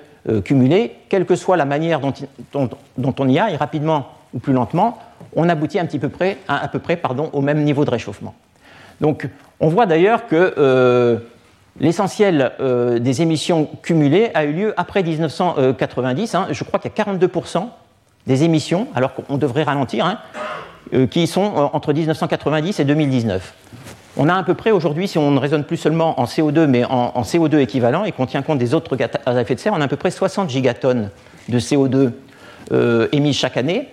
cumulées, 0.42 0.96
quelle 1.08 1.26
que 1.26 1.36
soit 1.36 1.56
la 1.56 1.64
manière 1.64 2.00
dont, 2.00 3.14
on 3.18 3.28
y 3.28 3.38
aille, 3.38 3.56
rapidement 3.56 4.08
ou 4.34 4.38
plus 4.38 4.52
lentement, 4.52 4.98
on 5.34 5.48
aboutit 5.48 5.78
un 5.78 5.86
petit 5.86 5.98
peu 5.98 6.08
près, 6.08 6.38
à, 6.48 6.66
peu 6.68 6.78
près 6.78 6.96
pardon, 6.96 7.30
au 7.32 7.40
même 7.40 7.62
niveau 7.64 7.84
de 7.84 7.90
réchauffement. 7.90 8.34
Donc 9.00 9.28
on 9.60 9.68
voit 9.68 9.86
d'ailleurs 9.86 10.26
que 10.26 11.20
l'essentiel 11.80 12.52
des 13.00 13.22
émissions 13.22 13.68
cumulées 13.82 14.30
a 14.34 14.44
eu 14.44 14.52
lieu 14.52 14.74
après 14.76 15.02
1990. 15.02 16.34
Hein. 16.34 16.46
je 16.50 16.64
crois 16.64 16.78
qu'il 16.78 16.90
y 16.96 17.00
a 17.00 17.04
42% 17.04 17.68
des 18.26 18.42
émissions, 18.42 18.88
alors 18.94 19.14
qu'on 19.14 19.38
devrait 19.38 19.62
ralentir, 19.62 20.04
hein, 20.04 20.18
qui 21.10 21.26
sont 21.26 21.70
entre 21.72 21.92
1990 21.92 22.80
et 22.80 22.84
2019. 22.84 23.54
On 24.18 24.30
a 24.30 24.34
à 24.34 24.42
peu 24.42 24.54
près 24.54 24.70
aujourd'hui, 24.70 25.08
si 25.08 25.18
on 25.18 25.30
ne 25.30 25.38
raisonne 25.38 25.64
plus 25.64 25.76
seulement 25.76 26.18
en 26.18 26.24
CO2, 26.24 26.66
mais 26.66 26.84
en, 26.86 27.20
CO2 27.20 27.58
équivalent 27.58 28.04
et 28.04 28.12
qu'on 28.12 28.24
tient 28.24 28.40
compte 28.40 28.58
des 28.58 28.72
autres 28.72 28.96
gaz 28.96 29.10
à 29.26 29.40
effet 29.40 29.54
de 29.54 29.60
serre, 29.60 29.74
on 29.74 29.80
a 29.80 29.84
à 29.84 29.88
peu 29.88 29.96
près 29.96 30.10
60 30.10 30.48
gigatonnes 30.48 31.10
de 31.50 31.58
CO2 31.58 32.12
euh, 32.72 33.08
émis 33.12 33.34
chaque 33.34 33.58
année 33.58 33.88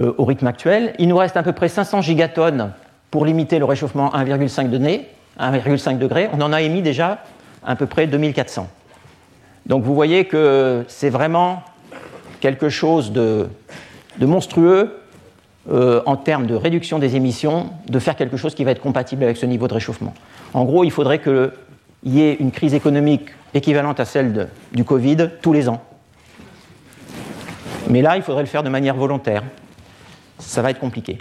euh, 0.00 0.14
au 0.16 0.24
rythme 0.24 0.46
actuel. 0.46 0.94
Il 0.98 1.08
nous 1.08 1.18
reste 1.18 1.36
à 1.36 1.42
peu 1.42 1.52
près 1.52 1.68
500 1.68 2.00
gigatonnes 2.00 2.72
pour 3.10 3.26
limiter 3.26 3.58
le 3.58 3.66
réchauffement 3.66 4.10
à 4.12 4.24
1,5 4.24 4.70
degré. 4.70 5.06
1,5 5.38 5.98
degré. 5.98 6.30
On 6.32 6.40
en 6.40 6.52
a 6.54 6.62
émis 6.62 6.80
déjà 6.80 7.18
à 7.64 7.76
peu 7.76 7.84
près 7.84 8.06
2400. 8.06 8.68
Donc 9.66 9.84
vous 9.84 9.94
voyez 9.94 10.24
que 10.24 10.84
c'est 10.88 11.10
vraiment 11.10 11.62
quelque 12.40 12.70
chose 12.70 13.12
de 13.12 13.48
monstrueux 14.18 14.98
euh, 15.70 16.00
en 16.06 16.16
termes 16.16 16.46
de 16.46 16.54
réduction 16.54 16.98
des 16.98 17.16
émissions, 17.16 17.70
de 17.88 17.98
faire 17.98 18.16
quelque 18.16 18.36
chose 18.36 18.54
qui 18.54 18.64
va 18.64 18.70
être 18.70 18.80
compatible 18.80 19.24
avec 19.24 19.36
ce 19.36 19.46
niveau 19.46 19.68
de 19.68 19.74
réchauffement. 19.74 20.14
En 20.54 20.64
gros, 20.64 20.84
il 20.84 20.90
faudrait 20.90 21.20
qu'il 21.20 21.50
y 22.04 22.22
ait 22.22 22.34
une 22.34 22.50
crise 22.50 22.74
économique 22.74 23.26
équivalente 23.52 24.00
à 24.00 24.04
celle 24.04 24.48
du 24.72 24.84
Covid 24.84 25.30
tous 25.42 25.52
les 25.52 25.68
ans. 25.68 25.82
Mais 27.88 28.02
là, 28.02 28.16
il 28.16 28.22
faudrait 28.22 28.42
le 28.42 28.48
faire 28.48 28.62
de 28.62 28.68
manière 28.68 28.94
volontaire. 28.94 29.42
Ça 30.38 30.62
va 30.62 30.70
être 30.70 30.78
compliqué. 30.78 31.18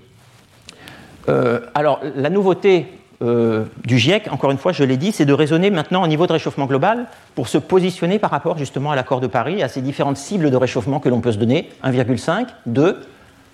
Euh, 1.29 1.59
alors, 1.73 1.99
la 2.15 2.29
nouveauté 2.29 2.87
euh, 3.21 3.65
du 3.85 3.97
GIEC, 3.97 4.31
encore 4.31 4.51
une 4.51 4.57
fois, 4.57 4.71
je 4.71 4.83
l'ai 4.83 4.97
dit, 4.97 5.11
c'est 5.11 5.25
de 5.25 5.33
raisonner 5.33 5.71
maintenant 5.71 6.03
au 6.03 6.07
niveau 6.07 6.27
de 6.27 6.33
réchauffement 6.33 6.67
global 6.67 7.07
pour 7.35 7.47
se 7.47 7.57
positionner 7.57 8.19
par 8.19 8.31
rapport 8.31 8.57
justement 8.57 8.91
à 8.91 8.95
l'accord 8.95 9.19
de 9.19 9.27
Paris, 9.27 9.63
à 9.63 9.67
ces 9.67 9.81
différentes 9.81 10.17
cibles 10.17 10.51
de 10.51 10.55
réchauffement 10.55 10.99
que 10.99 11.09
l'on 11.09 11.19
peut 11.19 11.31
se 11.31 11.37
donner 11.37 11.69
1,5, 11.83 12.47
2, 12.67 13.01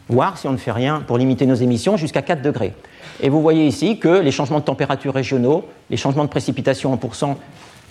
voire, 0.10 0.38
si 0.38 0.48
on 0.48 0.52
ne 0.52 0.58
fait 0.58 0.72
rien 0.72 1.04
pour 1.06 1.18
limiter 1.18 1.46
nos 1.46 1.56
émissions, 1.56 1.98
jusqu'à 1.98 2.22
4 2.22 2.42
degrés. 2.42 2.74
Et 3.22 3.30
vous 3.30 3.42
voyez 3.42 3.66
ici 3.66 4.00
que 4.00 4.20
les 4.20 4.32
changements 4.32 4.60
de 4.60 4.66
température 4.66 5.14
régionaux, 5.14 5.66
les 5.90 5.98
changements 5.98 6.24
de 6.24 6.30
précipitation 6.30 6.92
en 6.92 6.98
pourcent 6.98 7.38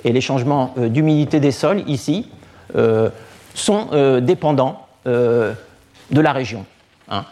et 0.04 0.12
les 0.12 0.20
changements 0.20 0.74
euh, 0.78 0.88
d'humidité 0.88 1.40
des 1.40 1.52
sols, 1.52 1.82
ici, 1.86 2.28
euh, 2.76 3.10
sont 3.54 3.88
euh, 3.92 4.20
dépendants 4.20 4.86
de 5.04 6.20
la 6.20 6.32
région. 6.32 6.64
Hein. 7.08 7.24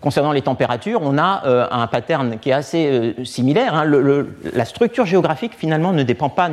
Concernant 0.00 0.30
les 0.30 0.42
températures, 0.42 1.00
on 1.02 1.18
a 1.18 1.42
un 1.72 1.88
pattern 1.88 2.38
qui 2.38 2.50
est 2.50 2.52
assez 2.52 3.16
similaire. 3.24 3.74
Hein. 3.74 3.84
la 4.52 4.64
structure 4.64 5.06
géographique, 5.06 5.54
finalement, 5.58 5.92
ne 5.92 6.04
dépend 6.04 6.28
pas 6.28 6.50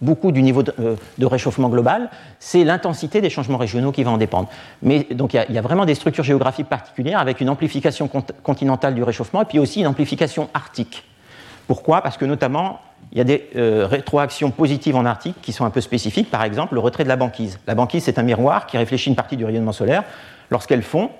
beaucoup 0.00 0.32
du 0.32 0.42
niveau 0.42 0.62
euh, 0.78 0.96
de, 1.18 1.26
réchauffement 1.26 1.68
global, 1.68 2.10
c'est 2.38 2.64
l'intensité 2.64 3.20
des 3.20 3.30
changements 3.30 3.58
régionaux 3.58 3.92
qui 3.92 4.02
va 4.04 4.10
en 4.10 4.18
dépendre. 4.18 4.48
Mais 4.82 5.06
donc 5.10 5.34
il 5.34 5.46
y, 5.50 5.58
a 5.58 5.62
vraiment 5.62 5.84
des 5.84 5.94
structures 5.94 6.24
géographiques 6.24 6.68
particulières 6.68 7.18
avec 7.18 7.40
une 7.40 7.48
amplification 7.48 8.08
continentale 8.42 8.94
du 8.94 9.02
réchauffement 9.02 9.42
et 9.42 9.46
puis 9.46 9.58
aussi 9.58 9.80
une 9.80 9.86
amplification 9.86 10.48
arctique. 10.54 11.04
Pourquoi? 11.66 12.00
Parce 12.00 12.16
que 12.16 12.24
notamment 12.24 12.80
il 13.12 13.18
y 13.18 13.20
a 13.20 13.24
des 13.24 13.48
euh, 13.56 13.86
rétroactions 13.86 14.50
positives 14.50 14.96
en 14.96 15.04
Arctique 15.04 15.36
qui 15.40 15.52
sont 15.52 15.64
un 15.64 15.70
peu 15.70 15.80
spécifiques, 15.80 16.30
par 16.30 16.42
exemple 16.42 16.74
le 16.74 16.80
retrait 16.80 17.04
de 17.04 17.08
la 17.08 17.16
banquise. 17.16 17.58
La 17.66 17.74
banquise, 17.74 18.04
c'est 18.04 18.18
un 18.18 18.22
miroir 18.22 18.66
qui 18.66 18.76
réfléchit 18.76 19.08
une 19.08 19.16
partie 19.16 19.36
du 19.36 19.44
rayonnement 19.44 19.72
solaire. 19.72 20.04
Lorsqu'elle 20.50 20.82
fond, 20.82 21.10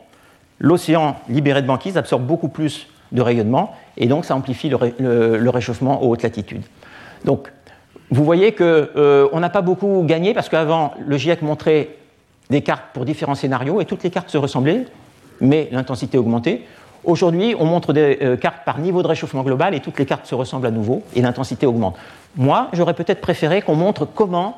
l'océan 0.58 1.16
libéré 1.28 1.62
de 1.62 1.66
banquise 1.66 1.96
absorbe 1.96 2.24
beaucoup 2.24 2.48
plus 2.48 2.88
de 3.12 3.22
rayonnement 3.22 3.74
et 3.96 4.06
donc 4.06 4.24
ça 4.26 4.34
amplifie 4.34 4.68
le, 4.68 5.38
le 5.38 5.50
réchauffement 5.50 6.02
aux 6.02 6.10
hautes 6.10 6.22
latitudes. 6.22 6.64
Donc 7.24 7.50
vous 8.10 8.24
voyez 8.24 8.52
qu'on 8.52 8.64
euh, 8.64 9.40
n'a 9.40 9.50
pas 9.50 9.60
beaucoup 9.60 10.02
gagné 10.06 10.32
parce 10.32 10.48
qu'avant, 10.48 10.94
le 11.04 11.16
GIEC 11.16 11.42
montrait 11.42 11.90
des 12.48 12.62
cartes 12.62 12.86
pour 12.94 13.04
différents 13.04 13.34
scénarios 13.34 13.80
et 13.80 13.84
toutes 13.84 14.02
les 14.02 14.10
cartes 14.10 14.30
se 14.30 14.38
ressemblaient, 14.38 14.86
mais 15.40 15.68
l'intensité 15.72 16.16
augmentait. 16.16 16.62
Aujourd'hui, 17.04 17.54
on 17.58 17.66
montre 17.66 17.92
des 17.92 18.18
euh, 18.22 18.36
cartes 18.36 18.64
par 18.64 18.78
niveau 18.78 19.02
de 19.02 19.08
réchauffement 19.08 19.42
global 19.42 19.74
et 19.74 19.80
toutes 19.80 19.98
les 19.98 20.06
cartes 20.06 20.26
se 20.26 20.34
ressemblent 20.34 20.66
à 20.66 20.70
nouveau 20.70 21.02
et 21.14 21.20
l'intensité 21.20 21.66
augmente. 21.66 21.96
Moi, 22.36 22.68
j'aurais 22.72 22.94
peut-être 22.94 23.20
préféré 23.20 23.62
qu'on 23.62 23.76
montre 23.76 24.06
comment 24.06 24.56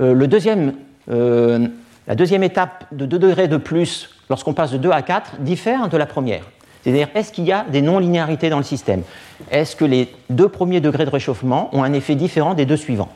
euh, 0.00 0.14
la 0.14 2.14
deuxième 2.14 2.42
étape 2.42 2.84
de 2.92 3.06
2 3.06 3.18
degrés 3.18 3.48
de 3.48 3.56
plus 3.56 4.10
lorsqu'on 4.30 4.54
passe 4.54 4.70
de 4.70 4.78
2 4.78 4.90
à 4.90 5.02
4 5.02 5.40
diffère 5.40 5.88
de 5.88 5.96
la 5.96 6.06
première. 6.06 6.44
C'est-à-dire, 6.82 7.08
est-ce 7.14 7.32
qu'il 7.32 7.44
y 7.44 7.52
a 7.52 7.64
des 7.70 7.82
non-linéarités 7.82 8.50
dans 8.50 8.58
le 8.58 8.64
système? 8.64 9.02
Est-ce 9.50 9.76
que 9.76 9.84
les 9.84 10.12
deux 10.30 10.48
premiers 10.48 10.80
degrés 10.80 11.04
de 11.04 11.10
réchauffement 11.10 11.68
ont 11.72 11.82
un 11.84 11.92
effet 11.92 12.14
différent 12.14 12.54
des 12.54 12.66
deux 12.66 12.76
suivants? 12.76 13.10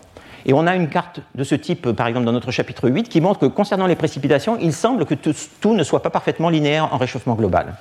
Et 0.45 0.53
on 0.53 0.67
a 0.69 0.77
une 0.77 0.89
carte 0.89 1.21
de 1.35 1.43
ce 1.43 1.57
type, 1.57 1.91
par 1.91 2.07
exemple, 2.07 2.25
dans 2.25 2.33
notre 2.33 2.53
chapitre 2.53 2.89
8, 2.89 3.09
qui 3.09 3.21
montre 3.21 3.41
que 3.41 3.47
concernant 3.47 3.89
les 3.89 3.97
précipitations, 3.97 4.57
il 4.61 4.73
semble 4.73 5.05
que 5.05 5.15
tout, 5.15 5.75
ne 5.75 5.83
soit 5.83 6.03
pas 6.03 6.11
parfaitement 6.11 6.49
linéaire 6.49 6.95
en 6.95 6.99
réchauffement 6.99 7.35
global. 7.35 7.75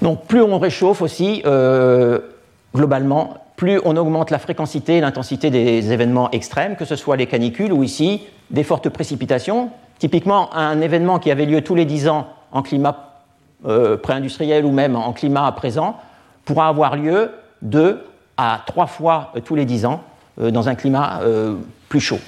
Donc, 0.00 0.24
plus 0.26 0.40
on 0.40 0.58
réchauffe 0.58 1.02
aussi, 1.02 1.42
euh, 1.44 2.20
globalement, 2.74 3.34
plus 3.56 3.78
on 3.84 3.96
augmente 3.96 4.30
la 4.30 4.38
fréquencité 4.38 4.96
et 4.96 5.00
l'intensité 5.02 5.50
des 5.50 5.92
événements 5.92 6.30
extrêmes, 6.30 6.76
que 6.76 6.86
ce 6.86 6.96
soit 6.96 7.16
les 7.16 7.26
canicules 7.26 7.72
ou 7.72 7.84
ici 7.84 8.22
des 8.50 8.64
fortes 8.64 8.88
précipitations. 8.88 9.68
Typiquement, 9.98 10.54
un 10.54 10.80
événement 10.80 11.18
qui 11.18 11.30
avait 11.30 11.46
lieu 11.46 11.60
tous 11.60 11.74
les 11.74 11.84
10 11.84 12.08
ans 12.08 12.26
en 12.52 12.62
climat 12.62 13.13
euh, 13.66 13.96
pré-industriel 13.96 14.66
ou 14.66 14.70
même 14.70 14.94
en 14.94 15.14
climat 15.14 15.46
à 15.46 15.52
présent 15.52 15.96
pourra 16.44 16.68
avoir 16.68 16.96
lieu 16.96 17.30
deux 17.62 18.04
à 18.36 18.60
trois 18.66 18.86
fois 18.86 19.32
euh, 19.36 19.40
tous 19.40 19.54
les 19.54 19.64
dix 19.64 19.86
ans 19.86 20.02
euh, 20.38 20.50
dans 20.50 20.68
un 20.68 20.74
climat 20.74 21.22
plus 21.88 22.00
chaud. 22.00 22.18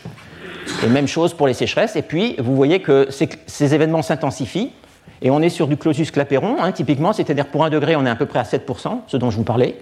Et 0.82 0.88
même 0.88 1.06
chose 1.06 1.34
pour 1.34 1.46
les 1.46 1.52
sécheresses. 1.52 1.94
Et 1.94 2.00
puis, 2.00 2.36
vous 2.38 2.56
voyez 2.56 2.80
que 2.80 3.08
ces, 3.10 3.74
événements 3.74 4.00
s'intensifient. 4.00 4.72
Et 5.20 5.30
on 5.30 5.42
est 5.42 5.50
sur 5.50 5.66
du 5.66 5.76
Clausus 5.76 6.10
clapeyron, 6.10 6.56
hein, 6.58 6.72
typiquement, 6.72 7.12
c'est-à-dire 7.12 7.48
pour 7.48 7.64
un 7.64 7.70
degré, 7.70 7.96
on 7.96 8.06
est 8.06 8.10
à 8.10 8.16
peu 8.16 8.26
près 8.26 8.38
à 8.38 8.44
7%, 8.44 9.00
ce 9.06 9.16
dont 9.18 9.30
je 9.30 9.36
vous 9.36 9.44
parlais. 9.44 9.76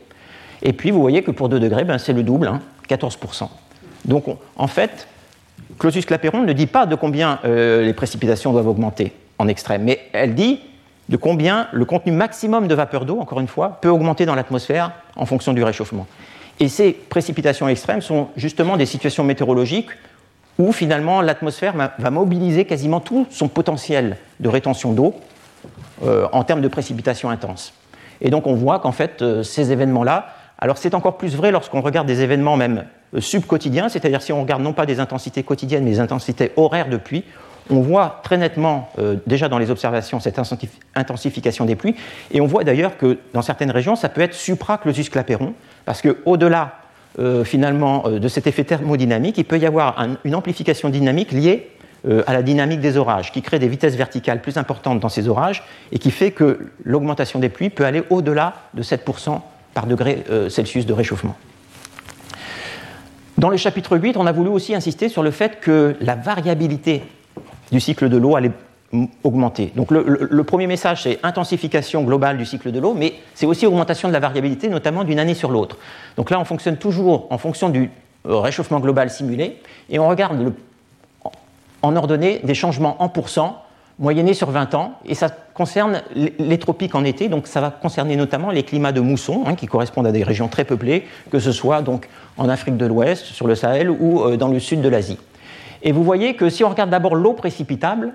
Et 0.63 0.73
puis, 0.73 0.91
vous 0.91 1.01
voyez 1.01 1.23
que 1.23 1.31
pour 1.31 1.49
2 1.49 1.61
degrés, 1.61 1.85
ben, 1.85 1.99
c'est 1.99 2.13
le 2.13 2.25
double, 2.25 2.51
14%. 2.89 3.45
Hein, 3.45 3.49
Donc, 4.05 4.25
en 4.57 4.67
fait, 4.67 5.07
Clausus 5.79 6.05
clapeyron 6.05 6.43
ne 6.43 6.53
dit 6.53 6.67
pas 6.67 6.87
de 6.87 6.97
combien 6.97 7.39
les 7.45 7.93
précipitations 7.93 8.53
doivent 8.53 8.69
augmenter 8.69 9.13
en 9.39 9.47
extrême, 9.47 9.85
mais 9.85 10.01
elle 10.13 10.35
dit 10.35 10.61
de 11.09 11.17
combien 11.17 11.69
le 11.73 11.85
contenu 11.85 12.13
maximum 12.13 12.67
de 12.67 12.75
vapeur 12.75 13.05
d'eau, 13.05 13.21
encore 13.21 13.41
une 13.41 13.49
fois, 13.49 13.79
peut 13.81 13.89
augmenter 13.89 14.27
dans 14.27 14.35
l'atmosphère 14.35 14.93
en 15.17 15.27
fonction 15.27 15.53
du 15.53 15.63
réchauffement. 15.63 16.07
Et 16.61 16.69
ces 16.69 16.93
précipitations 16.93 17.69
extrêmes 17.69 18.01
sont 18.01 18.29
justement 18.37 18.77
des 18.77 18.87
situations 18.87 19.25
météorologiques 19.25 19.91
où 20.59 20.73
finalement 20.73 21.21
l'atmosphère 21.21 21.75
va 21.99 22.11
mobiliser 22.11 22.65
quasiment 22.65 23.01
tout 23.01 23.27
son 23.31 23.49
potentiel 23.49 24.17
de 24.39 24.49
rétention 24.49 24.93
d'eau 24.93 25.15
euh, 26.05 26.27
en 26.33 26.45
termes 26.45 26.61
de 26.61 26.69
précipitations 26.69 27.31
intenses. 27.31 27.73
Et 28.21 28.31
donc 28.31 28.47
on 28.47 28.55
voit 28.55 28.79
qu'en 28.81 28.93
fait 28.93 29.23
euh, 29.23 29.43
ces 29.43 29.73
événements-là, 29.73 30.29
alors 30.59 30.77
c'est 30.77 30.95
encore 30.95 31.17
plus 31.17 31.37
vrai 31.37 31.53
lorsqu'on 31.53 31.81
regarde 31.81 32.07
des 32.07 32.21
événements 32.21 32.57
même 32.57 32.85
euh, 33.15 33.21
subquotidiens, 33.21 33.89
c'est-à-dire 33.89 34.21
si 34.21 34.33
on 34.33 34.43
regarde 34.43 34.63
non 34.63 34.73
pas 34.73 34.87
des 34.87 34.99
intensités 34.99 35.43
quotidiennes 35.43 35.85
mais 35.85 35.93
des 35.93 36.01
intensités 36.01 36.53
horaires 36.57 36.89
de 36.89 36.97
pluie, 36.97 37.25
on 37.71 37.81
voit 37.81 38.21
très 38.23 38.37
nettement, 38.37 38.91
euh, 38.99 39.17
déjà 39.27 39.49
dans 39.49 39.59
les 39.59 39.71
observations, 39.71 40.21
cette 40.21 40.41
intensification 40.95 41.65
des 41.65 41.77
pluies, 41.77 41.95
et 42.31 42.41
on 42.41 42.47
voit 42.47 42.65
d'ailleurs 42.65 42.99
que 42.99 43.19
dans 43.33 43.43
certaines 43.43 43.71
régions, 43.71 43.97
ça 43.97 44.09
peut 44.09 44.21
être 44.21 44.35
supra-Clausus 44.35 45.09
clapeyron, 45.09 45.55
parce 45.85 46.03
qu'au-delà 46.03 46.75
euh, 47.19 47.45
finalement 47.45 48.05
euh, 48.07 48.19
de 48.19 48.29
cet 48.29 48.47
effet 48.47 48.65
thermodynamique, 48.65 49.39
il 49.39 49.45
peut 49.45 49.59
y 49.59 49.67
avoir 49.67 50.07
une 50.25 50.35
amplification 50.35 50.89
dynamique 50.89 51.33
liée 51.33 51.71
à 52.27 52.35
la 52.35 52.43
dynamique 52.43 52.81
des 52.81 52.99
orages, 52.99 53.33
qui 53.33 53.41
crée 53.41 53.59
des 53.59 53.67
vitesses 53.67 53.97
verticales 53.97 54.43
plus 54.43 54.59
importantes 54.59 55.01
dans 55.01 55.09
ces 55.09 55.27
orages, 55.27 55.63
et 55.91 55.99
qui 55.99 56.11
fait 56.11 56.33
que 56.33 56.59
l'augmentation 56.83 57.39
des 57.39 57.49
pluies 57.49 57.71
peut 57.71 57.87
aller 57.87 58.03
au-delà 58.11 58.57
de 58.75 58.83
7% 58.83 59.41
par 59.73 59.87
degré 59.87 60.23
Celsius 60.51 60.85
de 60.85 60.93
réchauffement. 60.93 61.35
Dans 63.39 63.49
le 63.49 63.57
chapitre 63.57 63.97
8, 63.97 64.19
on 64.19 64.27
a 64.27 64.33
voulu 64.33 64.51
aussi 64.51 64.75
insister 64.75 65.09
sur 65.09 65.23
le 65.23 65.31
fait 65.31 65.61
que 65.61 65.97
la 66.03 66.15
variabilité 66.15 67.05
du 67.73 67.81
cycle 67.81 68.09
de 68.09 68.17
l'eau 68.17 68.37
allait 68.37 68.53
augmenter. 69.23 69.73
Donc 69.75 69.91
le, 69.91 70.45
premier 70.45 70.67
message, 70.67 71.03
c'est 71.03 71.19
intensification 71.23 72.03
globale 72.03 72.39
du 72.39 72.47
cycle 72.47 72.71
de 72.71 72.79
l'eau, 72.79 72.95
mais 72.95 73.15
c'est 73.35 73.47
aussi 73.47 73.67
augmentation 73.67 74.09
de 74.09 74.13
la 74.13 74.21
variabilité, 74.21 74.69
notamment 74.69 75.05
d'une 75.05 75.19
année 75.19 75.35
sur 75.35 75.51
l'autre. 75.51 75.79
Donc 76.17 76.31
là, 76.31 76.39
on 76.39 76.45
fonctionne 76.45 76.77
toujours 76.77 77.27
en 77.31 77.39
fonction 77.39 77.69
du 77.69 77.91
euh, 78.27 78.39
réchauffement 78.39 78.81
global 78.81 79.11
simulé, 79.11 79.59
et 79.91 79.99
on 79.99 80.09
regarde 80.09 80.53
en 81.83 81.97
ordonnée 81.97 82.41
des 82.45 82.55
changements 82.55 83.03
en 83.03 83.09
pourcent 83.09 83.61
moyennés 83.99 84.35
sur 84.35 84.51
20 84.51 84.75
ans, 84.75 84.99
et 85.05 85.15
ça 85.15 85.29
concerne 85.29 86.03
les 86.15 86.59
tropiques 86.59 86.97
en 86.97 87.05
été, 87.05 87.29
donc 87.29 87.47
ça 87.47 87.61
va 87.61 87.71
concerner 87.71 88.17
notamment 88.17 88.51
les 88.51 88.65
climats 88.65 88.91
de 88.91 89.01
mousson, 89.01 89.45
hein, 89.47 89.55
qui 89.55 89.67
correspondent 89.67 90.07
à 90.07 90.13
des 90.13 90.25
régions 90.25 90.49
très 90.49 90.65
peuplées, 90.65 91.05
que 91.31 91.39
ce 91.39 91.53
soit 91.53 91.83
donc 91.83 92.09
en 92.37 92.49
Afrique 92.49 92.77
de 92.77 92.87
l'Ouest, 92.87 93.25
sur 93.27 93.47
le 93.47 93.55
Sahel, 93.55 93.91
ou 93.91 94.23
euh, 94.23 94.37
dans 94.37 94.49
le 94.49 94.59
sud 94.59 94.81
de 94.81 94.89
l'Asie. 94.89 95.19
Et 95.85 95.93
vous 95.93 96.03
voyez 96.03 96.35
que 96.35 96.49
si 96.49 96.65
on 96.65 96.71
regarde 96.71 96.91
d'abord 96.91 97.15
l'eau 97.15 97.35
précipitable, 97.35 98.15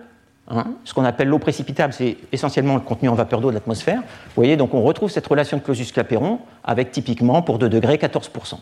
hein, 0.50 0.66
ce 0.84 0.96
qu'on 0.96 1.06
appelle 1.06 1.28
l'eau 1.28 1.38
précipitable, 1.38 1.94
c'est 1.94 2.18
essentiellement 2.32 2.74
le 2.74 2.82
contenu 2.82 3.08
en 3.08 3.14
vapeur 3.14 3.40
d'eau 3.40 3.50
de 3.50 3.54
l'atmosphère. 3.54 4.00
Vous 4.00 4.36
voyez, 4.36 4.58
donc 4.58 4.74
on 4.74 4.82
retrouve 4.82 5.12
cette 5.12 5.28
relation 5.28 5.58
de 5.58 5.62
Clausius-Clapeyron 5.62 6.40
avec 6.64 6.92
typiquement 6.92 7.44
pour 7.44 7.60
2 7.60 7.70
degrés 7.70 7.98
14%. 7.98 8.56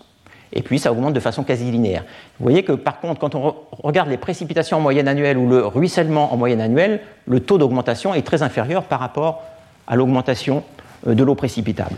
Et 0.54 0.62
puis 0.62 0.80
ça 0.80 0.92
augmente 0.92 1.14
de 1.14 1.20
façon 1.20 1.44
quasi 1.44 1.72
linéaire. 1.72 2.04
Vous 2.40 2.44
voyez 2.44 2.64
que 2.64 2.74
par 2.74 3.00
contre, 3.00 3.20
quand 3.20 3.36
on 3.36 3.56
regarde 3.72 4.10
les 4.10 4.18
précipitations 4.18 4.78
en 4.78 4.82
moyenne 4.82 5.08
annuelle 5.08 5.38
ou 5.38 5.50
le 5.50 5.66
ruissellement 5.66 6.34
en 6.34 6.38
moyenne 6.38 6.62
annuelle, 6.62 7.02
le 7.26 7.40
taux 7.40 7.58
d'augmentation 7.58 8.14
est 8.14 8.22
très 8.22 8.44
inférieur 8.44 8.84
par 8.84 9.00
rapport 9.00 9.44
à 9.88 9.96
l'augmentation 9.96 10.64
euh, 11.08 11.16
de 11.16 11.24
l'eau 11.24 11.36
précipitable. 11.36 11.96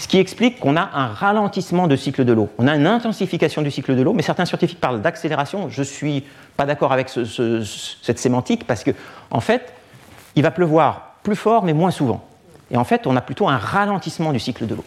Ce 0.00 0.08
qui 0.08 0.16
explique 0.16 0.58
qu'on 0.58 0.78
a 0.78 0.88
un 0.94 1.08
ralentissement 1.08 1.86
de 1.86 1.94
cycle 1.94 2.24
de 2.24 2.32
l'eau. 2.32 2.48
On 2.56 2.66
a 2.66 2.74
une 2.74 2.86
intensification 2.86 3.60
du 3.60 3.70
cycle 3.70 3.94
de 3.94 4.00
l'eau, 4.00 4.14
mais 4.14 4.22
certains 4.22 4.46
scientifiques 4.46 4.80
parlent 4.80 5.02
d'accélération. 5.02 5.68
Je 5.68 5.80
ne 5.80 5.84
suis 5.84 6.24
pas 6.56 6.64
d'accord 6.64 6.94
avec 6.94 7.10
cette 7.10 8.18
sémantique 8.18 8.66
parce 8.66 8.82
qu'en 8.82 8.92
en 9.30 9.40
fait, 9.40 9.74
il 10.36 10.42
va 10.42 10.50
pleuvoir 10.52 11.16
plus 11.22 11.36
fort 11.36 11.64
mais 11.64 11.74
moins 11.74 11.90
souvent. 11.90 12.24
Et 12.70 12.78
en 12.78 12.84
fait, 12.84 13.06
on 13.06 13.14
a 13.14 13.20
plutôt 13.20 13.46
un 13.46 13.58
ralentissement 13.58 14.32
du 14.32 14.38
cycle 14.40 14.66
de 14.66 14.74
l'eau. 14.74 14.84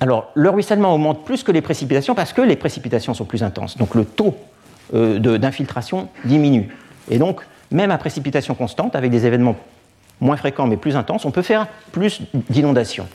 Alors, 0.00 0.30
le 0.32 0.48
ruissellement 0.48 0.94
augmente 0.94 1.26
plus 1.26 1.42
que 1.42 1.52
les 1.52 1.60
précipitations 1.60 2.14
parce 2.14 2.32
que 2.32 2.40
les 2.40 2.56
précipitations 2.56 3.12
sont 3.12 3.26
plus 3.26 3.42
intenses. 3.42 3.76
Donc, 3.76 3.94
le 3.94 4.06
taux 4.06 4.38
euh, 4.94 5.18
d'infiltration 5.18 6.08
diminue. 6.24 6.74
Et 7.10 7.18
donc, 7.18 7.42
même 7.70 7.90
à 7.90 7.98
précipitation 7.98 8.54
constante, 8.54 8.96
avec 8.96 9.10
des 9.10 9.26
événements 9.26 9.56
moins 10.18 10.38
fréquents 10.38 10.66
mais 10.66 10.78
plus 10.78 10.96
intenses, 10.96 11.26
on 11.26 11.30
peut 11.30 11.42
faire 11.42 11.66
plus 11.92 12.22
d'inondations. 12.48 13.06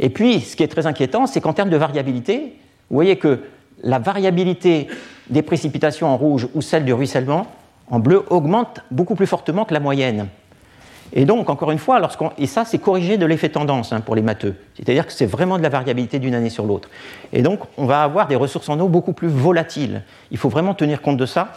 Et 0.00 0.10
puis, 0.10 0.40
ce 0.40 0.56
qui 0.56 0.62
est 0.62 0.68
très 0.68 0.86
inquiétant, 0.86 1.26
c'est 1.26 1.40
qu'en 1.40 1.52
termes 1.52 1.70
de 1.70 1.76
variabilité, 1.76 2.54
vous 2.90 2.96
voyez 2.96 3.16
que 3.16 3.40
la 3.82 3.98
variabilité 3.98 4.88
des 5.28 5.42
précipitations 5.42 6.08
en 6.08 6.16
rouge 6.16 6.48
ou 6.54 6.62
celle 6.62 6.84
du 6.84 6.92
ruissellement 6.92 7.46
en 7.90 7.98
bleu 7.98 8.24
augmente 8.30 8.80
beaucoup 8.90 9.14
plus 9.14 9.26
fortement 9.26 9.64
que 9.64 9.74
la 9.74 9.80
moyenne. 9.80 10.28
Et 11.12 11.24
donc, 11.24 11.50
encore 11.50 11.70
une 11.70 11.78
fois, 11.78 12.00
et 12.36 12.46
ça, 12.46 12.64
c'est 12.64 12.78
corrigé 12.78 13.16
de 13.16 13.26
l'effet 13.26 13.48
tendance 13.48 13.92
hein, 13.92 14.00
pour 14.00 14.16
les 14.16 14.22
matheux. 14.22 14.56
C'est-à-dire 14.74 15.06
que 15.06 15.12
c'est 15.12 15.26
vraiment 15.26 15.56
de 15.56 15.62
la 15.62 15.68
variabilité 15.68 16.18
d'une 16.18 16.34
année 16.34 16.50
sur 16.50 16.66
l'autre. 16.66 16.90
Et 17.32 17.42
donc, 17.42 17.60
on 17.76 17.86
va 17.86 18.02
avoir 18.02 18.26
des 18.26 18.36
ressources 18.36 18.68
en 18.68 18.78
eau 18.80 18.88
beaucoup 18.88 19.12
plus 19.12 19.28
volatiles. 19.28 20.02
Il 20.30 20.38
faut 20.38 20.48
vraiment 20.48 20.74
tenir 20.74 21.02
compte 21.02 21.16
de 21.16 21.26
ça. 21.26 21.52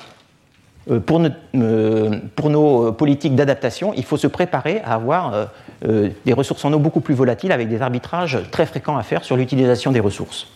Euh, 0.90 0.99
pour, 0.99 1.22
euh, 1.56 2.20
pour, 2.36 2.49
nos 2.49 2.91
politiques 2.94 3.36
d'adaptation, 3.36 3.94
il 3.95 4.03
faut 4.03 4.18
se 4.18 4.28
préparer 4.28 4.82
à 4.86 4.94
avoir 4.94 5.34
euh, 5.34 5.45
des 5.81 6.34
ressources 6.34 6.65
en 6.65 6.73
eau 6.73 6.80
beaucoup 6.80 6.99
plus 6.99 7.14
volatiles 7.14 7.51
avec 7.51 7.69
des 7.69 7.81
arbitrages 7.81 8.39
très 8.51 8.65
fréquents 8.65 8.97
à 8.97 9.03
faire 9.03 9.23
sur 9.23 9.38
l'utilisation 9.38 9.91
des 9.91 10.01
ressources. 10.01 10.47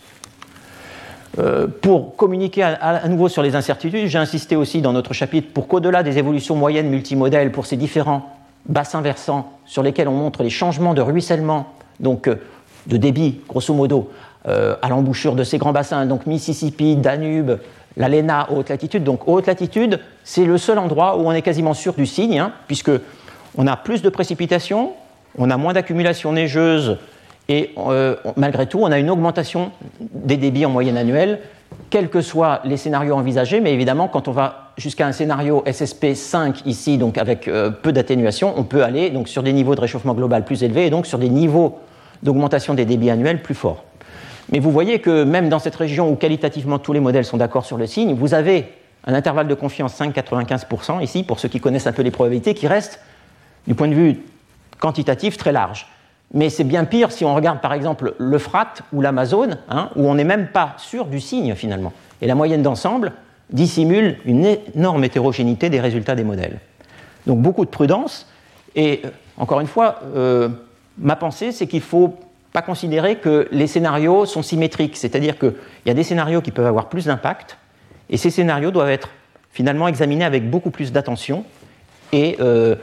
pour 1.80 2.16
communiquer 2.16 2.62
à, 2.62 3.08
nouveau 3.08 3.28
sur 3.28 3.42
les 3.42 3.56
incertitudes, 3.56 4.06
j'ai 4.06 4.18
insisté 4.18 4.54
aussi 4.54 4.82
dans 4.82 4.92
notre 4.92 5.14
chapitre 5.14 5.48
pour 5.52 5.66
qu'au-delà 5.66 6.02
des 6.02 6.18
évolutions 6.18 6.56
moyennes 6.56 6.90
multimodèles 6.90 7.52
pour 7.52 7.64
ces 7.64 7.76
différents 7.76 8.34
bassins 8.66 9.00
versants 9.00 9.52
sur 9.66 9.82
lesquels 9.82 10.08
on 10.08 10.14
montre 10.14 10.42
les 10.42 10.50
changements 10.50 10.94
de 10.94 11.02
ruissellement, 11.02 11.66
donc 12.00 12.28
euh, 12.28 12.36
de 12.86 12.96
débit, 12.96 13.40
grosso 13.48 13.74
modo, 13.74 14.10
euh, 14.46 14.76
à 14.82 14.88
l'embouchure 14.88 15.34
de 15.34 15.44
ces 15.44 15.58
grands 15.58 15.72
bassins, 15.72 16.06
donc 16.06 16.26
Mississippi, 16.26 16.96
Danube, 16.96 17.52
la 17.96 18.08
Lena, 18.08 18.48
haute 18.50 18.68
latitude. 18.68 19.04
Donc 19.04 19.28
haute 19.28 19.46
latitude, 19.46 20.00
c'est 20.22 20.44
le 20.44 20.58
seul 20.58 20.78
endroit 20.78 21.16
où 21.16 21.26
on 21.26 21.32
est 21.32 21.42
quasiment 21.42 21.74
sûr 21.74 21.94
du 21.94 22.06
signe, 22.06 22.38
hein, 22.38 22.52
puisque 22.66 22.90
on 23.56 23.66
a 23.66 23.76
plus 23.76 24.02
de 24.02 24.08
précipitations, 24.08 24.92
on 25.38 25.50
a 25.50 25.56
moins 25.56 25.72
d'accumulation 25.72 26.32
neigeuse, 26.32 26.98
et 27.48 27.70
euh, 27.76 28.16
malgré 28.36 28.66
tout, 28.66 28.80
on 28.80 28.90
a 28.90 28.98
une 28.98 29.10
augmentation 29.10 29.70
des 30.00 30.36
débits 30.36 30.64
en 30.64 30.70
moyenne 30.70 30.96
annuelle, 30.96 31.40
quels 31.90 32.08
que 32.08 32.22
soient 32.22 32.60
les 32.64 32.76
scénarios 32.76 33.14
envisagés, 33.14 33.60
mais 33.60 33.72
évidemment, 33.72 34.08
quand 34.08 34.28
on 34.28 34.32
va 34.32 34.72
jusqu'à 34.78 35.06
un 35.06 35.12
scénario 35.12 35.62
SSP 35.70 36.14
5 36.14 36.66
ici, 36.66 36.98
donc 36.98 37.18
avec 37.18 37.48
euh, 37.48 37.70
peu 37.70 37.92
d'atténuation, 37.92 38.54
on 38.56 38.64
peut 38.64 38.82
aller 38.82 39.12
sur 39.26 39.42
des 39.42 39.52
niveaux 39.52 39.74
de 39.74 39.80
réchauffement 39.80 40.14
global 40.14 40.44
plus 40.44 40.62
élevés 40.62 40.86
et 40.86 40.90
donc 40.90 41.06
sur 41.06 41.18
des 41.18 41.28
niveaux 41.28 41.78
d'augmentation 42.22 42.74
des 42.74 42.84
débits 42.84 43.10
annuels 43.10 43.42
plus 43.42 43.54
forts. 43.54 43.84
Mais 44.50 44.58
vous 44.58 44.70
voyez 44.70 44.98
que 44.98 45.24
même 45.24 45.48
dans 45.48 45.58
cette 45.58 45.76
région 45.76 46.10
où 46.10 46.16
qualitativement 46.16 46.78
tous 46.78 46.92
les 46.92 47.00
modèles 47.00 47.24
sont 47.24 47.36
d'accord 47.36 47.64
sur 47.64 47.76
le 47.76 47.86
signe, 47.86 48.14
vous 48.14 48.34
avez 48.34 48.66
un 49.06 49.14
intervalle 49.14 49.48
de 49.48 49.54
confiance 49.54 49.98
5-95% 49.98 51.02
ici, 51.02 51.22
pour 51.22 51.38
ceux 51.38 51.48
qui 51.48 51.60
connaissent 51.60 51.86
un 51.86 51.92
peu 51.92 52.02
les 52.02 52.10
probabilités, 52.10 52.54
qui 52.54 52.66
reste, 52.66 53.00
du 53.66 53.74
point 53.74 53.88
de 53.88 53.94
vue 53.94 54.20
quantitatif, 54.84 55.38
très 55.38 55.50
large. 55.50 55.86
Mais 56.34 56.50
c'est 56.50 56.62
bien 56.62 56.84
pire 56.84 57.10
si 57.10 57.24
on 57.24 57.34
regarde 57.34 57.62
par 57.62 57.72
exemple 57.72 58.14
l'Euphrate 58.18 58.82
ou 58.92 59.00
l'Amazone, 59.00 59.56
hein, 59.70 59.88
où 59.96 60.06
on 60.06 60.14
n'est 60.14 60.24
même 60.24 60.48
pas 60.48 60.74
sûr 60.76 61.06
du 61.06 61.20
signe 61.20 61.54
finalement. 61.54 61.94
Et 62.20 62.26
la 62.26 62.34
moyenne 62.34 62.60
d'ensemble 62.60 63.12
dissimule 63.48 64.18
une 64.26 64.44
énorme 64.76 65.02
hétérogénéité 65.04 65.70
des 65.70 65.80
résultats 65.80 66.14
des 66.14 66.24
modèles. 66.24 66.58
Donc 67.26 67.40
beaucoup 67.40 67.64
de 67.64 67.70
prudence. 67.70 68.28
Et 68.76 69.00
euh, 69.06 69.08
encore 69.38 69.60
une 69.60 69.68
fois, 69.68 70.00
euh, 70.16 70.50
ma 70.98 71.16
pensée, 71.16 71.50
c'est 71.50 71.66
qu'il 71.66 71.78
ne 71.78 71.84
faut 71.84 72.18
pas 72.52 72.60
considérer 72.60 73.16
que 73.16 73.48
les 73.52 73.66
scénarios 73.66 74.26
sont 74.26 74.42
symétriques. 74.42 74.98
C'est-à-dire 74.98 75.38
qu'il 75.38 75.54
y 75.86 75.90
a 75.90 75.94
des 75.94 76.02
scénarios 76.02 76.42
qui 76.42 76.50
peuvent 76.50 76.66
avoir 76.66 76.90
plus 76.90 77.06
d'impact, 77.06 77.56
et 78.10 78.18
ces 78.18 78.28
scénarios 78.28 78.70
doivent 78.70 78.90
être 78.90 79.08
finalement 79.50 79.88
examinés 79.88 80.26
avec 80.26 80.50
beaucoup 80.50 80.70
plus 80.70 80.92
d'attention 80.92 81.44
et 82.12 82.36
euh, 82.40 82.76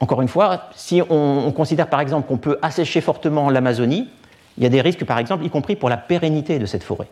encore 0.00 0.22
une 0.22 0.28
fois, 0.28 0.62
si 0.74 1.02
on, 1.10 1.52
considère 1.52 1.88
par 1.88 2.00
exemple 2.00 2.28
qu'on 2.28 2.36
peut 2.36 2.58
assécher 2.62 3.00
fortement 3.00 3.50
l'Amazonie, 3.50 4.08
il 4.56 4.62
y 4.62 4.66
a 4.66 4.68
des 4.68 4.80
risques 4.80 5.04
par 5.04 5.18
exemple, 5.18 5.44
y 5.44 5.50
compris 5.50 5.76
pour 5.76 5.88
la 5.88 5.96
pérennité 5.96 6.58
de 6.58 6.66
cette 6.66 6.84
forêt. 6.84 7.08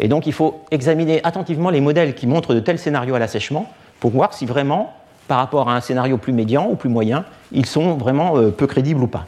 Et 0.00 0.08
donc 0.08 0.26
il 0.26 0.32
faut 0.32 0.62
examiner 0.70 1.20
attentivement 1.24 1.70
les 1.70 1.80
modèles 1.80 2.14
qui 2.14 2.26
montrent 2.26 2.54
de 2.54 2.60
tels 2.60 2.78
scénarios 2.78 3.14
à 3.14 3.18
l'assèchement 3.18 3.70
pour 4.00 4.10
voir 4.10 4.32
si 4.32 4.46
vraiment, 4.46 4.94
par 5.28 5.38
rapport 5.38 5.68
à 5.68 5.76
un 5.76 5.80
scénario 5.80 6.16
plus 6.16 6.32
médian 6.32 6.66
ou 6.70 6.74
plus 6.74 6.88
moyen, 6.88 7.24
ils 7.52 7.66
sont 7.66 7.96
vraiment 7.96 8.38
euh, 8.38 8.50
peu 8.50 8.66
crédibles 8.66 9.02
ou 9.02 9.06
pas. 9.06 9.26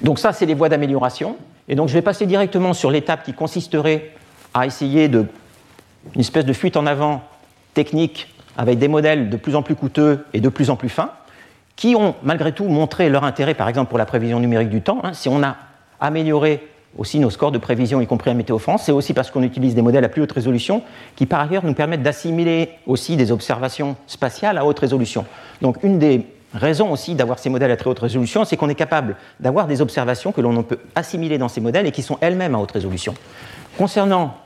Donc 0.00 0.18
ça, 0.18 0.32
c'est 0.32 0.46
les 0.46 0.54
voies 0.54 0.68
d'amélioration. 0.68 1.36
Et 1.68 1.74
donc 1.74 1.88
je 1.88 1.94
vais 1.94 2.02
passer 2.02 2.26
directement 2.26 2.72
sur 2.72 2.90
l'étape 2.90 3.24
qui 3.24 3.34
consisterait 3.34 4.12
à 4.54 4.66
essayer 4.66 5.08
de 5.08 5.26
une 6.14 6.20
espèce 6.20 6.44
de 6.44 6.52
fuite 6.52 6.76
en 6.76 6.86
avant 6.86 7.22
technique 7.72 8.34
avec 8.56 8.78
des 8.78 8.88
modèles 8.88 9.30
de 9.30 9.36
plus 9.36 9.54
en 9.56 9.62
plus 9.62 9.74
coûteux 9.74 10.24
et 10.32 10.40
de 10.40 10.48
plus 10.48 10.70
en 10.70 10.76
plus 10.76 10.90
fins 10.90 11.10
qui 11.76 11.94
ont 11.96 12.14
malgré 12.22 12.52
tout 12.52 12.64
montré 12.64 13.08
leur 13.08 13.24
intérêt, 13.24 13.54
par 13.54 13.68
exemple 13.68 13.88
pour 13.88 13.98
la 13.98 14.06
prévision 14.06 14.40
numérique 14.40 14.70
du 14.70 14.82
temps. 14.82 15.00
Hein. 15.02 15.12
si 15.12 15.28
on 15.28 15.42
a 15.42 15.56
amélioré 16.00 16.68
aussi 16.96 17.18
nos 17.18 17.30
scores 17.30 17.52
de 17.52 17.58
prévision, 17.58 18.00
y 18.00 18.06
compris 18.06 18.30
à 18.30 18.34
Météo 18.34 18.58
France, 18.58 18.84
c'est 18.84 18.92
aussi 18.92 19.14
parce 19.14 19.30
qu'on 19.30 19.42
utilise 19.42 19.74
des 19.74 19.82
modèles 19.82 20.04
à 20.04 20.08
plus 20.08 20.22
haute 20.22 20.32
résolution 20.32 20.82
qui, 21.16 21.26
par 21.26 21.40
ailleurs, 21.40 21.64
nous 21.64 21.74
permettent 21.74 22.02
d'assimiler 22.02 22.70
aussi 22.86 23.16
des 23.16 23.32
observations 23.32 23.96
spatiales 24.06 24.58
à 24.58 24.64
haute 24.64 24.78
résolution. 24.78 25.24
Donc, 25.60 25.82
une 25.82 25.98
des 25.98 26.26
raisons 26.54 26.92
aussi 26.92 27.14
d'avoir 27.16 27.40
ces 27.40 27.50
modèles 27.50 27.72
à 27.72 27.76
très 27.76 27.90
haute 27.90 27.98
résolution, 27.98 28.44
c'est 28.44 28.56
qu'on 28.56 28.68
est 28.68 28.76
capable 28.76 29.16
d'avoir 29.40 29.66
des 29.66 29.82
observations 29.82 30.30
que 30.30 30.40
l'on 30.40 30.62
peut 30.62 30.78
assimiler 30.94 31.36
dans 31.36 31.48
ces 31.48 31.60
modèles 31.60 31.86
et 31.86 31.92
qui 31.92 32.02
sont 32.02 32.18
elles-mêmes 32.20 32.54
à 32.54 32.58
haute 32.58 32.70
résolution. 32.70 33.14
Concernant 33.76 34.36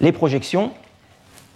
les 0.00 0.10
projections, 0.10 0.72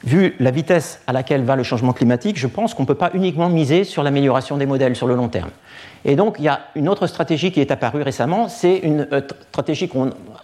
vu 0.05 0.35
la 0.39 0.51
vitesse 0.51 1.01
à 1.06 1.12
laquelle 1.12 1.43
va 1.44 1.56
le 1.56 1.62
changement 1.62 1.93
climatique, 1.93 2.39
je 2.39 2.47
pense 2.47 2.74
qu'on 2.74 2.82
ne 2.82 2.86
peut 2.86 2.94
pas 2.94 3.10
uniquement 3.14 3.48
miser 3.48 3.85
sur 3.85 4.02
l'amélioration 4.02 4.56
des 4.56 4.66
modèles 4.66 4.94
sur 4.94 5.06
le 5.06 5.14
long 5.14 5.28
terme. 5.28 5.51
Et 6.05 6.16
donc, 6.16 6.36
il 6.39 6.44
y 6.44 6.48
a 6.48 6.60
une 6.74 6.89
autre 6.89 7.06
stratégie 7.06 7.51
qui 7.51 7.60
est 7.60 7.70
apparue 7.70 8.02
récemment, 8.02 8.48
c'est 8.48 8.77
une 8.78 9.09
euh, 9.12 9.20
stratégie 9.48 9.90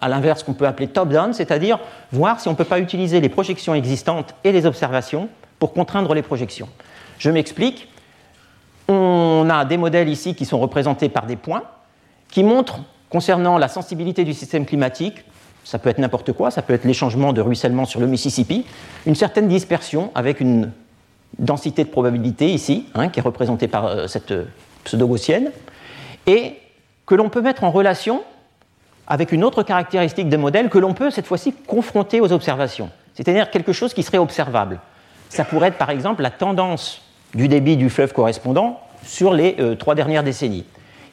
à 0.01 0.09
l'inverse 0.09 0.43
qu'on 0.43 0.55
peut 0.55 0.67
appeler 0.67 0.89
top-down, 0.89 1.33
c'est-à-dire 1.33 1.79
voir 2.11 2.41
si 2.41 2.49
on 2.49 2.53
ne 2.53 2.57
peut 2.57 2.65
pas 2.65 2.81
utiliser 2.81 3.21
les 3.21 3.29
projections 3.29 3.75
existantes 3.75 4.35
et 4.43 4.53
les 4.53 4.67
observations 4.67 5.29
pour 5.59 5.73
contraindre 5.73 6.15
les 6.15 6.23
projections. 6.23 6.69
Je 7.19 7.31
m'explique. 7.31 7.89
On 8.89 9.49
a 9.49 9.65
des 9.65 9.77
modèles 9.77 10.09
ici 10.09 10.35
qui 10.35 10.45
sont 10.45 10.59
représentés 10.59 11.09
par 11.09 11.27
des 11.27 11.37
points 11.37 11.63
qui 12.29 12.43
montrent, 12.43 12.81
concernant 13.11 13.59
la 13.59 13.69
sensibilité 13.69 14.25
du 14.25 14.33
système 14.33 14.67
climatique, 14.67 15.25
ça 15.65 15.79
peut 15.79 15.89
être 15.89 15.99
n'importe 15.99 16.33
quoi, 16.33 16.51
ça 16.51 16.63
peut 16.63 16.75
être 16.75 16.85
les 16.85 16.95
changements 16.95 17.33
de 17.33 17.41
ruissellement 17.41 17.85
sur 17.85 18.01
le 18.01 18.07
Mississippi, 18.07 18.67
une 19.07 19.15
certaine 19.15 19.49
dispersion 19.49 20.11
avec 20.15 20.41
une 20.41 20.71
densité 21.39 21.85
de 21.85 21.89
probabilité 21.89 22.53
ici, 22.53 22.87
hein, 22.95 23.09
qui 23.09 23.21
est 23.21 23.23
représentée 23.23 23.69
par 23.69 23.87
euh, 23.87 24.07
cette 24.07 24.33
pseudo-gaussienne, 24.85 25.51
et 26.27 26.57
que 27.07 27.15
l'on 27.15 27.29
peut 27.29 27.41
mettre 27.41 27.65
en 27.65 27.71
relation 27.71 28.23
avec 29.07 29.33
une 29.33 29.45
autre 29.45 29.63
caractéristique 29.63 30.29
des 30.29 30.37
modèles 30.37 30.69
que 30.69 30.79
l'on 30.79 30.95
peut 30.95 31.11
cette 31.11 31.27
fois-ci 31.27 31.53
confronter 31.67 32.21
aux 32.21 32.33
observations, 32.33 32.91
c'est-à-dire 33.15 33.51
quelque 33.51 33.73
chose 33.73 33.95
qui 33.95 34.03
serait 34.03 34.19
observable. 34.19 34.81
Ça 35.29 35.45
pourrait 35.45 35.69
être 35.69 35.79
par 35.79 35.91
exemple 35.91 36.23
la 36.23 36.31
tendance 36.31 37.03
du 37.35 37.49
débit 37.49 37.77
du 37.77 37.91
fleuve 37.91 38.13
correspondant 38.13 38.81
sur 39.05 39.33
les 39.33 39.57
euh, 39.59 39.75
trois 39.75 39.95
dernières 39.95 40.23
décennies. 40.23 40.65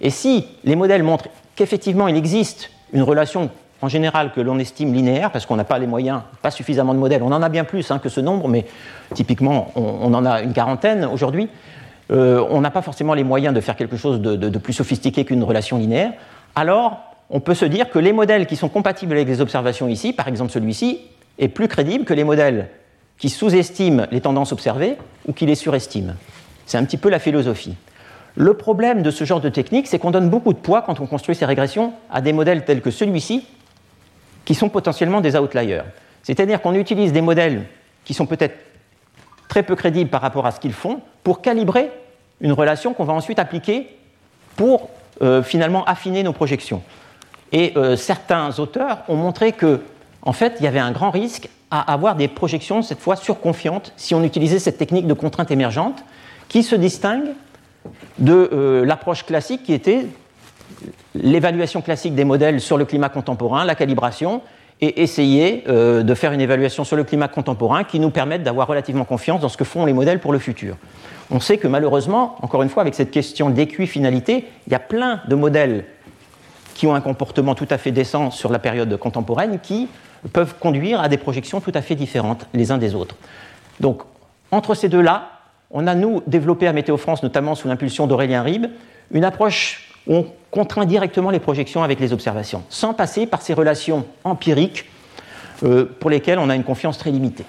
Et 0.02 0.10
si 0.10 0.48
les 0.64 0.76
modèles 0.76 1.04
montrent 1.04 1.30
qu'effectivement 1.56 2.08
il 2.08 2.16
existe 2.16 2.72
une 2.94 3.04
relation 3.04 3.50
en 3.82 3.88
général 3.88 4.32
que 4.34 4.42
l'on 4.42 4.60
estime 4.60 4.94
linéaire, 4.94 5.32
parce 5.32 5.46
qu'on 5.46 5.56
n'a 5.56 5.64
pas 5.64 5.80
les 5.80 5.88
moyens, 5.88 6.22
pas 6.42 6.52
suffisamment 6.52 6.94
de 6.94 7.00
modèles. 7.00 7.24
On 7.24 7.32
en 7.32 7.42
a 7.42 7.50
bien 7.50 7.64
plus 7.64 7.92
hein, 7.92 8.00
que 8.00 8.10
ce 8.10 8.20
nombre, 8.20 8.48
mais 8.48 8.66
typiquement, 9.14 9.72
on, 9.76 10.14
en 10.14 10.26
a 10.26 10.42
une 10.42 10.54
quarantaine 10.54 11.06
aujourd'hui. 11.06 11.50
Euh, 12.12 12.46
on 12.50 12.62
n'a 12.62 12.72
pas 12.72 12.82
forcément 12.82 13.14
les 13.14 13.24
moyens 13.24 13.54
de 13.54 13.62
faire 13.62 13.76
quelque 13.76 13.98
chose 13.98 14.20
de, 14.20 14.58
plus 14.58 14.74
sophistiqué 14.74 15.24
qu'une 15.24 15.44
relation 15.44 15.78
linéaire. 15.78 16.14
Alors, 16.56 17.00
on 17.30 17.40
peut 17.40 17.54
se 17.54 17.66
dire 17.66 17.90
que 17.90 18.00
les 18.00 18.12
modèles 18.12 18.48
qui 18.48 18.56
sont 18.56 18.70
compatibles 18.70 19.14
avec 19.14 19.28
les 19.28 19.40
observations 19.40 19.88
ici, 19.88 20.14
par 20.14 20.28
exemple 20.28 20.52
celui-ci, 20.52 21.00
est 21.38 21.48
plus 21.48 21.68
crédible 21.68 22.04
que 22.04 22.14
les 22.14 22.24
modèles 22.24 22.70
qui 23.18 23.30
sous-estime 23.30 24.08
les 24.12 24.22
tendances 24.22 24.52
observées 24.52 24.98
ou 25.28 25.34
qui 25.34 25.46
les 25.46 25.56
surestime. 25.56 26.16
C'est 26.66 26.78
un 26.78 26.84
petit 26.84 26.98
peu 26.98 27.10
la 27.10 27.20
philosophie. 27.20 27.76
Le 28.36 28.54
problème 28.54 29.02
de 29.02 29.12
ce 29.12 29.24
genre 29.24 29.42
de 29.42 29.50
technique, 29.50 29.88
c'est 29.88 30.00
qu'on 30.00 30.12
donne 30.12 30.30
beaucoup 30.30 30.54
de 30.54 30.60
poids 30.60 30.82
quand 30.82 31.00
on 31.00 31.08
construit 31.08 31.36
ces 31.36 31.46
régressions 31.46 31.94
à 32.12 32.22
des 32.22 32.34
modèles 32.34 32.64
tels 32.64 32.82
que 32.82 32.92
celui-ci, 32.92 33.46
qui 34.50 34.56
sont 34.56 34.70
potentiellement 34.70 35.22
des 35.22 35.36
outliers. 35.36 35.84
C'est-à-dire 36.24 36.60
qu'on 36.60 36.74
utilise 36.74 37.14
des 37.14 37.22
modèles 37.22 37.68
qui 38.04 38.16
sont 38.16 38.26
peut-être 38.26 38.58
très 39.48 39.62
peu 39.62 39.76
crédibles 39.76 40.10
par 40.10 40.22
rapport 40.22 40.48
à 40.48 40.52
ce 40.52 40.60
qu'ils 40.60 40.74
font 40.74 41.02
pour 41.24 41.44
calibrer 41.44 41.92
une 42.42 42.54
relation 42.54 42.96
qu'on 42.96 43.04
va 43.04 43.14
ensuite 43.14 43.38
appliquer 43.38 43.96
pour 44.56 44.90
euh, 45.22 45.44
finalement 45.44 45.86
affiner 45.86 46.24
nos 46.24 46.34
projections. 46.34 46.82
Et 47.52 47.74
euh, 47.76 47.96
certains 47.96 48.58
auteurs 48.58 49.04
ont 49.08 49.18
montré 49.18 49.52
que, 49.52 49.82
en 50.24 50.34
fait, 50.34 50.56
il 50.60 50.64
y 50.64 50.68
avait 50.68 50.80
un 50.80 50.94
grand 50.94 51.12
risque 51.12 51.48
à 51.70 51.94
avoir 51.94 52.16
des 52.16 52.28
projections 52.28 52.82
cette 52.82 53.02
fois 53.02 53.18
surconfiantes 53.18 53.94
si 53.98 54.16
on 54.16 54.24
utilisait 54.24 54.58
cette 54.58 54.80
technique 54.80 55.06
de 55.06 55.14
contrainte 55.14 55.52
émergente 55.52 56.04
qui 56.48 56.64
se 56.64 56.76
distingue 56.76 57.36
de 58.18 58.50
euh, 58.52 58.84
l'approche 58.84 59.28
classique 59.28 59.62
qui 59.62 59.74
était 59.74 60.08
l'évaluation 61.16 61.82
classique 61.82 62.16
des 62.16 62.26
modèles 62.26 62.62
sur 62.62 62.78
le 62.78 62.86
climat 62.86 63.10
contemporain, 63.10 63.66
la 63.66 63.76
calibration, 63.76 64.42
et 64.82 65.02
essayer 65.02 65.64
euh, 65.68 66.04
de 66.04 66.14
faire 66.14 66.32
une 66.32 66.42
évaluation 66.42 66.84
sur 66.84 66.96
le 66.96 67.04
climat 67.04 67.28
contemporain 67.28 67.84
qui 67.84 68.00
nous 68.00 68.12
permette 68.12 68.44
d'avoir 68.44 68.68
relativement 68.68 69.04
confiance 69.04 69.42
dans 69.42 69.50
ce 69.50 69.58
que 69.58 69.66
font 69.66 69.86
les 69.86 69.94
modèles 69.94 70.20
pour 70.20 70.32
le 70.32 70.40
futur. 70.40 70.78
On 71.32 71.40
sait 71.40 71.58
que 71.58 71.68
malheureusement, 71.68 72.38
encore 72.42 72.64
une 72.64 72.70
fois, 72.70 72.82
avec 72.82 72.96
cette 72.96 73.12
question 73.12 73.50
d'équi-finalité, 73.50 74.46
il 74.68 74.72
y 74.72 74.76
a 74.76 74.80
plein 74.80 75.22
de 75.28 75.36
modèles 75.36 75.86
qui 76.74 76.88
ont 76.88 76.96
un 76.96 77.02
comportement 77.02 77.56
tout 77.56 77.68
à 77.70 77.78
fait 77.78 77.92
décent 77.92 78.32
sur 78.32 78.52
la 78.52 78.60
période 78.60 78.96
contemporaine 78.98 79.60
qui 79.60 79.90
peuvent 80.32 80.56
conduire 80.60 81.02
à 81.02 81.10
des 81.10 81.18
projections 81.18 81.60
tout 81.60 81.74
à 81.74 81.82
fait 81.82 81.96
différentes 81.96 82.48
les 82.54 82.72
uns 82.72 82.78
des 82.78 82.96
autres. 82.96 83.16
Donc, 83.80 84.02
entre 84.52 84.76
ces 84.76 84.90
deux-là, 84.90 85.30
on 85.72 85.88
a, 85.88 85.94
nous, 85.94 86.24
développé 86.26 86.68
à 86.68 86.74
Météo 86.74 86.98
France, 86.98 87.22
notamment 87.22 87.54
sous 87.54 87.68
l'impulsion 87.68 88.08
d'Aurélien 88.08 88.42
Ribes, 88.42 88.68
une 89.12 89.24
approche 89.24 89.89
on 90.10 90.26
contraint 90.52 90.86
directement 90.86 91.30
les 91.30 91.40
projections 91.40 91.84
avec 91.84 92.00
les 92.00 92.12
observations, 92.12 92.64
sans 92.68 92.94
passer 92.94 93.28
par 93.28 93.42
ces 93.42 93.54
relations 93.54 94.06
empiriques 94.24 94.86
euh, 95.64 95.86
pour 96.00 96.10
lesquelles 96.10 96.40
on 96.40 96.50
a 96.50 96.56
une 96.56 96.64
confiance 96.64 96.98
très 96.98 97.12
limitée, 97.12 97.46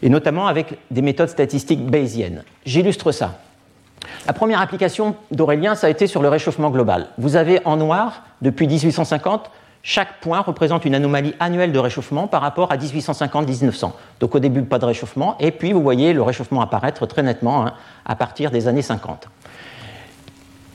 et 0.00 0.08
notamment 0.08 0.46
avec 0.46 0.78
des 0.90 1.02
méthodes 1.02 1.28
statistiques 1.28 1.84
bayésiennes. 1.84 2.44
J'illustre 2.64 3.12
ça. 3.12 3.40
La 4.26 4.32
première 4.32 4.60
application 4.60 5.16
d'Aurélien, 5.32 5.74
ça 5.74 5.88
a 5.88 5.90
été 5.90 6.06
sur 6.06 6.22
le 6.22 6.28
réchauffement 6.28 6.70
global. 6.70 7.08
Vous 7.18 7.36
avez 7.36 7.60
en 7.64 7.76
noir, 7.76 8.22
depuis 8.42 8.68
1850, 8.68 9.50
chaque 9.82 10.20
point 10.20 10.40
représente 10.40 10.84
une 10.84 10.94
anomalie 10.94 11.34
annuelle 11.40 11.72
de 11.72 11.78
réchauffement 11.78 12.26
par 12.26 12.40
rapport 12.40 12.72
à 12.72 12.76
1850-1900. 12.76 13.92
Donc 14.20 14.34
au 14.34 14.38
début, 14.38 14.62
pas 14.62 14.78
de 14.78 14.86
réchauffement, 14.86 15.36
et 15.40 15.50
puis 15.50 15.72
vous 15.72 15.82
voyez 15.82 16.12
le 16.12 16.22
réchauffement 16.22 16.62
apparaître 16.62 17.06
très 17.06 17.22
nettement 17.22 17.66
hein, 17.66 17.74
à 18.06 18.14
partir 18.16 18.50
des 18.50 18.68
années 18.68 18.82
50. 18.82 19.28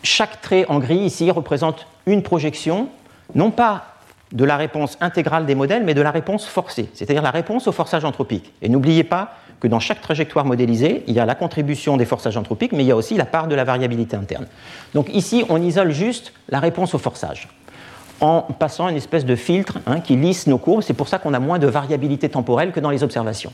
Chaque 0.03 0.41
trait 0.41 0.65
en 0.69 0.79
gris 0.79 0.97
ici 0.97 1.29
représente 1.31 1.87
une 2.05 2.23
projection, 2.23 2.89
non 3.35 3.51
pas 3.51 3.85
de 4.31 4.45
la 4.45 4.57
réponse 4.57 4.97
intégrale 5.01 5.45
des 5.45 5.55
modèles, 5.55 5.83
mais 5.83 5.93
de 5.93 6.01
la 6.01 6.11
réponse 6.11 6.45
forcée, 6.45 6.89
c'est-à-dire 6.93 7.23
la 7.23 7.31
réponse 7.31 7.67
au 7.67 7.71
forçage 7.71 8.05
anthropique. 8.05 8.53
Et 8.61 8.69
n'oubliez 8.69 9.03
pas 9.03 9.33
que 9.59 9.67
dans 9.67 9.79
chaque 9.79 10.01
trajectoire 10.01 10.45
modélisée, 10.45 11.03
il 11.07 11.15
y 11.15 11.19
a 11.19 11.25
la 11.25 11.35
contribution 11.35 11.97
des 11.97 12.05
forçages 12.05 12.37
anthropiques, 12.37 12.71
mais 12.71 12.83
il 12.83 12.87
y 12.87 12.91
a 12.91 12.95
aussi 12.95 13.15
la 13.15 13.25
part 13.25 13.47
de 13.47 13.55
la 13.55 13.63
variabilité 13.63 14.15
interne. 14.15 14.47
Donc 14.93 15.13
ici, 15.13 15.43
on 15.49 15.61
isole 15.61 15.91
juste 15.91 16.33
la 16.47 16.59
réponse 16.59 16.93
au 16.93 16.97
forçage 16.97 17.49
en 18.21 18.41
passant 18.41 18.89
une 18.89 18.97
espèce 18.97 19.25
de 19.25 19.35
filtre 19.35 19.79
hein, 19.87 20.01
qui 20.01 20.15
lisse 20.15 20.47
nos 20.47 20.57
courbes. 20.57 20.81
C'est 20.81 20.93
pour 20.93 21.07
ça 21.07 21.19
qu'on 21.19 21.33
a 21.33 21.39
moins 21.39 21.59
de 21.59 21.67
variabilité 21.67 22.29
temporelle 22.29 22.71
que 22.71 22.79
dans 22.79 22.89
les 22.89 23.03
observations. 23.03 23.53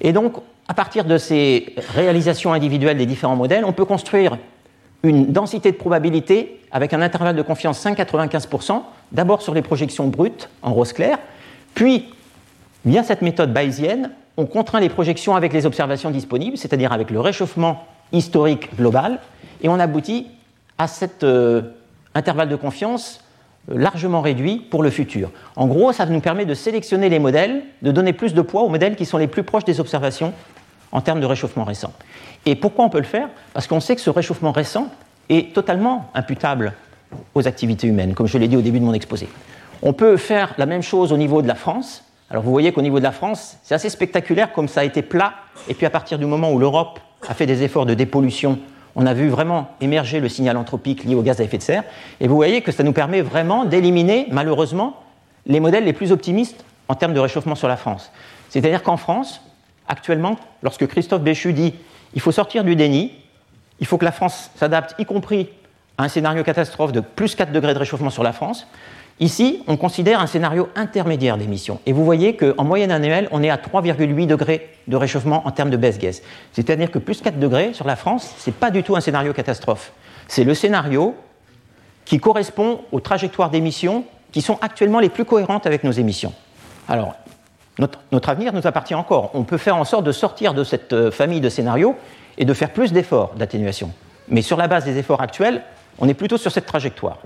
Et 0.00 0.12
donc, 0.12 0.34
à 0.68 0.74
partir 0.74 1.04
de 1.04 1.16
ces 1.16 1.74
réalisations 1.94 2.52
individuelles 2.52 2.98
des 2.98 3.06
différents 3.06 3.36
modèles, 3.36 3.64
on 3.64 3.72
peut 3.72 3.84
construire 3.84 4.36
une 5.08 5.32
densité 5.32 5.72
de 5.72 5.76
probabilité 5.76 6.60
avec 6.70 6.92
un 6.92 7.02
intervalle 7.02 7.36
de 7.36 7.42
confiance 7.42 7.84
5,95%, 7.84 8.82
d'abord 9.12 9.42
sur 9.42 9.54
les 9.54 9.62
projections 9.62 10.08
brutes 10.08 10.48
en 10.62 10.72
rose 10.72 10.92
clair, 10.92 11.18
puis, 11.74 12.08
via 12.84 13.02
cette 13.02 13.22
méthode 13.22 13.52
bayésienne, 13.52 14.10
on 14.36 14.46
contraint 14.46 14.80
les 14.80 14.88
projections 14.88 15.36
avec 15.36 15.52
les 15.52 15.66
observations 15.66 16.10
disponibles, 16.10 16.56
c'est-à-dire 16.56 16.92
avec 16.92 17.10
le 17.10 17.20
réchauffement 17.20 17.84
historique 18.12 18.74
global, 18.76 19.20
et 19.62 19.68
on 19.68 19.78
aboutit 19.78 20.26
à 20.78 20.88
cet 20.88 21.24
euh, 21.24 21.62
intervalle 22.14 22.48
de 22.48 22.56
confiance 22.56 23.22
largement 23.68 24.20
réduit 24.20 24.58
pour 24.58 24.82
le 24.82 24.90
futur. 24.90 25.30
En 25.56 25.66
gros, 25.66 25.92
ça 25.92 26.06
nous 26.06 26.20
permet 26.20 26.44
de 26.46 26.54
sélectionner 26.54 27.08
les 27.08 27.18
modèles, 27.18 27.62
de 27.82 27.90
donner 27.90 28.12
plus 28.12 28.32
de 28.32 28.42
poids 28.42 28.62
aux 28.62 28.68
modèles 28.68 28.96
qui 28.96 29.04
sont 29.04 29.18
les 29.18 29.26
plus 29.26 29.42
proches 29.42 29.64
des 29.64 29.80
observations 29.80 30.32
en 30.92 31.00
termes 31.00 31.20
de 31.20 31.26
réchauffement 31.26 31.64
récent. 31.64 31.92
Et 32.44 32.54
pourquoi 32.54 32.84
on 32.84 32.88
peut 32.88 32.98
le 32.98 33.04
faire? 33.04 33.28
Parce 33.52 33.66
qu'on 33.66 33.80
sait 33.80 33.94
que 33.94 34.00
ce 34.00 34.10
réchauffement 34.10 34.52
récent 34.52 34.88
est 35.28 35.52
totalement 35.54 36.10
imputable 36.14 36.74
aux 37.34 37.46
activités 37.46 37.86
humaines, 37.86 38.14
comme 38.14 38.26
je 38.26 38.38
l'ai 38.38 38.48
dit 38.48 38.56
au 38.56 38.62
début 38.62 38.80
de 38.80 38.84
mon 38.84 38.94
exposé. 38.94 39.28
On 39.82 39.92
peut 39.92 40.16
faire 40.16 40.54
la 40.58 40.66
même 40.66 40.82
chose 40.82 41.12
au 41.12 41.16
niveau 41.16 41.42
de 41.42 41.48
la 41.48 41.54
France. 41.54 42.04
Alors 42.30 42.42
vous 42.42 42.50
voyez 42.50 42.72
qu'au 42.72 42.82
niveau 42.82 42.98
de 42.98 43.04
la 43.04 43.12
France, 43.12 43.56
c'est 43.62 43.74
assez 43.74 43.90
spectaculaire 43.90 44.52
comme 44.52 44.68
ça 44.68 44.80
a 44.80 44.84
été 44.84 45.02
plat, 45.02 45.34
et 45.68 45.74
puis 45.74 45.86
à 45.86 45.90
partir 45.90 46.18
du 46.18 46.26
moment 46.26 46.52
où 46.52 46.58
l'Europe 46.58 46.98
a 47.28 47.34
fait 47.34 47.46
des 47.46 47.62
efforts 47.62 47.86
de 47.86 47.94
dépollution 47.94 48.58
on 48.96 49.04
a 49.04 49.12
vu 49.12 49.28
vraiment 49.28 49.68
émerger 49.82 50.20
le 50.20 50.28
signal 50.30 50.56
anthropique 50.56 51.04
lié 51.04 51.14
au 51.14 51.22
gaz 51.22 51.38
à 51.40 51.44
effet 51.44 51.58
de 51.58 51.62
serre. 51.62 51.84
Et 52.18 52.26
vous 52.26 52.34
voyez 52.34 52.62
que 52.62 52.72
ça 52.72 52.82
nous 52.82 52.94
permet 52.94 53.20
vraiment 53.20 53.66
d'éliminer, 53.66 54.26
malheureusement, 54.30 55.02
les 55.46 55.60
modèles 55.60 55.84
les 55.84 55.92
plus 55.92 56.12
optimistes 56.12 56.64
en 56.88 56.94
termes 56.94 57.12
de 57.12 57.20
réchauffement 57.20 57.54
sur 57.54 57.68
la 57.68 57.76
France. 57.76 58.10
C'est-à-dire 58.48 58.82
qu'en 58.82 58.96
France, 58.96 59.42
actuellement, 59.88 60.36
lorsque 60.62 60.86
Christophe 60.86 61.22
Béchu 61.22 61.52
dit 61.52 61.74
il 62.14 62.20
faut 62.20 62.32
sortir 62.32 62.64
du 62.64 62.76
déni, 62.76 63.12
il 63.80 63.86
faut 63.86 63.98
que 63.98 64.04
la 64.04 64.12
France 64.12 64.50
s'adapte, 64.56 64.94
y 64.98 65.04
compris 65.04 65.48
à 65.98 66.04
un 66.04 66.08
scénario 66.08 66.42
catastrophe 66.44 66.92
de 66.92 67.00
plus 67.00 67.34
4 67.34 67.52
degrés 67.52 67.74
de 67.74 67.78
réchauffement 67.78 68.10
sur 68.10 68.22
la 68.22 68.32
France, 68.32 68.66
Ici, 69.18 69.62
on 69.66 69.78
considère 69.78 70.20
un 70.20 70.26
scénario 70.26 70.68
intermédiaire 70.74 71.38
d'émissions. 71.38 71.80
Et 71.86 71.92
vous 71.94 72.04
voyez 72.04 72.36
qu'en 72.36 72.64
moyenne 72.64 72.90
annuelle, 72.90 73.28
on 73.32 73.42
est 73.42 73.48
à 73.48 73.56
3,8 73.56 74.26
degrés 74.26 74.68
de 74.88 74.96
réchauffement 74.96 75.46
en 75.46 75.50
termes 75.52 75.70
de 75.70 75.78
baisse 75.78 75.98
gaz. 75.98 76.20
C'est-à-dire 76.52 76.90
que 76.90 76.98
plus 76.98 77.22
4 77.22 77.38
degrés 77.38 77.72
sur 77.72 77.86
la 77.86 77.96
France, 77.96 78.34
ce 78.36 78.50
n'est 78.50 78.54
pas 78.54 78.70
du 78.70 78.82
tout 78.82 78.94
un 78.94 79.00
scénario 79.00 79.32
catastrophe. 79.32 79.92
C'est 80.28 80.44
le 80.44 80.52
scénario 80.52 81.14
qui 82.04 82.18
correspond 82.18 82.80
aux 82.92 83.00
trajectoires 83.00 83.48
d'émissions 83.48 84.04
qui 84.32 84.42
sont 84.42 84.58
actuellement 84.60 85.00
les 85.00 85.08
plus 85.08 85.24
cohérentes 85.24 85.66
avec 85.66 85.82
nos 85.82 85.92
émissions. 85.92 86.34
Alors, 86.86 87.14
notre, 87.78 88.28
avenir 88.28 88.52
nous 88.52 88.66
appartient 88.66 88.94
encore. 88.94 89.30
On 89.34 89.44
peut 89.44 89.58
faire 89.58 89.76
en 89.76 89.84
sorte 89.84 90.04
de 90.04 90.12
sortir 90.12 90.54
de 90.54 90.64
cette 90.64 90.92
euh, 90.92 91.10
famille 91.10 91.40
de 91.40 91.48
scénarios 91.48 91.94
et 92.38 92.44
de 92.44 92.54
faire 92.54 92.72
plus 92.72 92.92
d'efforts 92.92 93.34
d'atténuation. 93.36 93.92
Mais 94.28 94.42
sur 94.42 94.56
la 94.56 94.66
base 94.66 94.84
des 94.84 94.96
efforts 94.98 95.20
actuels, 95.20 95.62
on 95.98 96.08
est 96.08 96.14
plutôt 96.14 96.38
sur 96.38 96.50
cette 96.50 96.66
trajectoire. 96.66 97.18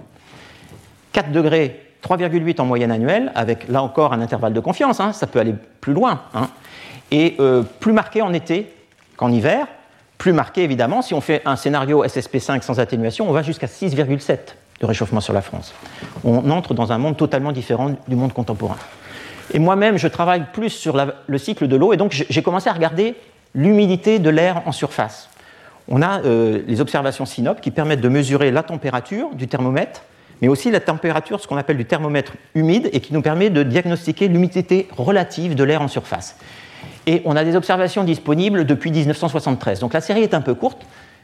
4 1.13 1.31
degrés, 1.33 1.87
3,8 2.05 2.61
en 2.61 2.65
moyenne 2.65 2.91
annuelle, 2.91 3.33
avec 3.35 3.69
là 3.69 3.83
encore 3.83 4.13
un 4.13 4.21
intervalle 4.21 4.53
de 4.53 4.61
confiance, 4.61 5.01
hein, 5.01 5.13
ça 5.13 5.27
peut 5.27 5.39
aller 5.39 5.55
plus 5.81 5.93
loin. 5.93 6.23
Hein. 6.35 6.49
et 7.11 7.37
euh, 7.41 7.63
plus 7.63 7.93
marqué 7.93 8.23
en 8.23 8.33
été 8.33 8.73
qu'en 9.17 9.31
hiver, 9.31 9.67
plus 10.19 10.33
marqué 10.33 10.63
évidemment, 10.63 11.01
si 11.01 11.15
on 11.15 11.21
fait 11.21 11.43
un 11.47 11.57
scénario 11.57 12.05
SSP5 12.05 12.63
sans 12.63 12.79
atténuation, 12.79 13.29
on 13.29 13.33
va 13.33 13.43
jusqu'à 13.43 13.67
6,7 13.67 14.39
de 14.81 14.87
réchauffement 14.87 15.21
sur 15.21 15.33
la 15.33 15.43
France. 15.43 15.75
On 16.25 16.51
entre 16.51 16.75
dans 16.75 16.93
un 16.93 16.99
monde 16.99 17.17
totalement 17.17 17.53
différent 17.53 17.95
du 18.07 18.17
monde 18.17 18.33
contemporain. 18.33 18.77
Et 19.53 19.59
moi-même, 19.59 19.97
je 19.97 20.09
travaille 20.09 20.45
plus 20.53 20.71
sur 20.71 20.97
le 21.27 21.39
cycle 21.39 21.69
de 21.69 21.77
l'eau, 21.77 21.93
et 21.93 21.97
donc 21.97 22.13
j'ai 22.13 22.43
commencé 22.43 22.69
à 22.69 22.73
regarder 22.73 23.15
l'humidité 23.55 24.19
de 24.19 24.31
l'air 24.31 24.63
en 24.67 24.73
surface. 24.73 25.29
On 25.89 26.03
a 26.03 26.21
euh, 26.23 26.63
les 26.67 26.81
observations 26.81 27.27
SYNOP 27.27 27.61
qui 27.61 27.71
permettent 27.71 28.01
de 28.01 28.09
mesurer 28.09 28.51
la 28.51 28.63
température 28.63 29.35
du 29.35 29.49
thermomètre 29.49 30.03
mais 30.41 30.49
aussi 30.49 30.71
la 30.71 30.81
température, 30.81 31.41
ce 31.41 31.47
qu'on 31.47 31.57
appelle 31.57 31.77
du 31.77 31.85
thermomètre 31.85 32.33
humide, 32.55 32.89
et 32.93 33.01
qui 33.01 33.13
nous 33.13 33.23
permet 33.23 33.51
de 33.51 33.63
diagnostiquer 33.63 34.29
l'humidité 34.29 34.89
relative 34.97 35.55
de 35.55 35.65
l'air 35.65 35.83
en 35.83 35.89
surface. 35.89 36.37
Et 37.07 37.23
on 37.25 37.37
a 37.37 37.45
des 37.45 37.57
observations 37.57 38.05
disponibles 38.05 38.65
depuis 38.65 38.91
1973. 38.91 39.81
Donc 39.81 39.93
la 39.93 40.01
série 40.01 40.23
est 40.23 40.35
un 40.35 40.41
peu 40.41 40.55
courte, 40.55 40.83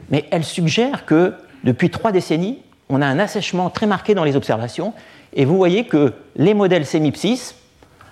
mais 0.09 0.25
elle 0.31 0.43
suggère 0.43 1.05
que 1.05 1.33
depuis 1.63 1.89
trois 1.89 2.11
décennies, 2.11 2.59
on 2.89 3.01
a 3.01 3.05
un 3.05 3.19
assèchement 3.19 3.69
très 3.69 3.87
marqué 3.87 4.13
dans 4.13 4.23
les 4.23 4.35
observations. 4.35 4.93
Et 5.33 5.45
vous 5.45 5.57
voyez 5.57 5.85
que 5.85 6.13
les 6.35 6.53
modèles 6.53 6.83
CEMIP6 6.83 7.55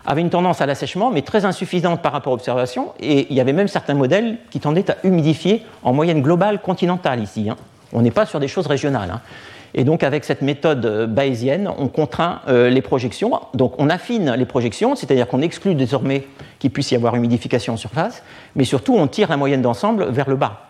avaient 0.06 0.22
une 0.22 0.30
tendance 0.30 0.62
à 0.62 0.66
l'assèchement, 0.66 1.12
mais 1.12 1.22
très 1.22 1.46
insuffisante 1.46 2.02
par 2.02 2.12
rapport 2.12 2.34
aux 2.34 2.36
observations. 2.36 2.94
Et 3.00 3.28
il 3.30 3.36
y 3.36 3.42
avait 3.42 3.54
même 3.54 3.68
certains 3.68 3.94
modèles 3.94 4.38
qui 4.52 4.60
tendaient 4.60 4.90
à 4.92 4.98
humidifier 5.04 5.64
en 5.84 5.94
moyenne 5.94 6.22
globale 6.22 6.62
continentale 6.62 7.22
ici. 7.22 7.50
Hein. 7.50 7.58
On 7.94 8.02
n'est 8.02 8.12
pas 8.12 8.26
sur 8.26 8.40
des 8.40 8.48
choses 8.48 8.68
régionales. 8.68 9.12
Hein. 9.12 9.22
Et 9.78 9.84
donc, 9.84 10.04
avec 10.04 10.24
cette 10.24 10.42
méthode 10.42 10.86
euh, 10.86 11.06
bayésienne, 11.06 11.70
on 11.78 11.90
contraint 11.90 12.40
euh, 12.48 12.70
les 12.70 12.82
projections. 12.82 13.32
Donc, 13.54 13.74
on 13.78 13.90
affine 13.90 14.32
les 14.32 14.46
projections, 14.46 14.96
c'est-à-dire 14.96 15.28
qu'on 15.28 15.42
exclut 15.42 15.76
désormais 15.76 16.26
qu'il 16.60 16.72
puisse 16.72 16.92
y 16.92 16.96
avoir 16.96 17.16
humidification 17.16 17.74
en 17.74 17.78
surface, 17.78 18.24
mais 18.56 18.64
surtout, 18.64 18.96
on 18.96 19.08
tire 19.08 19.30
la 19.30 19.36
moyenne 19.36 19.62
d'ensemble 19.62 20.06
vers 20.12 20.30
le 20.30 20.38
bas. 20.38 20.70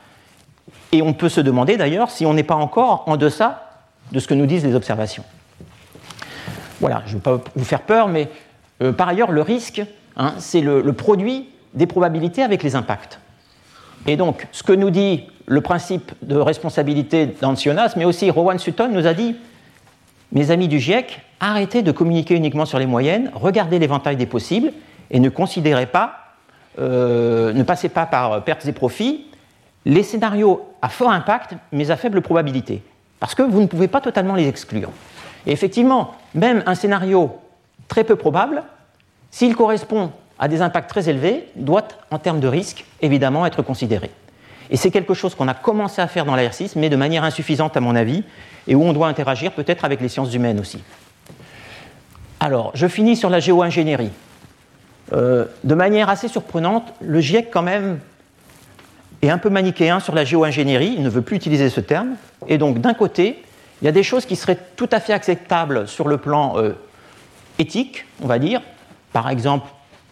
Et 0.92 1.04
on 1.04 1.14
peut 1.14 1.30
se 1.30 1.40
demander 1.40 1.78
d'ailleurs 1.78 2.10
si 2.10 2.26
on 2.26 2.34
n'est 2.34 2.44
pas 2.44 2.56
encore 2.56 3.04
en 3.06 3.16
deçà 3.16 3.70
de 4.12 4.20
ce 4.20 4.28
que 4.28 4.34
nous 4.34 4.48
disent 4.48 4.66
les 4.66 4.74
observations. 4.76 5.24
Voilà, 6.80 7.04
je 7.06 7.12
ne 7.12 7.18
vais 7.18 7.24
pas 7.24 7.40
vous 7.56 7.66
faire 7.66 7.82
peur, 7.82 8.08
mais 8.08 8.30
euh, 8.82 8.92
par 8.92 9.08
ailleurs, 9.08 9.32
le 9.32 9.42
risque, 9.42 9.82
hein, 10.18 10.34
c'est 10.38 10.62
le, 10.62 10.82
produit 10.94 11.50
des 11.74 11.88
probabilités 11.88 12.44
avec 12.44 12.64
les 12.64 12.76
impacts. 12.76 13.20
Et 14.08 14.18
donc, 14.18 14.48
ce 14.52 14.64
que 14.64 14.74
nous 14.74 14.90
dit 14.90 15.24
le 15.48 15.62
principe 15.62 16.12
de 16.22 16.36
responsabilité 16.36 17.28
d'Ancionas, 17.42 17.94
mais 17.96 18.06
aussi 18.06 18.30
Rowan 18.30 18.60
Sutton 18.60 18.90
nous 18.90 19.08
a 19.08 19.14
dit 19.14 19.36
Mes 20.32 20.52
amis 20.52 20.68
du 20.68 20.80
GIEC, 20.80 21.22
arrêtez 21.40 21.82
de 21.82 21.92
communiquer 21.92 22.36
uniquement 22.36 22.66
sur 22.66 22.80
les 22.80 22.86
moyennes, 22.86 23.32
regardez 23.34 23.80
l'éventail 23.80 24.16
des 24.16 24.26
possibles 24.26 24.72
et 25.12 25.20
ne 25.20 25.30
considérez 25.30 25.86
pas, 25.86 26.18
euh, 26.80 27.54
ne 27.54 27.64
passez 27.64 27.90
pas 27.90 28.06
par 28.06 28.44
pertes 28.44 28.66
et 28.68 28.74
profits 28.74 29.26
les 29.86 30.04
scénarios 30.04 30.68
à 30.82 30.90
fort 30.90 31.12
impact, 31.12 31.56
mais 31.72 31.92
à 31.92 31.96
faible 31.96 32.22
probabilité. 32.22 32.82
Parce 33.20 33.36
que 33.36 33.44
vous 33.44 33.62
ne 33.62 33.68
pouvez 33.68 33.88
pas 33.88 34.02
totalement 34.02 34.36
les 34.36 34.48
exclure. 34.48 34.90
Et 35.46 35.52
effectivement, 35.52 36.16
même 36.34 36.64
un 36.66 36.76
scénario 36.76 37.32
très 37.88 38.04
peu 38.04 38.16
probable, 38.16 38.64
s'il 39.32 39.56
correspond 39.56 40.12
à 40.40 40.48
des 40.48 40.62
impacts 40.62 40.90
très 40.90 41.10
élevés, 41.10 41.48
doit, 41.56 41.88
en 42.12 42.20
termes 42.20 42.40
de 42.40 42.48
risque, 42.48 42.86
évidemment 43.02 43.46
être 43.46 43.62
considéré. 43.62 44.12
Et 44.70 44.78
c'est 44.78 44.92
quelque 44.92 45.14
chose 45.14 45.36
qu'on 45.36 45.48
a 45.48 45.54
commencé 45.54 46.02
à 46.02 46.08
faire 46.08 46.26
dans 46.26 46.36
l'AR6, 46.36 46.74
mais 46.76 46.90
de 46.90 46.96
manière 46.96 47.24
insuffisante 47.24 47.78
à 47.78 47.80
mon 47.80 47.96
avis, 47.96 48.24
et 48.68 48.76
où 48.76 48.84
on 48.84 48.94
doit 48.94 49.08
interagir 49.08 49.52
peut-être 49.52 49.86
avec 49.86 50.02
les 50.02 50.10
sciences 50.10 50.34
humaines 50.34 50.60
aussi. 50.60 50.82
Alors, 52.40 52.72
je 52.74 52.88
finis 52.88 53.16
sur 53.16 53.30
la 53.30 53.40
géo-ingénierie. 53.40 54.12
Euh, 55.14 55.46
de 55.64 55.76
manière 55.76 56.10
assez 56.10 56.28
surprenante, 56.28 56.94
le 57.00 57.20
GIEC 57.22 57.52
quand 57.52 57.62
même 57.62 58.00
est 59.22 59.30
un 59.30 59.38
peu 59.38 59.50
manichéen 59.50 60.00
sur 60.00 60.16
la 60.16 60.26
géo-ingénierie, 60.26 60.94
il 60.98 61.04
ne 61.04 61.10
veut 61.10 61.22
plus 61.22 61.38
utiliser 61.38 61.70
ce 61.70 61.80
terme, 61.80 62.16
et 62.48 62.58
donc 62.58 62.80
d'un 62.80 62.94
côté, 62.94 63.44
il 63.82 63.86
y 63.86 63.88
a 63.88 63.92
des 63.92 64.04
choses 64.04 64.26
qui 64.26 64.36
seraient 64.36 64.58
tout 64.76 64.90
à 64.92 65.00
fait 65.00 65.14
acceptables 65.14 65.88
sur 65.88 66.08
le 66.08 66.18
plan 66.18 66.58
euh, 66.58 66.74
éthique, 67.60 68.06
on 68.22 68.28
va 68.28 68.40
dire, 68.40 68.62
par 69.14 69.30
exemple 69.30 69.68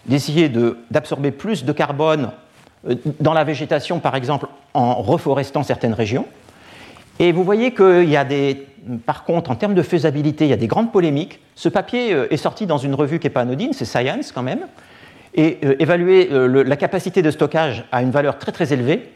d'essayer 0.06 0.50
d'absorber 0.92 1.32
plus 1.32 1.64
de 1.64 1.72
carbone 1.72 2.32
euh, 2.88 2.96
dans 3.20 3.34
la 3.34 3.44
végétation, 3.44 4.00
par 4.00 4.16
exemple, 4.16 4.48
en 4.74 4.96
reforestant 4.96 5.64
certaines 5.64 5.94
régions. 5.94 6.26
Et 7.20 7.32
vous 7.32 7.44
voyez 7.44 7.74
qu'il 7.74 8.10
y 8.10 8.18
a 8.18 8.26
des, 8.26 8.66
par 9.06 9.24
contre, 9.24 9.52
en 9.52 9.56
termes 9.56 9.76
de 9.76 9.82
faisabilité, 9.82 10.46
il 10.46 10.50
y 10.50 10.54
a 10.54 10.58
des 10.58 10.68
grandes 10.68 10.92
polémiques. 10.92 11.40
Ce 11.56 11.70
papier 11.70 12.14
euh, 12.14 12.34
est 12.34 12.38
sorti 12.38 12.66
dans 12.66 12.78
une 12.78 12.96
revue 12.96 13.20
qui 13.20 13.28
n'est 13.28 13.34
pas 13.34 13.42
anodine, 13.42 13.74
c'est 13.74 13.86
Science 13.86 14.32
quand 14.32 14.44
même, 14.44 14.68
et 15.36 15.60
euh, 15.64 15.76
évalué 15.80 16.30
la 16.30 16.76
capacité 16.76 17.22
de 17.22 17.32
stockage 17.32 17.86
à 17.92 18.02
une 18.02 18.12
valeur 18.12 18.38
très 18.38 18.52
très 18.52 18.74
élevée 18.74 19.10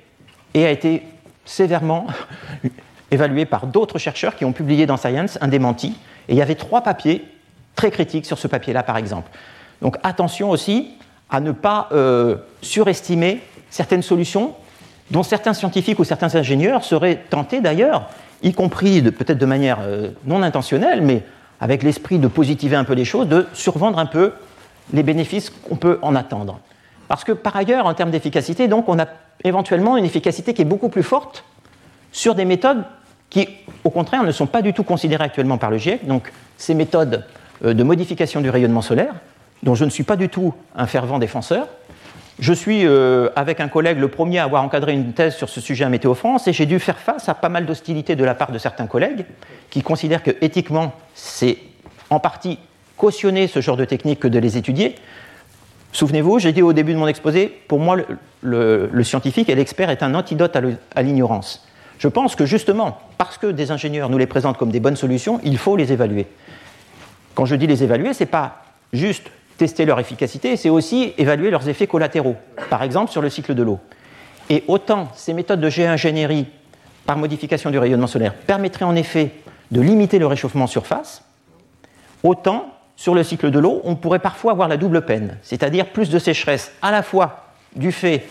et 0.54 0.66
a 0.66 0.72
été 0.72 1.04
sévèrement 1.46 2.08
évalué 3.12 3.46
par 3.46 3.68
d'autres 3.68 4.00
chercheurs 4.00 4.36
qui 4.36 4.46
ont 4.46 4.54
publié 4.54 4.86
dans 4.86 4.98
Science 4.98 5.38
un 5.42 5.48
démenti. 5.48 5.98
Et 6.30 6.34
il 6.34 6.38
y 6.38 6.42
avait 6.42 6.56
trois 6.56 6.82
papiers 6.82 7.24
très 7.78 7.92
critiques 7.92 8.26
sur 8.26 8.38
ce 8.38 8.50
papier-là, 8.50 8.84
par 8.84 8.98
exemple. 8.98 9.32
Donc 9.82 9.96
attention 10.04 10.50
aussi 10.50 10.90
à 11.30 11.40
ne 11.40 11.52
pas 11.54 11.90
surestimer 12.62 13.42
certaines 13.70 14.02
solutions 14.02 14.54
dont 15.12 15.24
certains 15.24 15.54
scientifiques 15.54 16.00
ou 16.00 16.04
certains 16.04 16.36
ingénieurs 16.36 16.84
seraient 16.84 17.24
tentés 17.30 17.62
d'ailleurs, 17.62 18.10
y 18.44 18.54
compris 18.54 19.02
peut-être 19.02 19.38
de 19.38 19.46
manière 19.46 19.80
euh, 19.82 20.10
non 20.26 20.44
intentionnelle, 20.44 21.02
mais 21.02 21.24
avec 21.60 21.84
l'esprit 21.84 22.20
de 22.20 22.28
positiver 22.28 22.76
un 22.76 22.84
peu 22.84 22.94
les 22.94 23.06
choses, 23.06 23.28
de 23.28 23.48
survendre 23.54 24.00
un 24.00 24.06
peu 24.06 24.34
les 24.94 25.04
bénéfices 25.04 25.50
qu'on 25.50 25.76
peut 25.76 26.00
en 26.02 26.16
attendre. 26.16 26.60
Parce 27.08 27.24
que 27.24 27.32
par 27.32 27.56
ailleurs, 27.56 27.86
en 27.86 27.94
termes 27.94 28.12
d'efficacité, 28.12 28.68
donc, 28.68 28.90
on 28.90 29.00
a 29.00 29.08
éventuellement 29.44 29.98
une 29.98 30.06
efficacité 30.06 30.54
qui 30.54 30.62
est 30.62 30.66
beaucoup 30.66 30.90
plus 30.90 31.04
forte 31.04 31.44
sur 32.12 32.36
des 32.36 32.46
méthodes 32.46 32.84
qui, 33.30 33.48
au 33.84 33.90
contraire, 33.90 34.24
ne 34.24 34.32
sont 34.32 34.46
pas 34.46 34.62
du 34.62 34.74
tout 34.74 34.84
considérées 34.84 35.24
actuellement 35.24 35.58
par 35.58 35.72
le 35.72 35.78
GIEC. 35.78 36.06
Donc, 36.06 36.32
ces 36.58 36.74
méthodes 36.74 37.16
euh, 37.16 37.37
de 37.64 37.84
modification 37.84 38.42
du 38.42 38.50
rayonnement 38.50 38.82
solaire, 38.82 39.14
dont 39.64 39.76
je 39.76 39.86
ne 39.86 39.90
suis 39.90 40.04
pas 40.04 40.16
du 40.16 40.30
tout 40.30 40.54
un 40.76 40.88
fervent 40.88 41.20
défenseur, 41.20 41.68
je 42.40 42.54
suis, 42.54 42.86
euh, 42.86 43.30
avec 43.36 43.60
un 43.60 43.68
collègue, 43.68 44.00
le 44.00 44.10
premier 44.10 44.38
à 44.38 44.44
avoir 44.44 44.64
encadré 44.64 44.94
une 44.94 45.14
thèse 45.14 45.36
sur 45.36 45.50
ce 45.50 45.60
sujet 45.60 45.86
à 45.86 45.90
Météo 45.90 46.14
France, 46.14 46.48
et 46.48 46.54
j'ai 46.54 46.68
dû 46.68 46.80
faire 46.80 47.00
face 47.00 47.30
à 47.30 47.34
pas 47.34 47.50
mal 47.50 47.66
d'hostilité 47.66 48.16
de 48.16 48.24
la 48.24 48.36
part 48.36 48.52
de 48.52 48.60
certains 48.60 48.86
collègues 48.86 49.26
qui 49.72 49.82
considèrent 49.82 50.22
que 50.22 50.32
éthiquement, 50.42 50.94
c'est 51.16 51.58
en 52.12 52.20
partie 52.20 52.60
cautionner 52.96 53.48
ce 53.48 53.60
genre 53.60 53.78
de 53.78 53.86
technique 53.86 54.20
que 54.20 54.28
de 54.28 54.38
les 54.38 54.58
étudier. 54.58 54.96
Souvenez-vous, 55.94 56.38
j'ai 56.38 56.52
dit 56.52 56.62
au 56.62 56.74
début 56.74 56.94
de 56.94 57.00
mon 57.00 57.08
exposé, 57.08 57.48
pour 57.68 57.80
moi, 57.80 57.98
le, 58.42 59.04
scientifique 59.04 59.50
et 59.50 59.56
l'expert 59.56 59.90
est 59.90 60.04
un 60.04 60.14
antidote 60.14 60.56
à 60.96 61.02
l'ignorance. 61.02 61.68
Je 61.98 62.08
pense 62.08 62.36
que 62.36 62.46
justement, 62.46 63.00
parce 63.18 63.40
que 63.40 63.48
des 63.48 63.72
ingénieurs 63.72 64.10
nous 64.10 64.18
les 64.20 64.28
présentent 64.28 64.58
comme 64.58 64.70
des 64.70 64.80
bonnes 64.80 64.96
solutions, 64.96 65.40
il 65.44 65.58
faut 65.58 65.76
les 65.76 65.92
évaluer. 65.92 66.28
Quand 67.38 67.46
je 67.46 67.54
dis 67.54 67.68
les 67.68 67.84
évaluer, 67.84 68.16
ce 68.16 68.24
n'est 68.24 68.32
pas 68.32 68.64
juste 68.94 69.30
tester 69.60 69.86
leur 69.86 70.00
efficacité, 70.00 70.58
c'est 70.58 70.72
aussi 70.72 71.14
évaluer 71.20 71.52
leurs 71.52 71.70
effets 71.70 71.86
collatéraux, 71.86 72.36
par 72.72 72.82
exemple 72.82 73.12
sur 73.12 73.22
le 73.22 73.30
cycle 73.30 73.54
de 73.54 73.62
l'eau. 73.62 73.80
Et 74.50 74.64
autant 74.68 75.10
ces 75.14 75.34
méthodes 75.34 75.62
de 75.62 75.70
géo-ingénierie 75.70 76.48
par 77.06 77.16
modification 77.16 77.70
du 77.70 77.78
rayonnement 77.78 78.08
solaire 78.08 78.34
permettraient 78.34 78.86
en 78.86 78.96
effet 78.96 79.34
de 79.70 79.80
limiter 79.82 80.18
le 80.18 80.26
réchauffement 80.26 80.64
en 80.64 80.68
surface, 80.68 81.26
autant 82.24 82.74
sur 82.96 83.14
le 83.14 83.22
cycle 83.22 83.52
de 83.52 83.60
l'eau, 83.60 83.82
on 83.84 83.96
pourrait 83.96 84.18
parfois 84.18 84.54
avoir 84.54 84.68
la 84.68 84.78
double 84.78 85.04
peine, 85.04 85.38
c'est-à-dire 85.44 85.90
plus 85.90 86.10
de 86.10 86.18
sécheresse 86.18 86.72
à 86.82 86.90
la 86.90 87.04
fois 87.04 87.52
du 87.76 87.92
fait 87.92 88.26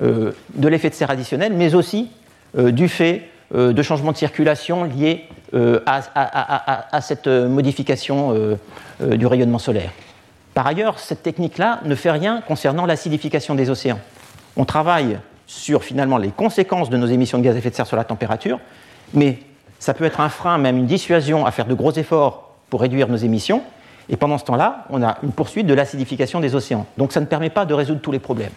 euh, 0.00 0.32
de 0.54 0.68
l'effet 0.68 0.88
de 0.88 0.94
serre 0.94 1.10
additionnel, 1.10 1.52
mais 1.52 1.74
aussi 1.74 2.08
euh, 2.56 2.70
du 2.70 2.88
fait 2.88 3.28
euh, 3.54 3.74
de 3.74 3.82
changements 3.82 4.12
de 4.12 4.16
circulation 4.16 4.84
liés 4.84 5.28
à, 5.54 7.00
cette 7.00 7.26
modification 7.28 8.56
du 9.00 9.26
rayonnement 9.26 9.58
solaire. 9.58 9.90
Par 10.54 10.66
ailleurs, 10.66 10.98
cette 10.98 11.22
technique-là 11.22 11.80
ne 11.84 11.94
fait 11.94 12.10
rien 12.10 12.40
concernant 12.40 12.86
l'acidification 12.86 13.54
des 13.54 13.68
océans. 13.68 13.98
On 14.56 14.64
travaille 14.64 15.18
sur 15.46 15.84
finalement 15.84 16.16
les 16.16 16.30
conséquences 16.30 16.90
de 16.90 16.96
nos 16.96 17.06
émissions 17.06 17.38
de 17.38 17.44
gaz 17.44 17.54
à 17.54 17.58
effet 17.58 17.70
de 17.70 17.74
serre 17.74 17.86
sur 17.86 17.96
la 17.96 18.04
température, 18.04 18.58
mais 19.12 19.38
ça 19.78 19.94
peut 19.94 20.04
être 20.04 20.20
un 20.20 20.28
frein, 20.28 20.58
même 20.58 20.78
une 20.78 20.86
dissuasion 20.86 21.46
à 21.46 21.50
faire 21.50 21.66
de 21.66 21.74
gros 21.74 21.92
efforts 21.92 22.54
pour 22.70 22.80
réduire 22.80 23.08
nos 23.08 23.16
émissions. 23.16 23.62
Et 24.08 24.16
pendant 24.16 24.38
ce 24.38 24.44
temps-là, 24.44 24.84
on 24.90 25.02
a 25.02 25.18
une 25.22 25.32
poursuite 25.32 25.66
de 25.66 25.74
l'acidification 25.74 26.40
des 26.40 26.54
océans. 26.54 26.86
Donc 26.96 27.12
ça 27.12 27.20
ne 27.20 27.26
permet 27.26 27.50
pas 27.50 27.66
de 27.66 27.74
résoudre 27.74 28.00
tous 28.00 28.12
les 28.12 28.18
problèmes. 28.18 28.52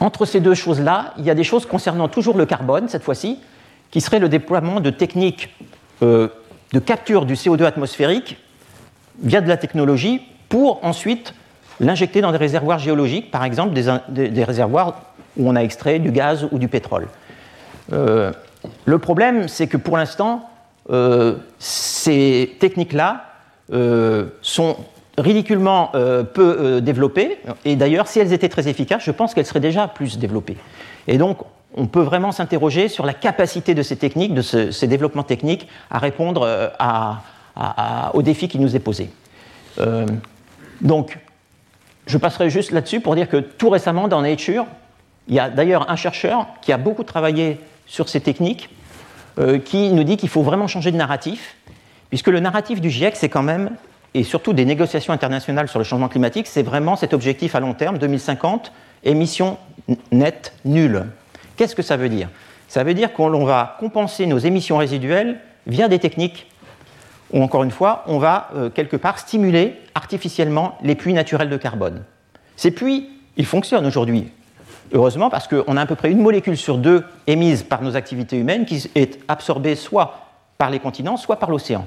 Entre 0.00 0.26
ces 0.26 0.40
deux 0.40 0.54
choses-là, 0.54 1.14
il 1.18 1.24
y 1.24 1.30
a 1.30 1.34
des 1.34 1.44
choses 1.44 1.66
concernant 1.66 2.08
toujours 2.08 2.36
le 2.36 2.46
carbone, 2.46 2.88
cette 2.88 3.02
fois-ci, 3.02 3.38
qui 3.96 4.02
serait 4.02 4.18
le 4.18 4.28
déploiement 4.28 4.80
de 4.80 4.90
techniques 4.90 5.48
euh, 6.02 6.28
de 6.74 6.78
capture 6.80 7.24
du 7.24 7.32
CO2 7.32 7.64
atmosphérique 7.64 8.36
via 9.22 9.40
de 9.40 9.48
la 9.48 9.56
technologie 9.56 10.20
pour 10.50 10.84
ensuite 10.84 11.32
l'injecter 11.80 12.20
dans 12.20 12.30
des 12.30 12.36
réservoirs 12.36 12.78
géologiques, 12.78 13.30
par 13.30 13.42
exemple 13.42 13.72
des, 13.72 14.44
réservoirs 14.44 15.00
où 15.38 15.48
on 15.48 15.56
a 15.56 15.60
extrait 15.60 15.98
du 15.98 16.10
gaz 16.12 16.46
ou 16.52 16.58
du 16.58 16.68
pétrole. 16.68 17.08
Euh, 17.94 18.32
le 18.84 18.98
problème, 18.98 19.48
c'est 19.48 19.66
que 19.66 19.78
pour 19.78 19.96
l'instant, 19.96 20.46
euh, 20.90 21.36
ces 21.58 22.54
techniques-là 22.60 23.24
sont 24.42 24.76
ridiculement 25.16 25.92
peu 26.34 26.82
développées, 26.82 27.38
et 27.64 27.76
d'ailleurs, 27.76 28.08
si 28.08 28.20
elles 28.20 28.34
étaient 28.34 28.50
très 28.50 28.68
efficaces, 28.68 29.04
je 29.04 29.10
pense 29.10 29.32
qu'elles 29.32 29.46
seraient 29.46 29.58
déjà 29.58 29.88
plus 29.88 30.18
développées. 30.18 30.58
Et 31.08 31.16
donc, 31.16 31.38
on 31.76 31.86
peut 31.86 32.02
vraiment 32.02 32.32
s'interroger 32.32 32.88
sur 32.88 33.06
la 33.06 33.14
capacité 33.14 33.74
de 33.74 33.82
ces 33.82 33.96
techniques, 33.96 34.34
de 34.34 34.42
ces 34.42 34.86
développements 34.86 35.22
techniques, 35.22 35.68
à 35.90 35.98
répondre 35.98 36.72
au 38.14 38.22
défi 38.22 38.48
qui 38.48 38.58
nous 38.58 38.74
est 38.74 38.80
posé. 38.80 39.10
Donc, 40.80 41.18
je 42.06 42.18
passerai 42.18 42.50
juste 42.50 42.70
là-dessus 42.70 43.00
pour 43.00 43.14
dire 43.14 43.28
que 43.28 43.36
tout 43.36 43.68
récemment, 43.68 44.08
dans 44.08 44.22
Nature, 44.22 44.66
il 45.28 45.34
y 45.34 45.40
a 45.40 45.50
d'ailleurs 45.50 45.90
un 45.90 45.96
chercheur 45.96 46.46
qui 46.62 46.72
a 46.72 46.78
beaucoup 46.78 47.02
travaillé 47.02 47.58
sur 47.86 48.08
ces 48.08 48.20
techniques, 48.20 48.70
euh, 49.38 49.58
qui 49.58 49.90
nous 49.90 50.04
dit 50.04 50.16
qu'il 50.16 50.28
faut 50.28 50.42
vraiment 50.42 50.68
changer 50.68 50.92
de 50.92 50.96
narratif, 50.96 51.56
puisque 52.08 52.28
le 52.28 52.40
narratif 52.40 52.80
du 52.80 52.90
GIEC, 52.90 53.16
c'est 53.16 53.28
quand 53.28 53.42
même, 53.42 53.70
et 54.14 54.22
surtout 54.22 54.52
des 54.52 54.64
négociations 54.64 55.12
internationales 55.12 55.68
sur 55.68 55.78
le 55.78 55.84
changement 55.84 56.08
climatique, 56.08 56.46
c'est 56.46 56.62
vraiment 56.62 56.96
cet 56.96 57.12
objectif 57.12 57.54
à 57.54 57.60
long 57.60 57.74
terme, 57.74 57.98
2050, 57.98 58.72
émissions 59.04 59.58
nettes 60.12 60.52
nulles. 60.64 61.06
Qu'est-ce 61.56 61.74
que 61.74 61.82
ça 61.82 61.96
veut 61.96 62.08
dire? 62.08 62.28
Ça 62.68 62.84
veut 62.84 62.94
dire 62.94 63.12
qu'on 63.12 63.44
va 63.44 63.76
compenser 63.78 64.26
nos 64.26 64.38
émissions 64.38 64.76
résiduelles 64.76 65.38
via 65.66 65.88
des 65.88 65.98
techniques 65.98 66.46
où, 67.32 67.42
encore 67.42 67.64
une 67.64 67.70
fois, 67.70 68.04
on 68.06 68.18
va 68.18 68.48
euh, 68.54 68.70
quelque 68.70 68.96
part 68.96 69.18
stimuler 69.18 69.74
artificiellement 69.94 70.78
les 70.82 70.94
puits 70.94 71.12
naturels 71.12 71.48
de 71.48 71.56
carbone. 71.56 72.04
Ces 72.56 72.70
puits, 72.70 73.08
ils 73.36 73.46
fonctionnent 73.46 73.86
aujourd'hui. 73.86 74.30
Heureusement, 74.92 75.30
parce 75.30 75.48
qu'on 75.48 75.76
a 75.76 75.80
à 75.80 75.86
peu 75.86 75.96
près 75.96 76.10
une 76.10 76.20
molécule 76.20 76.56
sur 76.56 76.78
deux 76.78 77.04
émise 77.26 77.64
par 77.64 77.82
nos 77.82 77.96
activités 77.96 78.38
humaines 78.38 78.64
qui 78.64 78.88
est 78.94 79.18
absorbée 79.26 79.74
soit 79.74 80.20
par 80.58 80.70
les 80.70 80.78
continents, 80.78 81.16
soit 81.16 81.36
par 81.36 81.50
l'océan. 81.50 81.84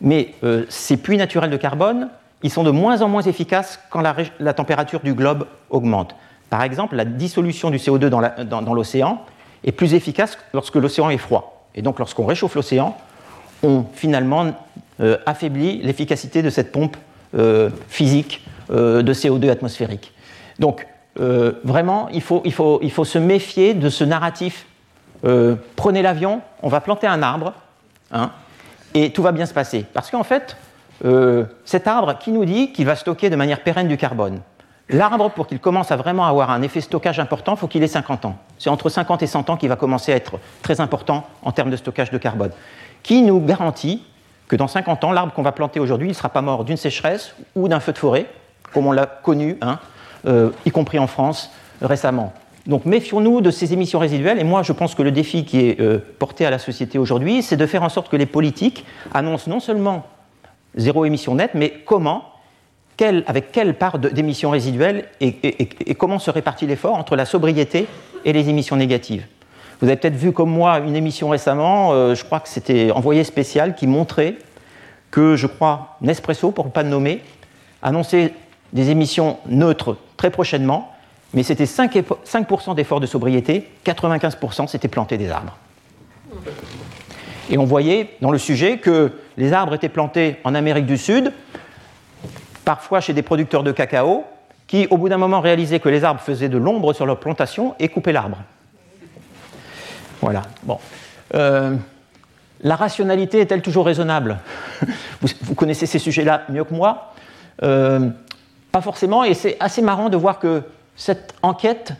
Mais 0.00 0.34
euh, 0.44 0.64
ces 0.68 0.96
puits 0.96 1.16
naturels 1.16 1.50
de 1.50 1.56
carbone, 1.56 2.10
ils 2.42 2.50
sont 2.50 2.62
de 2.62 2.70
moins 2.70 3.02
en 3.02 3.08
moins 3.08 3.22
efficaces 3.22 3.80
quand 3.90 4.00
la, 4.00 4.54
température 4.54 5.00
du 5.00 5.14
globe 5.14 5.46
augmente. 5.70 6.14
Par 6.50 6.62
exemple, 6.62 6.96
la 6.96 7.04
dissolution 7.04 7.70
du 7.70 7.78
CO2 7.78 8.08
dans 8.08 8.74
l'océan 8.74 9.24
est 9.64 9.72
plus 9.72 9.94
efficace 9.94 10.38
lorsque 10.52 10.76
l'océan 10.76 11.10
est 11.10 11.18
froid. 11.18 11.66
Et 11.74 11.82
donc, 11.82 11.98
lorsqu'on 11.98 12.26
réchauffe 12.26 12.54
l'océan, 12.54 12.96
on 13.62 13.84
finalement 13.92 14.52
euh, 15.00 15.16
affaibli 15.26 15.80
l'efficacité 15.82 16.42
de 16.42 16.50
cette 16.50 16.72
pompe 16.72 16.96
euh, 17.36 17.70
physique 17.88 18.44
euh, 18.70 19.02
de 19.02 19.12
CO2 19.14 19.50
atmosphérique. 19.50 20.12
Donc, 20.58 20.86
vraiment, 21.64 22.08
il 22.12 22.22
faut, 22.22 22.44
se 23.04 23.18
méfier 23.18 23.74
de 23.74 23.88
ce 23.90 24.04
narratif. 24.04 24.66
prenez 25.74 26.00
l'avion, 26.00 26.42
on 26.62 26.68
va 26.68 26.80
planter 26.80 27.08
un 27.08 27.22
arbre, 27.24 27.54
hein, 28.12 28.30
et 28.94 29.10
tout 29.10 29.22
va 29.22 29.32
bien 29.32 29.44
se 29.44 29.52
passer. 29.52 29.84
Parce 29.92 30.12
qu'en 30.12 30.22
fait, 30.22 30.56
cet 31.64 31.88
arbre 31.88 32.18
qui 32.20 32.30
nous 32.30 32.44
dit 32.44 32.70
qu'il 32.70 32.86
va 32.86 32.94
stocker 32.94 33.30
de 33.30 33.36
manière 33.36 33.64
pérenne 33.64 33.88
du 33.88 33.96
carbone. 33.96 34.40
L'arbre, 34.90 35.30
pour 35.30 35.46
qu'il 35.46 35.58
commence 35.58 35.92
à 35.92 35.96
vraiment 35.96 36.24
avoir 36.24 36.50
un 36.50 36.62
effet 36.62 36.80
stockage 36.80 37.20
important, 37.20 37.54
il 37.54 37.58
faut 37.58 37.68
qu'il 37.68 37.82
ait 37.82 37.88
50 37.88 38.24
ans. 38.24 38.36
C'est 38.58 38.70
entre 38.70 38.88
50 38.88 39.22
et 39.22 39.26
100 39.26 39.50
ans 39.50 39.56
qu'il 39.56 39.68
va 39.68 39.76
commencer 39.76 40.12
à 40.12 40.16
être 40.16 40.38
très 40.62 40.80
important 40.80 41.26
en 41.42 41.52
termes 41.52 41.70
de 41.70 41.76
stockage 41.76 42.10
de 42.10 42.16
carbone. 42.16 42.52
Qui 43.02 43.22
nous 43.22 43.40
garantit 43.40 44.02
que 44.48 44.56
dans 44.56 44.66
50 44.66 45.04
ans, 45.04 45.12
l'arbre 45.12 45.34
qu'on 45.34 45.42
va 45.42 45.52
planter 45.52 45.78
aujourd'hui, 45.78 46.08
il 46.08 46.12
ne 46.12 46.16
sera 46.16 46.30
pas 46.30 46.40
mort 46.40 46.64
d'une 46.64 46.78
sécheresse 46.78 47.34
ou 47.54 47.68
d'un 47.68 47.80
feu 47.80 47.92
de 47.92 47.98
forêt, 47.98 48.26
comme 48.72 48.86
on 48.86 48.92
l'a 48.92 49.04
connu, 49.04 49.58
hein, 49.60 49.78
euh, 50.26 50.50
y 50.64 50.70
compris 50.70 50.98
en 50.98 51.06
France 51.06 51.50
récemment. 51.82 52.32
Donc 52.66 52.86
méfions-nous 52.86 53.42
de 53.42 53.50
ces 53.50 53.74
émissions 53.74 53.98
résiduelles. 53.98 54.38
Et 54.38 54.44
moi, 54.44 54.62
je 54.62 54.72
pense 54.72 54.94
que 54.94 55.02
le 55.02 55.10
défi 55.10 55.44
qui 55.44 55.60
est 55.60 55.80
euh, 55.80 55.98
porté 56.18 56.46
à 56.46 56.50
la 56.50 56.58
société 56.58 56.98
aujourd'hui, 56.98 57.42
c'est 57.42 57.56
de 57.56 57.66
faire 57.66 57.82
en 57.82 57.88
sorte 57.90 58.08
que 58.08 58.16
les 58.16 58.26
politiques 58.26 58.86
annoncent 59.12 59.50
non 59.50 59.60
seulement 59.60 60.06
zéro 60.76 61.04
émission 61.04 61.34
nette, 61.34 61.52
mais 61.54 61.82
comment 61.84 62.24
avec 63.00 63.52
quelle 63.52 63.74
part 63.74 63.98
d'émissions 63.98 64.50
résiduelles 64.50 65.06
et, 65.20 65.94
comment 65.94 66.18
se 66.18 66.30
répartit 66.30 66.66
l'effort 66.66 66.94
entre 66.94 67.16
la 67.16 67.24
sobriété 67.24 67.86
et 68.24 68.32
les 68.32 68.48
émissions 68.48 68.76
négatives? 68.76 69.24
Vous 69.80 69.86
avez 69.86 69.96
peut-être 69.96 70.16
vu 70.16 70.32
comme 70.32 70.50
moi 70.50 70.80
une 70.80 70.96
émission 70.96 71.28
récemment, 71.28 71.92
euh, 71.92 72.16
je 72.16 72.24
crois 72.24 72.40
que 72.40 72.48
c'était 72.48 72.90
Envoyé 72.90 73.22
spécial, 73.22 73.76
qui 73.76 73.86
montrait 73.86 74.34
que, 75.12 75.36
je 75.36 75.46
crois, 75.46 75.96
Nespresso, 76.00 76.50
pour 76.50 76.64
ne 76.66 76.70
pas 76.70 76.82
le 76.82 76.88
nommer, 76.88 77.22
annonçait 77.82 78.34
des 78.72 78.90
émissions 78.90 79.38
neutres 79.46 79.96
très 80.16 80.30
prochainement, 80.30 80.92
mais 81.32 81.44
c'était 81.44 81.64
5%, 81.64 82.16
5 82.24 82.74
d'efforts 82.74 83.00
de 83.00 83.06
sobriété, 83.06 83.68
95% 83.86 84.66
c'était 84.66 84.88
planter 84.88 85.16
des 85.16 85.30
arbres. 85.30 85.56
Et 87.50 87.56
on 87.56 87.64
voyait 87.64 88.10
dans 88.20 88.30
le 88.30 88.38
sujet 88.38 88.78
que 88.78 89.12
les 89.36 89.52
arbres 89.52 89.74
étaient 89.74 89.88
plantés 89.88 90.36
en 90.44 90.54
Amérique 90.54 90.86
du 90.86 90.98
Sud, 90.98 91.32
parfois 92.68 93.00
chez 93.00 93.14
des 93.14 93.22
producteurs 93.22 93.62
de 93.62 93.72
cacao, 93.72 94.26
qui, 94.66 94.86
au 94.90 94.98
bout 94.98 95.08
d'un 95.08 95.16
moment, 95.16 95.40
réalisaient 95.40 95.80
que 95.80 95.88
les 95.88 96.04
arbres 96.04 96.20
faisaient 96.20 96.50
de 96.50 96.58
l'ombre 96.58 96.92
sur 96.92 97.06
leur 97.06 97.18
plantation 97.18 97.74
et 97.78 97.88
coupaient 97.88 98.12
l'arbre. 98.12 98.36
Voilà. 100.20 100.42
Bon. 100.64 100.78
Euh, 101.34 101.74
la 102.60 102.76
rationalité 102.76 103.40
est-elle 103.40 103.62
toujours 103.62 103.86
raisonnable? 103.86 104.40
Vous, 105.22 105.54
connaissez 105.54 105.86
ces 105.86 105.98
sujets-là 105.98 106.42
mieux 106.50 106.64
que 106.64 106.74
moi. 106.74 107.14
Euh, 107.62 108.10
pas 108.70 108.82
forcément, 108.82 109.24
et 109.24 109.32
c'est 109.32 109.56
assez 109.60 109.80
marrant 109.80 110.10
de 110.10 110.18
voir 110.18 110.38
que 110.38 110.62
cette 110.94 111.32
enquête 111.40 111.94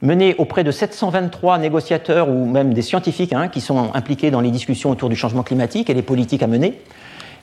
menée 0.00 0.34
auprès 0.38 0.64
de 0.64 0.70
723 0.70 1.58
négociateurs 1.58 2.30
ou 2.30 2.46
même 2.46 2.72
des 2.72 2.80
scientifiques 2.80 3.34
hein, 3.34 3.48
qui 3.48 3.60
sont 3.60 3.92
impliqués 3.92 4.30
dans 4.30 4.40
les 4.40 4.50
discussions 4.50 4.88
autour 4.88 5.10
du 5.10 5.16
changement 5.16 5.42
climatique 5.42 5.90
et 5.90 5.94
les 5.94 6.00
politiques 6.00 6.42
à 6.42 6.46
mener, 6.46 6.80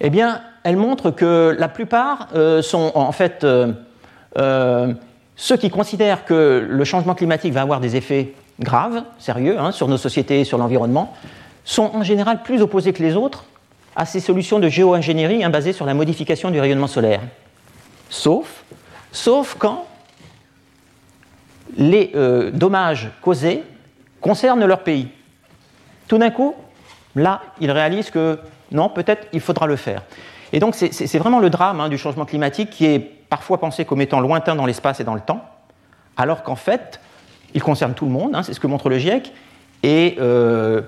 eh 0.02 0.10
bien, 0.10 0.42
elle 0.64 0.78
montre 0.78 1.12
que 1.12 1.56
la 1.58 1.68
plupart 1.68 2.30
euh, 2.36 2.62
sont 2.62 2.92
en 2.96 3.12
fait 3.12 3.44
euh, 3.44 3.74
euh, 4.38 4.94
ceux 5.36 5.58
qui 5.58 5.70
considèrent 5.70 6.26
que 6.26 6.66
le 6.68 6.84
changement 6.84 7.16
climatique 7.16 7.54
va 7.54 7.62
avoir 7.62 7.80
des 7.80 7.96
effets 7.96 8.34
graves, 8.60 9.04
sérieux, 9.20 9.60
hein, 9.60 9.72
sur 9.72 9.88
nos 9.88 9.98
sociétés 9.98 10.42
et 10.42 10.44
sur 10.44 10.58
l'environnement, 10.58 11.14
sont 11.66 11.92
en 11.94 12.04
général 12.04 12.44
plus 12.44 12.62
opposés 12.62 12.94
que 12.94 13.04
les 13.04 13.16
autres 13.16 13.46
à 13.96 14.06
ces 14.06 14.20
solutions 14.20 14.60
de 14.60 14.70
géo-ingénierie 14.70 15.44
hein, 15.44 15.50
basées 15.50 15.74
sur 15.74 15.86
la 15.86 15.94
modification 15.94 16.50
du 16.50 16.60
rayonnement 16.60 16.88
solaire. 16.88 17.22
Sauf, 18.10 18.64
sauf 19.12 19.56
quand 19.58 19.86
les 21.76 22.12
dommages 22.54 23.10
causés 23.24 23.64
concernent 24.22 24.64
leur 24.66 24.84
pays. 24.84 25.08
Tout 26.08 26.20
d'un 26.20 26.30
coup, 26.30 26.54
là, 27.16 27.42
ils 27.60 27.72
réalisent 27.72 28.12
que 28.12 28.38
non, 28.74 28.90
peut-être 28.90 29.28
il 29.34 29.40
faudra 29.40 29.68
le 29.68 29.76
faire. 29.76 30.02
Et 30.52 30.60
donc 30.60 30.76
c'est 30.76 31.18
vraiment 31.18 31.40
le 31.40 31.50
drame 31.50 31.80
hein, 31.80 31.90
du 31.90 31.98
changement 31.98 32.26
climatique 32.26 32.70
qui 32.70 32.86
est 32.86 33.00
parfois 33.00 33.60
pensé 33.60 33.86
comme 33.86 34.02
étant 34.02 34.20
lointain 34.20 34.56
dans 34.56 34.66
l'espace 34.66 35.00
et 35.00 35.04
dans 35.04 35.16
le 35.16 35.22
temps, 35.22 35.44
alors 36.18 36.44
qu'en 36.44 36.56
fait, 36.56 37.00
il 37.56 37.64
concerne 37.64 37.94
tout 37.94 38.06
le 38.06 38.12
monde, 38.12 38.36
hein, 38.36 38.44
c'est 38.44 38.54
ce 38.54 38.60
que 38.60 38.68
montre 38.68 38.90
le 38.90 39.00
GIEC, 39.00 39.34
et 39.82 40.16
euh, 40.20 40.82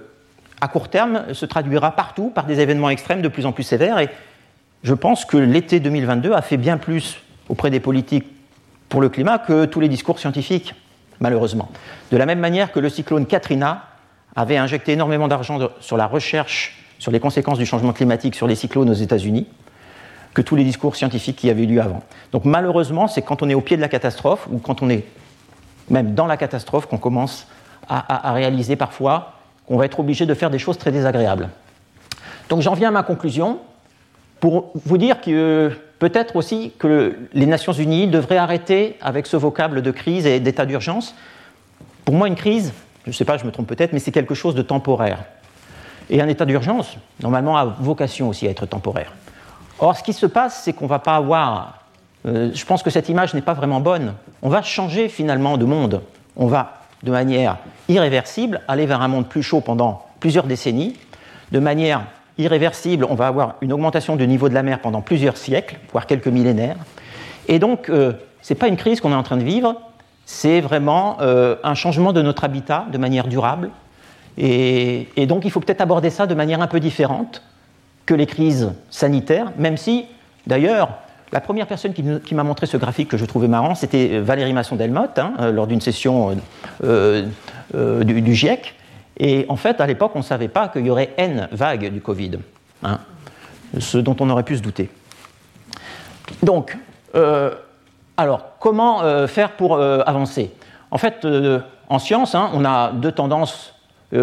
à 0.62 0.68
court 0.68 0.90
terme 0.90 1.34
se 1.34 1.46
traduira 1.46 1.92
partout 1.92 2.30
par 2.30 2.46
des 2.46 2.60
événements 2.60 2.90
extrêmes 2.90 3.22
de 3.22 3.28
plus 3.28 3.46
en 3.46 3.52
plus 3.52 3.64
sévères. 3.64 4.00
Et 4.00 4.10
je 4.84 4.94
pense 4.94 5.26
que 5.26 5.38
l'été 5.38 5.80
2022 5.80 6.34
a 6.34 6.42
fait 6.42 6.58
bien 6.58 6.78
plus 6.78 7.18
auprès 7.50 7.70
des 7.70 7.80
politiques 7.80 8.26
pour 8.90 9.02
le 9.02 9.10
climat 9.10 9.40
que 9.40 9.66
tous 9.66 9.80
les 9.80 9.90
discours 9.90 10.20
scientifiques, 10.20 10.76
malheureusement. 11.20 11.70
De 12.12 12.18
la 12.18 12.26
même 12.26 12.40
manière 12.40 12.72
que 12.72 12.80
le 12.80 12.90
cyclone 12.90 13.26
Katrina 13.26 13.88
avait 14.36 14.58
injecté 14.58 14.94
énormément 14.94 15.28
d'argent 15.28 15.60
sur 15.80 15.98
la 15.98 16.08
recherche 16.08 16.85
sur 17.00 17.12
les 17.12 17.20
conséquences 17.20 17.58
du 17.58 17.66
changement 17.66 17.94
climatique 17.94 18.36
sur 18.36 18.48
les 18.48 18.56
cyclones 18.56 18.90
aux 18.90 18.94
États-Unis 18.94 19.48
que 20.34 20.42
tous 20.42 20.56
les 20.56 20.64
discours 20.64 20.96
scientifiques 20.96 21.38
qui 21.38 21.50
avaient 21.50 21.64
eu 21.64 21.68
lieu 21.68 21.82
avant. 21.82 22.02
Donc 22.32 22.46
malheureusement, 22.46 23.08
c'est 23.08 23.22
quand 23.22 23.42
on 23.42 23.50
est 23.50 23.54
au 23.54 23.62
pied 23.62 23.78
de 23.78 23.82
la 23.82 23.88
catastrophe 23.88 24.48
ou 24.52 24.60
quand 24.60 24.84
on 24.84 24.90
est 24.90 25.06
même 25.90 26.14
dans 26.14 26.28
la 26.28 26.38
catastrophe 26.38 26.88
qu'on 26.88 26.98
commence 26.98 27.48
à, 27.88 28.34
réaliser 28.34 28.76
parfois 28.76 29.34
qu'on 29.68 29.78
va 29.78 29.86
être 29.86 30.00
obligé 30.00 30.26
de 30.26 30.34
faire 30.34 30.50
des 30.50 30.60
choses 30.60 30.78
très 30.78 30.92
désagréables. 30.92 31.50
Donc 32.50 32.62
j'en 32.62 32.74
viens 32.74 32.90
à 32.90 32.92
ma 32.92 33.04
conclusion 33.04 33.60
pour 34.40 34.72
vous 34.74 34.98
dire 34.98 35.22
que 35.22 35.72
peut-être 36.00 36.36
aussi 36.36 36.74
que 36.78 37.16
les 37.34 37.46
Nations 37.46 37.74
Unies 37.74 38.08
devraient 38.08 38.38
arrêter 38.38 38.98
avec 39.02 39.28
ce 39.28 39.38
vocable 39.38 39.82
de 39.82 39.92
crise 39.92 40.26
et 40.26 40.40
d'état 40.40 40.66
d'urgence. 40.66 41.16
Pour 42.04 42.16
moi, 42.16 42.28
une 42.28 42.36
crise, 42.36 42.74
je 43.06 43.12
ne 43.12 43.14
sais 43.14 43.26
pas, 43.26 43.38
je 43.38 43.46
me 43.46 43.52
trompe 43.52 43.68
peut-être, 43.68 43.94
mais 43.94 44.00
c'est 44.00 44.12
quelque 44.12 44.36
chose 44.36 44.56
de 44.56 44.62
temporaire. 44.62 45.24
Et 46.10 46.22
un 46.22 46.28
état 46.28 46.46
d'urgence, 46.46 46.98
normalement, 47.22 47.58
a 47.58 47.66
vocation 47.66 48.30
aussi 48.30 48.48
à 48.48 48.52
être 48.52 48.66
temporaire. 48.66 49.12
Or, 49.80 49.98
ce 49.98 50.04
qui 50.04 50.14
se 50.14 50.26
passe, 50.26 50.62
c'est 50.64 50.74
qu'on 50.74 50.86
ne 50.86 50.90
va 50.90 51.00
pas 51.00 51.16
avoir. 51.16 51.80
Euh, 52.26 52.52
je 52.54 52.66
pense 52.66 52.84
que 52.84 52.90
cette 52.90 53.10
image 53.10 53.34
n'est 53.34 53.42
pas 53.42 53.54
vraiment 53.54 53.80
bonne. 53.80 54.14
On 54.42 54.50
va 54.50 54.62
changer 54.62 55.10
finalement 55.10 55.58
de 55.58 55.66
monde. 55.66 56.02
On 56.38 56.48
va, 56.48 56.82
de 57.04 57.12
manière 57.12 57.58
irréversible, 57.90 58.62
aller 58.68 58.86
vers 58.86 59.02
un 59.02 59.08
monde 59.08 59.28
plus 59.28 59.44
chaud 59.44 59.62
pendant 59.62 60.06
plusieurs 60.20 60.46
décennies. 60.46 60.96
De 61.52 61.60
manière 61.60 62.06
irréversible, 62.38 63.06
on 63.10 63.16
va 63.16 63.28
avoir 63.28 63.56
une 63.62 63.74
augmentation 63.74 64.16
du 64.16 64.28
niveau 64.28 64.50
de 64.50 64.54
la 64.54 64.64
mer 64.64 64.80
pendant 64.80 65.02
plusieurs 65.02 65.38
siècles, 65.38 65.78
voire 65.92 66.06
quelques 66.06 66.28
millénaires. 66.28 66.78
Et 67.48 67.60
donc, 67.60 67.90
euh, 67.90 68.14
ce 68.42 68.54
n'est 68.54 68.58
pas 68.58 68.68
une 68.68 68.78
crise 68.78 69.02
qu'on 69.02 69.12
est 69.12 69.16
en 69.16 69.24
train 69.24 69.38
de 69.38 69.44
vivre, 69.44 69.76
c'est 70.26 70.60
vraiment 70.60 71.18
euh, 71.22 71.56
un 71.64 71.76
changement 71.76 72.14
de 72.14 72.22
notre 72.22 72.44
habitat 72.44 72.86
de 72.92 72.98
manière 72.98 73.28
durable, 73.28 73.70
et, 74.38 75.26
donc 75.28 75.46
il 75.46 75.52
faut 75.52 75.60
peut-être 75.60 75.82
aborder 75.82 76.10
ça 76.10 76.28
de 76.28 76.36
manière 76.36 76.62
un 76.62 76.68
peu 76.68 76.80
différente 76.80 77.42
que 78.06 78.14
les 78.14 78.26
crises 78.26 78.74
sanitaires, 78.90 79.52
même 79.58 79.78
si, 79.78 80.06
d'ailleurs, 80.46 80.90
la 81.32 81.42
première 81.42 81.68
personne 81.68 81.94
qui, 81.94 82.36
m'a 82.36 82.44
montré 82.44 82.66
ce 82.66 82.78
graphique 82.78 83.10
que 83.10 83.18
je 83.18 83.26
trouvais 83.26 83.48
marrant, 83.48 83.76
c'était 83.76 84.20
Valérie 84.20 84.54
Masson-Delmotte, 84.54 85.20
hein, 85.20 85.34
euh, 85.40 85.52
lors 85.52 85.68
d'une 85.68 85.82
session 85.82 86.38
euh, 86.84 87.26
euh, 87.74 88.04
du, 88.04 88.34
GIEC. 88.34 88.76
Et 89.18 89.46
en 89.50 89.56
fait, 89.56 89.82
à 89.82 89.88
l'époque, 89.88 90.12
on 90.16 90.20
ne 90.20 90.24
savait 90.24 90.50
pas 90.50 90.68
qu'il 90.68 90.86
y 90.86 90.90
aurait 90.90 91.14
N 91.18 91.48
vagues 91.52 91.92
du 91.92 92.02
Covid, 92.02 92.40
hein, 92.84 93.00
ce 93.80 93.98
dont 93.98 94.16
on 94.20 94.30
aurait 94.30 94.44
pu 94.44 94.58
se 94.58 94.62
douter. 94.62 94.90
Donc, 96.44 96.78
alors, 98.18 98.46
comment 98.60 99.28
faire 99.28 99.52
pour 99.52 99.80
avancer? 99.80 100.52
En 100.92 100.98
fait, 100.98 101.26
en 101.88 102.00
science, 102.00 102.36
hein, 102.36 102.50
on 102.54 102.66
a 102.66 102.92
deux 102.92 103.14
tendances 103.14 103.75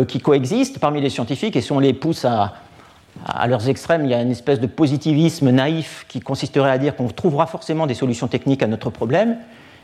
qui 0.08 0.20
coexistent 0.20 0.78
parmi 0.78 1.00
les 1.00 1.10
scientifiques 1.10 1.56
et 1.56 1.60
si 1.60 1.72
on 1.72 1.78
les 1.78 1.92
pousse 1.92 2.24
à, 2.24 2.54
leurs 3.46 3.68
extrêmes, 3.68 4.04
il 4.04 4.10
y 4.10 4.14
a 4.14 4.22
une 4.22 4.30
espèce 4.30 4.60
de 4.60 4.66
positivisme 4.66 5.50
naïf 5.50 6.06
qui 6.08 6.20
consisterait 6.20 6.70
à 6.70 6.78
dire 6.78 6.96
qu'on 6.96 7.08
trouvera 7.08 7.46
forcément 7.46 7.86
des 7.86 7.94
solutions 7.94 8.26
techniques 8.26 8.62
à 8.62 8.66
notre 8.66 8.90
problème. 8.90 9.36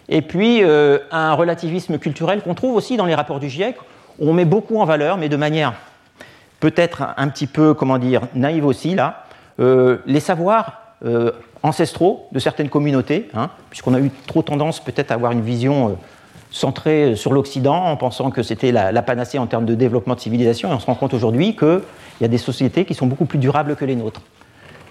Et 0.09 0.23
puis 0.23 0.63
euh, 0.63 0.99
un 1.11 1.35
relativisme 1.35 1.99
culturel 1.99 2.41
qu'on 2.43 2.55
trouve 2.55 2.75
aussi 2.75 2.97
dans 2.97 3.05
les 3.05 3.15
rapports 3.15 3.41
du 3.41 3.51
GIEC, 3.51 3.77
où 4.19 4.31
on 4.31 4.33
met 4.33 4.45
beaucoup 4.45 4.79
en 4.79 4.85
valeur, 4.85 5.19
mais 5.19 5.29
de 5.29 5.37
manière 5.37 5.75
peut-être 6.61 7.09
un 7.17 7.29
petit 7.29 7.47
peu, 7.47 7.75
comment 7.75 7.99
dire, 7.99 8.23
naïve 8.35 8.65
aussi, 8.65 8.95
là, 8.95 9.25
euh, 9.61 9.99
les 10.07 10.21
savoirs 10.21 10.83
ancestraux 11.63 12.27
de 12.33 12.41
certaines 12.41 12.69
communautés, 12.69 13.29
hein, 13.35 13.51
puisqu'on 13.71 13.95
a 13.95 14.01
eu 14.01 14.11
trop 14.27 14.43
tendance 14.43 14.81
peut-être 14.81 15.13
à 15.13 15.15
avoir 15.15 15.31
une 15.31 15.43
vision 15.43 15.97
centré 16.51 17.15
sur 17.17 17.33
l'Occident 17.33 17.85
en 17.85 17.97
pensant 17.97 18.31
que 18.31 18.43
c'était 18.43 18.73
la, 18.73 19.03
panacée 19.03 19.39
en 19.39 19.47
termes 19.47 19.67
de 19.67 19.75
développement 19.75 20.15
de 20.15 20.21
civilisation, 20.21 20.71
et 20.71 20.73
on 20.73 20.81
se 20.81 20.87
rend 20.87 20.95
compte 20.95 21.15
aujourd'hui 21.15 21.57
qu'il 21.57 21.81
y 22.21 22.25
a 22.25 22.29
des 22.29 22.39
sociétés 22.39 22.85
qui 22.85 22.95
sont 22.95 23.07
beaucoup 23.07 23.27
plus 23.27 23.39
durables 23.39 23.77
que 23.77 23.85
les 23.85 23.97
nôtres. 23.97 24.23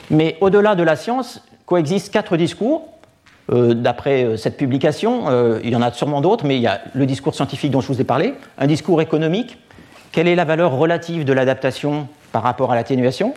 Mais 0.10 0.38
au-delà 0.42 0.76
de 0.76 0.84
la 0.84 0.96
science, 0.96 1.42
coexistent 1.66 2.12
quatre 2.12 2.38
discours. 2.38 2.88
Euh, 3.50 3.74
d'après 3.74 4.24
euh, 4.24 4.38
cette 4.38 4.58
publication, 4.58 5.30
euh, 5.30 5.60
il 5.64 5.70
y 5.70 5.76
en 5.76 5.82
a 5.82 5.92
sûrement 5.92 6.20
d'autres, 6.20 6.46
mais 6.46 6.58
il 6.58 6.62
y 6.62 6.68
a 6.68 6.82
le 6.94 7.06
discours 7.06 7.34
scientifique 7.34 7.72
dont 7.72 7.80
je 7.80 7.88
vous 7.88 8.02
ai 8.02 8.04
parlé, 8.04 8.34
un 8.58 8.68
discours 8.68 9.02
économique. 9.02 9.58
Quelle 10.12 10.28
est 10.28 10.36
la 10.36 10.44
valeur 10.44 10.74
relative 10.74 11.24
de 11.24 11.34
l'adaptation 11.34 12.08
par 12.32 12.44
rapport 12.44 12.72
à 12.72 12.76
l'atténuation, 12.76 13.34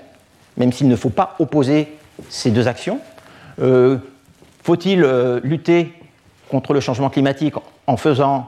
même 0.57 0.73
s'il 0.73 0.89
ne 0.89 0.97
faut 0.97 1.11
pas 1.11 1.37
opposer 1.39 1.97
ces 2.29 2.51
deux 2.51 2.67
actions? 2.69 3.01
Faut-il 4.63 5.05
lutter 5.43 5.93
contre 6.51 6.75
le 6.75 6.81
changement 6.81 7.11
climatique 7.11 7.55
en, 7.87 7.97
faisant, 7.97 8.47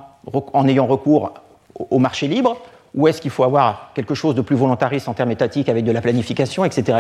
en 0.53 0.69
ayant 0.69 0.87
recours 0.87 1.33
au 1.75 1.99
marché 1.99 2.29
libre 2.29 2.57
ou 2.95 3.09
est-ce 3.09 3.21
qu'il 3.21 3.31
faut 3.31 3.45
avoir 3.45 3.91
quelque 3.95 4.15
chose 4.15 4.35
de 4.35 4.43
plus 4.43 4.57
volontariste 4.57 5.09
en 5.09 5.15
termes 5.15 5.31
étatiques 5.31 5.69
avec 5.69 5.85
de 5.85 5.93
la 5.93 6.01
planification, 6.01 6.65
etc. 6.65 6.99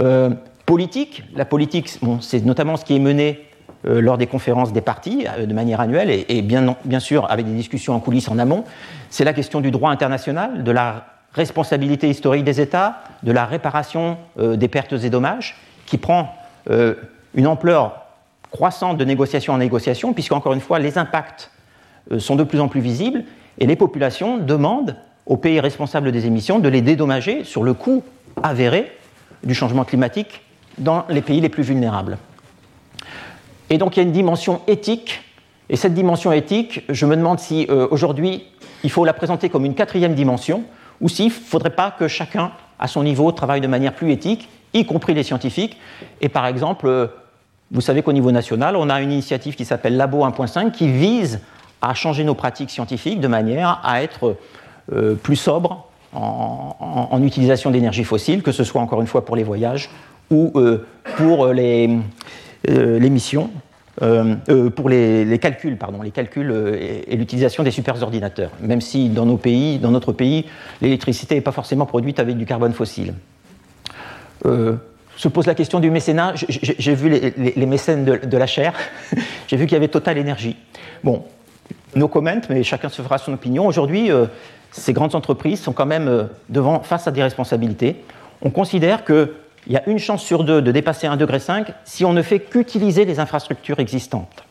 Euh, 0.00 0.30
politique, 0.66 1.22
la 1.34 1.44
politique, 1.44 1.98
c'est 2.20 2.44
notamment 2.44 2.76
ce 2.76 2.84
qui 2.84 2.96
est 2.96 3.00
mené 3.00 3.44
euh, 3.86 4.00
lors 4.00 4.18
des 4.18 4.26
conférences 4.26 4.72
des 4.72 4.80
partis 4.80 5.26
euh, 5.28 5.46
de 5.46 5.54
manière 5.54 5.80
annuelle 5.80 6.10
et, 6.10 6.42
bien, 6.42 6.74
sûr 6.98 7.30
avec 7.30 7.46
des 7.46 7.54
discussions 7.54 7.94
en 7.94 8.00
coulisses 8.00 8.28
en 8.28 8.38
amont. 8.38 8.64
C'est 9.10 9.24
la 9.24 9.32
question 9.32 9.60
du 9.60 9.70
droit 9.70 9.90
international, 9.90 10.64
de 10.64 10.72
la 10.72 11.06
responsabilité 11.32 12.08
historique 12.08 12.44
des 12.44 12.60
États, 12.60 12.98
de 13.22 13.32
la 13.32 13.44
réparation 13.44 14.16
des 14.38 14.68
pertes 14.68 14.92
et 14.92 15.10
dommages, 15.10 15.56
qui 15.84 15.98
prend 15.98 16.32
une 17.34 17.48
ampleur 17.48 18.03
croissante 18.54 18.96
de 18.96 19.04
négociation 19.04 19.52
en 19.52 19.58
négociation, 19.58 20.12
puisque 20.12 20.30
encore 20.30 20.52
une 20.52 20.60
fois, 20.60 20.78
les 20.78 20.96
impacts 20.96 21.50
sont 22.18 22.36
de 22.36 22.44
plus 22.44 22.60
en 22.60 22.68
plus 22.68 22.80
visibles 22.80 23.24
et 23.58 23.66
les 23.66 23.74
populations 23.74 24.38
demandent 24.38 24.96
aux 25.26 25.36
pays 25.36 25.58
responsables 25.58 26.12
des 26.12 26.26
émissions 26.26 26.60
de 26.60 26.68
les 26.68 26.80
dédommager 26.80 27.42
sur 27.42 27.64
le 27.64 27.74
coût 27.74 28.04
avéré 28.44 28.92
du 29.42 29.54
changement 29.54 29.84
climatique 29.84 30.42
dans 30.78 31.04
les 31.08 31.20
pays 31.20 31.40
les 31.40 31.48
plus 31.48 31.64
vulnérables. 31.64 32.16
Et 33.70 33.78
donc 33.78 33.96
il 33.96 34.00
y 34.00 34.02
a 34.04 34.06
une 34.06 34.12
dimension 34.12 34.60
éthique, 34.68 35.22
et 35.68 35.74
cette 35.74 35.94
dimension 35.94 36.30
éthique, 36.30 36.84
je 36.88 37.06
me 37.06 37.16
demande 37.16 37.40
si 37.40 37.66
euh, 37.70 37.88
aujourd'hui 37.90 38.44
il 38.84 38.90
faut 38.90 39.04
la 39.04 39.14
présenter 39.14 39.48
comme 39.48 39.64
une 39.64 39.74
quatrième 39.74 40.14
dimension, 40.14 40.62
ou 41.00 41.08
s'il 41.08 41.26
ne 41.26 41.30
faudrait 41.30 41.70
pas 41.70 41.90
que 41.90 42.06
chacun, 42.06 42.52
à 42.78 42.86
son 42.86 43.02
niveau, 43.02 43.32
travaille 43.32 43.60
de 43.60 43.66
manière 43.66 43.94
plus 43.94 44.12
éthique, 44.12 44.48
y 44.74 44.84
compris 44.86 45.12
les 45.14 45.24
scientifiques. 45.24 45.76
Et 46.20 46.28
par 46.28 46.46
exemple, 46.46 46.86
euh, 46.86 47.06
vous 47.74 47.80
savez 47.80 48.02
qu'au 48.02 48.12
niveau 48.12 48.30
national, 48.30 48.76
on 48.76 48.88
a 48.88 49.00
une 49.02 49.10
initiative 49.10 49.56
qui 49.56 49.64
s'appelle 49.64 49.96
Labo 49.96 50.24
1.5 50.24 50.70
qui 50.70 50.88
vise 50.88 51.40
à 51.82 51.92
changer 51.92 52.22
nos 52.22 52.36
pratiques 52.36 52.70
scientifiques 52.70 53.20
de 53.20 53.26
manière 53.26 53.80
à 53.82 54.02
être 54.02 54.36
euh, 54.92 55.16
plus 55.16 55.36
sobre 55.36 55.84
en, 56.12 57.20
utilisation 57.24 57.72
d'énergie 57.72 58.04
fossile, 58.04 58.42
que 58.44 58.52
ce 58.52 58.62
soit 58.62 58.80
encore 58.80 59.00
une 59.00 59.08
fois 59.08 59.24
pour 59.24 59.34
les 59.34 59.42
voyages 59.42 59.90
ou 60.30 60.52
euh, 60.54 60.86
pour 61.16 61.48
les, 61.48 61.98
euh, 62.70 63.00
pour 64.70 64.88
les, 64.88 65.38
calculs, 65.40 65.76
pardon, 65.76 66.00
les 66.00 66.12
calculs 66.12 66.52
et, 67.08 67.16
l'utilisation 67.16 67.64
des 67.64 67.72
superordinateurs, 67.72 68.52
même 68.60 68.80
si 68.80 69.08
dans 69.08 69.26
nos 69.26 69.36
pays, 69.36 69.80
dans 69.80 69.90
notre 69.90 70.12
pays, 70.12 70.44
l'électricité 70.80 71.34
n'est 71.34 71.40
pas 71.40 71.50
forcément 71.50 71.86
produite 71.86 72.20
avec 72.20 72.36
du 72.36 72.46
carbone 72.46 72.72
fossile. 72.72 73.14
Se 75.16 75.28
pose 75.28 75.46
la 75.46 75.54
question 75.54 75.80
du 75.80 75.90
mécénat. 75.90 76.34
J'ai 76.36 76.94
vu 76.94 77.08
les, 77.08 77.66
mécènes 77.66 78.04
de, 78.04 78.36
la 78.36 78.46
chair. 78.46 78.72
J'ai 79.46 79.56
vu 79.56 79.66
qu'il 79.66 79.74
y 79.74 79.76
avait 79.76 79.88
Total 79.88 80.18
Énergie. 80.18 80.56
Bon, 81.02 81.24
nos 81.94 82.08
comments, 82.08 82.40
mais 82.48 82.62
chacun 82.62 82.88
se 82.88 83.02
fera 83.02 83.18
son 83.18 83.32
opinion. 83.32 83.66
Aujourd'hui, 83.66 84.10
euh, 84.10 84.26
ces 84.72 84.92
grandes 84.92 85.14
entreprises 85.14 85.60
sont 85.60 85.72
quand 85.72 85.86
même 85.86 86.08
euh, 86.08 86.24
devant, 86.48 86.80
face 86.80 87.06
à 87.06 87.10
des 87.10 87.22
responsabilités. 87.22 88.02
On 88.42 88.50
considère 88.50 89.04
qu'il 89.04 89.28
y 89.68 89.76
a 89.76 89.88
une 89.88 89.98
chance 89.98 90.22
sur 90.22 90.44
deux 90.44 90.60
de 90.60 90.72
dépasser 90.72 91.06
1,5 91.06 91.16
degré 91.16 91.38
si 91.84 92.04
on 92.04 92.12
ne 92.12 92.22
fait 92.22 92.40
qu'utiliser 92.40 93.04
les 93.04 93.20
infrastructures 93.20 93.78
existantes 93.78 94.44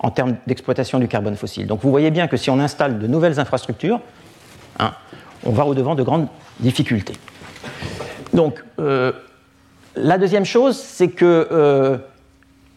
en 0.00 0.10
termes 0.10 0.36
d'exploitation 0.46 0.98
du 0.98 1.08
carbone 1.08 1.36
fossile. 1.36 1.66
Donc 1.66 1.80
vous 1.80 1.90
voyez 1.90 2.10
bien 2.10 2.26
que 2.26 2.36
si 2.36 2.50
on 2.50 2.58
installe 2.58 2.98
de 2.98 3.06
nouvelles 3.06 3.38
infrastructures, 3.40 4.00
hein, 4.78 4.92
on 5.44 5.52
va 5.52 5.64
au-devant 5.64 5.94
de 5.94 6.02
grandes 6.02 6.28
difficultés. 6.60 7.14
Donc, 8.32 8.62
euh, 8.78 9.12
la 9.96 10.18
deuxième 10.18 10.44
chose, 10.44 10.76
c'est 10.76 11.08
que 11.08 12.00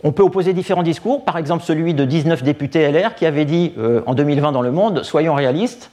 on 0.05 0.11
peut 0.11 0.21
opposer 0.21 0.53
différents 0.53 0.83
discours, 0.83 1.25
par 1.25 1.35
exemple 1.35 1.63
celui 1.63 1.95
de 1.95 2.05
19 2.05 2.43
députés 2.43 2.91
LR 2.91 3.15
qui 3.15 3.25
avaient 3.25 3.43
dit 3.43 3.73
euh, 3.79 4.01
en 4.05 4.13
2020 4.13 4.51
dans 4.51 4.61
Le 4.61 4.71
Monde, 4.71 5.01
soyons 5.01 5.33
réalistes, 5.33 5.89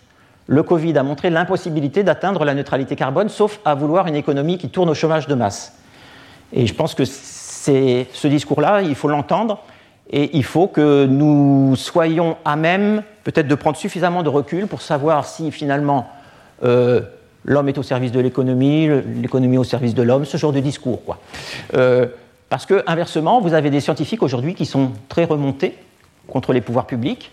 le 0.47 0.63
Covid 0.63 0.99
a 0.99 1.03
montré 1.03 1.31
l'impossibilité 1.31 2.03
d'atteindre 2.03 2.45
la 2.45 2.53
neutralité 2.53 2.95
carbone, 2.95 3.31
sauf 3.31 3.61
à 3.65 3.75
vouloir 3.75 4.07
une 4.09 4.15
économie 4.15 4.59
qui 4.59 4.69
tourne 4.69 4.91
au 4.91 4.95
chômage 4.95 5.29
de 5.29 5.35
masse. 5.35 5.79
Et 6.53 6.67
je 6.67 6.75
pense 6.75 6.95
que 6.95 7.07
ce 7.07 8.27
discours-là, 8.27 8.83
il 8.83 8.95
faut 8.95 9.09
l'entendre, 9.09 9.61
et 10.11 10.37
il 10.37 10.45
faut 10.45 10.67
que 10.67 11.07
nous 11.07 11.75
soyons 11.77 12.37
à 12.45 12.57
même 12.57 13.03
peut-être 13.25 13.49
de 13.49 13.55
prendre 13.55 13.79
suffisamment 13.79 14.23
de 14.23 14.29
recul 14.29 14.67
pour 14.67 14.83
savoir 14.83 15.25
si 15.25 15.51
finalement 15.51 16.11
euh, 16.65 17.01
l'homme 17.45 17.69
est 17.69 17.79
au 17.79 17.83
service 17.83 18.13
de 18.13 18.21
l'économie, 18.21 18.89
l'économie 19.21 19.59
au 19.59 19.65
service 19.65 19.95
de 19.95 20.03
l'homme, 20.03 20.25
ce 20.25 20.37
genre 20.37 20.53
de 20.53 20.61
discours. 20.61 21.05
Quoi. 21.05 21.19
Euh, 21.75 22.07
parce 22.49 22.67
que, 22.67 22.83
inversement, 22.87 23.41
vous 23.41 23.55
avez 23.55 23.71
des 23.71 23.81
scientifiques 23.81 24.23
aujourd'hui 24.23 24.55
qui 24.55 24.67
sont 24.67 24.93
très 25.09 25.25
remontés 25.25 25.77
contre 26.29 26.53
les 26.53 26.61
pouvoirs 26.61 26.87
publics 26.87 27.31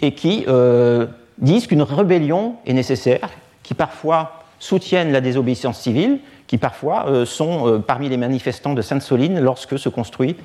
et 0.00 0.12
qui 0.12 0.44
euh, 0.48 1.06
disent 1.38 1.66
qu'une 1.66 1.82
rébellion 1.82 2.56
est 2.66 2.72
nécessaire, 2.72 3.30
qui 3.62 3.74
parfois 3.74 4.44
soutiennent 4.58 5.12
la 5.12 5.20
désobéissance 5.20 5.78
civile, 5.80 6.18
qui 6.46 6.58
parfois 6.58 7.06
euh, 7.08 7.26
sont 7.26 7.82
parmi 7.86 8.08
les 8.08 8.16
manifestants 8.16 8.74
de 8.74 8.82
Sainte-Soline 8.82 9.40
lorsque 9.40 9.78
se 9.78 9.88
construit 9.88 10.36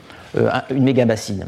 une 0.70 0.84
méga-bassine. 0.84 1.48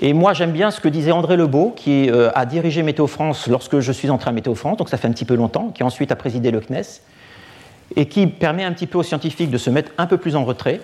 Et 0.00 0.12
moi, 0.12 0.32
j'aime 0.32 0.52
bien 0.52 0.70
ce 0.70 0.80
que 0.80 0.88
disait 0.88 1.12
André 1.12 1.36
Lebeau, 1.36 1.72
qui 1.76 2.10
a 2.10 2.46
dirigé 2.46 2.82
Météo 2.82 3.06
France 3.06 3.46
lorsque 3.46 3.80
je 3.80 3.92
suis 3.92 4.10
entré 4.10 4.30
à 4.30 4.32
Météo 4.32 4.54
France, 4.54 4.78
donc 4.78 4.88
ça 4.88 4.96
fait 4.96 5.08
un 5.08 5.12
petit 5.12 5.24
peu 5.24 5.34
longtemps, 5.34 5.68
qui 5.74 5.82
ensuite 5.82 6.10
a 6.10 6.16
présidé 6.16 6.50
le 6.50 6.60
CNES, 6.60 7.02
et 7.96 8.06
qui 8.06 8.26
permet 8.26 8.64
un 8.64 8.72
petit 8.72 8.86
peu 8.86 8.98
aux 8.98 9.02
scientifiques 9.02 9.50
de 9.50 9.58
se 9.58 9.70
mettre 9.70 9.92
un 9.98 10.06
peu 10.06 10.16
plus 10.16 10.36
en 10.36 10.44
retrait 10.44 10.80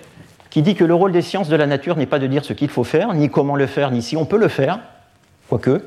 qui 0.57 0.63
dit 0.63 0.75
que 0.75 0.85
le 0.85 0.95
rôle 0.95 1.13
des 1.13 1.21
sciences 1.21 1.51
de 1.51 1.57
la 1.57 1.67
nature 1.67 1.97
n'est 1.97 2.07
pas 2.07 2.19
de 2.19 2.27
dire 2.27 2.43
ce 2.43 2.55
qu'il 2.55 2.71
faut 2.71 2.83
faire, 2.83 3.13
ni 3.13 3.29
comment 3.29 3.57
le 3.57 3.67
faire, 3.67 3.91
ni 3.91 4.01
si 4.01 4.17
on 4.17 4.25
peut 4.25 4.39
le 4.39 4.49
faire, 4.49 4.79
quoique, 5.51 5.83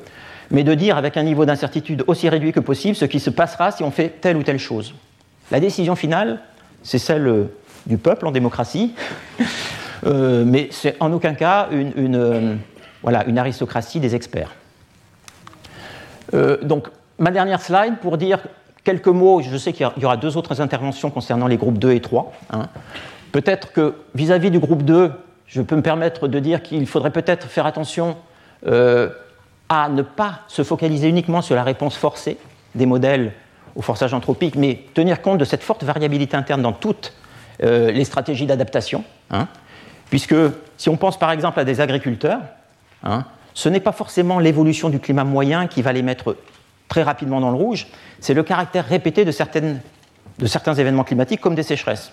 mais 0.51 0.63
de 0.63 0.76
dire 0.76 0.95
avec 0.95 1.17
un 1.17 1.23
niveau 1.23 1.43
d'incertitude 1.43 2.03
aussi 2.05 2.30
réduit 2.30 2.51
que 2.51 2.59
possible 2.59 2.95
ce 2.95 3.05
qui 3.05 3.19
se 3.19 3.31
passera 3.31 3.71
si 3.71 3.81
on 3.81 3.89
fait 3.89 4.09
telle 4.21 4.38
ou 4.38 4.43
telle 4.43 4.59
chose. 4.59 4.93
La 5.49 5.59
décision 5.59 5.95
finale, 5.95 6.41
c'est 6.84 6.99
celle 6.99 7.27
euh, 7.27 7.43
du 7.88 7.97
peuple 7.97 8.27
en 8.27 8.31
démocratie, 8.31 8.93
euh, 10.05 10.43
mais 10.45 10.67
c'est 10.69 10.95
en 10.99 11.11
aucun 11.13 11.34
cas 11.34 11.69
une, 11.71 12.15
euh, 12.15 12.55
voilà, 13.03 13.26
une 13.26 13.38
aristocratie 13.38 13.99
des 13.99 14.15
experts. 14.15 14.53
donc, 16.61 16.89
ma 17.17 17.31
dernière 17.31 17.61
slide 17.61 17.97
pour 18.01 18.17
dire 18.17 18.39
quelques 18.84 19.07
mots. 19.07 19.41
Je 19.41 19.57
sais 19.57 19.73
qu'il 19.73 19.89
y 19.97 20.05
aura 20.05 20.17
deux 20.17 20.38
autres 20.38 20.61
interventions 20.61 21.09
concernant 21.09 21.47
les 21.47 21.57
groupes 21.57 21.77
2 21.77 21.91
et 21.91 22.01
3. 22.01 22.31
Peut-être 23.31 23.71
que 23.71 23.95
vis-à-vis 24.15 24.51
du 24.51 24.59
groupe 24.59 24.84
2, 24.84 25.11
je 25.45 25.61
peux 25.61 25.76
me 25.76 25.81
permettre 25.81 26.27
de 26.27 26.39
dire 26.39 26.63
qu'il 26.63 26.88
faudrait 26.88 27.11
peut-être 27.11 27.47
faire 27.47 27.65
attention 27.65 28.17
euh, 28.65 29.09
à 29.67 29.89
ne 29.89 30.01
pas 30.01 30.39
se 30.47 30.63
focaliser 30.63 31.07
uniquement 31.07 31.41
sur 31.41 31.55
la 31.55 31.63
réponse 31.63 31.95
forcée 31.95 32.38
des 32.76 32.85
modèles 32.85 33.34
au 33.76 33.81
forçage 33.81 34.13
anthropique, 34.13 34.55
mais 34.55 34.84
tenir 34.93 35.21
compte 35.21 35.38
de 35.38 35.45
cette 35.45 35.63
forte 35.63 35.84
variabilité 35.84 36.35
interne 36.35 36.61
dans 36.61 36.73
toutes 36.73 37.13
euh, 37.61 37.91
les 37.91 38.03
stratégies 38.03 38.45
d'adaptation. 38.45 39.03
Hein. 39.31 39.47
puisque 40.09 40.35
si 40.76 40.89
on 40.89 40.97
pense 40.97 41.19
par 41.19 41.30
exemple 41.30 41.59
à 41.59 41.63
des 41.63 41.81
agriculteurs, 41.81 42.39
hein, 43.03 43.26
ce 43.53 43.69
n'est 43.69 43.80
pas 43.80 43.91
forcément 43.91 44.39
l'évolution 44.39 44.89
du 44.89 44.99
climat 44.99 45.23
moyen 45.23 45.67
qui 45.67 45.81
va 45.81 45.91
les 45.91 46.01
mettre 46.01 46.38
très 46.88 47.03
rapidement 47.03 47.39
dans 47.39 47.51
le 47.51 47.57
rouge, 47.57 47.88
c'est 48.19 48.34
le 48.34 48.43
caractère 48.43 48.85
répété 48.85 49.23
de, 49.23 49.31
certains 49.31 50.73
événements 50.73 51.03
climatiques 51.03 51.41
comme 51.41 51.55
des 51.55 51.63
sécheresses. 51.63 52.11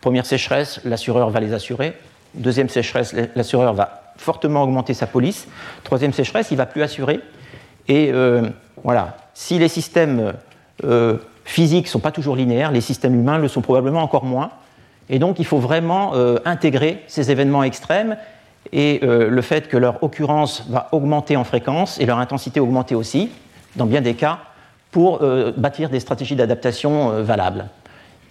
Première 0.00 0.26
sécheresse, 0.26 0.80
l'assureur 0.84 1.30
va 1.30 1.40
les 1.40 1.52
assurer. 1.52 1.94
Deuxième 2.34 2.68
sécheresse, 2.68 3.14
l'assureur 3.34 3.74
va 3.74 4.14
fortement 4.16 4.62
augmenter 4.62 4.94
sa 4.94 5.06
police. 5.06 5.46
Troisième 5.84 6.12
sécheresse, 6.12 6.50
il 6.50 6.54
ne 6.54 6.58
va 6.58 6.66
plus 6.66 6.82
assurer. 6.82 7.20
Et 7.88 8.10
euh, 8.12 8.48
voilà, 8.82 9.16
si 9.34 9.58
les 9.58 9.68
systèmes 9.68 10.34
euh, 10.84 11.16
physiques 11.44 11.86
ne 11.86 11.90
sont 11.90 12.00
pas 12.00 12.12
toujours 12.12 12.36
linéaires, 12.36 12.72
les 12.72 12.80
systèmes 12.80 13.14
humains 13.14 13.38
le 13.38 13.48
sont 13.48 13.62
probablement 13.62 14.02
encore 14.02 14.24
moins. 14.24 14.50
Et 15.08 15.18
donc, 15.18 15.38
il 15.38 15.44
faut 15.44 15.58
vraiment 15.58 16.12
euh, 16.14 16.38
intégrer 16.44 17.02
ces 17.08 17.30
événements 17.30 17.64
extrêmes 17.64 18.16
et 18.72 19.00
le 19.02 19.42
fait 19.42 19.68
que 19.68 19.76
leur 19.76 20.02
occurrence 20.02 20.66
va 20.68 20.88
augmenter 20.92 21.36
en 21.36 21.44
fréquence 21.44 21.98
et 21.98 22.06
leur 22.06 22.18
intensité 22.18 22.60
augmenter 22.60 22.94
aussi, 22.94 23.30
dans 23.76 23.86
bien 23.86 24.00
des 24.00 24.14
cas, 24.14 24.38
pour 24.90 25.20
bâtir 25.56 25.88
des 25.88 25.98
stratégies 25.98 26.36
d'adaptation 26.36 27.22
valables. 27.22 27.66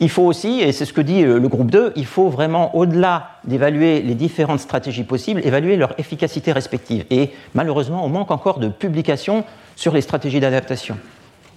Il 0.01 0.09
faut 0.09 0.23
aussi, 0.23 0.61
et 0.61 0.71
c'est 0.71 0.85
ce 0.85 0.93
que 0.93 1.01
dit 1.01 1.23
euh, 1.23 1.39
le 1.39 1.47
groupe 1.49 1.69
2, 1.69 1.91
il 1.97 2.05
faut 2.05 2.29
vraiment, 2.29 2.73
au-delà 2.75 3.31
d'évaluer 3.43 4.01
les 4.01 4.15
différentes 4.15 4.61
stratégies 4.61 5.03
possibles, 5.03 5.45
évaluer 5.45 5.75
leur 5.75 5.99
efficacité 5.99 6.53
respective. 6.53 7.05
Et 7.09 7.31
malheureusement, 7.53 8.05
on 8.05 8.09
manque 8.09 8.31
encore 8.31 8.59
de 8.59 8.69
publications 8.69 9.43
sur 9.75 9.93
les 9.93 10.01
stratégies 10.01 10.39
d'adaptation. 10.39 10.97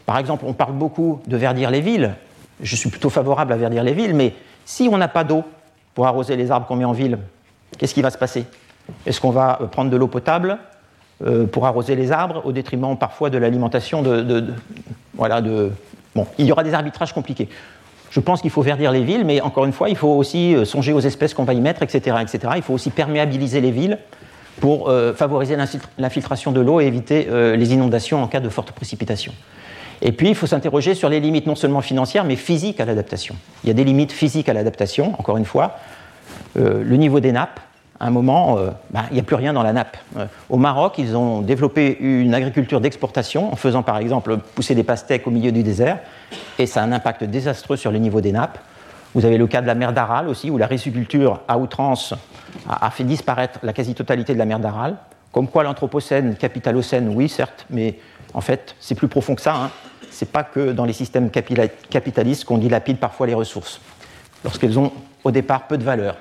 Par 0.07 0.19
exemple, 0.19 0.45
on 0.49 0.55
parle 0.55 0.73
beaucoup 0.73 1.21
de 1.29 1.37
verdir 1.37 1.71
les 1.71 1.81
villes. 1.81 2.15
Je 2.61 2.75
suis 2.75 2.91
plutôt 2.91 3.11
favorable 3.11 3.53
à 3.53 3.57
verdir 3.57 3.85
les 3.85 3.93
villes, 3.93 4.15
mais 4.15 4.35
si 4.65 4.89
on 4.91 4.99
n'a 4.99 5.09
pas 5.09 5.23
d'eau 5.23 5.45
pour 5.95 6.09
arroser 6.09 6.35
les 6.35 6.51
arbres 6.51 6.67
qu'on 6.67 6.77
met 6.77 6.85
en 6.85 6.93
ville, 6.93 7.19
qu'est-ce 7.79 7.95
qui 7.95 8.03
va 8.03 8.11
se 8.11 8.19
passer? 8.19 8.45
Est-ce 9.07 9.21
qu'on 9.21 9.31
va 9.31 9.59
prendre 9.71 9.91
de 9.91 9.97
l'eau 9.97 10.09
potable 10.09 10.59
euh, 11.25 11.47
pour 11.47 11.67
arroser 11.67 11.95
les 11.95 12.11
arbres 12.11 12.43
au 12.45 12.51
détriment 12.51 12.97
parfois 12.97 13.31
de 13.31 13.39
l'alimentation 13.39 14.03
de. 14.03 14.45
Bon, 16.15 16.27
il 16.37 16.47
y 16.47 16.53
aura 16.53 16.65
des 16.65 16.75
arbitrages 16.75 17.13
compliqués. 17.13 17.49
Je 18.11 18.19
pense 18.19 18.43
qu'il 18.43 18.51
faut 18.51 18.63
verdir 18.63 18.91
les 18.91 19.05
villes, 19.05 19.25
mais 19.25 19.41
encore 19.41 19.65
une 19.65 19.73
fois, 19.73 19.89
il 19.89 19.97
faut 19.97 20.09
aussi 20.09 20.55
euh, 20.55 20.65
songer 20.65 20.93
aux 20.93 21.01
espèces 21.01 21.33
qu'on 21.33 21.45
va 21.45 21.55
y 21.55 21.61
mettre, 21.61 21.83
etc., 21.83 22.17
etc. 22.21 22.55
Il 22.57 22.63
faut 22.63 22.75
aussi 22.75 22.91
perméabiliser 22.91 23.61
les 23.61 23.71
villes 23.71 23.99
pour 24.61 24.89
euh, 24.89 25.15
favoriser 25.15 25.57
l'infiltration 25.97 26.51
de 26.51 26.61
l'eau 26.61 26.81
et 26.81 26.87
éviter 26.87 27.29
les 27.57 27.73
inondations 27.73 28.23
en 28.23 28.27
cas 28.27 28.41
de 28.41 28.49
forte 28.49 28.73
précipitation. 28.73 29.33
Et 30.01 30.11
puis, 30.11 30.29
il 30.29 30.35
faut 30.35 30.49
s'interroger 30.49 30.95
sur 30.95 31.09
les 31.09 31.21
limites 31.21 31.47
non 31.47 31.55
seulement 31.55 31.83
financières, 31.83 32.25
mais 32.25 32.37
physiques 32.37 32.81
à 32.81 32.85
l'adaptation. 32.85 33.37
Il 33.63 33.69
y 33.69 33.71
a 33.71 33.75
des 33.75 33.85
limites 33.85 34.13
physiques 34.13 34.49
à 34.49 34.55
l'adaptation, 34.55 35.15
encore 35.19 35.37
une 35.37 35.45
fois. 35.45 35.79
Le 36.57 36.97
niveau 36.97 37.21
des 37.21 37.31
nappes, 37.31 37.61
à 38.03 38.07
un 38.07 38.11
moment, 38.11 38.59
bah, 38.91 39.05
il 39.13 39.15
n'y 39.15 39.21
a 39.21 39.23
plus 39.23 39.37
rien 39.37 39.53
dans 39.53 39.63
la 39.63 39.73
nappe. 39.73 39.97
au 40.51 40.57
Maroc, 40.57 40.95
ils 40.99 41.17
ont 41.17 41.41
développé 41.41 41.97
une 42.01 42.35
agriculture 42.35 42.81
d'exportation 42.81 43.53
en 43.53 43.55
faisant 43.55 43.85
par 43.85 43.99
exemple 43.99 44.39
pousser 44.57 44.75
des 44.75 44.83
pastèques 44.83 45.29
au 45.29 45.31
milieu 45.31 45.53
du 45.53 45.63
désert, 45.63 46.01
et 46.59 46.67
ça 46.67 46.83
a 46.83 46.85
un 46.85 46.91
impact 46.91 47.23
désastreux 47.23 47.77
sur 47.77 47.93
le 47.93 47.99
niveau 47.99 48.21
des 48.21 48.33
nappes. 48.33 48.59
Vous 49.15 49.25
avez 49.25 49.39
le 49.39 49.47
cas 49.47 49.61
de 49.61 49.69
la 49.69 49.77
mer 49.77 49.93
d'Aral 49.93 50.29
aussi, 50.29 50.51
où 50.51 50.59
la 50.59 50.67
riziculture 50.67 51.43
à 51.47 51.59
outrance 51.59 52.13
a, 52.69 52.91
fait 52.91 53.05
disparaître 53.05 53.61
la 53.63 53.73
quasi-totalité 53.73 54.35
de 54.35 54.39
la 54.39 54.47
mer 54.47 54.59
d'Aral. 54.59 54.97
Comme 55.31 55.47
quoi 55.47 55.63
l'Anthropocène, 55.63 56.35
capitalocène, 56.35 57.09
oui, 57.09 57.29
certes, 57.29 57.67
mais 57.71 57.99
en 58.35 58.41
fait, 58.41 58.75
c'est 58.81 58.97
plus 58.97 59.09
profond 59.09 59.37
que 59.37 59.43
ça. 59.43 59.55
Hein. 59.55 59.71
Ce 60.11 60.25
n'est 60.25 60.31
pas 60.31 60.43
que 60.43 60.73
dans 60.73 60.87
les 60.87 60.93
systèmes 60.93 61.31
capitalistes 61.31 62.45
qu'on 62.45 62.59
dilapide 62.59 62.99
parfois 62.99 63.29
les 63.29 63.35
ressources, 63.35 63.81
lorsqu'elles 64.43 64.77
ont 64.77 64.93
au 65.23 65.31
départ 65.31 65.69
peu 65.69 65.79
de 65.79 65.85
valeur. 65.85 66.17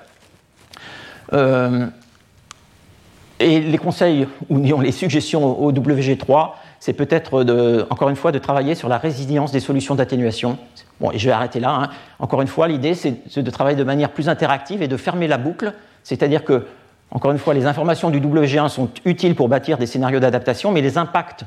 Euh, 1.33 1.87
et 3.39 3.59
les 3.59 3.77
conseils, 3.77 4.27
ou 4.49 4.59
les 4.59 4.91
suggestions 4.91 5.59
au 5.59 5.71
WG3, 5.71 6.51
c'est 6.79 6.93
peut-être, 6.93 7.43
encore 7.89 8.09
une 8.09 8.15
fois, 8.15 8.31
de 8.31 8.39
travailler 8.39 8.75
sur 8.75 8.87
la 8.87 8.97
résilience 8.97 9.51
des 9.51 9.59
solutions 9.59 9.95
d'atténuation. 9.95 10.57
Bon, 10.99 11.11
et 11.11 11.17
je 11.17 11.25
vais 11.25 11.31
arrêter 11.31 11.59
là. 11.59 11.71
Hein. 11.71 11.89
Encore 12.19 12.41
une 12.41 12.47
fois, 12.47 12.67
l'idée, 12.67 12.93
c'est 12.93 13.37
de 13.37 13.51
travailler 13.51 13.77
de 13.77 13.83
manière 13.83 14.11
plus 14.11 14.29
interactive 14.29 14.81
et 14.83 14.87
de 14.87 14.97
fermer 14.97 15.27
la 15.27 15.37
boucle, 15.37 15.73
c'est-à-dire 16.03 16.43
que, 16.43 16.65
encore 17.09 17.31
une 17.31 17.39
fois, 17.39 17.53
les 17.53 17.65
informations 17.65 18.09
du 18.09 18.19
WG1 18.19 18.69
sont 18.69 18.89
utiles 19.05 19.35
pour 19.35 19.49
bâtir 19.49 19.77
des 19.77 19.87
scénarios 19.87 20.19
d'adaptation, 20.19 20.71
mais 20.71 20.81
les 20.81 20.97
impacts 20.97 21.45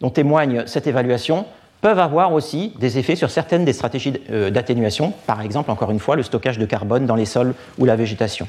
dont 0.00 0.10
témoigne 0.10 0.64
cette 0.66 0.86
évaluation 0.86 1.46
peuvent 1.80 1.98
avoir 1.98 2.32
aussi 2.32 2.72
des 2.78 2.98
effets 2.98 3.16
sur 3.16 3.30
certaines 3.30 3.64
des 3.64 3.72
stratégies 3.72 4.14
euh, 4.30 4.50
d'atténuation, 4.50 5.12
par 5.26 5.42
exemple, 5.42 5.70
encore 5.70 5.90
une 5.90 5.98
fois, 5.98 6.14
le 6.16 6.22
stockage 6.22 6.58
de 6.58 6.64
carbone 6.64 7.06
dans 7.06 7.16
les 7.16 7.24
sols 7.24 7.54
ou 7.78 7.84
la 7.84 7.96
végétation. 7.96 8.46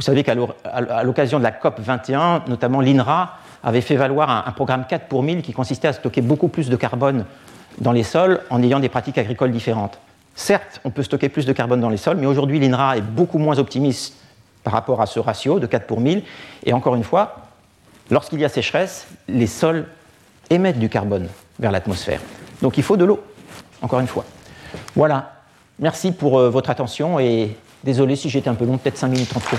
Vous 0.00 0.06
savez 0.06 0.24
qu'à 0.24 0.34
l'occasion 1.04 1.36
de 1.36 1.42
la 1.42 1.50
COP 1.50 1.78
21, 1.78 2.44
notamment 2.48 2.80
l'INRA 2.80 3.36
avait 3.62 3.82
fait 3.82 3.96
valoir 3.96 4.46
un, 4.48 4.50
programme 4.52 4.86
4 4.88 5.08
pour 5.08 5.22
1000 5.22 5.42
qui 5.42 5.52
consistait 5.52 5.88
à 5.88 5.92
stocker 5.92 6.22
beaucoup 6.22 6.48
plus 6.48 6.70
de 6.70 6.76
carbone 6.76 7.26
dans 7.82 7.92
les 7.92 8.02
sols 8.02 8.40
en 8.48 8.62
ayant 8.62 8.80
des 8.80 8.88
pratiques 8.88 9.18
agricoles 9.18 9.52
différentes. 9.52 10.00
Certes, 10.34 10.80
on 10.84 10.90
peut 10.90 11.02
stocker 11.02 11.28
plus 11.28 11.44
de 11.44 11.52
carbone 11.52 11.82
dans 11.82 11.90
les 11.90 11.98
sols, 11.98 12.16
mais 12.16 12.24
aujourd'hui 12.24 12.58
l'INRA 12.58 12.96
est 12.96 13.02
beaucoup 13.02 13.36
moins 13.36 13.58
optimiste 13.58 14.14
par 14.64 14.72
rapport 14.72 15.02
à 15.02 15.06
ce 15.06 15.20
ratio 15.20 15.60
de 15.60 15.66
4 15.66 15.86
pour 15.86 16.00
1000. 16.00 16.22
Et 16.64 16.72
encore 16.72 16.94
une 16.94 17.04
fois, 17.04 17.36
lorsqu'il 18.10 18.40
y 18.40 18.44
a 18.46 18.48
sécheresse, 18.48 19.06
les 19.28 19.46
sols 19.46 19.84
émettent 20.48 20.78
du 20.78 20.88
carbone 20.88 21.28
vers 21.58 21.72
l'atmosphère. 21.72 22.22
Donc 22.62 22.78
il 22.78 22.82
faut 22.82 22.96
de 22.96 23.04
l'eau, 23.04 23.22
encore 23.82 24.00
une 24.00 24.08
fois. 24.08 24.24
Voilà. 24.96 25.32
Merci 25.78 26.12
pour 26.12 26.38
euh, 26.38 26.48
votre 26.48 26.70
attention 26.70 27.20
et 27.20 27.54
désolé 27.84 28.16
si 28.16 28.30
j'étais 28.30 28.48
un 28.48 28.54
peu 28.54 28.64
long, 28.64 28.78
peut-être 28.78 28.96
5 28.96 29.08
minutes 29.08 29.36
en 29.36 29.40
trop. 29.40 29.58